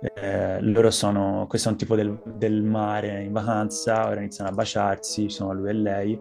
eh, 0.00 0.60
loro 0.60 0.90
sono, 0.90 1.46
questo 1.48 1.68
è 1.68 1.72
un 1.72 1.78
tipo 1.78 1.96
del, 1.96 2.20
del, 2.24 2.62
mare 2.62 3.22
in 3.22 3.32
vacanza, 3.32 4.06
ora 4.06 4.20
iniziano 4.20 4.50
a 4.50 4.52
baciarsi, 4.52 5.28
sono 5.28 5.52
lui 5.52 5.70
e 5.70 5.72
lei, 5.72 6.20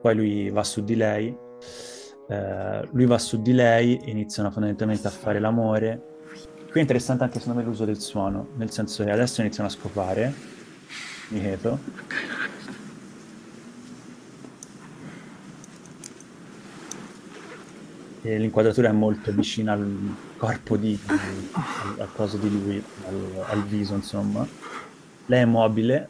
poi 0.00 0.14
lui 0.14 0.50
va 0.50 0.64
su 0.64 0.82
di 0.82 0.96
lei, 0.96 1.36
eh, 2.28 2.88
lui 2.90 3.06
va 3.06 3.18
su 3.18 3.42
di 3.42 3.52
lei, 3.52 4.00
iniziano 4.10 4.50
fondamentalmente 4.50 5.06
a 5.06 5.10
fare 5.10 5.38
l'amore 5.38 6.07
Qui 6.78 6.86
è 6.86 6.90
interessante 6.90 7.24
anche 7.24 7.40
secondo 7.40 7.58
me 7.58 7.66
l'uso 7.66 7.84
del 7.84 7.98
suono, 7.98 8.50
nel 8.54 8.70
senso 8.70 9.02
che 9.02 9.10
adesso 9.10 9.40
iniziano 9.40 9.68
a 9.68 9.72
scopare, 9.72 10.32
mi 11.30 11.40
credo. 11.40 11.76
E 18.22 18.38
l'inquadratura 18.38 18.90
è 18.90 18.92
molto 18.92 19.32
vicina 19.32 19.72
al 19.72 20.14
corpo 20.36 20.76
di, 20.76 20.96
al, 21.06 21.18
al 21.98 22.12
coso 22.12 22.36
di 22.36 22.48
lui, 22.48 22.80
al, 23.08 23.44
al 23.48 23.64
viso 23.64 23.94
insomma. 23.94 24.46
Lei 25.26 25.42
è 25.42 25.46
mobile 25.46 26.08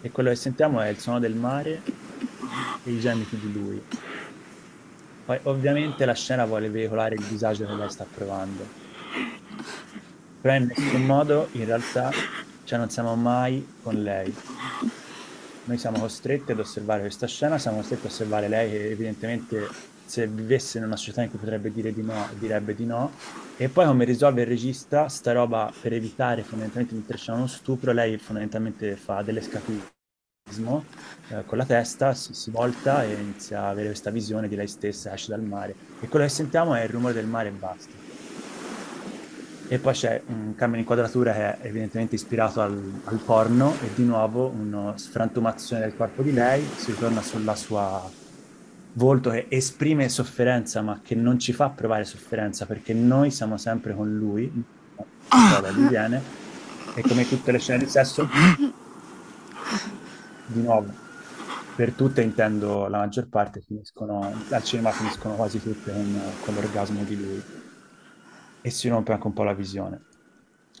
e 0.00 0.10
quello 0.10 0.30
che 0.30 0.34
sentiamo 0.34 0.80
è 0.80 0.88
il 0.88 0.98
suono 0.98 1.20
del 1.20 1.36
mare 1.36 1.80
e 2.82 2.90
i 2.90 2.98
gemiti 2.98 3.38
di 3.38 3.52
lui. 3.52 3.82
Poi 5.24 5.38
ovviamente 5.44 6.04
la 6.04 6.14
scena 6.14 6.44
vuole 6.44 6.68
veicolare 6.68 7.14
il 7.14 7.24
disagio 7.24 7.66
che 7.66 7.74
lei 7.74 7.90
sta 7.90 8.04
provando. 8.12 8.66
Però 10.40 10.54
in 10.54 10.72
nessun 10.74 11.06
modo 11.06 11.48
in 11.52 11.64
realtà 11.64 12.10
cioè 12.64 12.78
non 12.78 12.90
siamo 12.90 13.14
mai 13.14 13.66
con 13.82 14.02
lei. 14.02 14.34
Noi 15.64 15.78
siamo 15.78 16.00
costretti 16.00 16.52
ad 16.52 16.58
osservare 16.58 17.02
questa 17.02 17.26
scena, 17.26 17.58
siamo 17.58 17.78
costretti 17.78 18.06
ad 18.06 18.12
osservare 18.12 18.48
lei 18.48 18.70
che 18.70 18.90
evidentemente 18.90 19.68
se 20.04 20.26
vivesse 20.26 20.78
in 20.78 20.84
una 20.84 20.96
società 20.96 21.22
in 21.22 21.30
cui 21.30 21.38
potrebbe 21.38 21.72
dire 21.72 21.92
di 21.92 22.02
no, 22.02 22.28
direbbe 22.38 22.74
di 22.74 22.84
no. 22.84 23.12
E 23.56 23.68
poi 23.68 23.86
come 23.86 24.04
risolve 24.04 24.42
il 24.42 24.48
regista 24.48 25.08
sta 25.08 25.32
roba 25.32 25.72
per 25.80 25.92
evitare 25.92 26.42
fondamentalmente 26.42 26.94
di 26.94 27.00
intrecciare 27.00 27.38
uno 27.38 27.46
stupro, 27.46 27.92
lei 27.92 28.18
fondamentalmente 28.18 28.96
fa 28.96 29.22
delle 29.22 29.40
scatole 29.40 30.01
eh, 31.28 31.44
con 31.46 31.58
la 31.58 31.64
testa, 31.64 32.14
si, 32.14 32.34
si, 32.34 32.50
volta 32.50 33.04
e 33.04 33.12
inizia 33.14 33.62
a 33.62 33.68
avere 33.68 33.88
questa 33.88 34.10
visione 34.10 34.48
di 34.48 34.56
lei 34.56 34.68
stessa, 34.68 35.12
esce 35.12 35.30
dal 35.30 35.42
mare 35.42 35.74
e 36.00 36.08
quello 36.08 36.24
che 36.24 36.30
sentiamo 36.30 36.74
è 36.74 36.82
il 36.82 36.88
rumore 36.88 37.14
del 37.14 37.26
mare 37.26 37.48
e 37.48 37.52
basta. 37.52 37.92
E 39.68 39.78
poi 39.78 39.94
c'è 39.94 40.20
un 40.26 40.54
cambio 40.54 40.76
di 40.76 40.82
inquadratura 40.82 41.32
che 41.32 41.58
è 41.60 41.66
evidentemente 41.66 42.16
ispirato 42.16 42.60
al, 42.60 43.00
al 43.04 43.18
porno 43.18 43.74
e 43.82 43.88
di 43.94 44.04
nuovo 44.04 44.48
una 44.48 44.92
sfrantumazione 44.98 45.82
del 45.82 45.96
corpo 45.96 46.22
di 46.22 46.32
lei, 46.32 46.62
si 46.76 46.90
ritorna 46.90 47.22
sulla 47.22 47.54
sua 47.54 48.20
volto 48.94 49.30
che 49.30 49.46
esprime 49.48 50.08
sofferenza 50.08 50.82
ma 50.82 51.00
che 51.02 51.14
non 51.14 51.38
ci 51.38 51.52
fa 51.52 51.70
provare 51.70 52.04
sofferenza 52.04 52.66
perché 52.66 52.92
noi 52.92 53.30
siamo 53.30 53.56
sempre 53.56 53.94
con 53.94 54.14
lui, 54.14 54.52
da 55.28 55.70
lui 55.70 55.88
viene, 55.88 56.20
e 56.94 57.02
come 57.02 57.26
tutte 57.26 57.52
le 57.52 57.58
scene 57.58 57.84
di 57.84 57.88
sesso 57.88 58.28
di 60.52 60.62
nuovo, 60.62 60.92
per 61.74 61.92
tutte 61.92 62.22
intendo 62.22 62.86
la 62.86 62.98
maggior 62.98 63.28
parte, 63.28 63.60
finiscono, 63.60 64.32
al 64.50 64.62
cinema 64.62 64.90
finiscono 64.90 65.34
quasi 65.34 65.60
tutte 65.60 65.92
con, 65.92 66.20
con 66.44 66.54
l'orgasmo 66.54 67.02
di 67.02 67.16
lui. 67.16 67.42
E 68.60 68.70
si 68.70 68.88
rompe 68.88 69.12
anche 69.12 69.26
un 69.26 69.32
po' 69.32 69.42
la 69.42 69.54
visione. 69.54 70.00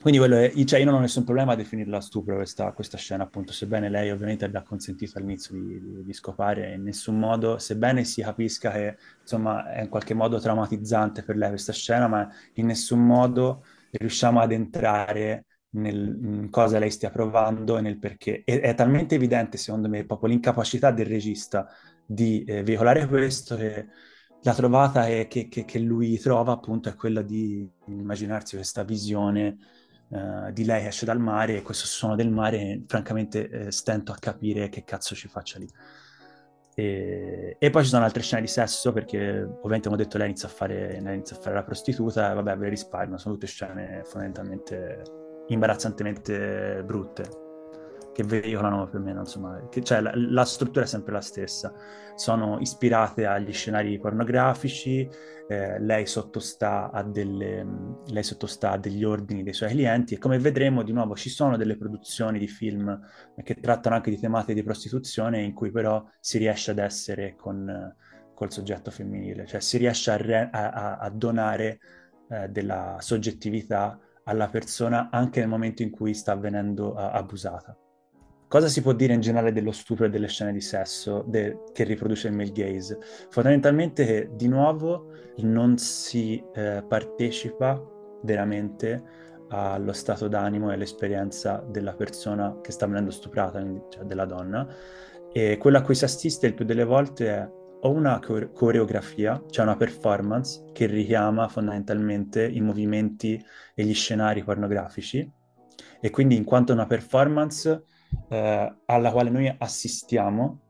quindi 0.00 0.20
è, 0.20 0.64
cioè 0.64 0.78
io 0.78 0.84
non 0.84 0.94
ho 0.94 1.00
nessun 1.00 1.24
problema 1.24 1.52
a 1.52 1.56
definirla 1.56 2.00
stupro 2.00 2.36
questa, 2.36 2.70
questa 2.72 2.96
scena, 2.96 3.24
appunto, 3.24 3.52
sebbene 3.52 3.88
lei 3.88 4.10
ovviamente 4.10 4.44
abbia 4.44 4.62
consentito 4.62 5.18
all'inizio 5.18 5.54
di, 5.54 5.80
di, 5.80 6.04
di, 6.04 6.12
scopare 6.12 6.74
in 6.74 6.82
nessun 6.84 7.18
modo, 7.18 7.58
sebbene 7.58 8.04
si 8.04 8.22
capisca 8.22 8.70
che 8.70 8.96
insomma 9.20 9.72
è 9.72 9.82
in 9.82 9.88
qualche 9.88 10.14
modo 10.14 10.38
traumatizzante 10.38 11.24
per 11.24 11.36
lei 11.36 11.48
questa 11.48 11.72
scena, 11.72 12.06
ma 12.06 12.28
in 12.54 12.66
nessun 12.66 13.04
modo 13.04 13.64
riusciamo 13.90 14.40
ad 14.40 14.52
entrare 14.52 15.46
nel, 15.72 16.48
cosa 16.50 16.78
lei 16.78 16.90
stia 16.90 17.10
provando 17.10 17.78
e 17.78 17.80
nel 17.80 17.98
perché. 17.98 18.42
E, 18.44 18.60
è 18.60 18.74
talmente 18.74 19.14
evidente, 19.14 19.56
secondo 19.56 19.88
me, 19.88 20.04
proprio 20.04 20.30
l'incapacità 20.30 20.90
del 20.90 21.06
regista 21.06 21.68
di 22.04 22.44
eh, 22.44 22.62
veicolare 22.62 23.06
questo 23.06 23.56
che 23.56 23.86
la 24.42 24.54
trovata 24.54 25.06
è, 25.06 25.28
che, 25.28 25.48
che, 25.48 25.64
che 25.64 25.78
lui 25.78 26.18
trova 26.18 26.52
appunto 26.52 26.88
è 26.88 26.94
quella 26.96 27.22
di 27.22 27.68
immaginarsi 27.86 28.56
questa 28.56 28.82
visione 28.82 29.56
uh, 30.08 30.50
di 30.50 30.64
lei 30.64 30.86
esce 30.86 31.04
dal 31.04 31.20
mare 31.20 31.58
e 31.58 31.62
questo 31.62 31.86
suono 31.86 32.16
del 32.16 32.30
mare, 32.30 32.82
francamente 32.86 33.48
eh, 33.48 33.70
stento 33.70 34.10
a 34.12 34.16
capire 34.18 34.68
che 34.68 34.82
cazzo 34.84 35.14
ci 35.14 35.28
faccia 35.28 35.58
lì. 35.58 35.68
E, 36.74 37.56
e, 37.58 37.70
poi 37.70 37.84
ci 37.84 37.90
sono 37.90 38.04
altre 38.04 38.22
scene 38.22 38.40
di 38.40 38.48
sesso 38.48 38.92
perché 38.92 39.42
ovviamente 39.42 39.88
come 39.88 40.00
ho 40.00 40.04
detto 40.04 40.18
lei 40.18 40.28
inizia 40.28 40.48
a 40.48 40.50
fare, 40.50 40.96
inizia 40.96 41.36
a 41.36 41.40
fare 41.40 41.54
la 41.54 41.62
prostituta 41.62 42.32
e 42.32 42.34
vabbè 42.34 42.56
ve 42.56 42.64
le 42.64 42.70
risparmio, 42.70 43.18
sono 43.18 43.34
tutte 43.34 43.46
scene 43.46 44.02
fondamentalmente 44.04 45.21
imbarazzantemente 45.48 46.82
brutte 46.84 47.40
che 48.12 48.24
veicolano 48.24 48.88
più 48.88 48.98
o 48.98 49.02
meno, 49.02 49.20
insomma, 49.20 49.68
che, 49.70 49.82
cioè 49.82 50.00
la, 50.00 50.12
la, 50.14 50.44
struttura 50.44 50.84
è 50.84 50.88
sempre 50.88 51.12
la 51.12 51.20
stessa. 51.20 51.72
Sono 52.14 52.58
ispirate 52.60 53.24
agli 53.24 53.52
scenari 53.52 53.98
pornografici, 53.98 55.08
eh, 55.48 55.80
lei, 55.80 56.06
sottostà 56.06 56.90
a 56.90 57.02
delle, 57.02 57.66
lei 58.08 58.22
sottostà 58.22 58.72
a 58.72 58.78
degli 58.78 59.02
ordini 59.02 59.42
dei 59.42 59.54
suoi 59.54 59.70
clienti 59.70 60.14
e 60.14 60.18
come 60.18 60.38
vedremo 60.38 60.82
di 60.82 60.92
nuovo 60.92 61.16
ci 61.16 61.30
sono 61.30 61.56
delle 61.56 61.76
produzioni 61.76 62.38
di 62.38 62.48
film 62.48 63.00
che 63.42 63.54
trattano 63.54 63.94
anche 63.94 64.10
di 64.10 64.18
tematiche 64.18 64.54
di 64.54 64.62
prostituzione 64.62 65.40
in 65.42 65.54
cui 65.54 65.70
però 65.70 66.04
si 66.20 66.38
riesce 66.38 66.70
ad 66.70 66.78
essere 66.78 67.34
con 67.34 67.94
col 68.34 68.52
soggetto 68.52 68.90
femminile, 68.90 69.46
cioè 69.46 69.60
si 69.60 69.76
riesce 69.78 70.10
a, 70.10 70.16
re, 70.16 70.48
a, 70.50 70.96
a 70.96 71.10
donare 71.10 71.78
eh, 72.28 72.48
della 72.48 72.96
soggettività 72.98 73.98
alla 74.24 74.48
persona 74.48 75.08
anche 75.10 75.40
nel 75.40 75.48
momento 75.48 75.82
in 75.82 75.90
cui 75.90 76.14
sta 76.14 76.32
avvenendo 76.32 76.92
uh, 76.92 76.98
abusata. 76.98 77.76
Cosa 78.48 78.68
si 78.68 78.82
può 78.82 78.92
dire 78.92 79.14
in 79.14 79.20
generale 79.20 79.50
dello 79.50 79.72
stupro 79.72 80.04
e 80.04 80.10
delle 80.10 80.28
scene 80.28 80.52
di 80.52 80.60
sesso 80.60 81.24
de- 81.26 81.62
che 81.72 81.84
riproduce 81.84 82.28
il 82.28 82.34
male 82.34 82.52
gaze? 82.52 82.98
Fondamentalmente 83.30 84.30
di 84.34 84.46
nuovo 84.46 85.06
non 85.38 85.78
si 85.78 86.44
eh, 86.52 86.84
partecipa 86.86 87.82
veramente 88.22 89.02
allo 89.48 89.94
stato 89.94 90.28
d'animo 90.28 90.70
e 90.70 90.74
all'esperienza 90.74 91.64
della 91.66 91.94
persona 91.94 92.58
che 92.60 92.72
sta 92.72 92.86
venendo 92.86 93.10
stuprata, 93.10 93.64
cioè 93.88 94.04
della 94.04 94.26
donna, 94.26 94.66
e 95.32 95.56
quello 95.56 95.78
a 95.78 95.82
cui 95.82 95.94
si 95.94 96.04
assiste 96.04 96.46
il 96.46 96.54
più 96.54 96.66
delle 96.66 96.84
volte 96.84 97.28
è 97.28 97.50
o 97.84 97.90
una 97.90 98.20
coreografia, 98.20 99.42
cioè 99.50 99.64
una 99.64 99.76
performance 99.76 100.64
che 100.72 100.86
richiama 100.86 101.48
fondamentalmente 101.48 102.46
i 102.46 102.60
movimenti 102.60 103.42
e 103.74 103.84
gli 103.84 103.94
scenari 103.94 104.44
pornografici, 104.44 105.30
e 106.00 106.10
quindi 106.10 106.36
in 106.36 106.44
quanto 106.44 106.72
una 106.72 106.86
performance 106.86 107.84
eh, 108.28 108.76
alla 108.86 109.10
quale 109.10 109.30
noi 109.30 109.54
assistiamo 109.56 110.60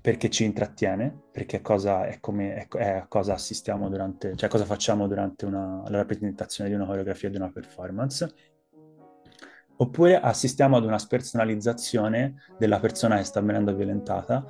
perché 0.00 0.30
ci 0.30 0.44
intrattiene, 0.44 1.24
perché 1.32 1.60
cosa 1.60 2.06
è, 2.06 2.18
come, 2.20 2.54
è, 2.54 2.68
è 2.68 3.04
cosa 3.08 3.34
assistiamo 3.34 3.88
durante, 3.88 4.34
cioè 4.36 4.48
cosa 4.48 4.64
facciamo 4.64 5.06
durante 5.06 5.44
una, 5.44 5.82
la 5.86 5.98
rappresentazione 5.98 6.70
di 6.70 6.76
una 6.76 6.86
coreografia, 6.86 7.28
di 7.28 7.36
una 7.36 7.50
performance, 7.50 8.34
oppure 9.76 10.18
assistiamo 10.18 10.76
ad 10.76 10.84
una 10.84 10.98
spersonalizzazione 10.98 12.34
della 12.58 12.80
persona 12.80 13.16
che 13.16 13.24
sta 13.24 13.40
venendo 13.40 13.74
violentata 13.74 14.44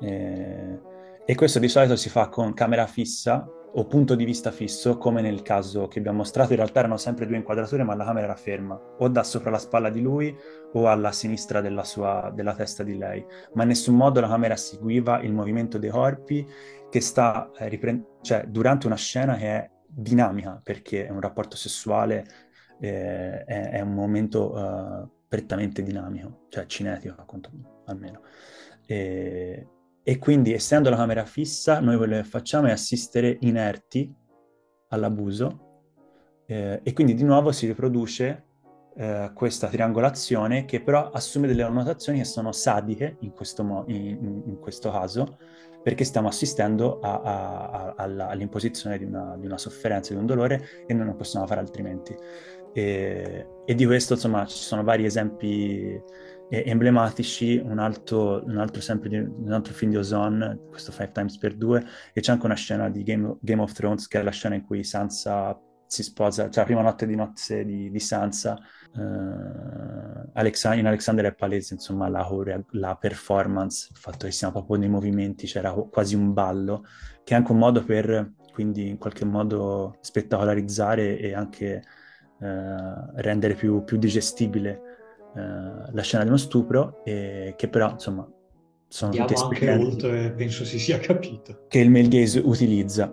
eh, 0.00 0.80
e 1.24 1.34
questo 1.34 1.58
di 1.58 1.68
solito 1.68 1.96
si 1.96 2.08
fa 2.08 2.28
con 2.28 2.52
camera 2.52 2.86
fissa 2.86 3.46
o 3.74 3.86
punto 3.86 4.14
di 4.14 4.24
vista 4.24 4.50
fisso, 4.50 4.98
come 4.98 5.22
nel 5.22 5.42
caso 5.42 5.88
che 5.88 5.98
abbiamo 5.98 6.18
mostrato, 6.18 6.50
in 6.50 6.58
realtà 6.58 6.80
erano 6.80 6.98
sempre 6.98 7.26
due 7.26 7.36
inquadrature, 7.36 7.84
ma 7.84 7.94
la 7.94 8.04
camera 8.04 8.26
era 8.26 8.36
ferma, 8.36 8.78
o 8.98 9.08
da 9.08 9.22
sopra 9.22 9.50
la 9.50 9.58
spalla 9.58 9.88
di 9.88 10.02
lui 10.02 10.36
o 10.74 10.88
alla 10.88 11.10
sinistra 11.12 11.60
della, 11.60 11.84
sua, 11.84 12.30
della 12.34 12.54
testa 12.54 12.82
di 12.82 12.98
lei, 12.98 13.24
ma 13.54 13.62
in 13.62 13.68
nessun 13.68 13.96
modo 13.96 14.20
la 14.20 14.28
camera 14.28 14.56
seguiva 14.56 15.20
il 15.20 15.32
movimento 15.32 15.78
dei 15.78 15.90
corpi 15.90 16.46
che 16.90 17.00
sta 17.00 17.50
eh, 17.56 17.68
riprendendo, 17.68 18.18
cioè 18.20 18.44
durante 18.46 18.86
una 18.86 18.96
scena 18.96 19.36
che 19.36 19.46
è 19.46 19.70
dinamica, 19.86 20.60
perché 20.62 21.06
è 21.06 21.10
un 21.10 21.20
rapporto 21.20 21.56
sessuale, 21.56 22.26
eh, 22.78 23.44
è, 23.44 23.70
è, 23.70 23.80
un 23.80 23.94
momento 23.94 24.52
uh, 24.52 25.08
prettamente 25.28 25.82
dinamico, 25.82 26.46
cioè 26.48 26.66
cinetico, 26.66 27.22
quanto, 27.24 27.50
almeno. 27.86 28.20
E, 28.84 29.66
e 30.02 30.18
quindi, 30.18 30.52
essendo 30.52 30.90
la 30.90 30.96
camera 30.96 31.24
fissa, 31.24 31.80
noi 31.80 31.96
quello 31.96 32.16
che 32.16 32.24
facciamo 32.24 32.66
è 32.66 32.72
assistere 32.72 33.36
inerti 33.40 34.12
all'abuso 34.88 35.70
eh, 36.46 36.80
e 36.82 36.92
quindi 36.92 37.14
di 37.14 37.24
nuovo 37.24 37.52
si 37.52 37.66
riproduce 37.66 38.44
eh, 38.94 39.30
questa 39.34 39.68
triangolazione 39.68 40.64
che 40.64 40.82
però 40.82 41.10
assume 41.10 41.46
delle 41.46 41.62
annotazioni 41.62 42.18
che 42.18 42.24
sono 42.24 42.52
sadiche 42.52 43.16
in 43.20 43.30
questo, 43.30 43.64
mo- 43.64 43.84
in, 43.86 44.42
in 44.44 44.58
questo 44.58 44.90
caso 44.90 45.38
perché 45.82 46.04
stiamo 46.04 46.28
assistendo 46.28 47.00
a, 47.00 47.20
a, 47.20 47.68
a, 47.70 47.94
alla, 47.96 48.28
all'imposizione 48.28 48.98
di 48.98 49.04
una, 49.04 49.36
di 49.38 49.46
una, 49.46 49.58
sofferenza, 49.58 50.12
di 50.12 50.20
un 50.20 50.26
dolore 50.26 50.84
e 50.86 50.94
noi 50.94 51.06
non 51.06 51.16
possiamo 51.16 51.46
fare 51.46 51.60
altrimenti. 51.60 52.14
E, 52.72 53.46
e 53.64 53.74
di 53.74 53.84
questo, 53.84 54.14
insomma, 54.14 54.46
ci 54.46 54.58
sono 54.58 54.84
vari 54.84 55.04
esempi 55.04 56.00
emblematici, 56.60 57.56
un 57.56 57.78
altro, 57.78 58.44
un 58.44 58.58
altro 58.58 58.82
sempre 58.82 59.08
di, 59.08 59.16
un 59.16 59.52
altro 59.52 59.72
film 59.72 59.90
di 59.90 59.96
Ozone, 59.96 60.66
questo 60.68 60.92
Five 60.92 61.12
Times 61.12 61.38
per 61.38 61.54
Due, 61.54 61.82
e 62.12 62.20
c'è 62.20 62.32
anche 62.32 62.44
una 62.44 62.54
scena 62.54 62.90
di 62.90 63.02
Game, 63.02 63.38
Game, 63.40 63.62
of 63.62 63.72
Thrones, 63.72 64.06
che 64.06 64.20
è 64.20 64.22
la 64.22 64.30
scena 64.30 64.54
in 64.54 64.62
cui 64.62 64.84
Sansa 64.84 65.58
si 65.86 66.02
sposa, 66.02 66.44
cioè 66.44 66.60
la 66.60 66.64
prima 66.64 66.82
notte 66.82 67.06
di 67.06 67.14
nozze 67.14 67.64
di, 67.64 67.90
di 67.90 67.98
Sansa, 67.98 68.58
uh, 68.94 70.30
Alexa, 70.34 70.74
in 70.74 70.86
Alexander 70.86 71.24
è 71.24 71.34
palese, 71.34 71.72
insomma, 71.72 72.08
la, 72.08 72.26
la 72.72 72.96
performance, 72.96 73.88
il 73.90 73.96
fatto 73.96 74.26
che 74.26 74.32
siamo 74.32 74.52
proprio 74.52 74.76
nei 74.76 74.88
movimenti, 74.90 75.46
c'era 75.46 75.72
quasi 75.72 76.14
un 76.14 76.34
ballo, 76.34 76.84
che 77.24 77.32
è 77.32 77.36
anche 77.36 77.52
un 77.52 77.58
modo 77.58 77.82
per, 77.82 78.32
quindi, 78.52 78.88
in 78.88 78.98
qualche 78.98 79.24
modo 79.24 79.96
spettacolarizzare 80.00 81.18
e 81.18 81.32
anche 81.32 81.82
uh, 82.40 83.10
rendere 83.14 83.54
più, 83.54 83.84
più 83.84 83.96
digestibile 83.96 84.91
eh, 85.34 85.92
la 85.92 86.02
scena 86.02 86.22
di 86.22 86.28
uno 86.28 86.38
stupro, 86.38 87.02
e 87.04 87.54
che 87.56 87.68
però, 87.68 87.90
insomma, 87.90 88.28
sono 88.88 89.10
Andiamo 89.10 89.48
tutte 89.48 89.70
anche 89.70 89.84
oltre, 89.84 90.32
penso 90.32 90.64
si 90.64 90.78
sia 90.78 90.98
capito. 90.98 91.64
Che 91.66 91.78
il 91.78 91.90
male 91.90 92.08
gaze 92.08 92.40
utilizza. 92.40 93.12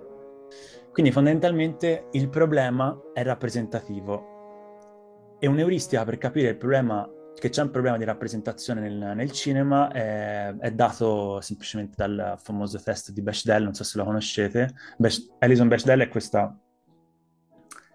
Quindi 0.91 1.11
fondamentalmente 1.11 2.07
il 2.11 2.27
problema 2.27 2.99
è 3.13 3.23
rappresentativo. 3.23 5.37
E 5.39 5.47
un'euristica 5.47 6.03
per 6.03 6.17
capire 6.17 6.49
il 6.49 6.57
problema, 6.57 7.09
che 7.33 7.47
c'è 7.47 7.61
un 7.61 7.71
problema 7.71 7.97
di 7.97 8.03
rappresentazione 8.03 8.81
nel, 8.81 9.15
nel 9.15 9.31
cinema, 9.31 9.89
è, 9.89 10.53
è, 10.57 10.71
dato 10.71 11.39
semplicemente 11.39 11.93
dal 11.95 12.37
famoso 12.43 12.77
test 12.79 13.11
di 13.11 13.21
Bechdel, 13.21 13.63
non 13.63 13.73
so 13.73 13.85
se 13.85 13.97
lo 13.97 14.03
conoscete. 14.03 14.73
Bech, 14.97 15.35
Alison 15.39 15.69
Bechdel 15.69 16.01
è 16.01 16.09
questa, 16.09 16.53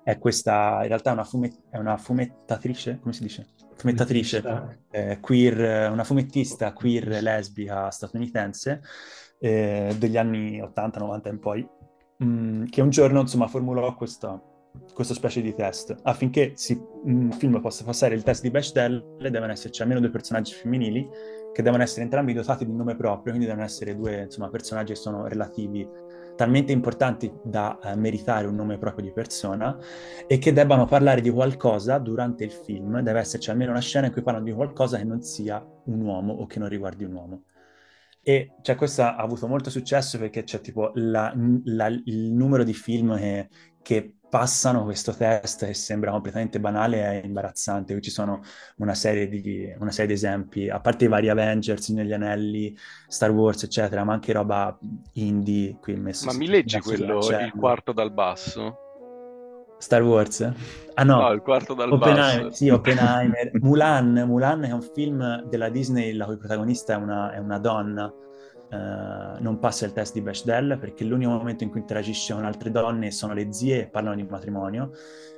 è 0.05 0.18
questa, 0.18 0.81
in 0.82 0.89
realtà 0.89 1.10
è 1.10 1.12
una, 1.14 1.24
fumet, 1.24 1.59
è 1.70 1.78
una 1.78 1.97
fumettatrice, 1.97 2.98
come 3.01 3.12
si 3.12 3.22
dice? 3.22 3.47
fumettatrice 3.76 4.43
eh, 4.90 5.18
queer, 5.20 5.90
una 5.90 6.05
fumettista 6.05 6.72
queer 6.72 7.20
lesbica 7.20 7.90
statunitense 7.90 8.82
eh, 9.39 9.94
degli 9.98 10.16
anni 10.16 10.60
80-90 10.60 11.28
in 11.28 11.39
poi, 11.39 11.68
mh, 12.18 12.26
mm, 12.26 12.64
che 12.66 12.81
un 12.81 12.90
giorno 12.90 13.20
insomma 13.20 13.48
formulò 13.48 13.94
questa, 13.94 14.40
questa 14.93 15.14
specie 15.14 15.43
di 15.43 15.55
test. 15.55 15.94
Affinché 16.02 16.52
si, 16.55 16.81
un 17.05 17.32
film 17.32 17.60
possa 17.60 17.85
passare 17.85 18.14
il 18.14 18.22
test 18.22 18.43
di 18.43 18.51
Bechdel 18.51 19.16
devono 19.31 19.52
esserci 19.52 19.82
almeno 19.82 20.01
due 20.01 20.10
personaggi 20.10 20.55
femminili 20.55 21.09
che 21.52 21.62
devono 21.62 21.82
essere 21.82 22.02
entrambi 22.02 22.32
dotati 22.32 22.64
di 22.64 22.72
nome 22.72 22.97
proprio, 22.97 23.32
quindi 23.32 23.47
devono 23.47 23.64
essere 23.64 23.94
due 23.94 24.22
insomma, 24.22 24.48
personaggi 24.48 24.93
che 24.93 24.98
sono 24.98 25.28
relativi 25.28 25.86
talmente 26.36 26.73
importanti 26.73 27.32
da 27.43 27.78
eh, 27.82 27.94
meritare 27.97 28.47
un 28.47 28.55
nome 28.55 28.78
proprio 28.78 29.05
di 29.05 29.12
persona 29.12 29.78
e 30.27 30.39
che 30.39 30.52
debbano 30.52 30.86
parlare 30.86 31.20
di 31.20 31.31
qualcosa 31.31 31.98
durante 31.98 32.44
il 32.44 32.52
film, 32.52 33.01
deve 33.01 33.20
esserci 33.20 33.51
almeno 33.51 33.70
una 33.70 33.81
scena 33.81 34.06
in 34.06 34.12
cui 34.12 34.23
parlano 34.23 34.47
di 34.47 34.52
qualcosa 34.52 34.98
che 34.98 35.05
non 35.05 35.23
sia 35.23 35.65
un 35.85 36.01
uomo 36.01 36.32
o 36.32 36.47
che 36.47 36.59
non 36.59 36.69
riguardi 36.69 37.05
un 37.05 37.12
uomo. 37.15 37.43
E 38.27 38.52
cioè, 38.62 38.74
questa 38.74 39.16
ha 39.16 39.23
avuto 39.23 39.47
molto 39.47 39.69
successo 39.69 40.19
perché 40.19 40.44
c'è 40.44 40.61
tipo 40.61 40.90
la, 40.94 41.32
la, 41.65 41.89
il 41.89 42.32
numero 42.32 42.65
di 42.65 42.73
film 42.73 43.16
che, 43.19 43.48
che 43.82 44.15
passano 44.35 44.82
questo 44.82 45.15
test 45.15 45.65
che 45.65 45.74
sembra 45.74 46.11
completamente 46.11 46.59
banale 46.59 47.23
e 47.23 47.24
imbarazzante. 47.24 48.01
Ci 48.01 48.11
sono 48.11 48.40
una 48.78 48.94
serie, 48.94 49.28
di, 49.28 49.73
una 49.78 49.93
serie 49.93 50.09
di 50.09 50.15
esempi, 50.15 50.69
a 50.69 50.81
parte 50.81 51.05
i 51.05 51.09
vari 51.09 51.28
Avengers, 51.28 51.90
Negli 51.90 52.12
Anelli, 52.12 52.77
Star 53.06 53.31
Wars, 53.31 53.62
eccetera, 53.62 54.02
ma 54.02 54.15
anche 54.15 54.32
roba 54.32 54.77
indie 55.12 55.77
qui 55.81 55.94
messo. 55.94 56.27
Ma 56.27 56.32
mi 56.32 56.48
leggi 56.48 56.81
quello, 56.81 57.20
il 57.20 57.52
quarto 57.56 57.93
dal 57.93 58.11
basso? 58.11 58.78
Star 59.78 60.02
Wars? 60.02 60.40
Ah 60.94 61.05
no, 61.05 61.20
no 61.20 61.31
il 61.31 61.40
quarto 61.40 61.74
dal 61.74 61.93
Oppenheimer, 61.93 62.47
basso. 62.47 62.56
Sì, 62.56 62.70
Oppenheimer. 62.70 63.52
Mulan, 63.61 64.24
Mulan 64.27 64.65
è 64.65 64.73
un 64.73 64.82
film 64.82 65.44
della 65.44 65.69
Disney 65.69 66.12
la 66.12 66.24
cui 66.24 66.39
protagonista 66.39 66.94
è 66.94 66.97
una, 66.97 67.31
è 67.31 67.39
una 67.39 67.59
donna. 67.59 68.12
Uh, 68.74 69.40
non 69.40 69.59
passa 69.60 69.86
il 69.86 69.92
test 69.92 70.14
di 70.14 70.20
Bechdel 70.20 70.78
perché 70.80 71.05
l'unico 71.05 71.30
momento 71.30 71.62
in 71.62 71.70
cui 71.70 71.78
interagisce 71.78 72.34
con 72.34 72.44
altre 72.44 72.72
donne 72.72 73.12
sono 73.12 73.32
le 73.32 73.52
zie 73.52 73.82
e 73.82 73.86
parlano 73.86 74.16
di 74.16 74.24
matrimonio. 74.24 74.90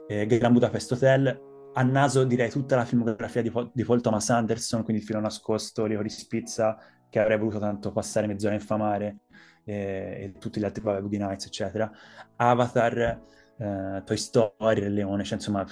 Eh, 0.09 0.25
Gran 0.27 0.53
Budapest 0.53 0.93
Hotel, 0.93 1.41
a 1.75 1.83
naso 1.83 2.25
direi 2.25 2.49
tutta 2.49 2.77
la 2.77 2.87
filmografia 2.87 3.43
di, 3.43 3.53
di 3.73 3.85
Paul 3.85 4.01
Thomas 4.01 4.31
Anderson, 4.31 4.85
quindi 4.85 5.03
il 5.03 5.07
filo 5.07 5.21
nascosto, 5.21 5.85
Leo 5.85 6.01
di 6.01 6.09
Spizza, 6.09 6.79
che 7.11 7.19
avrei 7.19 7.37
voluto 7.37 7.59
tanto 7.59 7.93
passare 7.93 8.27
mezz'ora 8.27 8.55
a 8.55 8.57
infamare, 8.57 9.19
eh, 9.65 9.75
e 10.23 10.33
tutti 10.39 10.59
gli 10.59 10.65
altri, 10.65 10.83
vabbè, 10.83 11.01
Boogie 11.01 11.19
Nights, 11.19 11.47
eccetera. 11.47 11.91
Avatar, 12.37 13.21
eh, 13.59 14.03
Toy 14.05 14.17
Story, 14.17 14.89
Leone, 14.89 15.25
cioè 15.25 15.35
insomma 15.35 15.67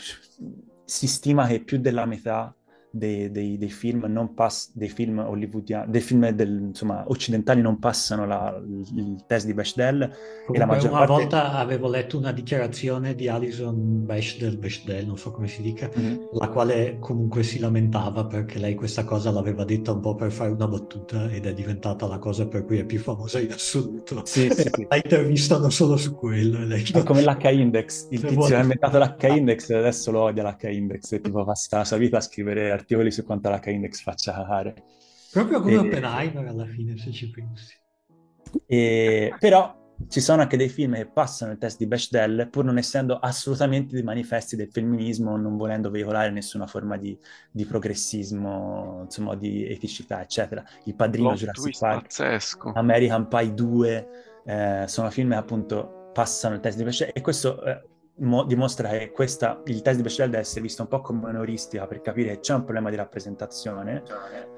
si 0.84 1.06
stima 1.06 1.46
che 1.46 1.62
più 1.62 1.78
della 1.78 2.04
metà 2.04 2.54
dei, 2.96 3.30
dei, 3.30 3.58
dei, 3.58 3.70
film, 3.70 4.04
non 4.08 4.34
pass- 4.34 4.70
dei 4.72 4.88
film 4.88 5.18
hollywoodiani, 5.18 5.90
dei 5.90 6.00
film 6.00 6.28
del, 6.30 6.60
insomma, 6.68 7.04
occidentali 7.08 7.60
non 7.60 7.78
passano 7.80 8.24
la, 8.24 8.56
il 8.94 9.24
test 9.26 9.46
di 9.46 9.54
Bechdel. 9.54 9.98
Comunque, 10.46 10.54
e 10.54 10.58
la 10.58 10.66
maggior 10.66 10.90
una 10.90 10.98
parte... 10.98 11.12
volta 11.12 11.52
avevo 11.54 11.88
letto 11.88 12.16
una 12.16 12.30
dichiarazione 12.30 13.16
di 13.16 13.28
Alison 13.28 14.04
Bechdel, 14.04 14.56
Bechdel, 14.58 15.06
non 15.06 15.18
so 15.18 15.32
come 15.32 15.48
si 15.48 15.60
dica, 15.60 15.90
mm-hmm. 15.98 16.16
la 16.32 16.48
quale 16.48 16.98
comunque 17.00 17.42
si 17.42 17.58
lamentava 17.58 18.26
perché 18.26 18.60
lei 18.60 18.74
questa 18.74 19.02
cosa 19.02 19.32
l'aveva 19.32 19.64
detta 19.64 19.92
un 19.92 20.00
po' 20.00 20.14
per 20.14 20.30
fare 20.30 20.50
una 20.50 20.68
battuta 20.68 21.28
ed 21.30 21.46
è 21.46 21.52
diventata 21.52 22.06
la 22.06 22.18
cosa 22.18 22.46
per 22.46 22.64
cui 22.64 22.78
è 22.78 22.84
più 22.84 23.00
famosa 23.00 23.40
in 23.40 23.50
assoluto. 23.50 24.22
Sì, 24.24 24.48
sì, 24.50 24.70
sì. 24.72 24.86
La 24.88 24.96
intervistano 24.96 25.68
solo 25.68 25.96
su 25.96 26.14
quello. 26.14 26.64
Lei... 26.64 26.82
È 26.82 27.02
come 27.02 27.22
l'H-index, 27.22 28.08
il 28.10 28.20
tizio 28.20 28.46
che 28.46 28.54
ha 28.54 28.60
inventato 28.60 28.98
l'H-index 28.98 29.70
adesso 29.70 30.12
lo 30.12 30.20
odia 30.20 30.44
l'H-index 30.44 31.12
e 31.12 31.20
tipo 31.20 31.44
passa 31.44 31.78
la 31.78 31.84
sua 31.84 31.96
vita 31.96 32.18
a 32.18 32.20
scrivere 32.20 32.70
articoli 32.84 33.10
su 33.10 33.24
quanto 33.24 33.48
la 33.48 33.58
K-Index 33.58 34.02
faccia 34.02 34.32
cagare. 34.32 34.74
Proprio 35.32 35.60
come 35.60 35.72
e... 35.72 35.78
Oppenheimer 35.78 36.46
alla 36.46 36.66
fine, 36.66 36.96
se 36.96 37.10
ci 37.10 37.30
pensi. 37.30 37.74
E... 38.66 39.34
Però 39.38 39.82
ci 40.08 40.20
sono 40.20 40.42
anche 40.42 40.56
dei 40.56 40.68
film 40.68 40.94
che 40.94 41.06
passano 41.06 41.52
il 41.52 41.58
test 41.58 41.78
di 41.78 41.86
Bechdel 41.86 42.48
pur 42.50 42.64
non 42.64 42.78
essendo 42.78 43.18
assolutamente 43.18 43.94
dei 43.94 44.02
manifesti 44.02 44.56
del 44.56 44.68
femminismo, 44.70 45.36
non 45.36 45.56
volendo 45.56 45.90
veicolare 45.90 46.30
nessuna 46.30 46.66
forma 46.66 46.96
di, 46.96 47.18
di 47.50 47.64
progressismo, 47.64 49.02
insomma, 49.04 49.34
di 49.34 49.66
eticità, 49.66 50.20
eccetera. 50.20 50.62
Il 50.84 50.94
Padrino, 50.94 51.28
Plot 51.28 51.40
Jurassic 51.40 51.78
Park, 51.78 52.02
pazzesco. 52.02 52.72
American 52.74 53.28
Pie 53.28 53.54
2, 53.54 54.08
eh, 54.46 54.84
sono 54.86 55.10
film 55.10 55.30
che 55.30 55.36
appunto 55.36 56.10
passano 56.12 56.54
il 56.54 56.60
test 56.60 56.76
di 56.76 56.84
Bechdel 56.84 57.10
e 57.12 57.20
questo 57.20 57.62
eh, 57.64 57.82
mo- 58.16 58.44
dimostra 58.44 58.88
che 58.90 59.10
questa, 59.10 59.60
il 59.66 59.82
test 59.82 59.96
di 59.96 60.02
Bechdel 60.02 60.30
deve 60.30 60.42
essere 60.42 60.60
visto 60.60 60.82
un 60.82 60.88
po' 60.88 61.00
come 61.00 61.28
un'euristica 61.28 61.86
per 61.86 62.00
capire 62.00 62.34
che 62.34 62.40
c'è 62.40 62.54
un 62.54 62.64
problema 62.64 62.90
di 62.90 62.96
rappresentazione, 62.96 64.02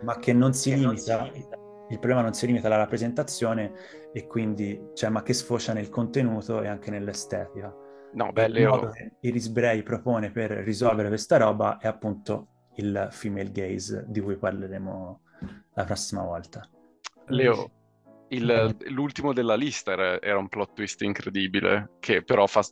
ma 0.02 0.18
che 0.18 0.32
non 0.32 0.52
si, 0.52 0.70
che 0.70 0.76
limita, 0.76 1.16
non 1.16 1.26
si 1.26 1.32
limita. 1.32 1.58
Il 1.88 1.98
problema 1.98 2.22
non 2.22 2.34
si 2.34 2.46
limita 2.46 2.66
alla 2.66 2.76
rappresentazione 2.76 3.72
e 4.12 4.26
quindi, 4.26 4.90
cioè, 4.94 5.08
ma 5.08 5.22
che 5.22 5.32
sfocia 5.32 5.72
nel 5.72 5.88
contenuto 5.88 6.60
e 6.62 6.66
anche 6.66 6.90
nell'estetica. 6.90 7.72
No, 8.12 8.32
beh, 8.32 8.48
Leo... 8.48 8.74
Il 8.74 8.80
modo 8.80 8.90
che 8.90 9.12
Iris 9.20 9.48
Bray 9.48 9.82
propone 9.82 10.30
per 10.30 10.50
risolvere 10.50 11.08
questa 11.08 11.36
roba 11.36 11.78
è 11.78 11.86
appunto 11.86 12.48
il 12.76 13.08
female 13.10 13.52
gaze 13.52 14.04
di 14.08 14.20
cui 14.20 14.36
parleremo 14.36 15.20
la 15.74 15.84
prossima 15.84 16.22
volta. 16.22 16.68
Leo, 17.26 17.70
il, 18.28 18.76
l'ultimo 18.88 19.32
della 19.32 19.54
lista 19.54 19.92
era, 19.92 20.20
era, 20.20 20.38
un 20.38 20.48
plot 20.48 20.74
twist 20.74 21.02
incredibile, 21.02 21.96
che 22.00 22.22
però 22.22 22.46
fa, 22.46 22.62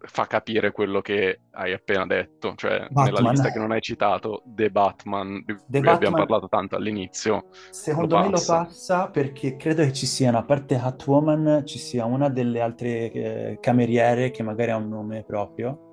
fa 0.00 0.26
capire 0.26 0.70
quello 0.70 1.00
che 1.00 1.40
hai 1.50 1.72
appena 1.72 2.06
detto, 2.06 2.54
cioè 2.56 2.86
Batman. 2.90 3.04
nella 3.04 3.30
lista 3.30 3.50
che 3.50 3.58
non 3.58 3.72
hai 3.72 3.80
citato, 3.80 4.42
The 4.44 4.70
Batman, 4.70 5.42
di 5.44 5.54
The 5.54 5.54
cui 5.54 5.80
Batman, 5.80 5.94
abbiamo 5.94 6.16
parlato 6.16 6.48
tanto 6.48 6.76
all'inizio. 6.76 7.46
Secondo 7.70 8.16
lo 8.16 8.24
me 8.24 8.30
lo 8.30 8.42
passa 8.44 9.08
perché 9.08 9.56
credo 9.56 9.82
che 9.82 9.92
ci 9.92 10.06
siano, 10.06 10.38
a 10.38 10.44
parte 10.44 10.76
Catwoman, 10.76 11.62
ci 11.66 11.78
sia 11.78 12.04
una 12.04 12.28
delle 12.28 12.60
altre 12.60 13.10
eh, 13.10 13.58
cameriere 13.60 14.30
che 14.30 14.42
magari 14.42 14.70
ha 14.70 14.76
un 14.76 14.88
nome 14.88 15.24
proprio 15.24 15.86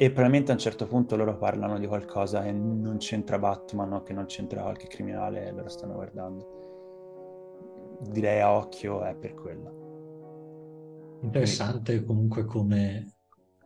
e 0.00 0.10
probabilmente 0.10 0.52
a 0.52 0.54
un 0.54 0.60
certo 0.60 0.86
punto 0.86 1.16
loro 1.16 1.36
parlano 1.36 1.76
di 1.78 1.86
qualcosa 1.86 2.42
che 2.42 2.52
non 2.52 2.98
c'entra 2.98 3.38
Batman 3.38 3.94
o 3.94 4.02
che 4.02 4.12
non 4.12 4.26
c'entra 4.26 4.62
qualche 4.62 4.86
criminale 4.86 5.46
e 5.46 5.50
loro 5.50 5.68
stanno 5.68 5.94
guardando. 5.94 6.56
Direi 8.02 8.40
a 8.40 8.52
occhio 8.52 9.02
è 9.02 9.16
per 9.16 9.34
quello. 9.34 9.77
Interessante 11.22 12.04
comunque 12.04 12.44
come 12.44 13.18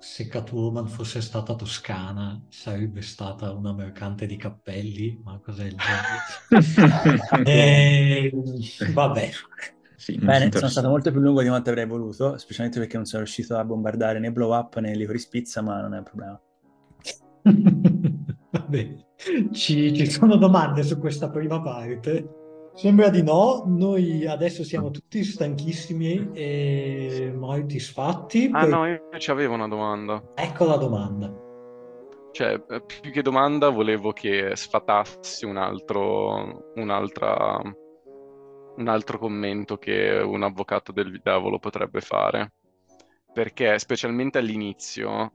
se 0.03 0.27
Catwoman 0.27 0.89
fosse 0.89 1.21
stata 1.21 1.55
toscana 1.55 2.45
sarebbe 2.49 3.03
stata 3.03 3.53
una 3.53 3.73
mercante 3.73 4.27
di 4.27 4.37
cappelli, 4.37 5.21
ma 5.23 5.39
cos'è 5.39 5.67
il 5.67 5.77
genere? 5.77 7.45
e... 7.49 8.33
Vabbè. 8.93 9.31
Sì, 9.95 10.19
Bene, 10.19 10.51
sono 10.51 10.69
stato 10.69 10.89
molto 10.89 11.13
più 11.13 11.21
lungo 11.21 11.43
di 11.43 11.49
quanto 11.49 11.71
avrei 11.71 11.87
voluto, 11.87 12.37
specialmente 12.37 12.81
perché 12.81 12.97
non 12.97 13.07
sono 13.07 13.23
riuscito 13.23 13.57
a 13.57 13.65
bombardare 13.65 14.19
né 14.19 14.33
Blow 14.33 14.53
Up 14.53 14.77
né 14.81 14.97
Licorice 14.97 15.29
Pizza, 15.31 15.63
ma 15.63 15.81
non 15.81 15.95
è 15.95 15.99
un 15.99 16.03
problema. 16.03 16.41
Vabbè, 18.51 18.97
ci, 19.53 19.95
ci 19.95 20.11
sono 20.11 20.37
domande 20.37 20.83
su 20.83 20.99
questa 20.99 21.31
prima 21.31 21.63
parte? 21.63 22.42
Sembra 22.75 23.11
di 23.11 23.23
no, 23.23 23.65
noi 23.67 24.27
adesso 24.27 24.65
siamo 24.65 24.91
tutti 24.91 25.23
stanchissimi 25.25 26.31
e 26.33 27.31
molti 27.37 27.79
sfatti. 27.79 28.49
Ah 28.51 28.61
per... 28.61 28.69
no, 28.69 28.87
io 28.87 29.01
ci 29.19 29.31
avevo 29.31 29.55
una 29.55 29.69
domanda. 29.69 30.23
Ecco 30.35 30.65
la 30.65 30.77
domanda. 30.77 31.51
Cioè, 32.33 32.63
eh, 32.67 32.83
più 32.83 33.13
che 33.13 33.21
domanda 33.21 33.69
volevo 33.69 34.13
che 34.13 34.57
sfatassi 34.57 35.45
un 35.45 35.59
altro, 35.59 36.73
un'altra, 36.77 37.61
un 38.77 38.89
altro 38.89 39.19
commento 39.19 39.77
che 39.77 40.19
un 40.25 40.43
avvocato 40.43 40.93
del 40.93 41.21
diavolo 41.23 41.59
potrebbe 41.59 42.01
fare. 42.01 42.55
Perché 43.35 43.79
specialmente 43.79 44.39
all'inizio 44.39 45.33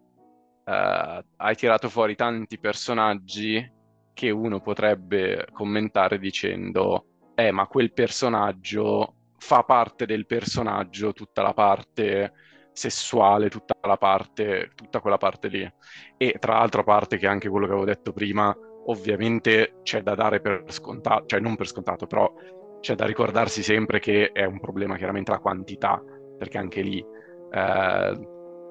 eh, 0.65 1.23
hai 1.35 1.55
tirato 1.55 1.88
fuori 1.88 2.15
tanti 2.15 2.59
personaggi 2.59 3.76
che 4.14 4.31
uno 4.31 4.59
potrebbe 4.59 5.47
commentare 5.51 6.18
dicendo 6.18 7.16
eh, 7.39 7.51
ma 7.51 7.68
quel 7.68 7.93
personaggio 7.93 9.14
fa 9.38 9.61
parte 9.61 10.07
del 10.07 10.26
personaggio 10.26 11.14
tutta 11.14 11.43
la 11.43 11.53
parte 11.53 12.34
sessuale, 12.72 13.47
tutta 13.49 13.76
la 13.81 13.95
parte, 13.97 14.72
tutta 14.73 14.99
quella 14.99 15.18
parte 15.18 15.47
lì. 15.47 15.72
E 16.18 16.35
tra 16.39 16.53
l'altro, 16.53 16.81
a 16.81 16.84
parte 16.84 17.18
che 17.18 17.27
anche 17.27 17.47
quello 17.47 17.68
che 17.68 17.73
avevo 17.73 17.85
detto 17.85 18.11
prima, 18.11 18.55
ovviamente 18.85 19.80
c'è 19.84 20.01
da 20.01 20.15
dare 20.15 20.41
per 20.41 20.64
scontato, 20.68 21.27
cioè 21.27 21.39
non 21.39 21.55
per 21.55 21.68
scontato, 21.68 22.07
però 22.07 22.34
c'è 22.80 22.95
da 22.95 23.05
ricordarsi 23.05 23.61
sempre 23.61 23.99
che 23.99 24.31
è 24.31 24.43
un 24.43 24.59
problema 24.59 24.97
chiaramente 24.97 25.30
la 25.30 25.39
quantità, 25.39 26.01
perché 26.39 26.57
anche 26.57 26.81
lì 26.81 26.99
eh, 26.99 28.27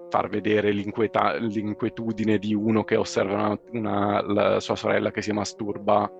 far 0.08 0.28
vedere 0.28 0.72
l'inquietudine 0.72 2.38
di 2.38 2.52
uno 2.52 2.82
che 2.82 2.96
osserva 2.96 3.34
una, 3.34 3.60
una, 3.70 4.22
la 4.22 4.60
sua 4.60 4.74
sorella 4.74 5.12
che 5.12 5.22
si 5.22 5.30
masturba. 5.30 6.10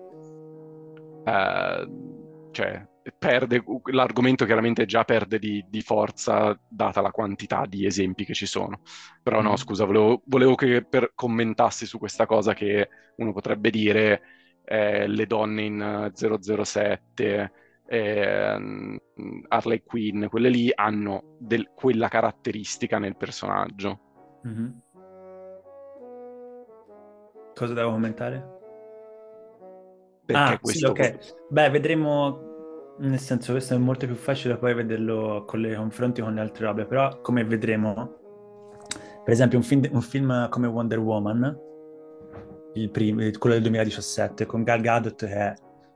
Eh, 1.25 2.15
cioè, 2.51 2.85
perde, 3.17 3.63
l'argomento 3.91 4.45
chiaramente 4.45 4.85
già 4.85 5.03
perde 5.03 5.39
di, 5.39 5.63
di, 5.69 5.81
forza 5.81 6.57
data 6.67 7.01
la 7.01 7.11
quantità 7.11 7.65
di 7.67 7.85
esempi 7.85 8.25
che 8.25 8.33
ci 8.33 8.45
sono. 8.45 8.81
Però 9.23 9.41
no, 9.41 9.51
mm. 9.51 9.55
scusa, 9.55 9.85
volevo, 9.85 10.21
volevo 10.25 10.55
che 10.55 10.83
per, 10.83 11.11
commentassi 11.15 11.85
su 11.85 11.97
questa 11.97 12.25
cosa 12.25 12.53
che 12.53 12.89
uno 13.17 13.33
potrebbe 13.33 13.69
dire 13.69 14.21
eh, 14.65 15.07
le 15.07 15.25
donne 15.25 15.61
in 15.61 16.11
007, 16.13 17.51
eh, 17.85 18.99
Harley 19.47 19.83
Quinn, 19.85 20.25
quelle 20.25 20.49
lì 20.49 20.71
hanno 20.73 21.37
del, 21.39 21.71
quella 21.73 22.09
caratteristica 22.09 22.99
nel 22.99 23.15
personaggio. 23.15 23.99
Mm-hmm. 24.45 24.69
Cosa 27.53 27.73
devo 27.73 27.91
commentare? 27.91 28.56
Perché 30.27 30.53
ah, 30.53 30.59
questo... 30.59 30.93
Sì, 30.93 31.01
ok. 31.01 31.47
Beh, 31.49 31.69
vedremo 31.69 32.47
nel 32.99 33.19
senso, 33.19 33.53
questo 33.53 33.75
è 33.75 33.77
molto 33.77 34.05
più 34.05 34.15
facile 34.15 34.57
poi 34.57 34.73
vederlo 34.73 35.43
con 35.45 35.59
le 35.61 35.75
confronti 35.75 36.21
con 36.21 36.33
le 36.33 36.41
altre 36.41 36.65
robe, 36.65 36.85
però 36.85 37.21
come 37.21 37.43
vedremo, 37.43 38.17
per 39.23 39.33
esempio 39.33 39.57
un 39.57 39.63
film, 39.63 39.87
un 39.91 40.01
film 40.01 40.49
come 40.49 40.67
Wonder 40.67 40.99
Woman, 40.99 41.57
il 42.73 42.89
primo, 42.89 43.21
quello 43.37 43.55
del 43.55 43.63
2017, 43.63 44.45
con 44.45 44.63
Gal 44.63 44.81
Gadot 44.81 45.25
che 45.25 45.33
è 45.33 45.53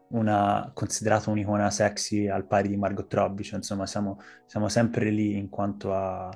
una, 0.09 0.71
considerata 0.73 1.29
un'icona 1.29 1.69
sexy 1.69 2.27
al 2.27 2.45
pari 2.45 2.69
di 2.69 2.77
Margot 2.77 3.11
Robbie, 3.13 3.43
cioè, 3.43 3.57
insomma 3.57 3.85
siamo, 3.85 4.19
siamo 4.45 4.69
sempre 4.69 5.09
lì 5.09 5.35
in 5.37 5.49
quanto 5.49 5.93
a, 5.93 6.29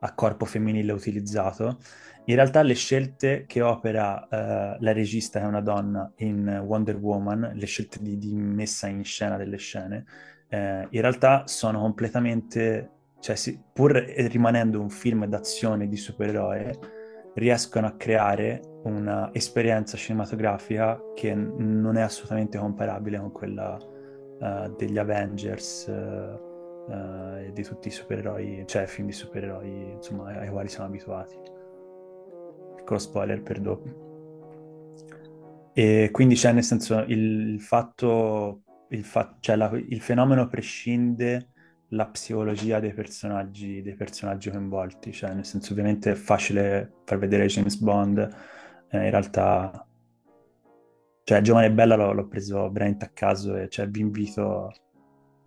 a 0.00 0.14
corpo 0.14 0.44
femminile 0.44 0.92
utilizzato. 0.92 1.78
In 2.24 2.34
realtà 2.34 2.62
le 2.62 2.74
scelte 2.74 3.44
che 3.46 3.62
opera 3.62 4.26
uh, 4.30 4.76
la 4.82 4.92
regista, 4.92 5.40
è 5.40 5.44
una 5.44 5.62
donna, 5.62 6.12
in 6.16 6.62
Wonder 6.66 6.96
Woman, 6.96 7.52
le 7.54 7.66
scelte 7.66 7.98
di, 8.02 8.18
di 8.18 8.34
messa 8.34 8.86
in 8.86 9.02
scena 9.02 9.36
delle 9.36 9.56
scene, 9.56 10.04
eh, 10.48 10.86
in 10.90 11.00
realtà 11.00 11.46
sono 11.46 11.80
completamente, 11.80 12.90
cioè 13.20 13.36
si, 13.36 13.58
pur 13.72 13.92
rimanendo 13.92 14.80
un 14.80 14.90
film 14.90 15.24
d'azione 15.26 15.88
di 15.88 15.96
supereroe, 15.96 16.78
riescono 17.34 17.86
a 17.86 17.92
creare 17.92 18.60
un'esperienza 18.84 19.96
cinematografica 19.96 21.00
che 21.14 21.34
non 21.34 21.96
è 21.96 22.00
assolutamente 22.00 22.58
comparabile 22.58 23.18
con 23.18 23.32
quella 23.32 23.76
uh, 23.76 24.74
degli 24.76 24.98
Avengers 24.98 25.86
uh, 25.86 26.47
uh, 26.88 27.52
di 27.52 27.62
tutti 27.62 27.88
i 27.88 27.92
supereroi, 27.92 28.64
cioè 28.66 28.86
film 28.86 29.06
di 29.06 29.12
supereroi, 29.12 29.92
insomma, 29.92 30.38
ai 30.38 30.48
quali 30.48 30.68
siamo 30.68 30.86
abituati. 30.86 31.36
Piccolo 32.76 32.98
spoiler 32.98 33.42
per 33.42 33.60
dopo. 33.60 34.06
E 35.72 36.08
quindi 36.10 36.34
c'è 36.34 36.52
nel 36.52 36.64
senso 36.64 37.04
il, 37.06 37.52
il 37.54 37.60
fatto, 37.60 38.62
il, 38.88 39.04
fa- 39.04 39.36
cioè 39.38 39.54
la, 39.56 39.70
il 39.72 40.00
fenomeno 40.00 40.48
prescinde 40.48 41.50
la 41.92 42.06
psicologia 42.08 42.80
dei 42.80 42.92
personaggi, 42.92 43.80
dei 43.82 43.94
personaggi 43.94 44.50
coinvolti, 44.50 45.12
cioè 45.12 45.32
nel 45.32 45.44
senso 45.44 45.72
ovviamente 45.72 46.10
è 46.10 46.14
facile 46.14 46.94
far 47.04 47.18
vedere 47.18 47.46
James 47.46 47.76
Bond, 47.78 48.18
eh, 48.90 49.04
in 49.04 49.10
realtà, 49.10 49.86
cioè 51.24 51.40
Giovane 51.40 51.66
e 51.66 51.72
Bella 51.72 51.94
l'ho, 51.94 52.12
l'ho 52.12 52.26
preso 52.26 52.70
veramente 52.70 53.04
a 53.04 53.10
caso 53.12 53.56
e 53.56 53.68
cioè, 53.68 53.88
vi 53.88 54.00
invito, 54.00 54.72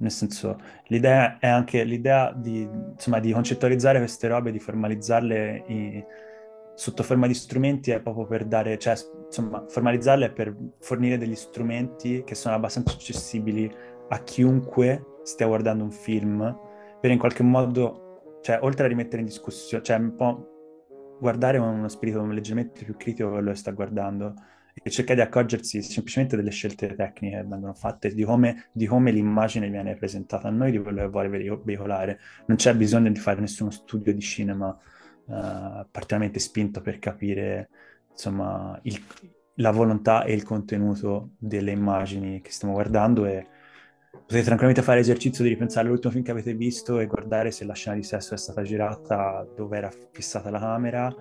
nel 0.02 0.12
senso 0.12 0.58
l'idea 0.88 1.38
è 1.40 1.48
anche 1.48 1.84
l'idea 1.84 2.34
di, 2.36 2.68
insomma, 2.92 3.20
di 3.20 3.32
concettualizzare 3.32 4.00
queste 4.00 4.28
robe, 4.28 4.52
di 4.52 4.60
formalizzarle 4.60 5.64
in, 5.68 6.04
sotto 6.74 7.04
forma 7.04 7.28
di 7.28 7.34
strumenti 7.34 7.92
è 7.92 8.02
proprio 8.02 8.26
per 8.26 8.46
dare, 8.46 8.78
cioè 8.78 8.96
insomma 9.26 9.64
formalizzarle 9.68 10.26
è 10.26 10.32
per 10.32 10.56
fornire 10.80 11.18
degli 11.18 11.36
strumenti 11.36 12.24
che 12.24 12.36
sono 12.36 12.56
abbastanza 12.56 12.94
accessibili 12.94 13.72
a 14.10 14.20
chiunque 14.24 15.06
stia 15.24 15.46
guardando 15.46 15.84
un 15.84 15.92
film 15.92 16.58
per 17.00 17.12
in 17.12 17.20
qualche 17.20 17.44
modo, 17.44 18.40
cioè 18.42 18.60
oltre 18.62 18.86
a 18.86 18.88
rimettere 18.88 19.22
in 19.22 19.28
discussione, 19.28 19.84
cioè 19.84 19.98
un 19.98 20.16
po' 20.16 21.18
guardare 21.20 21.60
con 21.60 21.68
uno 21.68 21.88
spirito 21.88 22.26
leggermente 22.26 22.84
più 22.84 22.98
critico 22.98 23.30
quello 23.30 23.52
che 23.52 23.58
sta 23.58 23.72
guardando 23.72 24.34
e 24.74 24.90
cercare 24.90 25.22
di 25.22 25.22
accorgersi 25.22 25.82
semplicemente 25.82 26.36
delle 26.36 26.52
scelte 26.52 26.94
tecniche 26.96 27.38
che 27.38 27.44
vengono 27.44 27.74
fatte, 27.74 28.14
di 28.14 28.24
come, 28.24 28.70
di 28.72 28.86
come 28.86 29.12
l'immagine 29.12 29.70
viene 29.70 29.96
presentata 29.96 30.48
a 30.48 30.52
noi, 30.52 30.72
di 30.72 30.80
quello 30.80 31.02
che 31.02 31.08
vuole 31.08 31.60
veicolare. 31.64 32.20
Non 32.48 32.58
c'è 32.58 32.76
bisogno 32.76 33.10
di 33.10 33.20
fare 33.20 33.40
nessuno 33.40 33.72
studio 33.72 34.14
di 34.14 34.22
cinema 34.22 34.70
uh, 35.26 35.86
particolarmente 35.90 36.40
spinto 36.40 36.82
per 36.82 37.00
capire 37.00 37.70
insomma, 38.12 38.80
il, 38.84 39.00
la 39.56 39.72
volontà 39.72 40.24
e 40.24 40.34
il 40.34 40.44
contenuto 40.44 41.32
delle 41.38 41.72
immagini 41.72 42.42
che 42.42 42.52
stiamo 42.52 42.74
guardando 42.74 43.26
e 43.26 43.48
potete 44.12 44.44
tranquillamente 44.44 44.82
fare 44.82 45.00
l'esercizio 45.00 45.44
di 45.44 45.50
ripensare 45.50 45.88
all'ultimo 45.88 46.12
film 46.14 46.24
che 46.24 46.32
avete 46.32 46.54
visto 46.54 47.00
e 47.00 47.06
guardare 47.06 47.52
se 47.52 47.66
la 47.66 47.74
scena 47.74 47.96
di 47.96 48.04
sesso 48.04 48.34
è 48.34 48.38
stata 48.38 48.62
girata, 48.62 49.48
dove 49.56 49.78
era 49.78 49.92
fissata 50.12 50.50
la 50.50 50.60
camera, 50.60 51.14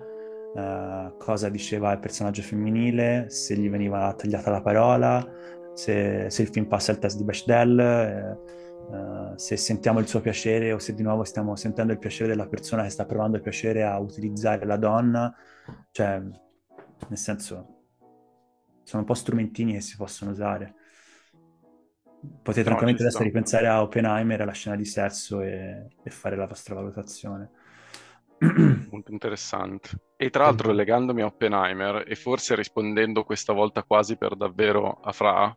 uh, 0.53 1.17
cosa 1.17 1.49
diceva 1.49 1.91
il 1.93 1.99
personaggio 1.99 2.41
femminile, 2.41 3.29
se 3.29 3.55
gli 3.55 3.69
veniva 3.69 4.13
tagliata 4.13 4.51
la 4.51 4.61
parola, 4.61 5.27
se, 5.73 6.29
se 6.29 6.41
il 6.41 6.47
film 6.49 6.65
passa 6.65 6.91
il 6.91 6.99
test 6.99 7.17
di 7.17 7.23
Bechdel, 7.23 7.79
eh, 7.79 8.95
uh, 8.95 9.37
se 9.37 9.57
sentiamo 9.57 9.99
il 9.99 10.07
suo 10.07 10.21
piacere 10.21 10.73
o 10.73 10.79
se 10.79 10.93
di 10.93 11.03
nuovo 11.03 11.23
stiamo 11.23 11.55
sentendo 11.55 11.93
il 11.93 11.99
piacere 11.99 12.29
della 12.29 12.47
persona 12.47 12.83
che 12.83 12.89
sta 12.89 13.05
provando 13.05 13.37
il 13.37 13.43
piacere 13.43 13.83
a 13.83 13.97
utilizzare 13.99 14.65
la 14.65 14.77
donna, 14.77 15.33
cioè, 15.91 16.19
nel 16.19 17.17
senso, 17.17 17.81
sono 18.83 19.01
un 19.01 19.07
po' 19.07 19.13
strumentini 19.13 19.73
che 19.73 19.81
si 19.81 19.95
possono 19.95 20.31
usare. 20.31 20.75
Potete 22.43 22.63
tranquillamente 22.63 23.01
adesso 23.01 23.23
ripensare 23.23 23.67
a 23.67 23.81
Oppenheimer, 23.81 24.41
alla 24.41 24.51
scena 24.51 24.75
di 24.75 24.85
sesso 24.85 25.41
e, 25.41 25.87
e 26.03 26.09
fare 26.11 26.35
la 26.35 26.45
vostra 26.45 26.75
valutazione. 26.75 27.49
Molto 28.89 29.11
interessante. 29.11 29.89
E 30.17 30.29
tra 30.29 30.45
l'altro, 30.45 30.71
legandomi 30.71 31.21
a 31.21 31.27
Oppenheimer 31.27 32.03
e 32.07 32.15
forse 32.15 32.55
rispondendo 32.55 33.23
questa 33.23 33.53
volta 33.53 33.83
quasi 33.83 34.17
per 34.17 34.35
davvero 34.35 34.99
a 35.01 35.11
Fra, 35.11 35.55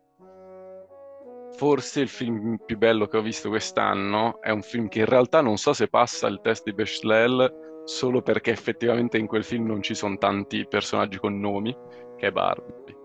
forse 1.57 2.01
il 2.01 2.09
film 2.09 2.59
più 2.65 2.77
bello 2.77 3.07
che 3.07 3.17
ho 3.17 3.23
visto 3.23 3.49
quest'anno 3.49 4.41
è 4.41 4.51
un 4.51 4.63
film 4.63 4.89
che 4.89 5.01
in 5.01 5.05
realtà 5.07 5.41
non 5.41 5.57
so 5.57 5.73
se 5.73 5.89
passa 5.89 6.27
il 6.27 6.41
test 6.43 6.65
di 6.65 6.73
Bechdel 6.73 7.83
solo 7.85 8.23
perché 8.23 8.51
effettivamente 8.51 9.19
in 9.19 9.27
quel 9.27 9.45
film 9.45 9.67
non 9.67 9.83
ci 9.83 9.95
sono 9.95 10.17
tanti 10.19 10.67
personaggi 10.67 11.19
con 11.19 11.39
nomi, 11.39 11.75
che 12.17 12.27
è 12.27 12.31
Barbie. 12.33 12.97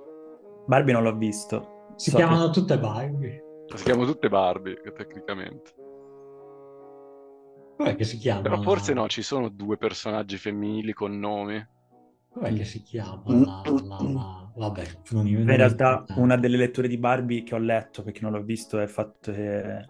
Barbie 0.66 0.94
non 0.94 1.04
l'ho 1.04 1.16
visto. 1.16 1.94
Si 1.96 2.10
so 2.10 2.18
chiamano 2.18 2.46
che... 2.46 2.52
tutte 2.52 2.80
Barbie. 2.80 3.44
Si 3.76 3.84
chiamano 3.84 4.08
tutte 4.08 4.30
Barbie, 4.30 4.82
tecnicamente. 4.96 5.74
Com'è 7.80 7.96
che 7.96 8.04
si 8.04 8.18
chiama? 8.18 8.42
Però 8.42 8.62
forse 8.62 8.94
no, 8.94 9.08
ci 9.08 9.22
sono 9.22 9.48
due 9.48 9.78
personaggi 9.78 10.36
femminili 10.36 10.92
con 10.92 11.18
nomi. 11.18 11.66
Com'è 12.30 12.54
che 12.54 12.66
si 12.66 12.82
chiama? 12.82 13.24
La, 13.28 13.62
la, 13.66 13.98
la... 14.02 14.52
Vabbè, 14.54 14.84
non 15.12 15.26
in 15.26 15.46
realtà 15.46 16.04
una 16.16 16.36
delle 16.36 16.58
letture 16.58 16.90
di 16.90 16.98
Barbie 16.98 17.44
che 17.44 17.56
ho 17.56 17.58
letto, 17.58 18.04
perché 18.04 18.20
non 18.22 18.34
l'ho 18.34 18.44
visto, 18.44 18.80
è 18.80 18.84
il 18.84 18.90
fatto 18.90 19.32
che 19.32 19.88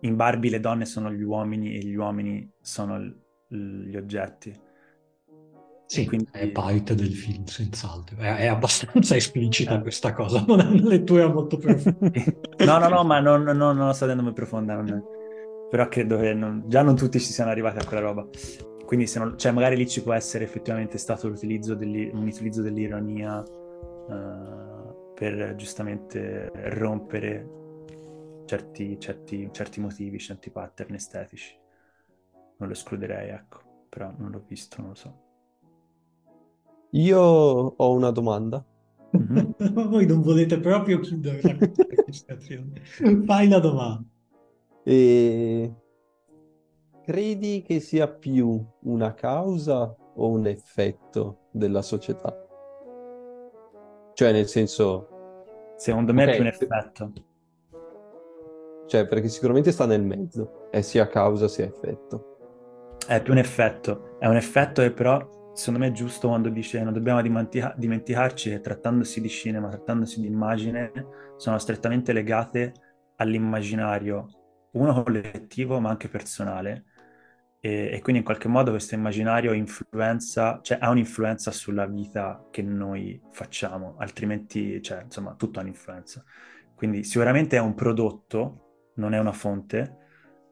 in 0.00 0.16
Barbie 0.16 0.50
le 0.50 0.60
donne 0.60 0.84
sono 0.84 1.10
gli 1.10 1.22
uomini 1.22 1.76
e 1.76 1.78
gli 1.78 1.94
uomini 1.94 2.46
sono 2.60 2.98
l- 2.98 3.86
gli 3.88 3.96
oggetti. 3.96 4.54
Sì, 5.86 6.04
quindi... 6.04 6.28
è 6.30 6.46
parte 6.48 6.94
del 6.94 7.14
film, 7.14 7.44
senz'altro. 7.44 8.18
È, 8.18 8.36
è 8.36 8.46
abbastanza 8.48 9.16
esplicita 9.16 9.78
eh. 9.78 9.80
questa 9.80 10.12
cosa, 10.12 10.44
non 10.46 10.60
è 10.60 10.64
una 10.66 10.88
lettura 10.88 11.26
molto 11.32 11.56
profonda. 11.56 12.10
no, 12.66 12.78
no, 12.78 12.88
no, 12.88 13.02
ma 13.02 13.18
non, 13.20 13.44
non, 13.44 13.56
non 13.56 13.86
lo 13.86 13.92
sto 13.94 14.04
dando 14.04 14.30
profonda. 14.34 14.74
Non... 14.74 15.15
Però 15.68 15.88
credo 15.88 16.18
che 16.18 16.32
non... 16.34 16.64
già 16.66 16.82
non 16.82 16.96
tutti 16.96 17.18
ci 17.18 17.32
siano 17.32 17.50
arrivati 17.50 17.78
a 17.78 17.84
quella 17.84 18.02
roba. 18.02 18.26
Quindi 18.84 19.06
se 19.06 19.18
non... 19.18 19.36
cioè, 19.38 19.52
magari 19.52 19.76
lì 19.76 19.88
ci 19.88 20.02
può 20.02 20.12
essere 20.12 20.44
effettivamente 20.44 20.98
stato 20.98 21.28
l'utilizzo 21.28 21.74
degli... 21.74 22.10
un 22.12 22.26
utilizzo 22.26 22.62
dell'ironia 22.62 23.40
uh, 23.40 25.12
per 25.14 25.54
giustamente 25.56 26.50
rompere 26.54 27.56
certi, 28.46 28.98
certi, 28.98 29.48
certi 29.52 29.80
motivi, 29.80 30.18
certi 30.18 30.50
pattern 30.50 30.94
estetici. 30.94 31.54
Non 32.58 32.68
lo 32.68 32.74
escluderei, 32.74 33.30
ecco. 33.30 33.60
Però 33.88 34.12
non 34.16 34.30
l'ho 34.30 34.44
visto, 34.46 34.80
non 34.80 34.90
lo 34.90 34.94
so. 34.94 35.24
Io 36.90 37.20
ho 37.20 37.92
una 37.92 38.10
domanda. 38.10 38.64
Mm-hmm. 39.16 39.88
Voi 39.90 40.06
non 40.06 40.22
volete 40.22 40.58
proprio 40.58 41.00
chiudere 41.00 41.40
la 41.42 41.56
conversazione. 41.56 42.80
Fai 43.26 43.48
la 43.48 43.58
domanda. 43.58 44.08
E... 44.88 45.74
Credi 47.02 47.62
che 47.62 47.80
sia 47.80 48.08
più 48.08 48.64
una 48.82 49.14
causa 49.14 49.94
o 50.14 50.28
un 50.28 50.46
effetto 50.46 51.48
della 51.50 51.82
società? 51.82 52.34
Cioè, 54.14 54.32
nel 54.32 54.46
senso... 54.46 55.08
Secondo 55.76 56.14
me 56.14 56.22
okay. 56.22 56.34
è 56.34 56.36
più 56.36 56.44
un 56.44 56.50
effetto. 56.52 57.12
Cioè, 58.86 59.06
perché 59.06 59.28
sicuramente 59.28 59.72
sta 59.72 59.86
nel 59.86 60.02
mezzo, 60.02 60.68
è 60.70 60.80
sia 60.80 61.08
causa 61.08 61.48
sia 61.48 61.64
effetto. 61.64 62.98
È 63.06 63.20
più 63.20 63.32
un 63.32 63.38
effetto, 63.38 64.16
è 64.18 64.26
un 64.26 64.36
effetto 64.36 64.82
che 64.82 64.92
però 64.92 65.52
secondo 65.52 65.80
me 65.80 65.88
è 65.88 65.92
giusto 65.92 66.28
quando 66.28 66.48
dice 66.48 66.82
non 66.82 66.92
dobbiamo 66.92 67.22
dimentica- 67.22 67.74
dimenticarci 67.76 68.50
che 68.50 68.60
trattandosi 68.60 69.20
di 69.20 69.28
cinema, 69.28 69.68
trattandosi 69.68 70.20
di 70.20 70.26
immagine, 70.26 70.92
sono 71.36 71.58
strettamente 71.58 72.12
legate 72.12 72.72
all'immaginario, 73.16 74.26
uno 74.72 75.02
collettivo 75.02 75.80
ma 75.80 75.90
anche 75.90 76.08
personale. 76.08 76.84
E, 77.60 77.90
e 77.92 78.00
quindi 78.00 78.20
in 78.20 78.24
qualche 78.24 78.48
modo 78.48 78.70
questo 78.70 78.94
immaginario 78.94 79.52
influenza, 79.52 80.60
cioè 80.62 80.78
ha 80.80 80.90
un'influenza 80.90 81.50
sulla 81.50 81.86
vita 81.86 82.46
che 82.50 82.62
noi 82.62 83.20
facciamo, 83.32 83.96
altrimenti, 83.98 84.80
cioè, 84.82 85.02
insomma, 85.02 85.34
tutto 85.34 85.58
ha 85.58 85.62
un'influenza. 85.62 86.24
Quindi 86.74 87.04
sicuramente 87.04 87.56
è 87.56 87.60
un 87.60 87.74
prodotto, 87.74 88.92
non 88.96 89.14
è 89.14 89.18
una 89.18 89.32
fonte, 89.32 90.05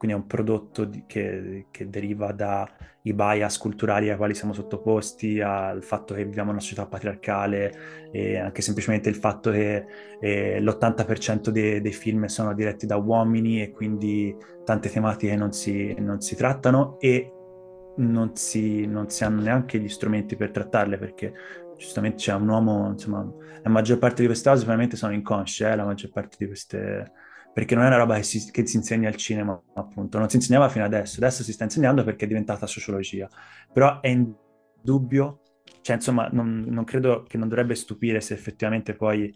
quindi 0.05 0.13
è 0.13 0.15
un 0.15 0.27
prodotto 0.27 0.85
di, 0.85 1.03
che, 1.07 1.67
che, 1.71 1.89
deriva 1.89 2.31
dai 2.31 2.67
bias 3.01 3.57
culturali 3.57 4.09
ai 4.09 4.17
quali 4.17 4.35
siamo 4.35 4.53
sottoposti, 4.53 5.41
al 5.41 5.83
fatto 5.83 6.13
che 6.13 6.23
viviamo 6.25 6.49
in 6.49 6.55
una 6.55 6.61
società 6.61 6.85
patriarcale 6.85 8.09
e 8.11 8.37
anche 8.37 8.61
semplicemente 8.61 9.09
il 9.09 9.15
fatto 9.15 9.51
che 9.51 9.85
eh, 10.19 10.61
l'80% 10.61 11.49
dei, 11.49 11.81
dei, 11.81 11.91
film 11.91 12.25
sono 12.25 12.53
diretti 12.53 12.85
da 12.85 12.97
uomini 12.97 13.61
e 13.61 13.71
quindi 13.71 14.35
tante 14.63 14.89
tematiche 14.89 15.35
non 15.35 15.51
si, 15.51 15.95
non 15.97 16.21
si 16.21 16.35
trattano 16.35 16.97
e 16.99 17.31
non 17.97 18.35
si, 18.35 18.85
non 18.85 19.09
si 19.09 19.23
hanno 19.23 19.41
neanche 19.41 19.79
gli 19.79 19.89
strumenti 19.89 20.35
per 20.35 20.51
trattarle 20.51 20.97
perché 20.97 21.33
giustamente 21.77 22.17
c'è 22.17 22.33
un 22.33 22.47
uomo, 22.47 22.89
insomma, 22.89 23.27
la 23.63 23.69
maggior 23.69 23.97
parte 23.97 24.21
di 24.21 24.27
queste 24.27 24.49
cose 24.49 24.61
sicuramente 24.61 24.95
sono 24.97 25.13
inconsce, 25.13 25.69
eh, 25.69 25.75
la 25.75 25.85
maggior 25.85 26.11
parte 26.11 26.35
di 26.39 26.47
queste 26.47 27.11
perché 27.55 27.73
non 27.73 27.85
è 27.85 27.87
una 27.87 27.95
roba 27.95 28.17
che 28.17 28.23
si, 28.23 28.51
che 28.51 28.67
si, 28.67 28.75
insegna 28.75 29.07
al 29.07 29.15
cinema, 29.15 29.57
appunto, 29.75 30.19
non 30.19 30.27
si 30.27 30.35
insegnava 30.35 30.67
fino 30.67 30.83
adesso, 30.83 31.21
adesso 31.21 31.41
si 31.41 31.53
sta 31.53 31.63
insegnando 31.63 32.03
perché 32.03 32.25
è 32.25 32.27
diventata 32.27 32.67
sociologia, 32.67 33.29
però 33.71 34.01
è 34.01 34.09
indubbio, 34.09 35.39
cioè 35.79 35.95
insomma 35.95 36.27
non, 36.33 36.65
non 36.67 36.83
credo 36.83 37.23
che 37.23 37.37
non 37.37 37.47
dovrebbe 37.47 37.75
stupire 37.75 38.19
se 38.19 38.33
effettivamente 38.33 38.93
poi 38.93 39.33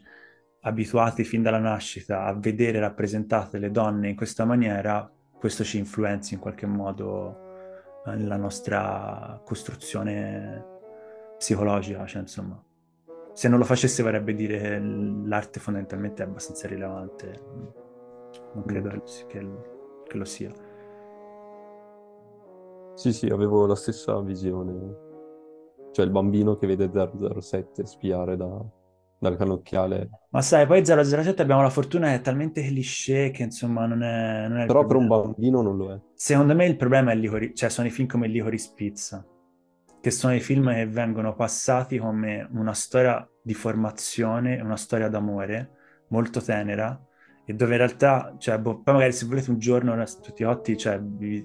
abituati 0.64 1.24
fin 1.24 1.41
dalla 1.41 1.60
nascita 1.60 2.26
a 2.26 2.34
vedere 2.34 2.82
rappresentate 2.82 3.58
le 3.58 3.72
donne 3.72 4.10
in 4.10 4.18
questa 4.18 4.44
maniera, 4.44 5.10
questo 5.38 5.64
ci 5.64 5.78
influenzi 5.78 6.34
in 6.34 6.41
qualche 6.41 6.66
modo 6.66 8.02
nella 8.06 8.36
nostra 8.36 9.41
costruzione 9.46 10.66
psicologica, 11.38 12.06
cioè 12.06 12.24
insomma, 12.24 12.62
se 13.32 13.48
non 13.48 13.60
lo 13.60 13.64
facesse 13.64 14.04
vorrebbe 14.04 14.34
dire 14.34 14.60
che 14.60 14.80
l'arte 14.80 15.62
fondamentalmente 15.62 16.22
è 16.22 16.26
abbastanza 16.26 16.68
rilevante, 16.68 17.78
non 18.53 18.64
credo 18.65 18.89
mm. 18.89 19.27
che, 19.27 19.49
che 20.07 20.18
lo 20.18 20.26
sia. 20.26 20.51
Sì, 22.95 23.14
sì, 23.14 23.27
avevo 23.27 23.65
la 23.65 23.76
stessa 23.76 24.19
visione. 24.22 25.07
Cioè 25.91 26.06
il 26.06 26.11
bambino 26.11 26.57
che 26.57 26.68
vede 26.68 26.89
007 26.91 27.85
spiare 27.85 28.35
da, 28.35 28.61
dal 29.18 29.38
cannocchiale. 29.38 30.10
Ma 30.30 30.41
sai, 30.41 30.65
poi 30.65 30.84
007 30.85 31.41
abbiamo 31.41 31.61
la 31.61 31.69
fortuna 31.69 32.07
che 32.07 32.15
è 32.15 32.22
talmente 32.22 32.61
cliché 32.61 33.31
che 33.31 33.43
insomma 33.43 33.85
non 33.85 34.03
è... 34.03 34.47
Non 34.47 34.60
è 34.60 34.65
Però 34.65 34.85
per 34.85 34.97
un 34.97 35.07
bambino 35.07 35.61
non 35.61 35.77
lo 35.77 35.93
è. 35.93 35.99
Secondo 36.14 36.56
me 36.56 36.65
il 36.65 36.76
problema 36.76 37.11
è 37.11 37.15
Licori... 37.15 37.53
cioè 37.56 37.69
sono 37.69 37.88
i 37.88 37.91
film 37.91 38.07
come 38.07 38.27
Licorice 38.27 38.72
Pizza, 38.76 39.26
che 40.01 40.11
sono 40.11 40.35
i 40.35 40.39
film 40.39 40.73
che 40.73 40.88
vengono 40.88 41.35
passati 41.35 41.97
come 41.97 42.47
una 42.51 42.73
storia 42.73 43.27
di 43.41 43.53
formazione, 43.53 44.61
una 44.61 44.77
storia 44.77 45.10
d'amore 45.10 45.77
molto 46.10 46.41
tenera, 46.41 46.99
e 47.49 47.53
dove 47.55 47.71
in 47.71 47.77
realtà, 47.80 48.35
cioè, 48.38 48.59
boh, 48.59 48.81
poi 48.84 48.93
magari 48.93 49.11
se 49.11 49.26
volete 49.26 49.49
un 49.49 49.57
giorno 49.57 49.95
tutti 50.21 50.43
otti, 50.43 50.77
cioè, 50.77 51.01
vi, 51.01 51.43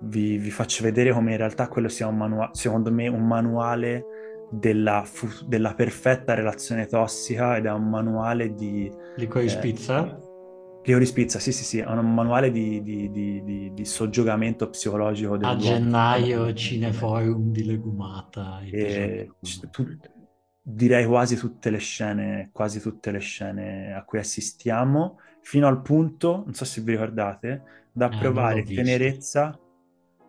vi, 0.00 0.38
vi, 0.38 0.50
faccio 0.50 0.82
vedere 0.82 1.12
come 1.12 1.32
in 1.32 1.36
realtà 1.36 1.68
quello 1.68 1.88
sia 1.88 2.06
un 2.06 2.16
manuale, 2.16 2.48
secondo 2.54 2.90
me, 2.90 3.06
un 3.06 3.26
manuale 3.26 4.04
della, 4.50 5.02
fu- 5.04 5.44
della, 5.46 5.74
perfetta 5.74 6.32
relazione 6.32 6.86
tossica 6.86 7.58
ed 7.58 7.66
è 7.66 7.72
un 7.72 7.90
manuale 7.90 8.54
di... 8.54 8.90
Licorice 9.16 9.58
eh, 9.58 9.60
Pizza? 9.60 10.18
Licorice 10.82 11.12
Pizza, 11.12 11.38
sì 11.40 11.52
sì 11.52 11.64
sì, 11.64 11.78
è 11.80 11.86
un 11.86 12.14
manuale 12.14 12.50
di, 12.50 12.80
di, 12.80 13.10
di, 13.10 13.72
di 13.74 13.84
soggiogamento 13.84 14.70
psicologico. 14.70 15.34
A 15.34 15.56
gennaio 15.56 16.54
Cineforum 16.54 17.52
di 17.52 17.66
Legumata. 17.66 18.62
E, 18.62 19.30
tu, 19.70 19.86
direi 20.68 21.06
quasi 21.06 21.36
tutte 21.36 21.70
le 21.70 21.78
scene, 21.78 22.50
quasi 22.52 22.80
tutte 22.80 23.12
le 23.12 23.20
scene 23.20 23.94
a 23.94 24.02
cui 24.02 24.18
assistiamo, 24.18 25.20
fino 25.40 25.68
al 25.68 25.80
punto, 25.80 26.42
non 26.44 26.54
so 26.54 26.64
se 26.64 26.80
vi 26.80 26.90
ricordate, 26.90 27.62
da 27.92 28.10
eh, 28.10 28.18
provare 28.18 28.64
tenerezza. 28.64 29.56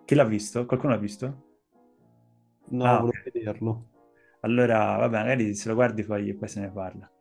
Chi 0.05 0.13
l'ha 0.13 0.23
visto? 0.23 0.67
Qualcuno 0.67 0.93
l'ha 0.93 0.99
visto? 0.99 1.43
No, 2.69 2.83
ah, 2.85 2.99
volevo 2.99 3.17
okay. 3.17 3.31
vederlo. 3.33 3.87
Allora, 4.41 4.97
vabbè, 4.97 5.17
magari 5.17 5.55
se 5.55 5.69
lo 5.69 5.73
guardi 5.73 6.03
poi, 6.03 6.31
poi 6.35 6.47
se 6.47 6.59
ne 6.59 6.69
parla. 6.69 7.11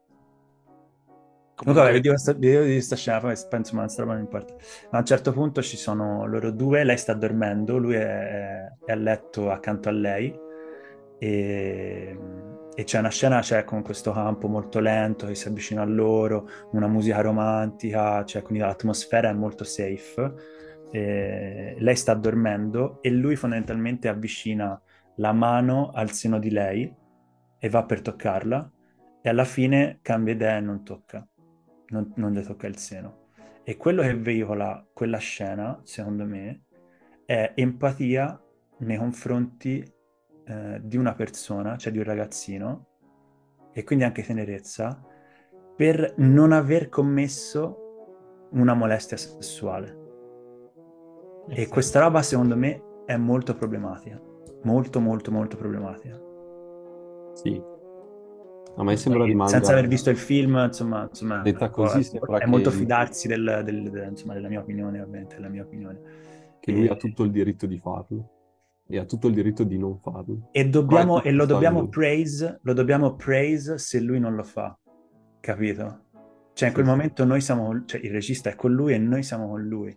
Comunque, 1.54 1.82
vabbè, 1.82 1.92
vedevo 1.94 2.14
questa, 2.14 2.34
questa 2.34 2.96
scena, 2.96 3.20
poi 3.20 3.34
penso, 3.48 3.74
ma 3.74 3.86
non 4.12 4.18
importa. 4.18 4.54
A 4.90 4.98
un 4.98 5.06
certo 5.06 5.32
punto 5.32 5.62
ci 5.62 5.78
sono 5.78 6.26
loro 6.26 6.50
due, 6.50 6.84
lei 6.84 6.98
sta 6.98 7.14
dormendo, 7.14 7.78
lui 7.78 7.94
è, 7.94 8.66
è 8.84 8.92
a 8.92 8.94
letto 8.94 9.50
accanto 9.50 9.88
a 9.88 9.92
lei 9.92 10.38
e, 11.18 12.18
e 12.78 12.84
c'è 12.84 12.98
una 12.98 13.08
scena, 13.08 13.40
c'è 13.40 13.64
con 13.64 13.80
questo 13.80 14.12
campo 14.12 14.48
molto 14.48 14.80
lento 14.80 15.26
che 15.26 15.34
si 15.34 15.48
avvicina 15.48 15.80
a 15.80 15.86
loro, 15.86 16.46
una 16.72 16.86
musica 16.86 17.22
romantica, 17.22 18.22
cioè 18.26 18.42
quindi 18.42 18.62
l'atmosfera 18.62 19.30
è 19.30 19.32
molto 19.32 19.64
safe. 19.64 20.34
E 20.92 21.74
lei 21.78 21.96
sta 21.96 22.12
dormendo 22.12 23.00
e 23.00 23.08
lui 23.10 23.34
fondamentalmente 23.34 24.08
avvicina 24.08 24.78
la 25.16 25.32
mano 25.32 25.90
al 25.94 26.10
seno 26.10 26.38
di 26.38 26.50
lei 26.50 26.94
e 27.58 27.68
va 27.70 27.82
per 27.84 28.02
toccarla 28.02 28.70
e 29.22 29.28
alla 29.30 29.44
fine 29.44 30.00
cambia 30.02 30.34
idea 30.34 30.58
e 30.58 30.60
non 30.60 30.84
tocca, 30.84 31.26
non, 31.88 32.12
non 32.16 32.32
le 32.32 32.42
tocca 32.42 32.66
il 32.66 32.76
seno. 32.76 33.30
E 33.64 33.78
quello 33.78 34.02
che 34.02 34.14
veicola 34.14 34.86
quella 34.92 35.16
scena, 35.16 35.80
secondo 35.82 36.26
me, 36.26 36.64
è 37.24 37.52
empatia 37.54 38.38
nei 38.80 38.98
confronti 38.98 39.82
eh, 40.46 40.80
di 40.82 40.96
una 40.96 41.14
persona, 41.14 41.76
cioè 41.76 41.92
di 41.92 41.98
un 41.98 42.04
ragazzino, 42.04 42.86
e 43.72 43.84
quindi 43.84 44.04
anche 44.04 44.22
tenerezza, 44.22 45.04
per 45.76 46.14
non 46.18 46.52
aver 46.52 46.88
commesso 46.88 48.48
una 48.52 48.74
molestia 48.74 49.16
sessuale. 49.16 50.04
E 51.48 51.68
questa 51.68 52.00
roba, 52.00 52.22
secondo 52.22 52.56
me, 52.56 52.82
è 53.04 53.16
molto 53.16 53.54
problematica. 53.54 54.20
Molto, 54.62 55.00
molto, 55.00 55.30
molto 55.30 55.56
problematica. 55.56 56.20
Sì. 57.34 57.62
A 58.78 58.82
me 58.82 58.96
sembra 58.96 59.24
rimanga... 59.24 59.50
Senza 59.50 59.72
aver 59.72 59.88
visto 59.88 60.10
il 60.10 60.16
film, 60.16 60.56
insomma, 60.56 61.06
insomma 61.08 61.42
detta 61.42 61.70
così, 61.70 62.16
è, 62.16 62.18
è 62.18 62.46
molto 62.46 62.70
fidarsi 62.70 63.28
del, 63.28 63.62
del, 63.64 63.90
del, 63.90 64.08
insomma, 64.08 64.34
della 64.34 64.48
mia 64.48 64.60
opinione, 64.60 65.00
ovviamente, 65.00 65.36
della 65.36 65.48
mia 65.48 65.62
opinione. 65.62 66.00
Che 66.60 66.72
lui 66.72 66.88
ha 66.88 66.96
tutto 66.96 67.22
il 67.22 67.30
diritto 67.30 67.66
di 67.66 67.78
farlo 67.78 68.35
e 68.88 68.98
ha 68.98 69.04
tutto 69.04 69.28
il 69.28 69.34
diritto 69.34 69.64
di 69.64 69.78
non 69.78 69.98
farlo. 69.98 70.48
E, 70.52 70.68
dobbiamo, 70.68 71.22
e 71.22 71.32
lo, 71.32 71.46
dobbiamo 71.46 71.88
praise, 71.88 72.60
lo 72.62 72.72
dobbiamo 72.72 73.14
praise 73.14 73.78
se 73.78 74.00
lui 74.00 74.20
non 74.20 74.34
lo 74.34 74.42
fa, 74.42 74.76
capito? 75.40 76.04
Cioè 76.52 76.68
in 76.68 76.74
quel 76.74 76.86
sì, 76.86 76.90
momento 76.90 77.24
noi 77.24 77.40
siamo, 77.40 77.84
cioè 77.84 78.00
il 78.02 78.10
regista 78.10 78.50
è 78.50 78.54
con 78.54 78.72
lui 78.72 78.94
e 78.94 78.98
noi 78.98 79.22
siamo 79.22 79.48
con 79.48 79.62
lui. 79.62 79.96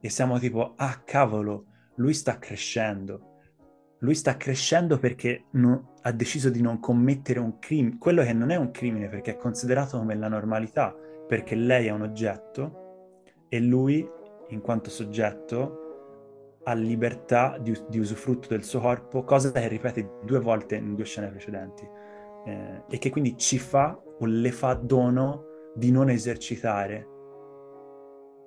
E 0.00 0.08
siamo 0.08 0.38
tipo, 0.38 0.74
ah 0.76 1.02
cavolo, 1.04 1.66
lui 1.96 2.14
sta 2.14 2.38
crescendo 2.38 3.34
lui 4.00 4.14
sta 4.14 4.36
crescendo 4.36 4.98
perché 4.98 5.46
no, 5.52 5.94
ha 6.02 6.12
deciso 6.12 6.50
di 6.50 6.60
non 6.60 6.80
commettere 6.80 7.40
un 7.40 7.58
crimine, 7.58 7.96
quello 7.98 8.22
che 8.22 8.32
non 8.32 8.50
è 8.50 8.56
un 8.56 8.70
crimine 8.70 9.08
perché 9.08 9.32
è 9.32 9.36
considerato 9.36 9.98
come 9.98 10.14
la 10.14 10.28
normalità, 10.28 10.94
perché 11.26 11.54
lei 11.54 11.86
è 11.86 11.90
un 11.90 12.02
oggetto 12.02 13.22
e 13.48 13.60
lui, 13.60 14.06
in 14.50 14.60
quanto 14.60 14.90
soggetto, 14.90 15.85
ha 16.68 16.74
libertà 16.74 17.58
di, 17.58 17.76
di 17.88 17.98
usufrutto 17.98 18.48
del 18.48 18.64
suo 18.64 18.80
corpo, 18.80 19.22
cosa 19.22 19.52
che 19.52 19.68
ripete 19.68 20.18
due 20.24 20.40
volte 20.40 20.74
in 20.76 20.96
due 20.96 21.04
scene 21.04 21.28
precedenti, 21.28 21.88
eh, 22.44 22.82
e 22.88 22.98
che 22.98 23.10
quindi 23.10 23.36
ci 23.36 23.58
fa 23.58 23.96
o 23.96 24.26
le 24.26 24.50
fa 24.50 24.74
dono 24.74 25.44
di 25.74 25.92
non 25.92 26.10
esercitare. 26.10 27.06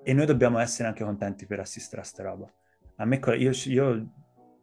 E 0.04 0.14
noi 0.14 0.26
dobbiamo 0.26 0.60
essere 0.60 0.90
anche 0.90 1.04
contenti 1.04 1.46
per 1.46 1.62
assistere 1.62 2.02
a 2.02 2.06
sta 2.06 2.24
roba. 2.24 2.52
A 2.98 3.06
me, 3.06 3.22
io, 3.38 3.52
io 3.66 4.12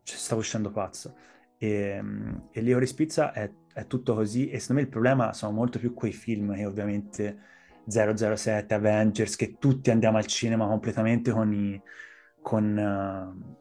stavo 0.02 0.40
uscendo 0.40 0.70
pazzo. 0.70 1.14
E, 1.56 2.02
e 2.50 2.60
Leo 2.60 2.84
Spizza 2.84 3.32
è, 3.32 3.50
è, 3.72 3.86
tutto 3.86 4.14
così 4.14 4.50
e 4.50 4.58
secondo 4.58 4.82
me 4.82 4.86
il 4.86 4.92
problema 4.92 5.32
sono 5.32 5.52
molto 5.52 5.78
più 5.78 5.94
quei 5.94 6.12
film 6.12 6.54
che 6.54 6.66
ovviamente 6.66 7.38
007, 7.86 8.74
Avengers, 8.74 9.36
che 9.36 9.56
tutti 9.58 9.90
andiamo 9.90 10.18
al 10.18 10.26
cinema 10.26 10.66
completamente 10.66 11.30
con 11.30 11.52
i... 11.52 11.80
con... 12.46 13.34
Uh, 13.34 13.56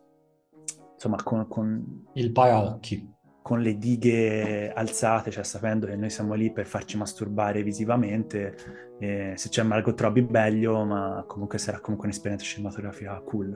insomma, 0.94 1.18
con, 1.24 1.48
con... 1.48 2.04
Il 2.14 2.32
paraocchi. 2.32 3.14
Con 3.42 3.62
le 3.62 3.78
dighe 3.78 4.72
alzate, 4.72 5.32
cioè 5.32 5.44
sapendo 5.44 5.88
che 5.88 5.96
noi 5.96 6.12
siamo 6.12 6.36
lì 6.36 6.52
per 6.52 6.68
farci 6.68 6.96
masturbare 6.96 7.64
visivamente, 7.64 8.56
e 9.00 9.34
se 9.36 9.50
c'è 9.50 9.64
Margot 9.64 10.00
Robbie 10.00 10.28
meglio, 10.30 10.84
ma 10.84 11.24
comunque 11.28 11.58
sarà 11.58 11.80
comunque 11.80 12.08
un'esperienza 12.08 12.46
cinematografica 12.46 13.20
cool 13.22 13.56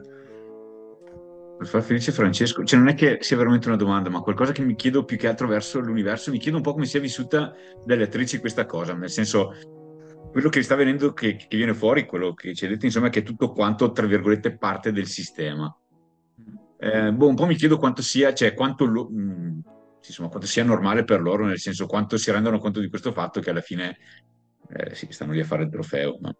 per 1.60 1.68
far 1.68 1.82
felice 1.82 2.10
Francesco, 2.10 2.64
cioè 2.64 2.78
non 2.78 2.88
è 2.88 2.94
che 2.94 3.18
sia 3.20 3.36
veramente 3.36 3.68
una 3.68 3.76
domanda, 3.76 4.08
ma 4.08 4.22
qualcosa 4.22 4.52
che 4.52 4.62
mi 4.62 4.74
chiedo 4.74 5.04
più 5.04 5.18
che 5.18 5.28
altro 5.28 5.46
verso 5.46 5.78
l'universo, 5.78 6.30
mi 6.30 6.38
chiedo 6.38 6.56
un 6.56 6.62
po' 6.62 6.72
come 6.72 6.86
sia 6.86 7.00
vissuta 7.00 7.52
dalle 7.84 8.04
attrici 8.04 8.38
questa 8.38 8.64
cosa, 8.64 8.94
nel 8.94 9.10
senso, 9.10 9.52
quello 10.30 10.48
che 10.48 10.62
sta 10.62 10.74
venendo, 10.74 11.12
che, 11.12 11.36
che 11.36 11.56
viene 11.56 11.74
fuori, 11.74 12.06
quello 12.06 12.34
che 12.34 12.54
ci 12.54 12.64
hai 12.64 12.70
detto, 12.70 12.86
insomma, 12.86 13.08
è 13.08 13.10
che 13.10 13.20
è 13.20 13.24
tutto 13.24 13.52
quanto, 13.52 13.90
tra 13.92 14.06
virgolette, 14.06 14.56
parte 14.56 14.92
del 14.92 15.06
sistema. 15.06 15.74
Eh, 16.78 17.12
boh, 17.12 17.28
un 17.28 17.34
po' 17.34 17.46
mi 17.46 17.56
chiedo 17.56 17.76
quanto 17.78 18.02
sia, 18.02 18.32
cioè 18.32 18.54
quanto, 18.54 18.84
lo, 18.86 19.08
mh, 19.10 19.20
mm, 19.20 19.58
insomma, 20.06 20.28
quanto 20.28 20.46
sia 20.46 20.64
normale 20.64 21.04
per 21.04 21.20
loro, 21.20 21.44
nel 21.44 21.58
senso 21.58 21.86
quanto 21.86 22.16
si 22.16 22.30
rendono 22.30 22.58
conto 22.58 22.80
di 22.80 22.88
questo 22.88 23.12
fatto 23.12 23.40
che 23.40 23.50
alla 23.50 23.60
fine 23.60 23.98
eh, 24.68 24.94
sì, 24.94 25.06
stanno 25.10 25.32
lì 25.32 25.40
a 25.40 25.44
fare 25.44 25.64
il 25.64 25.70
trofeo. 25.70 26.18
No? 26.20 26.34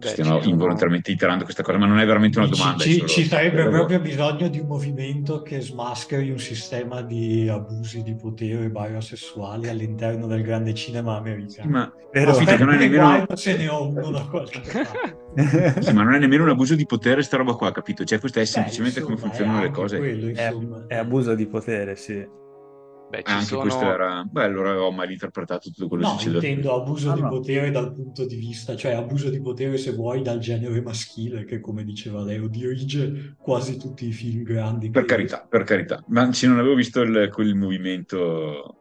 Beh, 0.00 0.08
stiano 0.08 0.40
involontariamente 0.44 1.10
iterando 1.10 1.44
questa 1.44 1.62
cosa, 1.62 1.76
ma 1.76 1.84
non 1.84 1.98
è 1.98 2.06
veramente 2.06 2.38
una 2.38 2.48
domanda. 2.48 2.82
Ci, 2.82 3.06
ci 3.06 3.24
sarebbe 3.24 3.68
proprio 3.68 4.00
bisogno 4.00 4.48
di 4.48 4.58
un 4.58 4.66
movimento 4.66 5.42
che 5.42 5.60
smascheri 5.60 6.30
un 6.30 6.38
sistema 6.38 7.02
di 7.02 7.46
abusi 7.50 8.02
di 8.02 8.14
potere 8.14 8.70
sessuali 9.02 9.68
all'interno 9.68 10.26
del 10.26 10.42
grande 10.42 10.72
cinema 10.72 11.16
americano. 11.18 11.66
Sì, 11.66 11.68
ma 11.68 11.92
però 12.10 12.34
che 12.34 12.56
non 12.56 12.72
è 12.72 12.78
nemmeno... 12.78 13.26
ce 13.34 13.58
ne 13.58 13.68
ho 13.68 13.88
uno 13.88 14.10
da 14.10 14.22
qualche 14.22 14.60
parte. 14.72 15.82
sì, 15.82 15.92
ma 15.92 16.02
non 16.02 16.14
è 16.14 16.18
nemmeno 16.18 16.44
un 16.44 16.50
abuso 16.50 16.74
di 16.74 16.86
potere 16.86 17.22
sta 17.22 17.36
roba 17.36 17.52
qua, 17.52 17.70
capito? 17.70 18.02
Cioè, 18.02 18.18
questo 18.20 18.40
è 18.40 18.46
semplicemente 18.46 19.00
Beh, 19.00 19.06
insomma, 19.06 19.20
come 19.20 19.30
funzionano 19.30 19.62
le 19.62 19.70
cose. 19.70 19.98
Quello, 19.98 20.28
è, 20.34 20.94
è 20.94 20.96
abuso 20.96 21.34
di 21.34 21.46
potere, 21.46 21.94
sì. 21.96 22.26
Beh, 23.10 23.22
anche 23.24 23.44
sono... 23.44 23.62
questo 23.62 23.82
era... 23.82 24.24
Beh, 24.24 24.44
allora 24.44 24.80
ho 24.80 24.92
mal 24.92 25.10
interpretato 25.10 25.68
tutto 25.70 25.88
quello 25.88 26.04
no, 26.04 26.12
che 26.12 26.22
succede. 26.22 26.38
No, 26.38 26.46
intendo 26.46 26.80
abuso 26.80 27.10
ah, 27.10 27.14
di 27.14 27.20
no. 27.20 27.28
potere 27.28 27.70
dal 27.72 27.92
punto 27.92 28.24
di 28.24 28.36
vista, 28.36 28.76
cioè 28.76 28.92
abuso 28.92 29.30
di 29.30 29.40
potere 29.40 29.76
se 29.78 29.92
vuoi 29.92 30.22
dal 30.22 30.38
genere 30.38 30.80
maschile, 30.80 31.44
che 31.44 31.58
come 31.58 31.82
diceva 31.82 32.22
Leo 32.22 32.46
dirige 32.46 33.34
quasi 33.36 33.76
tutti 33.76 34.06
i 34.06 34.12
film 34.12 34.44
grandi. 34.44 34.90
Per 34.90 35.04
carità, 35.04 35.44
per 35.48 35.64
carità. 35.64 36.04
Ma 36.06 36.32
se 36.32 36.46
non 36.46 36.60
avevo 36.60 36.76
visto 36.76 37.00
il, 37.00 37.28
quel 37.32 37.54
movimento... 37.56 38.76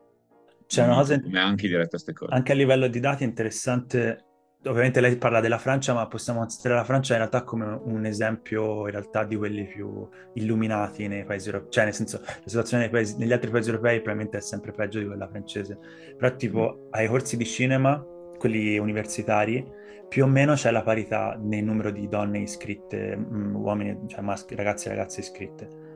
C'è 0.68 0.84
una 0.84 0.96
cosa... 0.96 1.20
Come 1.20 1.40
anche 1.40 1.68
diretta 1.68 1.86
a 1.86 1.90
queste 1.90 2.14
cose. 2.14 2.32
Anche 2.32 2.52
a 2.52 2.56
livello 2.56 2.88
di 2.88 3.00
dati 3.00 3.24
è 3.24 3.28
interessante 3.28 4.26
ovviamente 4.66 5.00
lei 5.00 5.16
parla 5.16 5.40
della 5.40 5.58
Francia, 5.58 5.94
ma 5.94 6.06
possiamo 6.08 6.40
considerare 6.40 6.82
la 6.82 6.86
Francia 6.86 7.14
in 7.14 7.20
realtà 7.20 7.44
come 7.44 7.80
un 7.84 8.06
esempio 8.06 8.86
in 8.86 8.92
realtà 8.92 9.24
di 9.24 9.38
quelli 9.38 9.66
più 9.66 10.08
illuminati 10.34 11.08
nei 11.08 11.24
paesi 11.24 11.48
europei, 11.48 11.72
cioè 11.72 11.84
nel 11.86 11.94
senso 11.94 12.20
la 12.22 12.42
situazione 12.46 12.90
paesi, 12.90 13.16
negli 13.18 13.32
altri 13.32 13.50
paesi 13.50 13.70
europei 13.70 14.02
probabilmente 14.02 14.38
è 14.38 14.42
sempre 14.42 14.72
peggio 14.74 15.00
di 15.00 15.06
quella 15.06 15.28
francese, 15.28 15.78
però 16.18 16.36
tipo 16.36 16.88
ai 16.92 17.08
corsi 17.08 17.38
di 17.38 17.46
cinema, 17.46 18.04
quelli 18.38 18.78
universitari, 18.78 19.66
più 20.10 20.24
o 20.26 20.28
meno 20.28 20.56
c'è 20.56 20.72
la 20.72 20.82
parità 20.82 21.38
nel 21.40 21.64
numero 21.64 21.92
di 21.92 22.08
donne 22.08 22.40
iscritte, 22.40 23.16
mm, 23.16 23.56
uomini, 23.56 23.98
cioè 24.08 24.22
maschi, 24.22 24.56
ragazzi 24.56 24.88
e 24.88 24.90
ragazze 24.90 25.20
iscritte. 25.22 25.88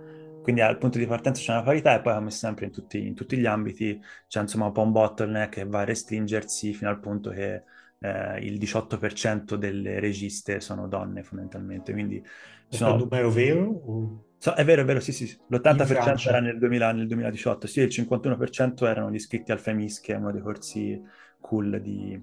Quindi 0.42 0.62
al 0.62 0.78
punto 0.78 0.98
di 0.98 1.08
partenza 1.08 1.42
c'è 1.42 1.52
una 1.52 1.64
parità 1.64 1.96
e 1.96 2.02
poi 2.02 2.14
come 2.16 2.30
sempre 2.30 2.66
in 2.66 2.72
tutti, 2.72 3.08
in 3.08 3.16
tutti 3.16 3.38
gli 3.38 3.46
ambiti 3.46 4.00
c'è 4.28 4.42
insomma 4.42 4.66
un 4.66 4.72
po' 4.74 4.82
un 4.82 4.92
bottleneck 4.92 5.50
che 5.50 5.66
va 5.66 5.80
a 5.82 5.84
restringersi 5.86 6.74
fino 6.74 6.90
al 6.90 7.00
punto 7.00 7.30
che 7.30 7.64
eh, 8.04 8.40
il 8.40 8.60
18% 8.60 9.56
delle 9.56 10.00
registe 10.02 10.60
sono 10.60 10.88
donne 10.88 11.24
fondamentalmente. 11.24 11.94
Quindi 11.94 12.22
sono... 12.68 12.90
È 12.90 12.94
un 12.94 13.00
numero 13.00 13.32
vero? 13.32 13.62
O... 13.64 14.26
So, 14.38 14.54
è 14.56 14.66
vero, 14.66 14.82
è 14.82 14.86
vero, 14.86 15.00
sì, 15.00 15.14
sì. 15.14 15.26
L'80% 15.48 16.28
era 16.28 16.42
nel, 16.42 16.58
2000, 16.58 16.92
nel 16.92 17.08
2018, 17.08 17.66
sì, 17.66 17.80
il 17.80 17.88
51% 17.88 18.86
erano 18.86 19.10
gli 19.10 19.16
iscritti 19.16 19.54
al 19.54 19.60
FEMIS, 19.60 20.02
che 20.02 20.14
è 20.14 20.18
uno 20.18 20.34
dei 20.34 20.42
corsi 20.42 21.02
cool 21.40 21.80
di... 21.82 22.22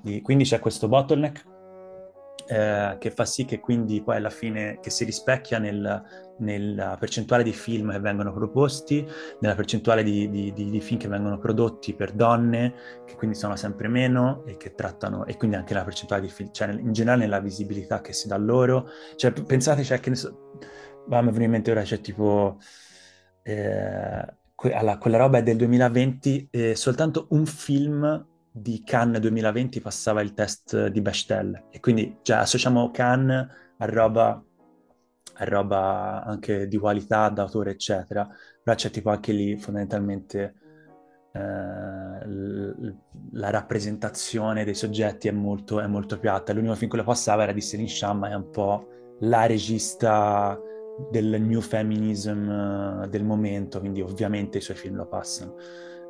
di... 0.00 0.22
Quindi 0.22 0.44
c'è 0.44 0.60
questo 0.60 0.88
bottleneck 0.88 1.44
eh, 2.48 2.96
che 2.98 3.10
fa 3.10 3.26
sì 3.26 3.44
che 3.44 3.60
quindi 3.60 4.02
poi 4.02 4.16
alla 4.16 4.30
fine 4.30 4.78
che 4.80 4.88
si 4.88 5.04
rispecchia 5.04 5.58
nel, 5.58 6.02
nella 6.38 6.96
percentuale 6.98 7.42
di 7.42 7.52
film 7.52 7.92
che 7.92 8.00
vengono 8.00 8.32
proposti, 8.32 9.06
nella 9.40 9.54
percentuale 9.54 10.02
di, 10.02 10.30
di, 10.30 10.52
di, 10.54 10.70
di, 10.70 10.80
film 10.80 10.98
che 10.98 11.08
vengono 11.08 11.38
prodotti 11.38 11.94
per 11.94 12.12
donne, 12.12 12.74
che 13.04 13.16
quindi 13.16 13.36
sono 13.36 13.54
sempre 13.56 13.88
meno 13.88 14.44
e 14.46 14.56
che 14.56 14.74
trattano, 14.74 15.26
e 15.26 15.36
quindi 15.36 15.56
anche 15.56 15.74
la 15.74 15.84
percentuale 15.84 16.22
di 16.22 16.28
film, 16.28 16.50
cioè 16.50 16.70
in 16.70 16.92
generale 16.92 17.24
nella 17.24 17.40
visibilità 17.40 18.00
che 18.00 18.14
si 18.14 18.28
dà 18.28 18.36
loro. 18.38 18.88
Cioè 19.16 19.30
pensate, 19.32 19.84
cioè, 19.84 20.00
che 20.00 20.08
ne 20.08 20.16
so, 20.16 20.52
va, 21.06 21.20
mi 21.20 21.30
viene 21.30 21.44
in 21.44 21.50
mente 21.50 21.70
ora, 21.70 21.80
c'è 21.80 21.86
cioè, 21.86 22.00
tipo... 22.00 22.58
Eh, 23.42 24.36
que- 24.54 24.96
quella 24.98 25.18
roba 25.18 25.38
è 25.38 25.42
del 25.42 25.56
2020, 25.56 26.48
eh, 26.50 26.74
soltanto 26.74 27.26
un 27.30 27.46
film 27.46 28.26
di 28.60 28.82
Cannes 28.84 29.20
2020 29.20 29.80
passava 29.80 30.20
il 30.20 30.34
test 30.34 30.88
di 30.88 31.00
Bechtel. 31.00 31.66
E 31.70 31.80
quindi 31.80 32.18
cioè, 32.22 32.38
associamo 32.38 32.90
Cannes 32.90 33.46
a 33.78 33.84
roba, 33.86 34.42
a 35.34 35.44
roba 35.44 36.24
anche 36.24 36.68
di 36.68 36.76
qualità, 36.78 37.28
d'autore, 37.28 37.72
eccetera, 37.72 38.28
però 38.62 38.76
c'è 38.76 38.90
tipo 38.90 39.10
anche 39.10 39.32
lì 39.32 39.56
fondamentalmente 39.56 40.54
eh, 41.32 42.96
la 43.32 43.50
rappresentazione 43.50 44.64
dei 44.64 44.74
soggetti 44.74 45.28
è 45.28 45.32
molto, 45.32 45.80
è 45.80 45.86
molto 45.86 46.18
piatta. 46.18 46.52
L'unico 46.52 46.74
film 46.74 46.90
che 46.90 46.96
lo 46.96 47.04
passava 47.04 47.44
era 47.44 47.52
di 47.52 47.60
Céline 47.60 47.88
Sciamma, 47.88 48.30
è 48.30 48.34
un 48.34 48.50
po' 48.50 48.88
la 49.20 49.46
regista 49.46 50.58
del 51.10 51.40
new 51.40 51.60
feminism 51.60 52.48
uh, 52.48 53.06
del 53.06 53.24
momento, 53.24 53.78
quindi 53.78 54.00
ovviamente 54.00 54.58
i 54.58 54.60
suoi 54.60 54.76
film 54.76 54.96
lo 54.96 55.06
passano 55.06 55.54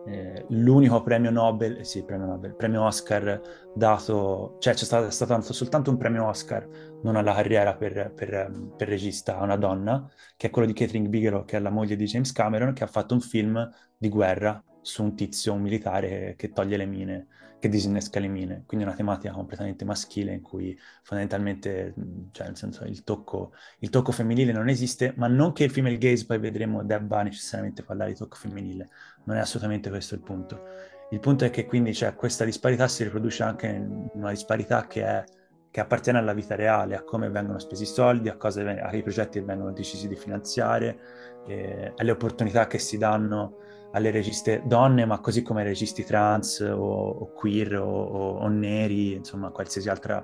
eh, 0.06 0.44
l'unico 0.48 1.02
premio 1.02 1.30
Nobel, 1.30 1.78
eh 1.78 1.84
sì, 1.84 2.04
premio 2.04 2.26
Nobel, 2.26 2.54
premio 2.54 2.84
Oscar 2.84 3.40
dato, 3.74 4.56
cioè 4.58 4.74
c'è 4.74 4.84
stato, 4.84 5.10
stato 5.10 5.52
soltanto 5.52 5.90
un 5.90 5.96
premio 5.96 6.26
Oscar, 6.26 6.66
non 7.02 7.16
alla 7.16 7.34
carriera 7.34 7.74
per, 7.74 8.12
per, 8.14 8.72
per, 8.76 8.88
regista, 8.88 9.38
a 9.38 9.42
una 9.42 9.56
donna, 9.56 10.08
che 10.36 10.46
è 10.48 10.50
quello 10.50 10.66
di 10.66 10.74
Catherine 10.74 11.08
Bigelow, 11.08 11.44
che 11.44 11.56
è 11.56 11.60
la 11.60 11.70
moglie 11.70 11.96
di 11.96 12.04
James 12.04 12.32
Cameron, 12.32 12.72
che 12.72 12.84
ha 12.84 12.86
fatto 12.86 13.14
un 13.14 13.20
film 13.20 13.68
di 13.96 14.08
guerra 14.08 14.62
su 14.80 15.02
un 15.02 15.14
tizio, 15.14 15.52
un 15.52 15.60
militare 15.60 16.34
che 16.36 16.50
toglie 16.50 16.76
le 16.76 16.86
mine 16.86 17.26
che 17.58 17.68
disinnesca 17.68 18.20
le 18.20 18.28
mine, 18.28 18.62
quindi 18.66 18.86
una 18.86 18.94
tematica 18.94 19.32
completamente 19.32 19.84
maschile 19.84 20.32
in 20.32 20.42
cui 20.42 20.78
fondamentalmente, 21.02 21.94
cioè 22.30 22.46
nel 22.46 22.56
senso, 22.56 22.84
il 22.84 23.02
tocco, 23.02 23.52
il 23.80 23.90
tocco 23.90 24.12
femminile 24.12 24.52
non 24.52 24.68
esiste, 24.68 25.12
ma 25.16 25.26
non 25.26 25.52
che 25.52 25.64
il 25.64 25.70
female 25.70 25.98
gaze 25.98 26.24
poi 26.24 26.38
vedremo 26.38 26.84
debba 26.84 27.22
necessariamente 27.22 27.82
parlare 27.82 28.12
di 28.12 28.18
tocco 28.18 28.36
femminile, 28.36 28.88
non 29.28 29.36
è 29.36 29.40
assolutamente 29.40 29.90
questo 29.90 30.14
il 30.14 30.22
punto. 30.22 30.62
Il 31.10 31.20
punto 31.20 31.44
è 31.44 31.50
che 31.50 31.66
quindi 31.66 31.94
cioè, 31.94 32.14
questa 32.14 32.44
disparità 32.44 32.88
si 32.88 33.04
riproduce 33.04 33.42
anche 33.42 33.66
in 33.66 34.08
una 34.14 34.30
disparità 34.30 34.86
che, 34.86 35.04
è, 35.04 35.24
che 35.70 35.80
appartiene 35.80 36.18
alla 36.18 36.32
vita 36.32 36.54
reale, 36.54 36.96
a 36.96 37.02
come 37.02 37.28
vengono 37.28 37.58
spesi 37.58 37.82
i 37.82 37.86
soldi, 37.86 38.30
a, 38.30 38.36
ai 38.38 39.02
progetti 39.02 39.38
che 39.38 39.44
vengono 39.44 39.72
decisi 39.72 40.08
di 40.08 40.16
finanziare, 40.16 40.98
eh, 41.46 41.92
alle 41.96 42.10
opportunità 42.10 42.66
che 42.66 42.78
si 42.78 42.96
danno 42.96 43.58
alle 43.92 44.10
registe 44.10 44.62
donne, 44.64 45.04
ma 45.04 45.18
così 45.20 45.42
come 45.42 45.60
ai 45.60 45.66
registi 45.66 46.04
trans 46.04 46.60
o, 46.60 46.76
o 46.76 47.32
queer 47.32 47.78
o, 47.78 47.86
o, 47.86 48.38
o, 48.38 48.48
neri, 48.48 49.14
insomma 49.14 49.50
qualsiasi 49.50 49.88
altra 49.88 50.22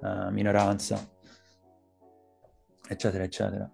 uh, 0.00 0.30
minoranza, 0.30 0.98
eccetera, 2.88 3.22
eccetera. 3.22 3.70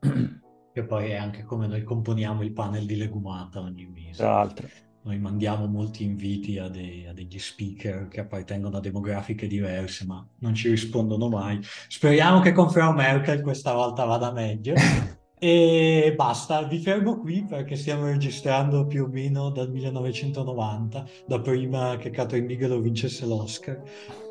E 0.74 0.84
poi 0.84 1.10
è 1.10 1.16
anche 1.16 1.44
come 1.44 1.66
noi 1.66 1.82
componiamo 1.82 2.42
il 2.42 2.52
panel 2.52 2.86
di 2.86 2.96
legumata 2.96 3.60
ogni 3.60 3.86
mese. 3.86 4.22
Tra 4.22 4.30
l'altro. 4.30 4.68
Noi 5.04 5.18
mandiamo 5.18 5.66
molti 5.66 6.04
inviti 6.04 6.58
a, 6.58 6.68
dei, 6.68 7.06
a, 7.06 7.12
degli 7.12 7.38
speaker 7.38 8.06
che 8.06 8.20
appartengono 8.20 8.76
a 8.76 8.80
demografiche 8.80 9.48
diverse, 9.48 10.06
ma 10.06 10.24
non 10.38 10.54
ci 10.54 10.68
rispondono 10.68 11.28
mai. 11.28 11.58
Speriamo 11.88 12.40
che 12.40 12.52
con 12.52 12.70
Frau 12.70 12.94
Merkel 12.94 13.42
questa 13.42 13.74
volta 13.74 14.04
vada 14.04 14.32
meglio. 14.32 14.74
E 15.44 16.14
basta, 16.14 16.62
vi 16.62 16.78
fermo 16.78 17.18
qui 17.18 17.44
perché 17.44 17.74
stiamo 17.74 18.04
registrando 18.04 18.86
più 18.86 19.02
o 19.02 19.08
meno 19.08 19.50
dal 19.50 19.72
1990, 19.72 21.04
da 21.26 21.40
prima 21.40 21.96
che 21.96 22.10
Catherine 22.10 22.46
Bigelow 22.46 22.80
vincesse 22.80 23.26
l'Oscar. 23.26 23.82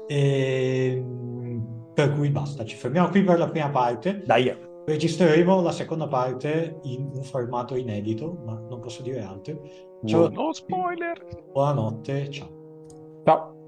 E... 0.07 1.03
Per 1.93 2.13
cui 2.13 2.29
basta, 2.29 2.63
ci 2.63 2.77
fermiamo 2.77 3.09
qui 3.09 3.25
per 3.25 3.39
la 3.39 3.49
prima 3.49 3.69
parte. 3.69 4.23
Dai. 4.25 4.70
Registreremo 4.85 5.61
la 5.61 5.71
seconda 5.71 6.07
parte 6.07 6.79
in 6.83 7.09
un 7.13 7.23
formato 7.23 7.75
inedito, 7.75 8.39
ma 8.45 8.59
non 8.69 8.79
posso 8.79 9.01
dire 9.03 9.21
altro. 9.21 9.61
Ciao. 10.05 10.29
No 10.29 10.51
spoiler. 10.53 11.23
Buonanotte, 11.51 12.29
ciao. 12.29 12.49
Ciao. 13.23 13.60